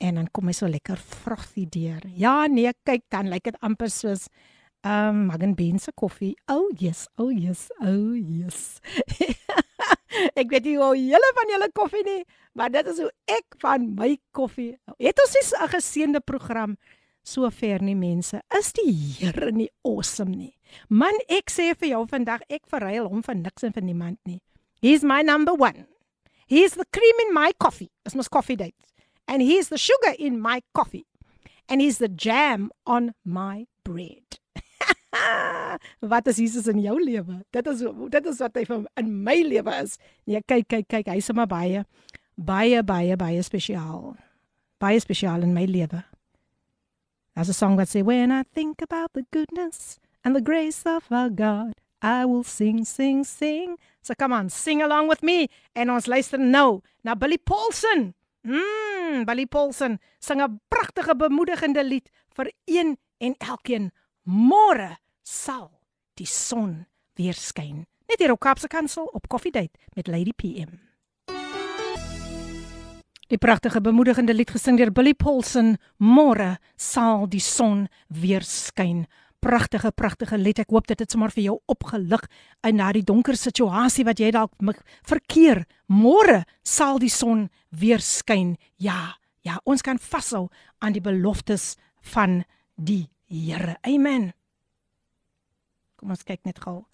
en 0.00 0.14
dan 0.14 0.28
kom 0.32 0.46
hy 0.46 0.52
so 0.52 0.66
lekker 0.66 0.98
vrugtig 0.98 1.70
deur. 1.70 2.02
Ja, 2.14 2.46
nee, 2.46 2.72
kyk 2.84 3.06
dan 3.10 3.30
lyk 3.30 3.44
dit 3.44 3.58
amper 3.62 3.90
soos 3.90 4.28
ehm 4.84 5.08
um, 5.08 5.26
Magen 5.30 5.54
Bean 5.56 5.78
se 5.78 5.92
koffie. 5.96 6.34
Oh 6.46 6.68
yes, 6.76 7.08
oh 7.16 7.30
yes, 7.32 7.70
oh 7.80 8.12
yes. 8.14 8.80
ek 10.40 10.50
weet 10.50 10.66
nie 10.68 10.76
hoe 10.76 10.92
julle 10.98 11.30
van 11.38 11.52
julle 11.54 11.70
koffie 11.72 12.04
nie, 12.04 12.24
maar 12.52 12.70
dit 12.70 12.86
is 12.92 13.00
hoe 13.00 13.10
ek 13.32 13.56
van 13.62 13.94
my 13.96 14.12
koffie. 14.36 14.74
Het 14.98 15.24
ons 15.24 15.54
'n 15.56 15.72
geseënde 15.72 16.20
program 16.20 16.76
sover 17.24 17.82
nie 17.82 17.96
mense. 17.98 18.40
Is 18.54 18.72
die 18.76 18.92
Here 18.92 19.50
nie 19.52 19.70
awesome 19.84 20.36
nie? 20.36 20.54
Man, 20.88 21.16
ek 21.28 21.50
sê 21.52 21.72
vir 21.74 21.94
jou 21.94 22.04
vandag, 22.10 22.44
ek 22.52 22.68
verruil 22.70 23.08
hom 23.08 23.22
vir 23.24 23.38
niks 23.40 23.64
en 23.66 23.74
vir 23.74 23.84
niemand 23.86 24.20
nie. 24.28 24.40
He's 24.84 25.04
my 25.04 25.22
number 25.22 25.54
1. 25.56 25.86
He's 26.46 26.74
the 26.76 26.84
cream 26.92 27.26
in 27.26 27.32
my 27.34 27.52
coffee. 27.58 27.90
It's 28.04 28.14
my 28.14 28.24
coffee 28.30 28.56
date 28.56 28.76
and 29.26 29.42
he's 29.42 29.68
the 29.68 29.78
sugar 29.78 30.14
in 30.18 30.40
my 30.40 30.62
coffee 30.74 31.06
and 31.68 31.80
he's 31.80 31.98
the 31.98 32.08
jam 32.08 32.70
on 32.86 33.14
my 33.24 33.66
bread. 33.84 34.38
wat 36.02 36.26
is 36.26 36.36
Jesus 36.36 36.66
in 36.68 36.80
jou 36.82 36.98
lewe? 37.00 37.40
Dit 37.52 37.66
is 37.66 37.84
dit 38.10 38.26
is 38.26 38.40
wat 38.42 38.58
hy 38.58 38.64
in 39.00 39.10
my 39.24 39.36
lewe 39.46 39.76
is. 39.82 39.96
Nee, 40.26 40.42
kyk 40.46 40.68
kyk 40.68 40.88
kyk, 40.90 41.12
hy's 41.14 41.30
sommer 41.30 41.46
baie 41.48 41.84
baie 42.36 42.82
baie 42.82 43.16
baie 43.16 43.42
spesiaal. 43.46 44.16
Baie 44.82 45.00
spesiaal 45.00 45.46
in 45.46 45.54
my 45.54 45.66
lewe. 45.70 46.02
There's 47.34 47.48
a 47.48 47.52
song 47.52 47.74
that 47.76 47.88
say 47.88 48.00
when 48.02 48.30
I 48.30 48.44
think 48.44 48.80
about 48.80 49.12
the 49.12 49.26
goodness 49.32 49.98
and 50.24 50.36
the 50.36 50.40
grace 50.40 50.86
of 50.86 51.10
our 51.10 51.28
God, 51.28 51.72
I 52.00 52.24
will 52.24 52.44
sing 52.44 52.84
sing 52.84 53.24
sing. 53.24 53.76
So 54.02 54.14
come 54.14 54.32
on, 54.32 54.50
sing 54.50 54.80
along 54.80 55.08
with 55.08 55.20
me 55.20 55.48
en 55.74 55.90
ons 55.90 56.06
luister 56.06 56.38
nou 56.38 56.84
na 57.02 57.16
Billy 57.16 57.38
Paulson. 57.38 58.14
Mm, 58.46 59.26
Billy 59.26 59.46
Paulson 59.46 59.98
sing 60.20 60.40
'n 60.40 60.60
pragtige 60.70 61.16
bemoedigende 61.16 61.82
lied 61.82 62.08
vir 62.36 62.52
een 62.66 62.98
en 63.18 63.34
elkeen. 63.38 63.90
Môre 64.22 64.98
sal 65.22 65.72
die 66.14 66.26
son 66.26 66.86
weer 67.16 67.34
skyn. 67.34 67.86
Net 68.06 68.18
hier 68.18 68.30
op 68.30 68.40
Kaapse 68.40 68.68
Kansel 68.68 69.10
op 69.12 69.26
Coffee 69.28 69.50
Date 69.50 69.78
met 69.96 70.06
Lady 70.06 70.32
PM. 70.36 70.93
Die 73.32 73.40
pragtige 73.40 73.80
bemoedigende 73.80 74.34
lied 74.34 74.50
gesing 74.52 74.76
deur 74.76 74.92
Billy 74.92 75.14
Paulson. 75.14 75.76
Môre 75.98 76.58
sal 76.76 77.28
die 77.28 77.42
son 77.42 77.86
weer 78.08 78.44
skyn 78.44 79.06
pragtige 79.44 79.92
pragtige 79.92 80.38
lied. 80.40 80.62
Ek 80.62 80.72
hoop 80.72 80.88
dit 80.88 81.00
het 81.00 81.12
sommer 81.12 81.32
vir 81.34 81.48
jou 81.48 81.56
opgelig 81.70 82.24
in 82.66 82.80
daardie 82.80 83.04
donker 83.04 83.36
situasie 83.36 84.06
wat 84.08 84.20
jy 84.22 84.30
dalk 84.34 84.54
verkeer. 85.04 85.64
Môre 85.92 86.44
sal 86.64 87.00
die 87.02 87.12
son 87.12 87.48
weer 87.70 88.02
skyn. 88.04 88.54
Ja, 88.80 89.16
ja, 89.44 89.58
ons 89.68 89.84
kan 89.84 90.00
vashou 90.00 90.48
aan 90.80 90.96
die 90.96 91.04
beloftes 91.04 91.74
van 92.14 92.42
die 92.76 93.08
Here. 93.34 93.78
Amen. 93.88 94.28
Kom 95.98 96.12
ons 96.12 96.22
kyk 96.28 96.44
net 96.44 96.60
gou 96.62 96.84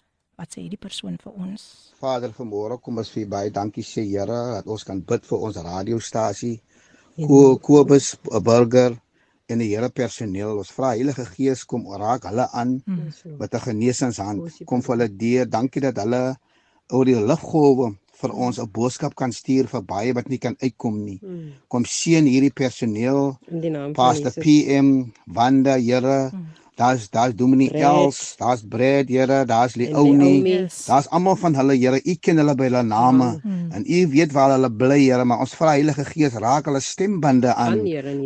wat 0.41 0.55
sê 0.55 0.63
hierdie 0.65 0.81
persoon 0.81 1.19
vir 1.21 1.37
ons. 1.37 1.63
Vader, 2.01 2.33
vanmôre 2.33 2.79
kom 2.81 2.97
ons 2.97 3.13
vir 3.13 3.29
baie 3.29 3.53
dankie 3.53 3.85
sê 3.85 4.03
Here 4.09 4.39
dat 4.55 4.67
ons 4.73 4.83
kan 4.87 5.01
bid 5.11 5.25
vir 5.29 5.47
ons 5.47 5.61
radiostasie. 5.67 6.57
Kobus 7.67 8.15
Burger 8.41 8.95
en 9.51 9.61
die 9.61 9.69
Here 9.73 9.89
personeel. 9.93 10.57
Ons 10.63 10.73
vra 10.73 10.95
Heilige 10.95 11.27
Gees 11.35 11.65
kom 11.69 11.85
raak 12.03 12.25
hulle 12.29 12.47
aan 12.57 12.79
hmm. 12.87 13.37
met 13.39 13.53
'n 13.53 13.65
genesingshand. 13.67 14.63
Kom 14.65 14.81
vir 14.81 14.95
hulle 14.95 15.09
deur. 15.23 15.45
Dankie 15.45 15.83
dat 15.87 16.01
hulle 16.01 16.23
oor 16.89 17.05
die 17.05 17.19
liggolwe 17.31 17.91
vir 18.21 18.31
ons 18.45 18.57
'n 18.59 18.71
boodskap 18.77 19.13
kan 19.15 19.31
stuur 19.31 19.67
vir 19.67 19.83
baie 19.93 20.13
wat 20.13 20.29
nie 20.29 20.41
kan 20.41 20.55
uitkom 20.57 20.97
nie. 21.05 21.19
Hmm. 21.21 21.53
Kom 21.67 21.85
seën 21.85 22.25
hierdie 22.25 22.53
personeel. 22.53 23.37
Pastor 23.93 24.31
PM, 24.31 25.13
Wanda, 25.27 25.77
Here. 25.77 26.29
Hmm. 26.29 26.49
Daar's 26.81 27.09
daar's 27.13 27.35
Dominique 27.35 27.77
Els, 27.77 28.35
daar's 28.37 28.61
Brad, 28.65 29.09
Here, 29.09 29.45
daar's 29.45 29.75
Leonie. 29.75 30.67
Daar's 30.87 31.07
almal 31.13 31.35
van 31.35 31.55
hulle, 31.55 31.75
Here. 31.77 31.99
U 32.01 32.15
ken 32.17 32.41
hulle 32.41 32.55
by 32.57 32.69
hulle 32.71 32.81
name 32.87 33.27
mm. 33.37 33.67
en 33.77 33.83
U 33.85 33.99
weet 34.09 34.31
waar 34.33 34.55
hulle 34.55 34.71
bly, 34.73 34.97
Here, 35.03 35.25
maar 35.29 35.43
ons 35.45 35.53
vra 35.59 35.75
Heilige 35.75 36.05
Gees 36.09 36.39
raak 36.41 36.65
hulle 36.71 36.81
stembande 36.81 37.53
aan 37.53 37.83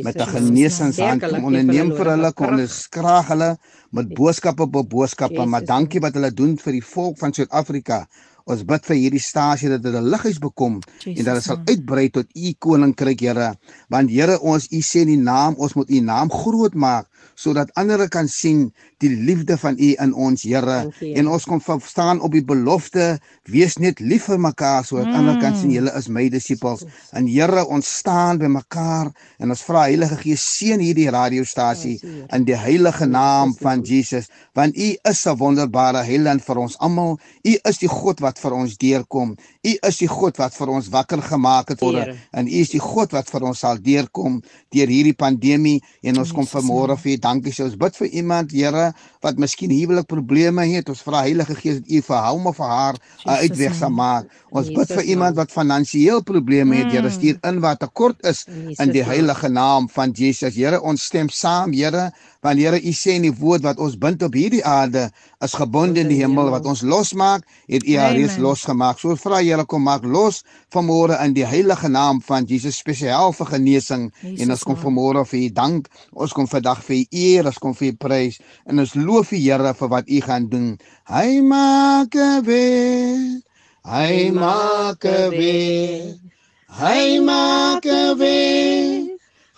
met 0.07 0.15
'n 0.15 0.29
genesingshand. 0.37 1.25
Kom 1.27 1.49
onderneem 1.51 1.91
vir 1.97 2.11
hulle, 2.13 2.31
kom 2.31 2.53
onderskraag 2.55 3.33
hulle 3.33 3.57
met 3.91 4.13
boodskappe 4.15 4.63
op 4.63 4.89
boodskappe, 4.89 5.45
maar 5.45 5.65
dankie 5.65 5.99
wat 5.99 6.15
hulle 6.15 6.31
doen 6.31 6.55
vir 6.57 6.79
die 6.79 6.85
volk 6.93 7.19
van 7.19 7.33
Suid-Afrika. 7.33 8.05
Ons 8.45 8.61
bid 8.63 8.85
vir 8.85 8.95
hierdie 8.95 9.23
stasie 9.23 9.69
dat 9.69 9.83
'n 9.83 10.09
lighuis 10.13 10.39
bekom 10.39 10.79
Jesus, 10.79 11.19
en 11.19 11.25
dat 11.25 11.33
dit 11.33 11.43
sal 11.43 11.59
uitbrei 11.65 12.09
tot 12.09 12.27
u 12.33 12.53
koninkryk, 12.59 13.19
Here. 13.19 13.55
Want 13.89 14.09
Here, 14.09 14.39
ons 14.39 14.67
u 14.71 14.79
sê 14.79 15.01
in 15.01 15.07
die 15.07 15.17
naam, 15.17 15.55
ons 15.57 15.73
moet 15.73 15.89
u 15.89 15.99
naam 15.99 16.31
groot 16.31 16.73
maak 16.73 17.07
sodat 17.35 17.71
ander 17.75 18.07
kan 18.09 18.27
sien 18.27 18.71
die 19.03 19.11
liefde 19.11 19.57
van 19.57 19.75
U 19.79 19.91
in 20.01 20.13
ons 20.13 20.43
Here. 20.45 20.89
En 21.01 21.27
ons 21.27 21.45
kom 21.45 21.61
staan 21.83 22.21
op 22.21 22.31
die 22.31 22.43
belofte 22.43 23.19
wees 23.51 23.77
net 23.77 23.99
lief 23.99 24.29
vir 24.29 24.39
mekaar 24.39 24.85
sodat 24.85 25.11
mm. 25.11 25.15
ander 25.19 25.39
kan 25.41 25.55
sien 25.57 25.71
julle 25.73 25.93
is 25.97 26.07
my 26.09 26.27
disippels 26.31 26.85
en 27.13 27.27
Here 27.27 27.65
ons 27.65 27.87
staan 27.99 28.39
by 28.41 28.49
mekaar 28.51 29.11
en 29.39 29.53
ons 29.53 29.63
vra 29.67 29.85
Heilige 29.89 30.17
Gees 30.21 30.43
seën 30.55 30.81
hierdie 30.81 31.09
radiostasie 31.11 31.97
in 32.33 32.45
die 32.47 32.57
heilige 32.57 33.05
naam 33.09 33.53
van 33.59 33.83
Jesus. 33.85 34.29
Want 34.55 34.77
U 34.77 34.89
is 35.11 35.25
'n 35.25 35.37
wonderbare 35.37 36.03
heiland 36.03 36.43
vir 36.43 36.57
ons 36.57 36.77
almal. 36.79 37.19
U 37.43 37.53
is 37.69 37.77
die 37.77 37.87
God 37.89 38.19
wat 38.19 38.39
vir 38.39 38.53
ons 38.53 38.77
deurkom. 38.77 39.35
U 39.63 39.71
is 39.87 39.97
die 39.97 40.07
God 40.07 40.37
wat 40.37 40.53
vir 40.55 40.69
ons 40.69 40.89
wakker 40.89 41.21
gemaak 41.21 41.69
het 41.69 41.81
word. 41.81 42.15
En 42.31 42.47
U 42.47 42.59
is 42.65 42.69
die 42.69 42.79
God 42.79 43.11
wat 43.11 43.29
vir 43.29 43.43
ons 43.43 43.59
sal 43.59 43.77
deurkom 43.81 44.41
deur 44.69 44.87
hierdie 44.87 45.13
pandemie. 45.13 45.81
En 46.01 46.17
ons 46.17 46.31
kom 46.31 46.47
vanmôre 46.47 46.97
vir 46.97 47.11
dankie 47.25 47.53
sê 47.55 47.65
ons 47.65 47.77
bid 47.81 47.97
vir 47.99 48.13
iemand 48.21 48.53
Here 48.53 48.91
wat 49.25 49.41
miskien 49.41 49.73
huwelik 49.73 50.07
probleme 50.09 50.65
het. 50.69 50.89
Ons 50.93 51.01
vra 51.05 51.23
Heilige 51.25 51.57
Gees 51.57 51.81
dat 51.81 51.89
U 51.89 52.01
vir 52.09 52.21
hom 52.29 52.49
of 52.51 52.59
vir 52.61 52.69
haar 52.69 52.95
'n 53.25 53.41
uitweg 53.45 53.73
sal 53.75 53.89
maak. 53.89 54.29
Ons 54.51 54.69
bid 54.71 54.91
vir 54.97 55.03
iemand 55.03 55.35
wat 55.35 55.51
finansiëel 55.51 56.21
probleme 56.23 56.75
het 56.75 56.91
Here 56.91 57.09
mm. 57.09 57.15
stuur 57.17 57.37
in 57.49 57.59
wat 57.59 57.79
tekort 57.79 58.21
is 58.23 58.45
in 58.79 58.91
die 58.91 59.03
heilige 59.03 59.49
naam 59.49 59.89
van 59.89 60.11
Jesus. 60.11 60.55
Here 60.55 60.81
ons 60.81 61.03
stem 61.03 61.29
saam 61.29 61.73
Here 61.73 62.11
want 62.45 62.59
Here 62.61 62.77
U 62.77 62.91
sê 62.93 63.15
in 63.17 63.25
die 63.25 63.33
woord 63.33 63.63
wat 63.65 63.79
ons 63.81 63.97
bind 63.97 64.21
op 64.23 64.35
hierdie 64.37 64.63
aarde 64.65 65.09
is 65.41 65.53
gebonde 65.57 65.99
in 65.99 66.11
die 66.11 66.19
hemel. 66.21 66.51
Wat 66.53 66.65
ons 66.69 66.83
losmaak, 66.85 67.43
het 67.67 67.85
U 67.87 67.97
haar 67.97 68.13
reeds 68.13 68.37
losgemaak. 68.37 68.99
So 69.01 69.15
vra 69.17 69.41
Here 69.41 69.65
kom 69.65 69.83
maak 69.83 70.05
los 70.05 70.43
vanmôre 70.73 71.17
in 71.23 71.33
die 71.33 71.45
heilige 71.45 71.89
naam 71.89 72.21
van 72.21 72.45
Jesus 72.45 72.77
spesiaal 72.77 73.33
vir 73.33 73.51
genesing. 73.55 74.11
Jesus 74.21 74.45
en 74.45 74.55
ons 74.55 74.65
kom 74.67 74.77
vanmôre 74.77 75.25
vir 75.31 75.39
U 75.39 75.49
dank. 75.57 75.89
Ons 76.13 76.35
kom 76.37 76.47
vandag 76.47 76.83
vir 76.85 77.01
U 77.01 77.03
eer, 77.11 77.49
ons 77.49 77.59
kom 77.61 77.73
vir 77.73 77.91
U 77.91 77.95
prys. 78.05 78.39
En 78.69 78.79
ons 78.79 78.95
loof 78.95 79.14
U 79.19 79.37
Here 79.39 79.73
vir 79.73 79.89
wat 79.89 80.09
U 80.09 80.21
gaan 80.21 80.49
doen. 80.49 80.77
Hy 81.07 81.41
maak 81.41 82.13
weer. 82.43 83.41
Hy 83.85 84.31
maak 84.33 85.03
weer. 85.31 86.15
Hy 86.75 87.19
maak 87.23 87.85
weer 88.19 89.15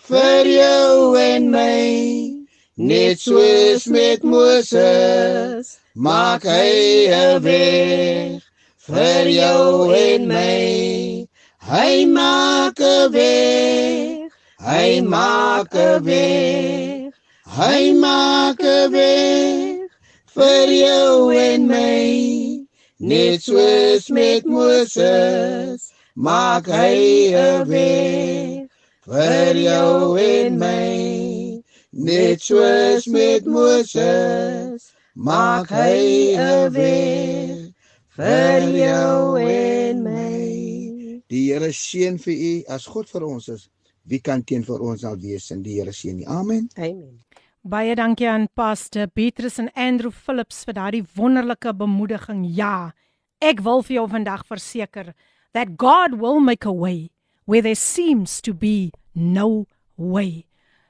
vir 0.08 0.46
jou 0.46 1.16
en 1.18 1.50
my. 1.50 2.38
Net 2.78 3.18
soos 3.20 3.88
met 3.90 4.22
Moses 4.22 5.78
maak 5.94 6.46
hy 6.46 7.10
'n 7.10 7.42
weg 7.42 8.42
vir 8.86 9.24
jou 9.26 9.90
en 9.92 10.28
my. 10.30 11.26
Hy 11.72 12.06
maak 12.06 12.78
'n 12.78 13.10
weg. 13.12 14.30
Hy 14.62 15.00
maak 15.02 15.74
'n 15.74 16.04
weg. 16.04 16.97
Hy 17.58 17.90
maak 17.90 18.60
'n 18.62 18.92
weg 18.94 19.90
vir 20.30 20.66
jou 20.70 21.34
en 21.34 21.66
my. 21.66 22.62
Net 23.02 23.42
soos 23.42 24.04
met 24.14 24.44
Moses 24.46 25.90
maak 26.14 26.70
hy 26.70 27.34
'n 27.34 27.66
weg 27.66 28.70
vir 29.02 29.54
jou 29.58 30.14
en 30.22 30.58
my. 30.58 31.62
Net 31.90 32.38
soos 32.46 33.10
met 33.10 33.42
Moses 33.44 34.94
maak 35.14 35.66
hy 35.74 36.38
'n 36.38 36.70
weg 36.78 37.74
vir 38.16 38.62
jou 38.84 39.34
en 39.34 40.02
my. 40.06 41.22
Die 41.26 41.50
Here 41.50 41.72
seën 41.74 42.22
vir 42.22 42.36
u 42.38 42.54
as 42.68 42.86
God 42.86 43.10
vir 43.10 43.26
ons 43.26 43.48
is. 43.48 43.68
Wie 44.06 44.20
kan 44.20 44.44
teen 44.44 44.62
vir 44.62 44.78
ons 44.80 45.02
al 45.04 45.18
wees 45.18 45.50
in 45.50 45.62
die 45.62 45.80
Here 45.80 45.92
seën 45.92 46.16
nie. 46.16 46.26
Amen. 46.26 46.70
Amen. 46.78 47.18
Baie 47.68 47.92
dankie 47.92 48.24
aan 48.24 48.46
Pastor 48.56 49.10
Petrus 49.12 49.58
en 49.60 49.66
Andrew 49.76 50.08
Phillips 50.08 50.62
vir 50.64 50.72
daardie 50.78 51.02
wonderlike 51.18 51.74
bemoediging. 51.76 52.46
Ja, 52.56 52.94
ek 53.44 53.60
wil 53.66 53.82
vir 53.84 53.98
jou 53.98 54.04
vandag 54.08 54.46
verseker 54.48 55.10
that 55.52 55.74
God 55.76 56.16
will 56.16 56.40
make 56.40 56.64
a 56.64 56.72
way 56.72 57.10
where 57.44 57.60
there 57.60 57.76
seems 57.76 58.38
to 58.40 58.54
be 58.56 58.88
no 59.12 59.66
way 60.00 60.46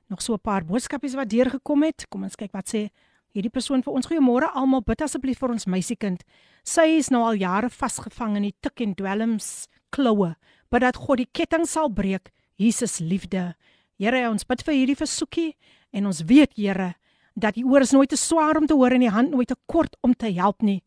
nog 0.07 0.23
so 0.23 0.35
'n 0.35 0.39
paar 0.39 0.63
boodskapies 0.63 1.17
wat 1.19 1.31
deurgekom 1.35 1.83
het. 1.83 2.07
Kom 2.09 2.23
ons 2.23 2.37
kyk 2.37 2.53
wat 2.53 2.69
sê 2.71 2.91
hierdie 3.35 3.51
persoon 3.51 3.83
vir 3.83 3.95
ons. 3.95 4.07
Goeiemôre 4.07 4.55
almal. 4.55 4.83
Bid 4.83 5.03
asseblief 5.03 5.39
vir 5.39 5.51
ons 5.51 5.67
meisiekind. 5.67 6.23
Sy 6.63 6.87
is 6.99 7.11
nou 7.11 7.25
al 7.25 7.35
jare 7.35 7.71
vasgevang 7.71 8.37
in 8.37 8.43
die 8.43 8.55
tik 8.61 8.81
en 8.81 8.95
dwelms 8.95 9.67
kloue. 9.91 10.37
Bid 10.71 10.81
dat 10.81 10.97
God 10.97 11.17
die 11.17 11.29
ketting 11.33 11.67
sal 11.67 11.89
breek. 11.89 12.31
Jesus 12.57 13.01
liefde. 13.01 13.57
Here, 13.99 14.31
ons 14.31 14.45
bid 14.45 14.63
vir 14.63 14.75
hierdie 14.75 14.97
versoekie 14.97 15.57
en 15.93 16.07
ons 16.07 16.23
weet, 16.25 16.53
Here, 16.57 16.95
dat 17.35 17.55
die 17.55 17.65
oor 17.65 17.81
is 17.81 17.93
nooit 17.93 18.11
te 18.11 18.17
swaar 18.17 18.57
om 18.57 18.67
te 18.67 18.75
hoor 18.75 18.93
en 18.93 19.01
die 19.01 19.15
hand 19.15 19.31
nooit 19.31 19.49
te 19.49 19.57
kort 19.67 19.97
om 20.03 20.15
te 20.15 20.33
help 20.35 20.63
nie. 20.63 20.83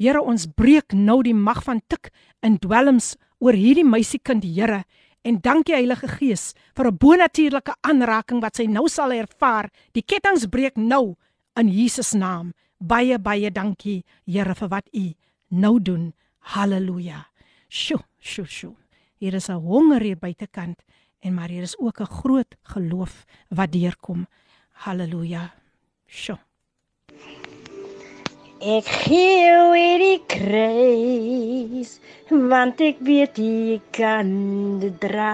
Here, 0.00 0.22
ons 0.22 0.46
breek 0.46 0.94
nou 0.96 1.22
die 1.22 1.34
mag 1.36 1.62
van 1.64 1.82
tik 1.88 2.10
en 2.40 2.56
dwelms 2.58 3.16
oor 3.38 3.56
hierdie 3.56 3.84
meisiekind, 3.84 4.44
Here. 4.44 4.84
En 5.22 5.36
dankie 5.44 5.74
Heilige 5.74 6.08
Gees 6.08 6.54
vir 6.74 6.86
'n 6.88 6.96
bonatuurlike 6.96 7.74
aanraking 7.82 8.40
wat 8.40 8.56
sy 8.56 8.64
nou 8.64 8.88
sal 8.88 9.12
ervaar. 9.12 9.70
Die 9.92 10.02
kettinge 10.02 10.48
breek 10.48 10.76
nou 10.76 11.16
in 11.56 11.68
Jesus 11.68 12.14
naam. 12.14 12.54
Baie 12.78 13.18
baie 13.18 13.50
dankie 13.50 14.04
Here 14.26 14.54
vir 14.54 14.68
wat 14.68 14.88
U 14.94 15.12
nou 15.50 15.80
doen. 15.80 16.14
Halleluja. 16.38 17.26
Sjoe, 17.68 18.02
sjoe, 18.18 18.46
sjoe. 18.46 18.76
Hier 19.18 19.34
is 19.34 19.50
'n 19.50 19.60
honger 19.60 20.00
hier 20.00 20.16
buitekant 20.16 20.82
en 21.20 21.34
maar 21.34 21.48
hier 21.48 21.62
is 21.62 21.78
ook 21.78 22.00
'n 22.00 22.14
groot 22.20 22.56
geloof 22.62 23.24
wat 23.48 23.72
deurkom. 23.72 24.26
Halleluja. 24.70 25.52
Sjoe. 26.06 26.38
Ek 28.60 28.84
gee 28.84 29.52
weer 29.72 29.98
die 29.98 30.22
kruis 30.26 32.00
want 32.28 32.80
ek 32.80 32.98
weet 33.00 33.38
jy 33.40 33.80
kan 33.90 34.28
dit 34.80 35.00
dra. 35.00 35.32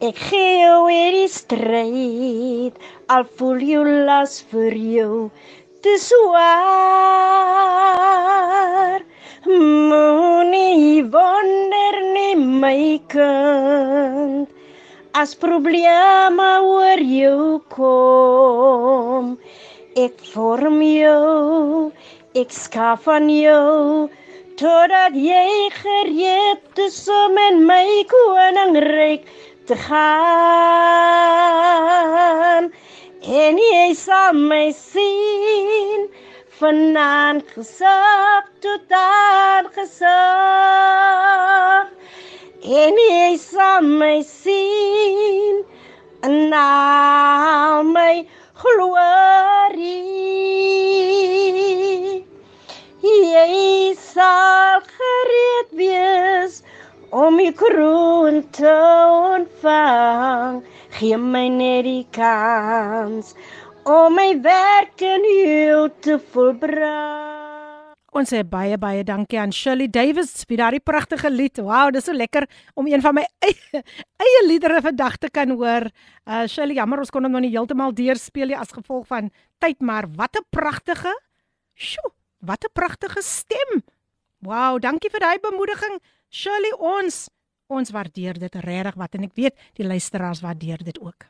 Ek 0.00 0.16
gee 0.28 0.70
weer 0.86 1.12
die 1.18 1.28
stryd 1.28 2.80
al 3.12 3.28
voel 3.36 3.60
jy 3.60 3.84
las 4.08 4.40
vir 4.50 4.74
jou 4.76 5.30
te 5.82 5.98
swaar. 5.98 6.56
Moenie 9.46 11.02
wonder 11.04 11.94
nie 12.14 12.36
my 12.36 13.00
kind 13.08 14.48
as 15.16 15.32
probleme 15.40 16.48
oor 16.68 17.00
jou 17.00 17.60
kom 17.72 19.38
ek 19.96 20.20
vorm 20.32 20.82
jou, 20.84 21.88
ek 22.36 22.52
skaf 22.52 23.08
aan 23.08 23.30
jou 23.32 24.10
totdat 24.60 25.16
jy 25.16 25.72
gereed 25.78 26.80
is 26.84 26.98
om 27.08 27.38
in 27.46 27.64
my 27.68 28.04
koninkryk 28.12 29.24
te 29.68 29.76
gaan. 29.86 30.04
En 33.26 33.56
jy 33.58 33.90
sal 33.98 34.36
my 34.38 34.70
sien 34.70 36.04
vanaand 36.60 37.48
gesag 37.56 38.46
tot 38.62 38.92
aan 38.94 39.66
gesag. 39.74 41.90
En 42.62 42.94
jy 43.02 43.34
sal 43.42 43.82
my 43.82 44.22
sien 44.22 45.66
en 46.22 46.54
al 46.54 47.82
my 47.90 48.22
glorie. 48.62 49.90
Jy 53.02 53.90
sal 53.98 54.86
gereed 54.86 55.74
wees 55.82 56.62
om 57.10 57.36
die 57.36 57.52
kroon 57.52 58.42
te 58.50 58.72
ontvang. 59.36 60.62
Gee 60.96 61.16
my 61.16 61.48
net 61.48 61.84
die 61.84 62.06
kans 62.10 63.34
om 63.86 64.16
my 64.18 64.32
werk 64.42 65.02
in 65.06 65.22
U 65.22 65.88
te 66.02 66.18
volbring. 66.32 67.34
Ons 68.16 68.32
sê 68.32 68.40
baie 68.48 68.78
baie 68.80 69.04
dankie 69.04 69.38
aan 69.38 69.52
Shirley 69.52 69.90
Davis 69.92 70.32
vir 70.48 70.58
daardie 70.62 70.80
pragtige 70.80 71.28
lied. 71.30 71.60
Wow, 71.60 71.90
dis 71.92 72.06
so 72.08 72.16
lekker 72.16 72.46
om 72.74 72.88
een 72.88 73.02
van 73.04 73.18
my 73.18 73.24
eie 73.46 73.82
eie 74.24 74.42
liedere 74.46 74.80
vandag 74.82 75.18
te 75.20 75.30
kan 75.30 75.52
hoor. 75.52 75.90
Uh 76.24 76.46
Shirley, 76.48 76.78
jammer 76.80 77.04
ons 77.04 77.12
kon 77.12 77.28
hom 77.28 77.36
nog 77.36 77.44
nie 77.44 77.52
heeltemal 77.52 77.92
deurspeel 77.94 78.50
nie 78.50 78.58
as 78.58 78.72
gevolg 78.72 79.06
van 79.12 79.30
tyd, 79.60 79.78
maar 79.84 80.08
wat 80.16 80.36
'n 80.40 80.46
pragtige 80.50 81.12
Sjoe, 81.76 82.10
wat 82.40 82.64
'n 82.64 82.72
pragtige 82.72 83.22
stem. 83.22 83.84
Wow, 84.40 84.80
dankie 84.80 85.10
vir 85.10 85.20
daai 85.20 85.38
bemoediging. 85.38 86.00
Shirley, 86.36 86.74
ons 86.76 87.26
ons 87.72 87.90
waardeer 87.94 88.36
dit 88.38 88.56
regtig 88.62 88.96
wat 89.00 89.14
en 89.16 89.24
ek 89.26 89.32
weet 89.40 89.62
die 89.78 89.86
luisteraars 89.86 90.42
waardeer 90.44 90.82
dit 90.84 90.98
ook. 91.00 91.24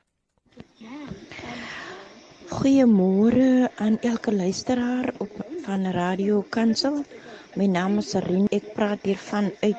Goeiemôre 2.51 3.69
aan 3.85 4.01
elke 4.11 4.35
luisteraar 4.35 5.13
op 5.23 5.37
van 5.67 5.87
Radio 5.95 6.41
Kansel. 6.57 7.05
My 7.55 7.69
naam 7.71 8.01
is 8.03 8.11
Rin. 8.27 8.49
Ek 8.51 8.73
praat 8.75 9.07
hier 9.07 9.21
vanuit 9.29 9.79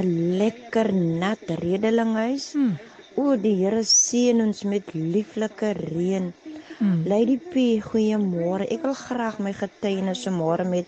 'n 0.00 0.10
lekker 0.42 0.92
nat 0.92 1.44
redelinghuis. 1.64 2.52
Hmm. 2.52 2.76
O, 3.16 3.36
die 3.36 3.56
Here 3.62 3.82
seën 3.82 4.44
ons 4.44 4.62
met 4.62 4.92
lieflike 4.94 5.72
reën. 5.80 6.32
Hmm. 6.78 7.00
Lady 7.08 7.38
P, 7.38 7.80
goeiemôre. 7.88 8.68
Ek 8.68 8.84
wil 8.84 8.98
graag 9.06 9.40
my 9.40 9.52
getuienis 9.52 10.28
môre 10.28 10.68
met 10.68 10.86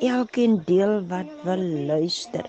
elkeen 0.00 0.62
deel 0.64 1.04
wat 1.12 1.28
wil 1.44 1.62
luister. 1.92 2.48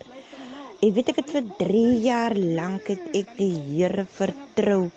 Ek 0.82 0.95
weet 0.95 1.10
ek 1.12 1.20
het 1.22 1.32
vir 1.36 1.49
3 1.60 1.98
jaar 2.02 2.34
lank 2.34 2.88
het 2.90 3.02
ek 3.14 3.36
die 3.38 3.53
Here 3.53 4.06
vertrou 4.18 4.90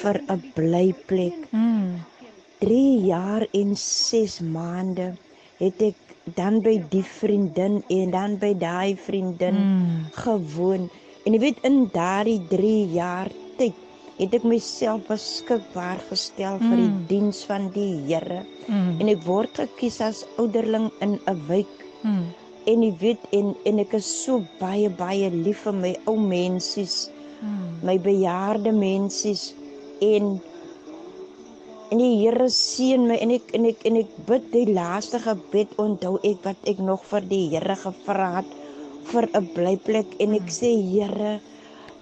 vir 0.00 0.16
'n 0.30 0.42
blyplek. 0.54 1.40
Hmm. 1.50 2.04
3 2.62 3.00
jaar 3.06 3.42
en 3.60 3.74
6 3.74 4.36
maande 4.54 5.08
het 5.58 5.82
ek 5.82 5.98
dan 6.38 6.60
by 6.62 6.76
die 6.92 7.02
vriendin 7.02 7.82
en 7.96 8.14
dan 8.14 8.36
by 8.38 8.52
daai 8.54 8.94
vriendin 8.96 9.58
mm. 9.58 9.98
gewoon. 10.22 10.86
En 11.26 11.34
jy 11.34 11.40
weet 11.42 11.66
in 11.66 11.90
daardie 11.92 12.38
3 12.54 12.94
jaar 12.94 13.32
tyd 13.58 13.74
het 14.20 14.38
ek 14.38 14.46
myself 14.46 15.02
beskikbaar 15.10 15.98
gestel 16.12 16.60
mm. 16.60 16.70
vir 16.70 16.78
die 16.78 16.92
hmm. 16.92 17.04
diens 17.10 17.42
van 17.50 17.68
die 17.74 17.90
Here. 18.06 18.44
Mm. 18.68 19.00
En 19.02 19.12
ek 19.16 19.26
word 19.26 19.58
gekies 19.58 19.98
as 20.00 20.22
ouderling 20.38 20.92
in 21.02 21.18
'n 21.26 21.38
wijk. 21.50 21.74
Mm. 22.06 22.30
En 22.70 22.82
jy 22.82 22.92
weet 23.00 23.28
en 23.32 23.52
en 23.68 23.78
ek 23.78 23.94
is 24.00 24.08
so 24.24 24.40
baie 24.60 24.88
baie 24.88 25.30
lief 25.30 25.66
vir 25.66 25.76
my 25.82 25.92
ou 26.10 26.16
mensies. 26.16 27.10
Mm. 27.40 27.70
My 27.84 27.98
bejaarde 27.98 28.72
mensies 28.72 29.52
en 30.00 30.38
En 31.94 32.00
die 32.00 32.14
Here 32.24 32.46
seën 32.50 33.02
my 33.06 33.16
en 33.22 33.30
ek 33.34 33.50
en 33.54 33.66
ek 33.68 33.82
en 33.86 33.98
ek 34.00 34.14
bid 34.26 34.46
die 34.50 34.72
laaste 34.74 35.20
gebed 35.22 35.74
onthou 35.78 36.16
ek 36.26 36.40
wat 36.42 36.68
ek 36.72 36.80
nog 36.82 37.04
vir 37.10 37.26
die 37.30 37.42
Here 37.52 37.76
gevra 37.78 38.30
het 38.38 38.54
vir 39.10 39.28
'n 39.28 39.50
blyplek 39.54 40.16
en 40.24 40.34
ek 40.38 40.48
sê 40.56 40.70
Here 40.88 41.34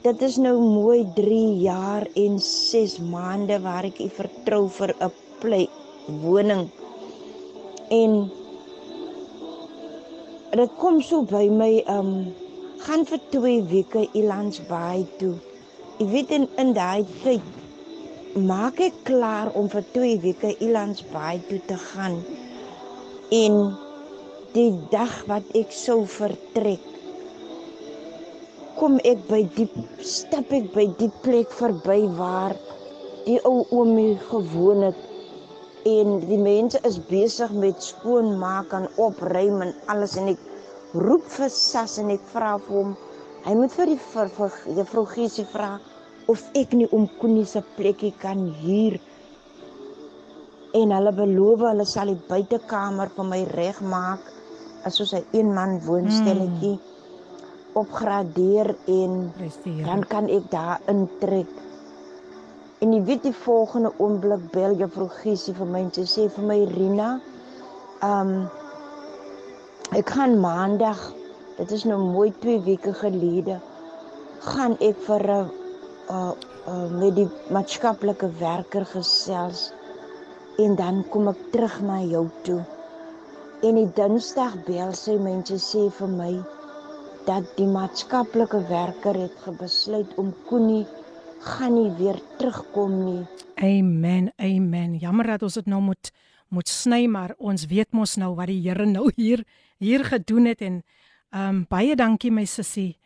dit 0.06 0.22
is 0.28 0.38
nou 0.44 0.54
mooi 0.60 1.02
3 1.18 1.40
jaar 1.64 2.06
en 2.24 2.38
6 2.46 2.94
maande 3.14 3.58
waar 3.66 3.90
ek 3.90 4.00
U 4.06 4.08
vertrou 4.20 4.62
vir 4.78 4.94
'n 4.94 5.10
plek 5.42 5.76
woning 6.22 6.64
en 8.00 8.16
dit 10.52 10.72
kom 10.76 11.00
so 11.00 11.22
by 11.24 11.46
my 11.48 11.72
um 11.88 12.12
gaan 12.84 13.06
vir 13.08 13.20
2 13.32 13.52
weke 13.70 14.02
Elands 14.18 14.58
Bay 14.68 15.06
toe. 15.20 15.34
Ek 15.96 16.08
weet 16.12 16.32
in 16.36 16.44
in 16.60 16.74
daai 16.76 17.06
tyd 17.22 18.36
maak 18.50 18.80
ek 18.84 18.98
klaar 19.08 19.52
om 19.56 19.70
vir 19.72 19.86
2 19.94 20.18
weke 20.26 20.50
Elands 20.66 21.04
Bay 21.12 21.40
toe 21.48 21.60
te 21.70 21.78
gaan. 21.86 22.18
En 23.32 23.56
die 24.52 24.72
dag 24.92 25.14
wat 25.30 25.48
ek 25.56 25.72
sou 25.72 26.02
vertrek 26.18 26.84
kom 28.76 28.98
ek 29.08 29.24
by 29.30 29.40
die 29.56 29.68
stap 30.04 30.52
ek 30.52 30.68
by 30.74 30.84
die 31.00 31.10
plek 31.24 31.52
verby 31.56 32.02
waar 32.18 32.56
die 33.24 33.38
ou 33.48 33.62
oomie 33.70 34.18
gewoon 34.28 34.84
het 34.88 35.11
en 35.88 36.18
die 36.28 36.38
mense 36.38 36.78
is 36.88 36.98
besig 37.08 37.52
met 37.64 37.82
skoonmaak 37.82 38.74
en 38.78 38.88
opruim 38.96 39.62
en 39.66 39.72
alles 39.94 40.16
en 40.20 40.28
ek 40.34 40.42
roep 40.94 41.24
vir 41.36 41.50
Sas 41.50 41.98
en 42.02 42.12
ek 42.14 42.24
vra 42.34 42.56
vir 42.66 42.76
hom 42.78 42.92
hy 43.46 43.54
moet 43.58 43.72
vir 43.74 43.94
die 43.94 44.00
vir, 44.12 44.28
vir 44.36 44.60
juffrou 44.78 45.06
Gesie 45.14 45.46
vra 45.54 45.72
of 46.30 46.44
ek 46.58 46.76
nie 46.78 46.88
om 46.94 47.08
Koenie 47.18 47.48
se 47.48 47.64
plekkie 47.78 48.12
kan 48.22 48.44
huur 48.62 48.98
en 50.78 50.94
hulle 50.96 51.12
beloof 51.16 51.66
hulle 51.66 51.86
sal 51.88 52.12
die 52.12 52.22
buitekamer 52.28 53.10
vir 53.16 53.28
my 53.32 53.42
regmaak 53.56 54.30
as 54.86 54.96
soos 54.98 55.12
'n 55.18 55.26
een 55.38 55.50
man 55.58 55.80
woonstelletjie 55.86 56.76
hmm. 56.76 57.80
opgradeer 57.82 58.74
en 58.86 59.32
dan 59.86 60.02
kan 60.12 60.28
ek 60.28 60.50
daar 60.50 60.80
intrek. 60.92 61.48
En 62.82 62.90
jy 62.90 63.02
weet 63.06 63.22
die 63.22 63.36
volgende 63.44 63.92
oomblik 64.02 64.48
bel 64.50 64.72
juffrou 64.74 65.06
Giesie 65.20 65.52
vir 65.54 65.68
my 65.70 65.84
en 65.84 65.90
sy 65.94 66.02
sê 66.10 66.22
vir 66.36 66.46
my 66.48 66.56
Rina, 66.70 67.10
ehm 68.02 68.32
um, 68.32 68.48
ek 69.98 70.08
gaan 70.16 70.38
maandag, 70.40 71.00
dit 71.58 71.74
is 71.76 71.84
nou 71.86 71.98
mooi 72.02 72.32
2 72.42 72.62
weke 72.64 72.94
gelede, 72.98 73.58
gaan 74.48 74.74
ek 74.88 74.98
vir 75.06 75.24
'n 75.34 75.50
uh, 76.16 76.32
uh, 76.72 76.88
met 77.02 77.14
die 77.20 77.28
maatskaplike 77.54 78.30
werker 78.40 78.86
gesels 78.94 79.62
en 80.64 80.74
dan 80.80 81.04
kom 81.12 81.28
ek 81.28 81.44
terug 81.52 81.76
na 81.86 82.00
jou 82.14 82.24
toe. 82.48 82.62
En 83.62 83.78
die 83.78 83.90
Dinsdag 84.00 84.56
bel 84.66 84.90
sy 85.04 85.14
mense 85.28 85.60
sê 85.68 85.84
vir 86.00 86.10
my 86.16 86.32
dat 87.30 87.46
die 87.60 87.70
maatskaplike 87.76 88.64
werker 88.74 89.22
het 89.22 89.46
besluit 89.62 90.18
om 90.18 90.34
Koenie 90.50 90.86
gaan 91.42 91.74
nie 91.74 91.90
weer 91.98 92.18
terugkom 92.38 92.92
nie. 93.04 93.26
Amen. 93.54 94.32
Amen. 94.36 94.96
Jammer 94.98 95.26
dat 95.26 95.42
ons 95.42 95.58
dit 95.60 95.66
nou 95.66 95.82
moet 95.82 96.12
moet 96.52 96.68
sny, 96.68 97.06
maar 97.08 97.32
ons 97.40 97.62
weet 97.64 97.94
mos 97.96 98.18
nou 98.20 98.34
wat 98.36 98.50
die 98.50 98.60
Here 98.60 98.84
nou 98.84 99.06
hier 99.16 99.40
hier 99.80 100.04
gedoen 100.04 100.50
het 100.50 100.60
en 100.60 100.82
ehm 101.32 101.48
um, 101.48 101.62
baie 101.68 101.96
dankie 101.96 102.30
my 102.30 102.44
sussie. 102.44 102.98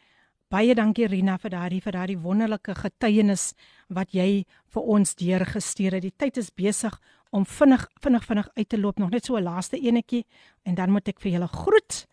Baie 0.51 0.75
dankie 0.75 1.07
Rina 1.07 1.37
vir 1.39 1.51
daardie 1.51 1.81
vir 1.83 1.95
daardie 1.95 2.19
wonderlike 2.19 2.75
getuienis 2.75 3.53
wat 3.89 4.13
jy 4.15 4.45
vir 4.75 4.83
ons 4.83 5.15
deurgestuur 5.15 5.95
het. 5.95 6.03
Die 6.03 6.15
tyd 6.17 6.37
is 6.43 6.51
besig 6.51 6.99
om 7.31 7.47
vinnig 7.47 7.87
vinnig 8.03 8.27
vinnig 8.27 8.51
uit 8.57 8.69
te 8.69 8.79
loop 8.79 8.99
nog 8.99 9.11
net 9.11 9.25
so 9.25 9.37
'n 9.37 9.43
laaste 9.43 9.79
enetjie 9.79 10.27
en 10.65 10.75
dan 10.75 10.91
moet 10.91 11.09
ek 11.09 11.21
vir 11.21 11.33
julle 11.33 11.49
groet. 11.49 12.07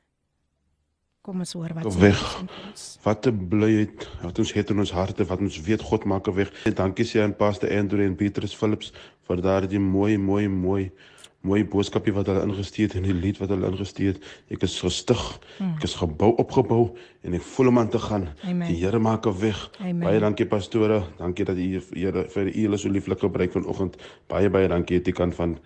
Kom 1.24 1.40
ons 1.40 1.54
hoor 1.56 1.72
wat 1.72 1.96
weg. 2.02 2.22
Wat 3.04 3.28
'n 3.28 3.48
blyheid 3.48 4.10
wat 4.22 4.40
ons 4.40 4.52
het 4.54 4.70
in 4.70 4.80
ons 4.80 4.92
harte 4.92 5.24
wat 5.26 5.40
ons 5.40 5.62
weet 5.62 5.82
God 5.82 6.04
maak 6.04 6.28
'n 6.28 6.36
weg. 6.36 6.50
Dankie 6.76 7.06
sê 7.06 7.22
aan 7.24 7.36
Pastor 7.36 7.72
Andrew 7.72 8.02
en 8.02 8.16
Petrus 8.16 8.56
Philips 8.56 8.92
vir 9.28 9.42
daardie 9.42 9.80
mooi 9.80 10.18
mooi 10.18 10.48
mooi 10.48 10.92
mooi 11.42 11.64
boodskapie 11.64 12.14
wat 12.14 12.28
hulle 12.28 12.44
ingestuur 12.44 12.88
het 12.88 12.96
en 12.96 13.08
die 13.08 13.14
lied 13.14 13.38
wat 13.38 13.50
hulle 13.50 13.72
ingestuur 13.72 14.14
het. 14.14 14.20
Ek 14.50 14.68
is 14.68 14.76
gestig. 14.80 15.40
Hmm. 15.58 15.74
Ek 15.78 15.84
is 15.84 15.96
gebou 15.96 16.36
opgebou 16.36 16.92
en 17.22 17.34
ek 17.34 17.42
voel 17.42 17.68
om 17.68 17.80
aan 17.80 17.90
te 17.90 18.00
gaan. 18.00 18.28
Amen. 18.44 18.68
Die 18.68 18.84
Here 18.84 19.00
maak 19.00 19.26
'n 19.26 19.40
weg. 19.40 19.72
Amen. 19.80 20.00
Baie 20.00 20.20
dankie 20.20 20.46
pastore. 20.46 21.04
Dankie 21.18 21.46
dat 21.46 21.56
u 21.56 21.82
Here 21.94 22.28
vir 22.28 22.48
u 22.48 22.52
hele 22.52 22.78
so 22.78 22.90
lieflik 22.90 23.20
gebruik 23.20 23.52
vanoggend. 23.52 23.96
Baie 24.28 24.50
baie 24.50 24.68
dankie 24.68 24.98
aan 24.98 25.04
die 25.04 25.14
kant 25.14 25.36
van 25.36 25.60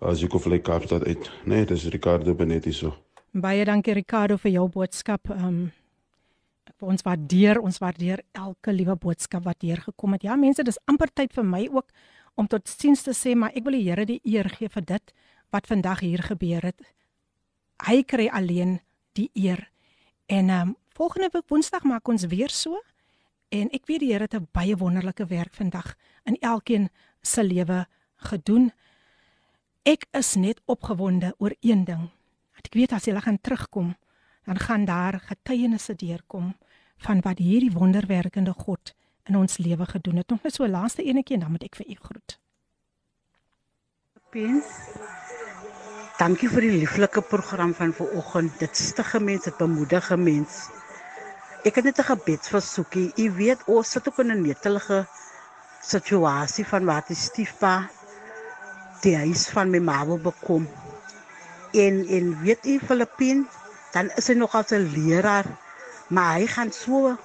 Aziko 0.00 0.40
uh, 0.46 0.62
Kaapstad 0.62 1.04
uit. 1.06 1.30
Nee, 1.44 1.64
dis 1.64 1.88
Ricardo 1.88 2.34
Benetti 2.34 2.72
so. 2.72 3.05
Baie 3.36 3.66
dankie 3.68 3.92
Ricardo 3.92 4.38
vir 4.40 4.54
jou 4.54 4.62
boodskap. 4.72 5.28
Ehm 5.28 5.48
um, 5.48 5.64
ons 6.80 7.02
waardeer 7.04 7.58
ons 7.60 7.78
waardeer 7.80 8.22
elke 8.36 8.72
liewe 8.72 8.94
boodskap 9.00 9.44
wat 9.44 9.60
hier 9.64 9.80
gekom 9.80 10.12
het. 10.16 10.24
Ja, 10.24 10.36
mense, 10.36 10.64
dis 10.64 10.78
amper 10.88 11.12
tyd 11.12 11.32
vir 11.36 11.44
my 11.44 11.66
ook 11.72 11.92
om 12.36 12.48
tot 12.48 12.68
siens 12.68 13.02
te 13.04 13.12
sê, 13.16 13.34
maar 13.36 13.52
ek 13.56 13.64
wil 13.64 13.76
die 13.76 13.84
Here 13.84 14.06
die 14.08 14.20
eer 14.24 14.48
gee 14.48 14.68
vir 14.72 14.84
dit 14.88 15.12
wat 15.52 15.68
vandag 15.68 16.00
hier 16.00 16.24
gebeur 16.24 16.64
het. 16.64 16.80
Hy 17.84 18.02
kry 18.08 18.28
alleen 18.32 18.78
die 19.12 19.28
eer. 19.34 19.68
En 20.32 20.48
ehm 20.48 20.68
um, 20.72 20.74
volgende 20.96 21.28
week 21.32 21.48
Woensdag 21.52 21.84
maak 21.84 22.08
ons 22.08 22.24
weer 22.32 22.48
so 22.48 22.80
en 23.52 23.68
ek 23.68 23.84
weet 23.86 24.00
die 24.00 24.12
Here 24.14 24.24
het 24.24 24.34
'n 24.34 24.48
baie 24.52 24.76
wonderlike 24.76 25.26
werk 25.28 25.52
vandag 25.54 25.94
in 26.24 26.40
elkeen 26.40 26.88
se 27.22 27.44
lewe 27.44 27.86
gedoen. 28.16 28.72
Ek 29.84 30.06
is 30.12 30.36
net 30.36 30.60
opgewonde 30.64 31.34
oor 31.38 31.52
een 31.60 31.84
ding. 31.84 32.08
Dat 32.56 32.70
ek 32.70 32.78
weet 32.78 32.92
as 32.92 33.04
hulle 33.08 33.20
gaan 33.20 33.40
terugkom, 33.40 33.94
dan 34.46 34.58
gaan 34.58 34.84
daar 34.84 35.20
getuienisse 35.20 35.94
deurkom 35.94 36.54
van 36.96 37.20
wat 37.20 37.38
hierdie 37.38 37.72
wonderwerkende 37.72 38.52
God 38.52 38.94
in 39.26 39.36
ons 39.36 39.58
lewe 39.58 39.86
gedoen 39.86 40.16
het. 40.16 40.28
Nog 40.30 40.42
net 40.42 40.54
so 40.54 40.68
laaste 40.68 41.02
enetjie 41.02 41.36
en 41.36 41.46
dan 41.46 41.50
moet 41.50 41.66
ek 41.66 41.78
vir 41.80 41.90
u 41.90 41.96
groet. 42.08 42.38
Pens. 44.30 44.70
Dankie 46.16 46.48
vir 46.48 46.64
die 46.64 46.78
lieflike 46.80 47.22
program 47.28 47.74
van 47.76 47.92
vanoggend. 47.92 48.54
Dit 48.60 48.76
stig 48.76 49.12
mense, 49.20 49.50
dit 49.50 49.58
bemoedig 49.60 50.08
mense. 50.16 50.72
Ek 51.66 51.74
het 51.76 51.84
net 51.84 51.98
'n 51.98 52.10
gebedsversoekie. 52.12 53.12
U 53.16 53.30
weet 53.36 53.64
ons 53.66 53.90
sit 53.90 54.08
ook 54.08 54.18
in 54.18 54.32
'n 54.32 54.42
netelige 54.42 55.06
situasie 55.82 56.66
van 56.66 56.84
wat 56.84 57.08
die 57.08 57.16
stiefpa 57.16 57.90
die 59.02 59.16
huis 59.16 59.48
van 59.48 59.70
my 59.70 59.78
ma 59.78 60.06
wil 60.06 60.18
bekom. 60.18 60.66
En 61.76 62.02
en 62.08 62.32
weet 62.42 62.66
u 62.66 62.78
Filippin, 62.80 63.46
dan 63.92 64.10
is 64.16 64.28
hy 64.32 64.34
nog 64.34 64.54
as 64.54 64.72
'n 64.72 64.88
leraar, 64.96 65.46
maar 66.08 66.34
hy 66.38 66.46
gaan 66.46 66.72
so 66.72 67.16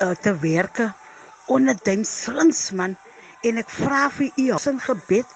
uh, 0.00 0.10
te 0.20 0.38
werke 0.38 0.92
onder 1.46 1.76
den 1.82 2.04
slings 2.04 2.70
man 2.70 2.96
en 3.46 3.60
ek 3.62 3.70
vra 3.70 4.06
vir 4.10 4.30
u 4.36 4.46
in 4.70 4.80
gebed 4.80 5.34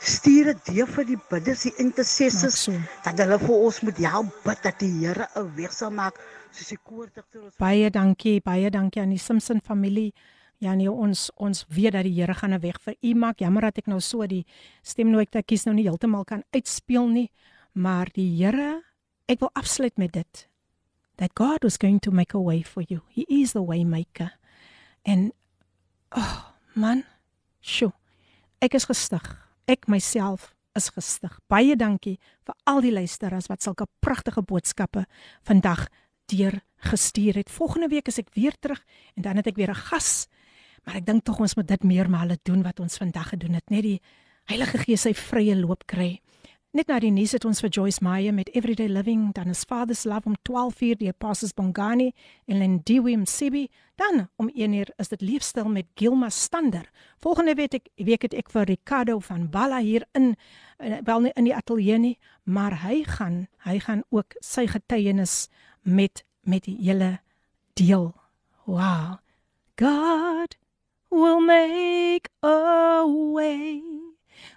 stuur 0.00 0.52
dit 0.64 0.88
vir 0.94 1.04
die 1.04 1.18
bidders 1.30 1.66
die 1.66 1.74
intercessors 1.82 2.68
dat 3.04 3.18
hulle 3.20 3.38
vir 3.42 3.56
ons 3.56 3.80
moet 3.84 3.98
help 4.06 4.36
bid 4.44 4.62
dat 4.64 4.78
die 4.80 4.92
Here 5.00 5.28
'n 5.36 5.50
weg 5.56 5.72
sal 5.72 5.90
maak 5.90 6.16
soos 6.50 6.68
die 6.68 6.78
koordigter 6.78 7.42
ons 7.42 7.56
baie 7.58 7.90
dankie 7.90 8.40
baie 8.40 8.70
dankie 8.70 9.02
aan 9.02 9.12
die 9.12 9.18
Simpson 9.18 9.60
familie 9.60 10.14
Ja 10.60 10.74
nee 10.76 10.90
ons 10.92 11.30
ons 11.40 11.64
weet 11.72 11.94
dat 11.96 12.04
die 12.04 12.12
Here 12.18 12.34
gaan 12.36 12.52
'n 12.52 12.60
weg 12.60 12.80
vir 12.84 12.94
u 13.00 13.14
maak. 13.14 13.40
Jammer 13.40 13.62
dat 13.62 13.78
ek 13.78 13.86
nou 13.86 14.00
so 14.00 14.26
die 14.26 14.44
stem 14.82 15.10
nou 15.10 15.20
ek 15.20 15.46
kies 15.46 15.64
nou 15.64 15.74
nie 15.74 15.88
heeltemal 15.88 16.24
kan 16.24 16.42
uitspeel 16.52 17.08
nie, 17.08 17.30
maar 17.72 18.08
die 18.12 18.36
Here 18.36 18.82
ek 19.26 19.40
wil 19.40 19.50
afsluit 19.54 19.96
met 19.96 20.12
dit 20.12 20.48
that 21.16 21.30
God 21.34 21.62
was 21.62 21.76
going 21.76 22.00
to 22.00 22.10
make 22.10 22.34
a 22.34 22.40
way 22.40 22.62
for 22.62 22.82
you. 22.88 23.02
He 23.08 23.24
is 23.28 23.52
the 23.52 23.62
way 23.62 23.84
maker. 23.84 24.32
En 25.02 25.32
oh 26.16 26.52
man, 26.74 27.04
sjo. 27.60 27.92
Ek 28.58 28.74
is 28.74 28.84
gestig. 28.84 29.22
Ek 29.66 29.88
myself 29.88 30.54
is 30.76 30.90
gestig. 30.90 31.38
Baie 31.48 31.76
dankie 31.76 32.18
vir 32.44 32.54
al 32.64 32.80
die 32.80 32.92
luisteraars 32.92 33.48
wat 33.48 33.62
sulke 33.62 33.86
pragtige 34.00 34.42
boodskappe 34.42 35.06
vandag 35.42 35.88
deur 36.26 36.60
gestuur 36.90 37.34
het. 37.34 37.50
Volgende 37.50 37.88
week 37.88 38.08
is 38.08 38.18
ek 38.18 38.32
weer 38.34 38.56
terug 38.60 38.80
en 39.16 39.22
dan 39.22 39.36
het 39.36 39.46
ek 39.46 39.56
weer 39.56 39.70
'n 39.70 39.84
gas. 39.88 40.28
Maar 40.84 41.00
ek 41.00 41.06
dink 41.06 41.24
tog 41.24 41.40
ons 41.40 41.54
moet 41.54 41.68
dit 41.68 41.82
meermale 41.84 42.38
doen 42.42 42.62
wat 42.62 42.80
ons 42.80 42.96
vandag 42.96 43.28
gedoen 43.34 43.54
het, 43.58 43.70
net 43.70 43.82
die 43.82 44.00
Heilige 44.50 44.80
Gees 44.82 45.04
sy 45.06 45.12
vrye 45.14 45.54
loop 45.54 45.84
kry. 45.86 46.20
Net 46.70 46.86
na 46.86 47.00
die 47.02 47.10
nuus 47.10 47.32
het 47.34 47.42
ons 47.48 47.58
vir 47.64 47.70
Joyce 47.74 47.98
Meyer 47.98 48.30
met 48.30 48.52
Everyday 48.54 48.86
Living, 48.86 49.32
dan 49.34 49.50
is 49.50 49.64
Father's 49.66 50.04
Love 50.06 50.30
om 50.30 50.36
12:00 50.46 51.00
die 51.00 51.08
Apostles 51.10 51.52
Bongani 51.52 52.12
en 52.46 52.58
Lindiwe 52.58 53.16
Msibi, 53.16 53.68
dan 53.96 54.28
om 54.36 54.50
1:00 54.54 54.92
is 54.96 55.08
dit 55.08 55.20
Leefstyl 55.20 55.68
met 55.68 55.86
Gilma 55.94 56.28
Stander. 56.28 56.90
Volgende 57.18 57.54
week 57.54 57.74
ek 57.74 57.88
week 57.96 58.22
het 58.22 58.34
ek 58.34 58.50
vir 58.50 58.64
Ricardo 58.64 59.18
van 59.18 59.50
Balla 59.50 59.80
hier 59.80 60.06
in 60.12 60.36
eh, 60.78 60.98
wel 61.04 61.20
nie 61.20 61.32
in 61.34 61.44
die 61.44 61.54
ateljee 61.54 61.98
nie, 61.98 62.18
maar 62.44 62.82
hy 62.82 63.02
gaan 63.04 63.48
hy 63.58 63.78
gaan 63.78 64.02
ook 64.10 64.34
sy 64.40 64.66
getuienis 64.66 65.48
met 65.82 66.24
met 66.42 66.64
die 66.64 66.76
hele 66.76 67.18
deel. 67.74 68.14
Wow. 68.64 69.18
God 69.76 70.56
will 71.10 71.40
make 71.40 72.28
a 72.42 73.04
way 73.06 73.82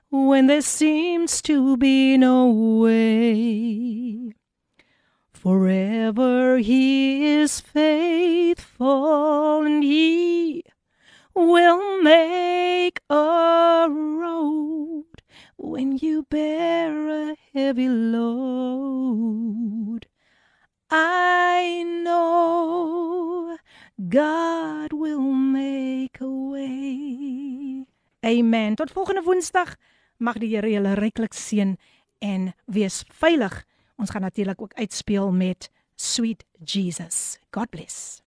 when 0.09 0.47
there 0.47 0.61
seems 0.61 1.41
to 1.41 1.77
be 1.77 2.17
no 2.17 2.49
way. 2.49 4.33
Forever 5.31 6.59
he 6.59 7.25
is 7.25 7.59
faithful 7.59 9.63
and 9.63 9.83
he 9.83 10.63
will 11.33 12.01
make 12.01 13.01
a 13.09 13.87
road 13.89 15.05
when 15.57 15.97
you 15.97 16.23
bear 16.29 17.31
a 17.31 17.35
heavy 17.53 17.89
load. 17.89 20.07
I 20.89 21.83
know 22.03 23.57
God 23.95 24.91
will 24.91 25.21
make 25.21 26.19
a 26.19 26.49
way. 26.49 27.85
Amen. 28.19 28.75
Tot 28.75 28.91
volgende 28.91 29.21
Woensdag. 29.21 29.75
Mag 30.17 30.37
die 30.37 30.49
Here 30.55 30.69
julle 30.69 30.93
ryklik 30.97 31.33
seën 31.33 31.75
en 32.19 32.53
wees 32.65 33.03
veilig. 33.13 33.63
Ons 34.01 34.09
gaan 34.09 34.25
natuurlik 34.25 34.61
ook 34.61 34.73
uitspeel 34.73 35.31
met 35.31 35.69
Sweet 35.95 36.45
Jesus. 36.63 37.39
God 37.51 37.69
bless. 37.69 38.21